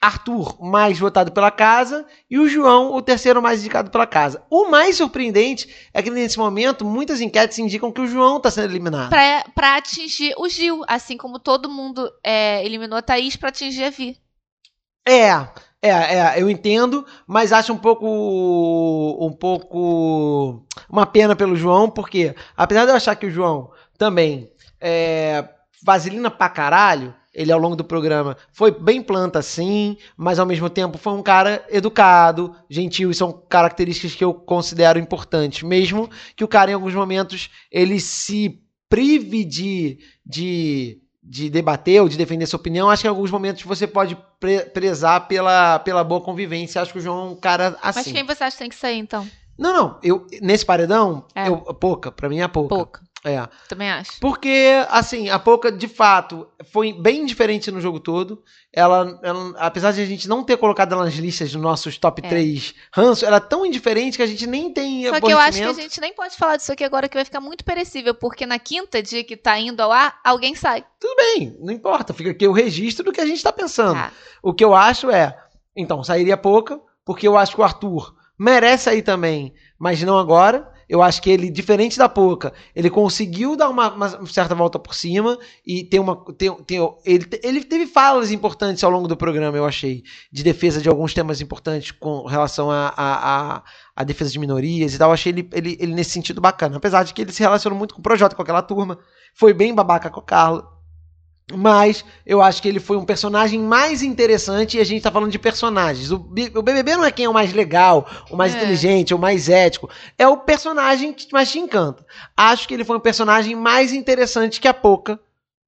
Arthur, 0.00 0.62
mais 0.62 0.96
votado 0.96 1.32
pela 1.32 1.50
casa, 1.50 2.06
e 2.30 2.38
o 2.38 2.48
João, 2.48 2.94
o 2.94 3.02
terceiro 3.02 3.42
mais 3.42 3.58
indicado 3.58 3.90
pela 3.90 4.06
casa. 4.06 4.44
O 4.48 4.70
mais 4.70 4.96
surpreendente 4.96 5.68
é 5.92 6.00
que 6.00 6.08
nesse 6.08 6.38
momento 6.38 6.84
muitas 6.84 7.20
enquetes 7.20 7.58
indicam 7.58 7.90
que 7.90 8.00
o 8.00 8.06
João 8.06 8.36
está 8.36 8.48
sendo 8.48 8.70
eliminado. 8.70 9.10
Pra 9.56 9.76
atingir 9.76 10.34
o 10.38 10.48
Gil, 10.48 10.84
assim 10.86 11.16
como 11.16 11.40
todo 11.40 11.68
mundo 11.68 12.08
é, 12.22 12.64
eliminou 12.64 12.96
a 12.96 13.02
Thaís 13.02 13.34
pra 13.34 13.48
atingir 13.48 13.82
a 13.82 13.90
Vi. 13.90 14.16
É, 15.04 15.30
é, 15.82 15.90
é, 15.90 16.34
eu 16.40 16.48
entendo, 16.48 17.04
mas 17.26 17.52
acho 17.52 17.72
um 17.72 17.78
pouco 17.78 18.06
um 19.20 19.32
pouco 19.32 20.64
uma 20.88 21.06
pena 21.06 21.34
pelo 21.34 21.56
João, 21.56 21.90
porque 21.90 22.36
apesar 22.56 22.84
de 22.84 22.92
eu 22.92 22.96
achar 22.96 23.16
que 23.16 23.26
o 23.26 23.30
João 23.32 23.72
também 23.98 24.48
é 24.80 25.44
vaselina 25.82 26.30
pra 26.30 26.48
caralho, 26.48 27.14
ele 27.34 27.52
ao 27.52 27.58
longo 27.58 27.76
do 27.76 27.84
programa 27.84 28.36
foi 28.52 28.70
bem 28.70 29.00
planta 29.02 29.40
sim, 29.42 29.96
mas 30.16 30.38
ao 30.38 30.46
mesmo 30.46 30.68
tempo 30.68 30.98
foi 30.98 31.12
um 31.12 31.22
cara 31.22 31.64
educado, 31.68 32.54
gentil, 32.68 33.10
e 33.10 33.14
são 33.14 33.32
características 33.48 34.14
que 34.14 34.24
eu 34.24 34.34
considero 34.34 34.98
importantes, 34.98 35.62
mesmo 35.62 36.08
que 36.34 36.42
o 36.44 36.48
cara 36.48 36.70
em 36.70 36.74
alguns 36.74 36.94
momentos 36.94 37.48
ele 37.70 38.00
se 38.00 38.60
prive 38.88 39.44
de, 39.44 39.98
de, 40.24 40.98
de 41.22 41.50
debater 41.50 42.00
ou 42.02 42.08
de 42.08 42.16
defender 42.16 42.46
sua 42.46 42.58
opinião, 42.58 42.88
acho 42.90 43.02
que 43.02 43.06
em 43.06 43.10
alguns 43.10 43.30
momentos 43.30 43.62
você 43.62 43.86
pode 43.86 44.16
pre- 44.40 44.64
prezar 44.66 45.28
pela, 45.28 45.78
pela 45.78 46.02
boa 46.02 46.20
convivência, 46.20 46.80
acho 46.80 46.92
que 46.92 46.98
o 46.98 47.02
João 47.02 47.28
é 47.28 47.30
um 47.30 47.36
cara 47.36 47.76
assim. 47.82 48.00
Mas 48.10 48.12
quem 48.12 48.24
você 48.24 48.44
acha 48.44 48.56
que 48.56 48.62
tem 48.62 48.68
que 48.70 48.74
sair, 48.76 48.98
então? 48.98 49.28
Não, 49.58 49.72
não, 49.72 49.98
eu, 50.04 50.24
nesse 50.40 50.64
paredão, 50.64 51.26
É. 51.34 51.48
eu, 51.48 51.56
pouca, 51.74 52.12
pra 52.12 52.28
mim 52.28 52.38
é 52.40 52.46
pouca. 52.48 52.74
Pouca. 52.74 53.00
É. 53.30 53.48
Também 53.68 53.90
acho. 53.90 54.18
Porque, 54.20 54.84
assim, 54.88 55.28
a 55.30 55.38
Poca, 55.38 55.70
de 55.70 55.86
fato, 55.88 56.48
foi 56.72 56.92
bem 56.92 57.24
diferente 57.26 57.70
no 57.70 57.80
jogo 57.80 58.00
todo. 58.00 58.42
Ela, 58.72 59.18
ela- 59.22 59.54
apesar 59.58 59.92
de 59.92 60.00
a 60.00 60.06
gente 60.06 60.28
não 60.28 60.44
ter 60.44 60.56
colocado 60.56 60.92
ela 60.92 61.04
nas 61.04 61.14
listas 61.14 61.52
dos 61.52 61.60
nossos 61.60 61.98
top 61.98 62.22
É. 62.24 62.28
3 62.28 62.74
ranço, 62.92 63.24
ela 63.24 63.36
é 63.36 63.40
tão 63.40 63.64
indiferente 63.66 64.16
que 64.16 64.22
a 64.22 64.26
gente 64.26 64.46
nem 64.46 64.72
tem 64.72 65.06
Só 65.08 65.20
que 65.20 65.32
eu 65.32 65.38
acho 65.38 65.58
que 65.58 65.64
a 65.64 65.72
gente 65.72 66.00
nem 66.00 66.12
pode 66.14 66.36
falar 66.36 66.56
disso 66.56 66.72
aqui 66.72 66.84
agora, 66.84 67.08
que 67.08 67.16
vai 67.16 67.24
ficar 67.24 67.40
muito 67.40 67.64
perecível, 67.64 68.14
porque 68.14 68.46
na 68.46 68.58
quinta 68.58 69.02
dia 69.02 69.24
que 69.24 69.36
tá 69.36 69.58
indo 69.58 69.80
ao 69.80 69.90
ar, 69.92 70.20
alguém 70.24 70.54
sai. 70.54 70.84
Tudo 71.00 71.16
bem, 71.16 71.56
não 71.60 71.72
importa. 71.72 72.12
Fica 72.12 72.30
aqui 72.30 72.46
o 72.46 72.52
registro 72.52 73.04
do 73.04 73.12
que 73.12 73.20
a 73.20 73.26
gente 73.26 73.42
tá 73.42 73.52
pensando. 73.52 73.94
Tá. 73.94 74.12
O 74.42 74.52
que 74.52 74.64
eu 74.64 74.74
acho 74.74 75.10
é, 75.10 75.36
então, 75.76 76.02
sairia 76.04 76.36
Poca, 76.36 76.80
porque 77.04 77.26
eu 77.26 77.36
acho 77.36 77.54
que 77.54 77.60
o 77.60 77.64
Arthur 77.64 78.14
merece 78.38 78.84
sair 78.84 79.02
também, 79.02 79.52
mas 79.78 80.02
não 80.02 80.18
agora. 80.18 80.70
Eu 80.88 81.02
acho 81.02 81.20
que 81.20 81.28
ele, 81.30 81.50
diferente 81.50 81.98
da 81.98 82.08
Poca, 82.08 82.52
ele 82.74 82.88
conseguiu 82.88 83.56
dar 83.56 83.68
uma, 83.68 83.92
uma 83.92 84.26
certa 84.26 84.54
volta 84.54 84.78
por 84.78 84.94
cima 84.94 85.38
e 85.66 85.84
tem 85.84 86.00
uma. 86.00 86.16
Tem, 86.34 86.54
tem- 86.64 86.78
ele, 87.04 87.26
ele 87.42 87.64
teve 87.64 87.86
falas 87.86 88.30
importantes 88.32 88.82
ao 88.82 88.90
longo 88.90 89.06
do 89.06 89.16
programa, 89.16 89.56
eu 89.56 89.66
achei, 89.66 90.02
de 90.32 90.42
defesa 90.42 90.80
de 90.80 90.88
alguns 90.88 91.12
temas 91.12 91.40
importantes 91.40 91.90
com 91.90 92.24
relação 92.26 92.70
à 92.70 92.92
a, 92.96 93.56
a, 93.56 93.62
a 93.96 94.04
defesa 94.04 94.30
de 94.30 94.38
minorias 94.38 94.94
e 94.94 94.98
tal. 94.98 95.10
Eu 95.10 95.14
achei 95.14 95.32
ele, 95.32 95.48
ele, 95.52 95.76
ele 95.78 95.94
nesse 95.94 96.10
sentido 96.10 96.40
bacana. 96.40 96.76
Apesar 96.78 97.02
de 97.02 97.12
que 97.12 97.20
ele 97.22 97.32
se 97.32 97.40
relacionou 97.42 97.78
muito 97.78 97.94
com 97.94 98.00
o 98.00 98.02
Projota, 98.02 98.34
com 98.34 98.42
aquela 98.42 98.62
turma, 98.62 98.98
foi 99.34 99.52
bem 99.52 99.74
babaca 99.74 100.08
com 100.08 100.20
a 100.20 100.24
Carla. 100.24 100.77
Mas 101.54 102.04
eu 102.26 102.42
acho 102.42 102.60
que 102.60 102.68
ele 102.68 102.78
foi 102.78 102.98
um 102.98 103.04
personagem 103.06 103.58
mais 103.58 104.02
interessante 104.02 104.76
e 104.76 104.80
a 104.80 104.84
gente 104.84 105.02
tá 105.02 105.10
falando 105.10 105.30
de 105.32 105.38
personagens. 105.38 106.10
O, 106.10 106.18
BBB 106.18 106.96
não 106.96 107.04
é 107.04 107.10
quem 107.10 107.24
é 107.24 107.28
o 107.28 107.32
mais 107.32 107.54
legal, 107.54 108.06
o 108.30 108.36
mais 108.36 108.54
É. 108.54 108.58
inteligente, 108.58 109.14
o 109.14 109.18
mais 109.18 109.48
ético. 109.48 109.88
É 110.18 110.28
o 110.28 110.36
personagem 110.36 111.12
que 111.12 111.26
mais 111.32 111.50
te 111.50 111.58
encanta. 111.58 112.04
Acho 112.36 112.68
que 112.68 112.74
ele 112.74 112.84
foi 112.84 112.96
um 112.98 113.00
personagem 113.00 113.54
mais 113.56 113.92
interessante 113.94 114.60
que 114.60 114.68
a 114.68 114.74
Poca 114.74 115.18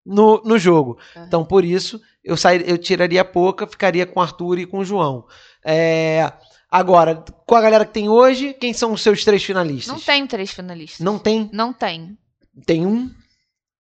no, 0.05 0.43
no 0.45 0.59
jogo. 0.59 0.99
É. 1.17 1.21
Então, 1.21 1.45
por 1.45 1.65
isso, 1.65 1.99
eu, 2.23 2.37
sair, 2.37 2.69
eu 2.69 2.77
tiraria 2.77 3.23
a 3.23 3.25
Poca, 3.25 3.67
ficaria 3.67 4.05
com 4.05 4.21
o 4.21 4.23
Arthur 4.23 4.59
e 4.59 4.67
com 4.67 4.79
o 4.81 4.85
João. 4.85 5.25
É, 5.65 6.31
agora, 6.71 7.25
com 7.47 7.55
a 7.55 7.61
galera 7.61 7.87
que 7.87 7.93
tem 7.93 8.07
hoje, 8.09 8.53
quem 8.53 8.75
são 8.75 8.93
os 8.93 9.03
seus 9.03 9.25
três 9.25 9.43
finalistas? 9.43 9.95
Não 9.95 10.01
tem 10.01 10.27
três 10.27 10.51
finalistas. 10.51 11.01
Não 11.01 11.19
tem? 11.19 11.49
Não 11.55 11.73
tem. 11.73 12.19
Tem 12.67 12.85
um 12.85 13.11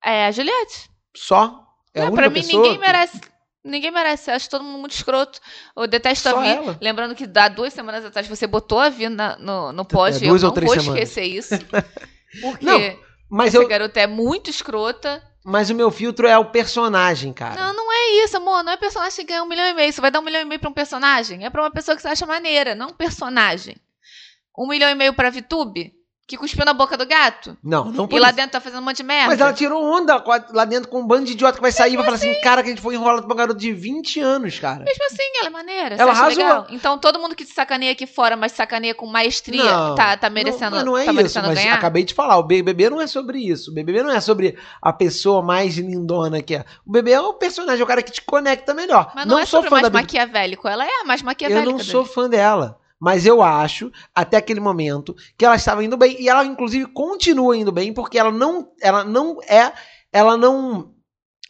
É 0.03 0.25
a 0.27 0.31
Juliette. 0.31 0.89
só? 1.15 1.67
É 1.95 2.05
Não, 2.05 2.13
pra 2.13 2.31
mim, 2.31 2.41
ninguém 2.43 2.75
que- 2.75 2.79
merece. 2.79 3.21
Ninguém 3.63 3.91
merece. 3.91 4.31
Acho 4.31 4.49
todo 4.49 4.65
mundo 4.65 4.79
muito 4.79 4.93
escroto. 4.93 5.39
Eu 5.77 5.87
detesto 5.87 6.31
Só 6.31 6.39
a 6.39 6.47
ela? 6.47 6.79
Lembrando 6.81 7.15
que 7.15 7.29
há 7.37 7.49
duas 7.49 7.73
semanas 7.73 8.05
atrás 8.05 8.27
você 8.27 8.47
botou 8.47 8.79
a 8.79 8.89
Vi 8.89 9.09
na- 9.09 9.37
no, 9.39 9.73
no 9.73 9.85
pódio. 9.85 10.19
É, 10.19 10.23
e 10.23 10.25
eu 10.27 10.31
duas 10.31 10.43
ou 10.43 10.49
não 10.49 10.55
três 10.55 10.73
vou 10.73 10.81
semanas. 10.83 11.03
esquecer 11.09 11.27
isso. 11.27 11.55
Porque 12.41 12.65
Não, 12.65 12.79
Mas, 13.29 13.49
essa 13.55 13.63
eu, 13.63 13.69
garota 13.69 14.01
é 14.01 14.07
muito 14.07 14.49
escrota. 14.51 15.21
mas 15.45 15.69
o 15.69 15.75
meu 15.75 15.91
filtro 15.91 16.27
é 16.29 16.39
o 16.39 16.45
personagem, 16.47 17.33
cara. 17.33 17.55
Não, 17.61 17.73
não 17.75 17.93
é 17.93 18.25
isso, 18.25 18.37
amor. 18.37 18.63
Não 18.63 18.73
é 18.73 18.77
personagem 18.77 19.17
que 19.17 19.25
ganha 19.33 19.43
um 19.43 19.49
milhão 19.49 19.67
e 19.67 19.75
meio. 19.75 19.93
Você 19.93 20.01
vai 20.01 20.11
dar 20.11 20.21
um 20.21 20.25
milhão 20.25 20.41
e 20.41 20.45
meio 20.45 20.61
pra 20.61 20.71
um 20.71 20.73
personagem? 20.73 21.45
É 21.45 21.51
pra 21.51 21.61
uma 21.63 21.71
pessoa 21.73 21.97
que 21.97 22.03
você 22.03 22.09
acha 22.09 22.25
maneira, 22.25 22.75
não 22.75 22.89
um 22.91 22.93
personagem. 22.95 23.77
Um 24.57 24.67
milhão 24.69 24.89
e 24.89 24.95
meio 24.95 25.13
pra 25.13 25.29
VTube? 25.31 25.93
Que 26.31 26.37
cuspiu 26.37 26.65
na 26.65 26.73
boca 26.73 26.97
do 26.97 27.05
gato? 27.05 27.59
Não, 27.61 27.87
não 27.87 28.09
E 28.09 28.17
lá 28.21 28.29
isso. 28.29 28.37
dentro 28.37 28.53
tá 28.53 28.61
fazendo 28.61 28.79
um 28.79 28.85
monte 28.85 28.99
de 28.99 29.03
merda? 29.03 29.27
Mas 29.31 29.41
ela 29.41 29.53
tirou 29.53 29.83
onda 29.83 30.21
com 30.21 30.31
a- 30.31 30.45
lá 30.53 30.65
dentro 30.65 30.89
com 30.89 31.01
um 31.01 31.05
bando 31.05 31.25
de 31.25 31.33
idiota 31.33 31.57
que 31.57 31.61
vai 31.61 31.73
sair 31.73 31.95
e 31.95 31.97
vai 31.97 32.05
falar 32.05 32.19
assim, 32.19 32.33
cara, 32.41 32.63
que 32.63 32.69
a 32.69 32.71
gente 32.71 32.81
foi 32.81 32.95
enrolado 32.95 33.25
pra 33.27 33.35
um 33.35 33.37
garoto 33.37 33.59
de 33.59 33.73
20 33.73 34.21
anos, 34.21 34.57
cara. 34.61 34.85
Mesmo 34.85 35.05
assim, 35.07 35.25
ela 35.39 35.49
é 35.49 35.51
maneira. 35.51 35.95
Ela 35.97 36.03
Ela 36.03 36.13
arrasou. 36.13 36.39
legal? 36.45 36.67
Então 36.71 36.97
todo 36.99 37.19
mundo 37.19 37.35
que 37.35 37.45
te 37.45 37.53
sacaneia 37.53 37.91
aqui 37.91 38.07
fora, 38.07 38.37
mas 38.37 38.53
sacaneia 38.53 38.95
com 38.95 39.07
maestria, 39.07 39.65
Não, 39.65 39.97
tá, 39.97 40.17
tá 40.17 40.31
merecendo, 40.31 40.77
não, 40.77 40.85
não 40.85 40.97
é 40.97 41.01
tá 41.05 41.11
isso, 41.11 41.17
merecendo 41.17 41.49
mas 41.49 41.59
ganhar? 41.59 41.75
acabei 41.75 42.05
de 42.05 42.15
falar, 42.15 42.37
o 42.39 42.45
BBB 42.45 42.91
não 42.91 43.01
é 43.01 43.09
sobre 43.09 43.41
isso. 43.41 43.73
O 43.73 43.75
BBB 43.75 44.05
não 44.05 44.13
é 44.13 44.21
sobre 44.21 44.57
a 44.81 44.93
pessoa 44.93 45.43
mais 45.43 45.77
lindona 45.79 46.41
que 46.41 46.55
é. 46.55 46.65
O 46.87 46.93
BBB 46.93 47.11
é 47.11 47.21
o 47.21 47.35
personagem, 47.35 47.81
é 47.81 47.85
o 47.85 47.89
cara 47.89 48.05
que 48.05 48.13
te 48.13 48.23
conecta 48.23 48.73
melhor. 48.73 49.11
Mas 49.17 49.27
não, 49.27 49.37
é 49.37 49.45
sou 49.47 49.59
sobre 49.59 49.71
fã 49.71 49.75
mais 49.77 49.83
da 49.83 49.91
Big 49.91 50.03
maquiavélico. 50.05 50.69
Ela 50.69 50.85
é 50.87 51.01
a 51.01 51.05
mais 51.05 51.23
Eu 51.23 51.27
maquiavélica. 51.27 51.69
não 51.71 51.79
dele. 51.79 51.91
sou 51.91 52.05
fã 52.05 52.29
dela. 52.31 52.79
Mas 53.01 53.25
eu 53.25 53.43
acho, 53.43 53.91
até 54.15 54.37
aquele 54.37 54.61
momento, 54.61 55.17
que 55.39 55.45
ela 55.45 55.57
estava 55.57 55.83
indo 55.83 55.97
bem. 55.97 56.21
E 56.21 56.29
ela, 56.29 56.45
inclusive, 56.45 56.87
continua 56.87 57.57
indo 57.57 57.73
bem, 57.73 57.95
porque 57.95 58.19
ela 58.19 58.31
não, 58.31 58.73
ela 58.81 59.03
não 59.05 59.39
é. 59.43 59.73
Ela 60.13 60.37
não 60.37 60.95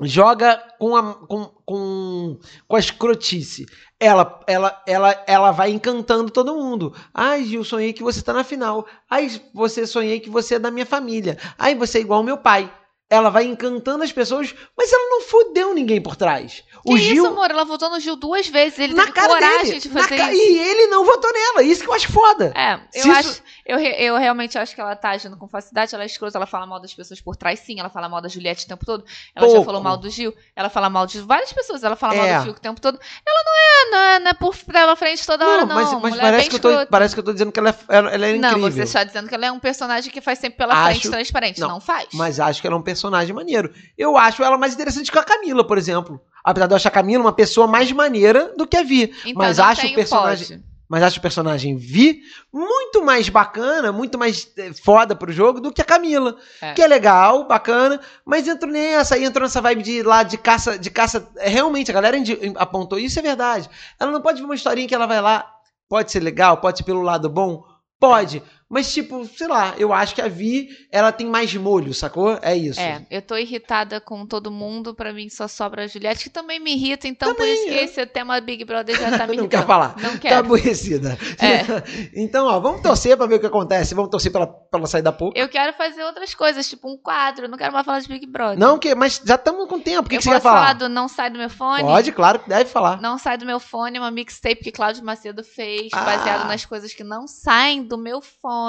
joga 0.03 0.63
com 0.79 0.97
a, 0.97 1.15
com, 1.27 1.45
com, 1.65 2.39
com 2.69 2.77
a 2.77 2.79
escrotice. 2.79 3.67
Ela, 3.99 4.41
ela, 4.47 4.83
ela, 4.87 5.25
ela 5.27 5.51
vai 5.51 5.71
encantando 5.71 6.31
todo 6.31 6.55
mundo. 6.55 6.95
Ai, 7.13 7.45
Gil, 7.45 7.65
sonhei 7.65 7.93
que 7.93 8.03
você 8.03 8.23
tá 8.23 8.33
na 8.33 8.45
final. 8.45 8.87
Ai, 9.11 9.29
você 9.53 9.87
sonhei 9.87 10.21
que 10.21 10.31
você 10.31 10.55
é 10.55 10.59
da 10.59 10.71
minha 10.71 10.87
família. 10.87 11.37
Ai, 11.59 11.75
você 11.75 11.99
é 11.99 12.01
igual 12.01 12.19
ao 12.19 12.25
meu 12.25 12.39
pai. 12.39 12.73
Ela 13.11 13.29
vai 13.29 13.45
encantando 13.45 14.05
as 14.05 14.13
pessoas, 14.13 14.55
mas 14.79 14.93
ela 14.93 15.09
não 15.11 15.23
fudeu 15.23 15.75
ninguém 15.75 16.01
por 16.01 16.15
trás. 16.15 16.63
Que 16.87 16.93
o 16.93 16.97
isso, 16.97 17.09
Gil, 17.09 17.27
amor? 17.27 17.51
Ela 17.51 17.65
votou 17.65 17.91
no 17.91 17.99
Gil 17.99 18.15
duas 18.17 18.47
vezes. 18.47 18.79
Ele 18.79 18.95
na 18.95 19.05
teve 19.11 19.27
coragem 19.27 19.65
dele. 19.65 19.81
de 19.81 19.89
na 19.91 20.01
fazer 20.03 20.17
ca- 20.17 20.33
isso. 20.33 20.43
E 20.43 20.59
ele 20.59 20.87
não 20.87 21.05
votou 21.05 21.31
nela. 21.33 21.63
Isso 21.65 21.83
que 21.83 21.89
eu 21.89 21.93
acho 21.93 22.11
foda. 22.11 22.53
É, 22.57 22.75
eu 22.75 23.03
Se 23.03 23.09
isso- 23.09 23.11
acho. 23.11 23.43
Eu, 23.67 23.79
eu 23.79 24.17
realmente 24.17 24.57
acho 24.59 24.75
que 24.75 24.81
ela 24.81 24.97
tá 24.97 25.11
agindo 25.11 25.37
com 25.37 25.47
facilidade. 25.49 25.95
Ela 25.95 26.05
é 26.05 26.07
escrota, 26.07 26.39
ela 26.39 26.47
fala 26.47 26.67
mal 26.67 26.81
das 26.81 26.95
pessoas 26.95 27.21
por 27.21 27.37
trás, 27.37 27.59
sim. 27.61 27.79
Ela 27.81 27.91
fala 27.91 28.09
mal 28.09 28.21
da 28.21 28.29
Juliette 28.29 28.65
o 28.65 28.69
tempo 28.69 28.87
todo. 28.87 29.05
Ela 29.35 29.47
já 29.47 29.53
Pouco. 29.55 29.67
falou 29.67 29.83
mal 29.83 29.97
do 29.97 30.09
Gil. 30.09 30.33
Ela 30.57 30.69
fala 30.71 30.89
mal 30.89 31.07
de 31.07 31.21
várias 31.21 31.53
pessoas. 31.53 31.83
Ela 31.85 31.97
fala 31.97 32.15
mal 32.15 32.25
É. 32.27 32.39
do 32.39 32.43
Gil 32.45 32.53
o 32.53 32.61
tempo 32.61 32.81
todo. 32.81 32.99
Ela 33.27 33.45
não 33.45 33.53
é, 33.57 33.91
não 33.91 33.99
é, 33.99 34.19
não 34.21 34.31
é 34.31 34.35
por 34.35 34.57
pela 34.57 34.95
frente 34.97 35.27
toda 35.27 35.47
hora, 35.47 35.67
não. 35.67 35.75
mas, 35.75 35.93
mas 35.93 36.01
Mulher 36.01 36.21
parece, 36.21 36.41
bem 36.41 36.49
que 36.61 36.67
eu 36.67 36.79
tô, 36.81 36.87
parece 36.87 37.15
que 37.15 37.21
eu 37.21 37.25
tô 37.25 37.33
dizendo 37.33 37.53
que 37.53 37.59
ela 37.59 37.71
é, 37.71 37.75
ela, 37.97 38.11
é 38.27 38.33
Não, 38.39 38.49
incrível. 38.51 38.71
você 38.73 38.83
está 38.85 39.05
dizendo 39.05 39.29
que 39.29 39.35
ela 39.35 39.47
é 39.47 39.53
um 39.53 39.59
personagem 39.61 40.11
que 40.13 40.21
faz 40.21 40.39
sempre 40.39 40.57
pela 40.59 40.73
Acho- 40.75 41.01
frente 41.01 41.11
transparente. 41.11 41.61
não, 41.61 41.69
Não, 41.69 41.81
faz. 41.81 42.09
Mas 42.15 42.41
acho 42.41 42.61
que 42.61 42.67
ela 42.67 42.77
é 42.77 42.79
um 42.79 42.83
personagem 42.83 43.00
maneiro. 43.35 43.73
Eu 43.97 44.17
acho 44.17 44.43
ela 44.43 44.59
mais 44.59 44.75
interessante 44.75 45.11
que 45.11 45.19
a 45.19 45.23
Camila, 45.25 45.65
por 45.67 45.79
exemplo. 45.79 46.21
Apesar 46.45 46.67
de 46.67 46.73
eu 46.73 46.77
achar 46.77 46.89
a 46.89 46.93
Camila 46.93 47.23
uma 47.25 47.33
pessoa 47.33 47.67
mais 47.67 47.91
maneira 47.93 48.53
do 48.57 48.67
que 48.67 48.77
a 48.77 48.83
Vi. 48.83 49.13
então, 49.25 49.33
mas 49.37 49.59
acho 49.59 49.87
o 49.87 49.95
personagem- 49.95 50.47
pode. 50.59 50.71
Mas 50.89 51.05
acho 51.05 51.19
o 51.21 51.23
personagem 51.23 51.77
Vi 51.77 52.21
muito 52.53 53.05
mais 53.05 53.29
bacana, 53.29 53.93
muito 53.93 54.19
mais 54.19 54.51
eh, 54.57 54.73
foda 54.73 55.15
pro 55.15 55.31
jogo 55.31 55.61
do 55.61 55.71
que 55.73 55.81
a 55.81 55.85
Camila. 55.85 56.37
É. 56.61 56.73
Que 56.75 56.83
é 56.83 56.87
legal, 56.89 57.47
bacana, 57.47 58.01
mas 58.27 58.49
entrou 58.49 58.73
nessa, 58.73 59.15
aí 59.15 59.25
entrou 59.25 59.45
nessa 59.45 59.61
vibe 59.61 59.85
de 59.85 60.03
lá 60.03 60.25
de 60.25 60.37
caça, 60.37 60.77
de 60.77 60.91
caça. 60.91 61.29
é, 61.37 61.49
Realmente, 61.49 61.93
a 61.93 61.95
galera 61.95 62.17
apontou, 62.57 62.99
isso 62.99 63.19
é 63.21 63.23
verdade. 63.23 63.71
Ela 64.01 64.11
não 64.11 64.21
pode 64.21 64.41
ver 64.41 64.45
uma 64.47 64.55
historinha 64.57 64.89
que 64.89 64.95
ela 64.95 65.07
vai 65.07 65.21
lá, 65.21 65.49
pode 65.89 66.11
ser 66.11 66.19
legal, 66.21 66.57
pode 66.57 66.79
ser 66.79 66.85
pelo 66.85 67.03
lado 67.03 67.29
bom, 67.31 67.63
pode. 68.01 68.43
Mas, 68.71 68.95
tipo, 68.95 69.27
sei 69.37 69.49
lá, 69.49 69.75
eu 69.77 69.93
acho 69.93 70.14
que 70.14 70.23
a 70.23 70.29
Vi, 70.29 70.68
ela 70.93 71.11
tem 71.11 71.27
mais 71.27 71.53
molho, 71.57 71.93
sacou? 71.93 72.39
É 72.41 72.57
isso. 72.57 72.79
É, 72.79 73.05
eu 73.11 73.21
tô 73.21 73.37
irritada 73.37 74.01
com 74.01 74.25
todo 74.25 74.49
mundo, 74.49 74.95
pra 74.95 75.12
mim 75.12 75.29
só 75.29 75.49
sobra 75.49 75.83
a 75.83 75.87
Juliette, 75.89 76.23
que 76.23 76.31
também 76.31 76.61
me 76.61 76.73
irrita, 76.75 77.09
então 77.09 77.31
por 77.31 77.39
Também, 77.39 77.53
isso 77.53 77.64
que 77.66 77.75
é. 77.79 77.85
esse 77.85 78.07
tema 78.07 78.41
Big 78.41 78.64
Brother 78.64 78.97
já 78.97 79.18
tá 79.18 79.27
me 79.29 79.37
Não 79.37 79.49
quer 79.49 79.66
falar. 79.66 79.97
Não 80.01 80.12
Tá 80.12 80.18
quero. 80.18 80.37
aborrecida. 80.37 81.18
É. 81.41 81.61
então, 82.14 82.47
ó, 82.47 82.61
vamos 82.61 82.81
torcer 82.81 83.16
pra 83.16 83.27
ver 83.27 83.35
o 83.37 83.41
que 83.41 83.47
acontece. 83.47 83.93
Vamos 83.95 84.09
torcer 84.11 84.31
pra 84.31 84.49
ela, 84.73 84.87
sair 84.87 85.03
da 85.03 85.11
pouco. 85.11 85.37
Eu 85.37 85.49
quero 85.49 85.73
fazer 85.73 86.05
outras 86.05 86.33
coisas, 86.33 86.68
tipo 86.68 86.89
um 86.89 86.97
quadro, 86.97 87.49
não 87.49 87.59
quero 87.59 87.73
mais 87.73 87.85
falar 87.85 87.99
de 87.99 88.07
Big 88.09 88.25
Brother. 88.27 88.57
Não, 88.59 88.79
que, 88.79 88.95
mas 88.95 89.21
já 89.25 89.35
estamos 89.35 89.68
com 89.68 89.81
tempo. 89.81 90.07
O 90.07 90.09
que, 90.09 90.14
eu 90.14 90.18
que 90.21 90.25
você 90.25 90.31
quer 90.31 90.41
falar? 90.41 90.75
do 90.75 90.89
Não 90.89 91.09
Sai 91.09 91.29
do 91.29 91.39
Meu 91.39 91.51
Fone? 91.51 91.83
Pode, 91.83 92.12
claro 92.12 92.39
que 92.39 92.49
deve 92.49 92.71
falar. 92.71 93.01
Não 93.01 93.18
Sai 93.18 93.37
do 93.37 93.45
Meu 93.45 93.59
Fone 93.59 93.97
é 93.97 94.01
uma 94.01 94.12
mixtape 94.12 94.62
que 94.62 94.71
Cláudio 94.71 95.05
Macedo 95.05 95.43
fez, 95.43 95.89
Ah. 95.93 96.05
baseado 96.05 96.47
nas 96.47 96.64
coisas 96.64 96.95
que 96.95 97.03
não 97.03 97.27
saem 97.27 97.83
do 97.83 97.99
meu 97.99 98.21
fone. 98.21 98.60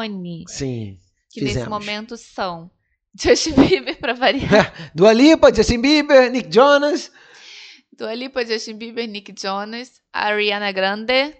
Sim. 0.47 0.97
Que 1.31 1.41
nesse 1.41 1.59
fizemos. 1.59 1.69
momento 1.69 2.17
são 2.17 2.69
Justin 3.19 3.53
Bieber, 3.53 3.97
pra 3.97 4.13
variar. 4.13 4.73
Dua 4.95 5.13
Lipa, 5.13 5.53
Justin 5.53 5.81
Bieber, 5.81 6.31
Nick 6.31 6.53
Jonas. 6.53 7.11
Dua 7.97 8.13
Lipa, 8.13 8.45
Justin 8.45 8.77
Bieber, 8.77 9.07
Nick 9.07 9.33
Jonas, 9.39 10.01
Ariana 10.11 10.71
Grande, 10.71 11.35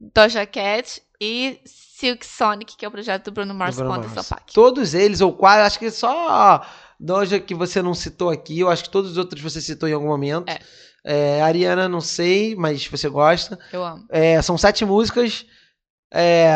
Doja 0.00 0.44
Cat 0.46 1.02
e 1.20 1.60
Silk 1.64 2.26
Sonic, 2.26 2.76
que 2.76 2.84
é 2.84 2.88
o 2.88 2.90
projeto 2.90 3.26
do 3.26 3.32
Bruno 3.32 3.54
Mars 3.54 3.76
Bruno 3.76 3.90
Mars. 3.90 4.28
Paak. 4.28 4.52
Todos 4.52 4.92
eles, 4.92 5.20
ou 5.20 5.32
quase, 5.32 5.62
acho 5.62 5.78
que 5.78 5.90
só 5.90 6.66
Doja 6.98 7.40
que 7.40 7.54
você 7.54 7.80
não 7.80 7.94
citou 7.94 8.30
aqui. 8.30 8.60
Eu 8.60 8.68
acho 8.68 8.84
que 8.84 8.90
todos 8.90 9.12
os 9.12 9.16
outros 9.16 9.40
você 9.40 9.60
citou 9.60 9.88
em 9.88 9.92
algum 9.92 10.08
momento. 10.08 10.48
É. 10.48 10.58
É, 11.06 11.42
Ariana, 11.42 11.86
não 11.88 12.00
sei, 12.00 12.56
mas 12.56 12.86
você 12.86 13.08
gosta. 13.08 13.58
Eu 13.72 13.84
amo. 13.84 14.06
É, 14.08 14.40
são 14.40 14.56
sete 14.56 14.84
músicas. 14.86 15.44
É, 16.10 16.54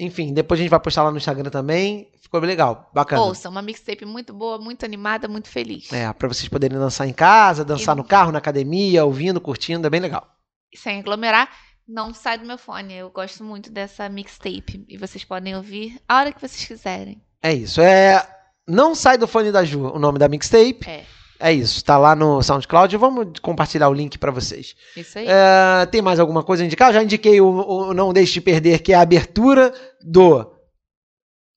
enfim, 0.00 0.32
depois 0.32 0.58
a 0.58 0.62
gente 0.62 0.70
vai 0.70 0.80
postar 0.80 1.02
lá 1.04 1.10
no 1.10 1.16
Instagram 1.18 1.50
também. 1.50 2.10
Ficou 2.20 2.40
bem 2.40 2.48
legal, 2.48 2.90
bacana. 2.94 3.22
Ouça, 3.22 3.48
uma 3.48 3.60
mixtape 3.62 4.04
muito 4.04 4.32
boa, 4.32 4.58
muito 4.58 4.84
animada, 4.84 5.26
muito 5.28 5.48
feliz. 5.48 5.92
É, 5.92 6.12
pra 6.12 6.28
vocês 6.28 6.48
poderem 6.48 6.78
dançar 6.78 7.08
em 7.08 7.12
casa, 7.12 7.64
dançar 7.64 7.94
E- 7.94 7.98
no 7.98 8.04
carro, 8.04 8.30
na 8.32 8.38
academia, 8.38 9.04
ouvindo, 9.04 9.40
curtindo, 9.40 9.86
é 9.86 9.90
bem 9.90 10.00
legal. 10.00 10.26
Sem 10.74 11.00
aglomerar, 11.00 11.48
não 11.86 12.14
sai 12.14 12.38
do 12.38 12.46
meu 12.46 12.56
fone. 12.56 12.94
Eu 12.94 13.10
gosto 13.10 13.42
muito 13.42 13.70
dessa 13.70 14.08
mixtape. 14.08 14.84
E 14.88 14.96
vocês 14.96 15.24
podem 15.24 15.56
ouvir 15.56 16.00
a 16.08 16.18
hora 16.18 16.32
que 16.32 16.40
vocês 16.40 16.64
quiserem. 16.64 17.20
É 17.42 17.52
isso. 17.52 17.80
É, 17.80 18.24
não 18.68 18.94
sai 18.94 19.18
do 19.18 19.26
fone 19.26 19.50
da 19.50 19.64
Ju, 19.64 19.80
o 19.88 19.98
nome 19.98 20.18
da 20.18 20.28
mixtape. 20.28 20.88
É, 20.88 21.04
É 21.40 21.52
isso, 21.52 21.82
tá 21.82 21.96
lá 21.96 22.14
no 22.14 22.42
SoundCloud. 22.42 22.94
Vamos 22.98 23.40
compartilhar 23.40 23.88
o 23.88 23.94
link 23.94 24.18
pra 24.18 24.30
vocês. 24.30 24.76
isso 24.94 25.18
aí. 25.18 25.26
É, 25.26 25.86
tem 25.86 26.02
mais 26.02 26.20
alguma 26.20 26.44
coisa 26.44 26.62
a 26.62 26.66
indicar? 26.66 26.90
Eu 26.90 26.94
já 26.94 27.02
indiquei 27.02 27.40
o, 27.40 27.48
o 27.48 27.94
Não 27.94 28.12
Deixe 28.12 28.34
de 28.34 28.40
Perder, 28.42 28.82
que 28.82 28.92
é 28.92 28.96
a 28.96 29.00
abertura 29.00 29.72
do 30.02 30.54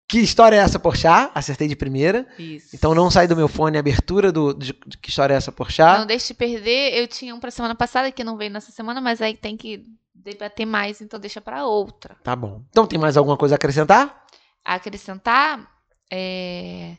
Que 0.08 0.20
História 0.20 0.56
é 0.56 0.60
essa, 0.60 0.80
Porchat? 0.80 1.32
Acertei 1.36 1.68
de 1.68 1.76
primeira. 1.76 2.26
Isso. 2.40 2.74
Então 2.74 2.96
não 2.96 3.12
sai 3.12 3.28
do 3.28 3.36
meu 3.36 3.50
fone 3.50 3.76
a 3.76 3.82
abertura 3.82 4.32
do, 4.32 4.54
de, 4.54 4.74
de 4.88 4.98
Que 4.98 5.10
História 5.10 5.34
é 5.34 5.38
essa, 5.38 5.52
Porchat? 5.52 6.00
Não 6.00 6.08
deixe 6.08 6.28
de 6.28 6.34
perder. 6.34 6.98
Eu 6.98 7.06
tinha 7.06 7.36
um 7.36 7.40
pra 7.40 7.52
semana 7.52 7.76
passada 7.76 8.10
que 8.10 8.24
não 8.24 8.38
veio 8.38 8.52
nessa 8.52 8.72
semana, 8.72 9.02
mas 9.02 9.22
aí 9.22 9.36
tem 9.36 9.58
que 9.58 9.84
debater 10.16 10.66
mais, 10.66 11.02
então 11.02 11.20
deixa 11.20 11.42
pra 11.42 11.66
outra. 11.66 12.16
Tá 12.24 12.36
bom. 12.36 12.62
Então 12.70 12.88
tem 12.88 12.98
mais 12.98 13.18
alguma 13.18 13.36
coisa 13.36 13.56
a 13.56 13.58
acrescentar? 13.58 14.24
A 14.64 14.76
acrescentar? 14.76 15.68
É... 16.10 16.96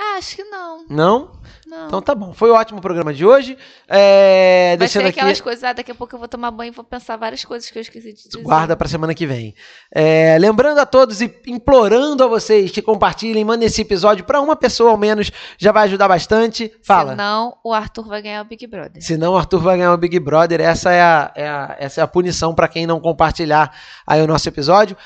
Ah, 0.00 0.18
acho 0.18 0.36
que 0.36 0.44
não. 0.44 0.84
Não? 0.88 1.32
Não. 1.66 1.86
Então 1.88 2.00
tá 2.00 2.14
bom. 2.14 2.32
Foi 2.32 2.48
um 2.52 2.54
ótimo 2.54 2.80
programa 2.80 3.12
de 3.12 3.26
hoje. 3.26 3.58
É, 3.88 4.68
Vai 4.70 4.76
deixando 4.76 5.06
aqui. 5.08 5.18
aquelas 5.18 5.40
coisas, 5.40 5.64
ah, 5.64 5.72
daqui 5.72 5.90
a 5.90 5.94
pouco 5.94 6.14
eu 6.14 6.18
vou 6.20 6.28
tomar 6.28 6.52
banho 6.52 6.68
e 6.70 6.74
vou 6.74 6.84
pensar 6.84 7.16
várias 7.16 7.44
coisas 7.44 7.68
que 7.68 7.76
eu 7.76 7.82
esqueci 7.82 8.12
de 8.12 8.28
dizer. 8.28 8.42
Guarda 8.42 8.76
pra 8.76 8.86
semana 8.86 9.12
que 9.12 9.26
vem. 9.26 9.56
É, 9.92 10.36
lembrando 10.38 10.78
a 10.78 10.86
todos 10.86 11.20
e 11.20 11.24
implorando 11.48 12.22
a 12.22 12.28
vocês 12.28 12.70
que 12.70 12.80
compartilhem, 12.80 13.44
mandem 13.44 13.66
esse 13.66 13.80
episódio 13.80 14.24
pra 14.24 14.40
uma 14.40 14.54
pessoa 14.54 14.92
ao 14.92 14.96
menos, 14.96 15.32
já 15.58 15.72
vai 15.72 15.82
ajudar 15.88 16.06
bastante. 16.06 16.72
Fala. 16.80 17.10
Senão, 17.10 17.56
o 17.64 17.72
Arthur 17.74 18.06
vai 18.06 18.22
ganhar 18.22 18.42
o 18.42 18.44
Big 18.44 18.64
Brother. 18.68 19.02
Senão 19.02 19.32
o 19.32 19.36
Arthur 19.36 19.58
vai 19.60 19.76
ganhar 19.78 19.92
o 19.92 19.96
Big 19.98 20.18
Brother. 20.20 20.60
Essa 20.60 20.92
é 20.92 21.02
a, 21.02 21.32
é 21.34 21.48
a- 21.48 21.76
essa 21.80 22.00
é 22.00 22.04
a 22.04 22.06
punição 22.06 22.54
pra 22.54 22.68
quem 22.68 22.86
não 22.86 23.00
compartilhar 23.00 23.76
aí 24.06 24.22
o 24.22 24.28
nosso 24.28 24.48
episódio. 24.48 24.96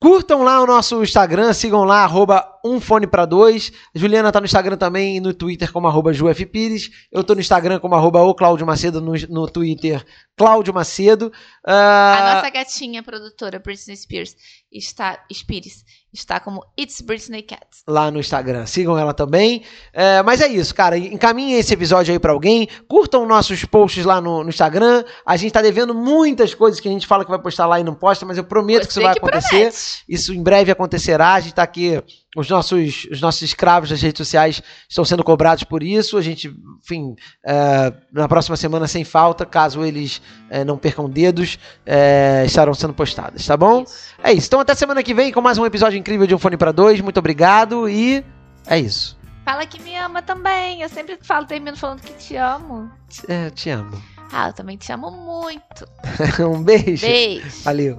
Curtam 0.00 0.44
lá 0.44 0.62
o 0.62 0.66
nosso 0.66 1.02
Instagram, 1.02 1.52
sigam 1.52 1.82
lá, 1.82 2.04
arroba 2.04 2.46
um 2.64 2.80
fone 2.80 3.04
pra 3.04 3.26
dois. 3.26 3.72
Juliana 3.92 4.30
tá 4.30 4.38
no 4.38 4.46
Instagram 4.46 4.76
também 4.76 5.16
e 5.16 5.20
no 5.20 5.34
Twitter 5.34 5.72
como 5.72 5.88
arroba 5.88 6.12
JuFPires. 6.12 6.88
Eu 7.10 7.24
tô 7.24 7.34
no 7.34 7.40
Instagram 7.40 7.80
como 7.80 7.96
arroba 7.96 8.22
o 8.22 8.34
Macedo, 8.64 9.00
no, 9.00 9.12
no 9.28 9.48
Twitter 9.48 10.04
Cláudio 10.36 10.72
Macedo. 10.72 11.32
Ah, 11.66 12.16
A 12.30 12.34
nossa 12.34 12.50
gatinha 12.50 13.02
produtora, 13.02 13.58
Britney 13.58 13.96
Spears, 13.96 14.36
está, 14.70 15.18
Spears, 15.32 15.84
está 16.12 16.40
como 16.40 16.64
It's 16.78 17.00
Britney 17.00 17.42
Cat. 17.42 17.66
lá 17.86 18.10
no 18.10 18.18
Instagram. 18.18 18.66
Sigam 18.66 18.98
ela 18.98 19.12
também. 19.12 19.62
É, 19.92 20.22
mas 20.22 20.40
é 20.40 20.48
isso, 20.48 20.74
cara. 20.74 20.96
Encaminhem 20.96 21.58
esse 21.58 21.72
episódio 21.74 22.12
aí 22.12 22.18
pra 22.18 22.32
alguém. 22.32 22.68
Curtam 22.88 23.26
nossos 23.26 23.64
posts 23.64 24.04
lá 24.04 24.20
no, 24.20 24.42
no 24.42 24.48
Instagram. 24.48 25.04
A 25.24 25.36
gente 25.36 25.52
tá 25.52 25.62
devendo 25.62 25.94
muitas 25.94 26.54
coisas 26.54 26.80
que 26.80 26.88
a 26.88 26.90
gente 26.90 27.06
fala 27.06 27.24
que 27.24 27.30
vai 27.30 27.40
postar 27.40 27.66
lá 27.66 27.78
e 27.78 27.84
não 27.84 27.94
posta, 27.94 28.24
mas 28.24 28.38
eu 28.38 28.44
prometo 28.44 28.86
que 28.86 28.92
isso 28.92 29.02
vai 29.02 29.12
que 29.12 29.18
acontecer. 29.18 29.48
promete. 29.48 30.04
Isso 30.08 30.32
em 30.32 30.42
breve 30.42 30.70
acontecerá. 30.72 31.34
A 31.34 31.40
gente 31.40 31.54
tá 31.54 31.62
aqui. 31.62 32.02
Os 32.38 32.48
nossos, 32.48 33.08
os 33.10 33.20
nossos 33.20 33.42
escravos 33.42 33.90
das 33.90 34.00
redes 34.00 34.18
sociais 34.18 34.62
estão 34.88 35.04
sendo 35.04 35.24
cobrados 35.24 35.64
por 35.64 35.82
isso. 35.82 36.16
A 36.16 36.22
gente, 36.22 36.54
enfim, 36.80 37.16
é, 37.44 37.92
na 38.12 38.28
próxima 38.28 38.56
semana, 38.56 38.86
sem 38.86 39.02
falta, 39.02 39.44
caso 39.44 39.84
eles 39.84 40.22
é, 40.48 40.64
não 40.64 40.78
percam 40.78 41.10
dedos, 41.10 41.58
é, 41.84 42.44
estarão 42.46 42.74
sendo 42.74 42.94
postadas, 42.94 43.44
tá 43.44 43.56
bom? 43.56 43.82
Isso. 43.82 44.14
É 44.22 44.32
isso. 44.32 44.46
Então 44.46 44.60
até 44.60 44.72
semana 44.76 45.02
que 45.02 45.12
vem 45.12 45.32
com 45.32 45.40
mais 45.40 45.58
um 45.58 45.66
episódio 45.66 45.98
incrível 45.98 46.28
de 46.28 46.34
Um 46.34 46.38
Fone 46.38 46.56
pra 46.56 46.70
Dois. 46.70 47.00
Muito 47.00 47.18
obrigado 47.18 47.88
e 47.88 48.24
é 48.68 48.78
isso. 48.78 49.18
Fala 49.44 49.66
que 49.66 49.82
me 49.82 49.96
ama 49.96 50.22
também. 50.22 50.82
Eu 50.82 50.88
sempre 50.88 51.18
falo, 51.20 51.44
termino 51.44 51.76
falando 51.76 52.02
que 52.02 52.12
te 52.12 52.36
amo. 52.36 52.88
É, 53.26 53.50
te 53.50 53.68
amo. 53.70 54.00
Ah, 54.30 54.50
eu 54.50 54.52
também 54.52 54.76
te 54.76 54.92
amo 54.92 55.10
muito. 55.10 55.88
um 56.48 56.62
beijo. 56.62 57.04
Beijo. 57.04 57.64
Valeu. 57.64 57.98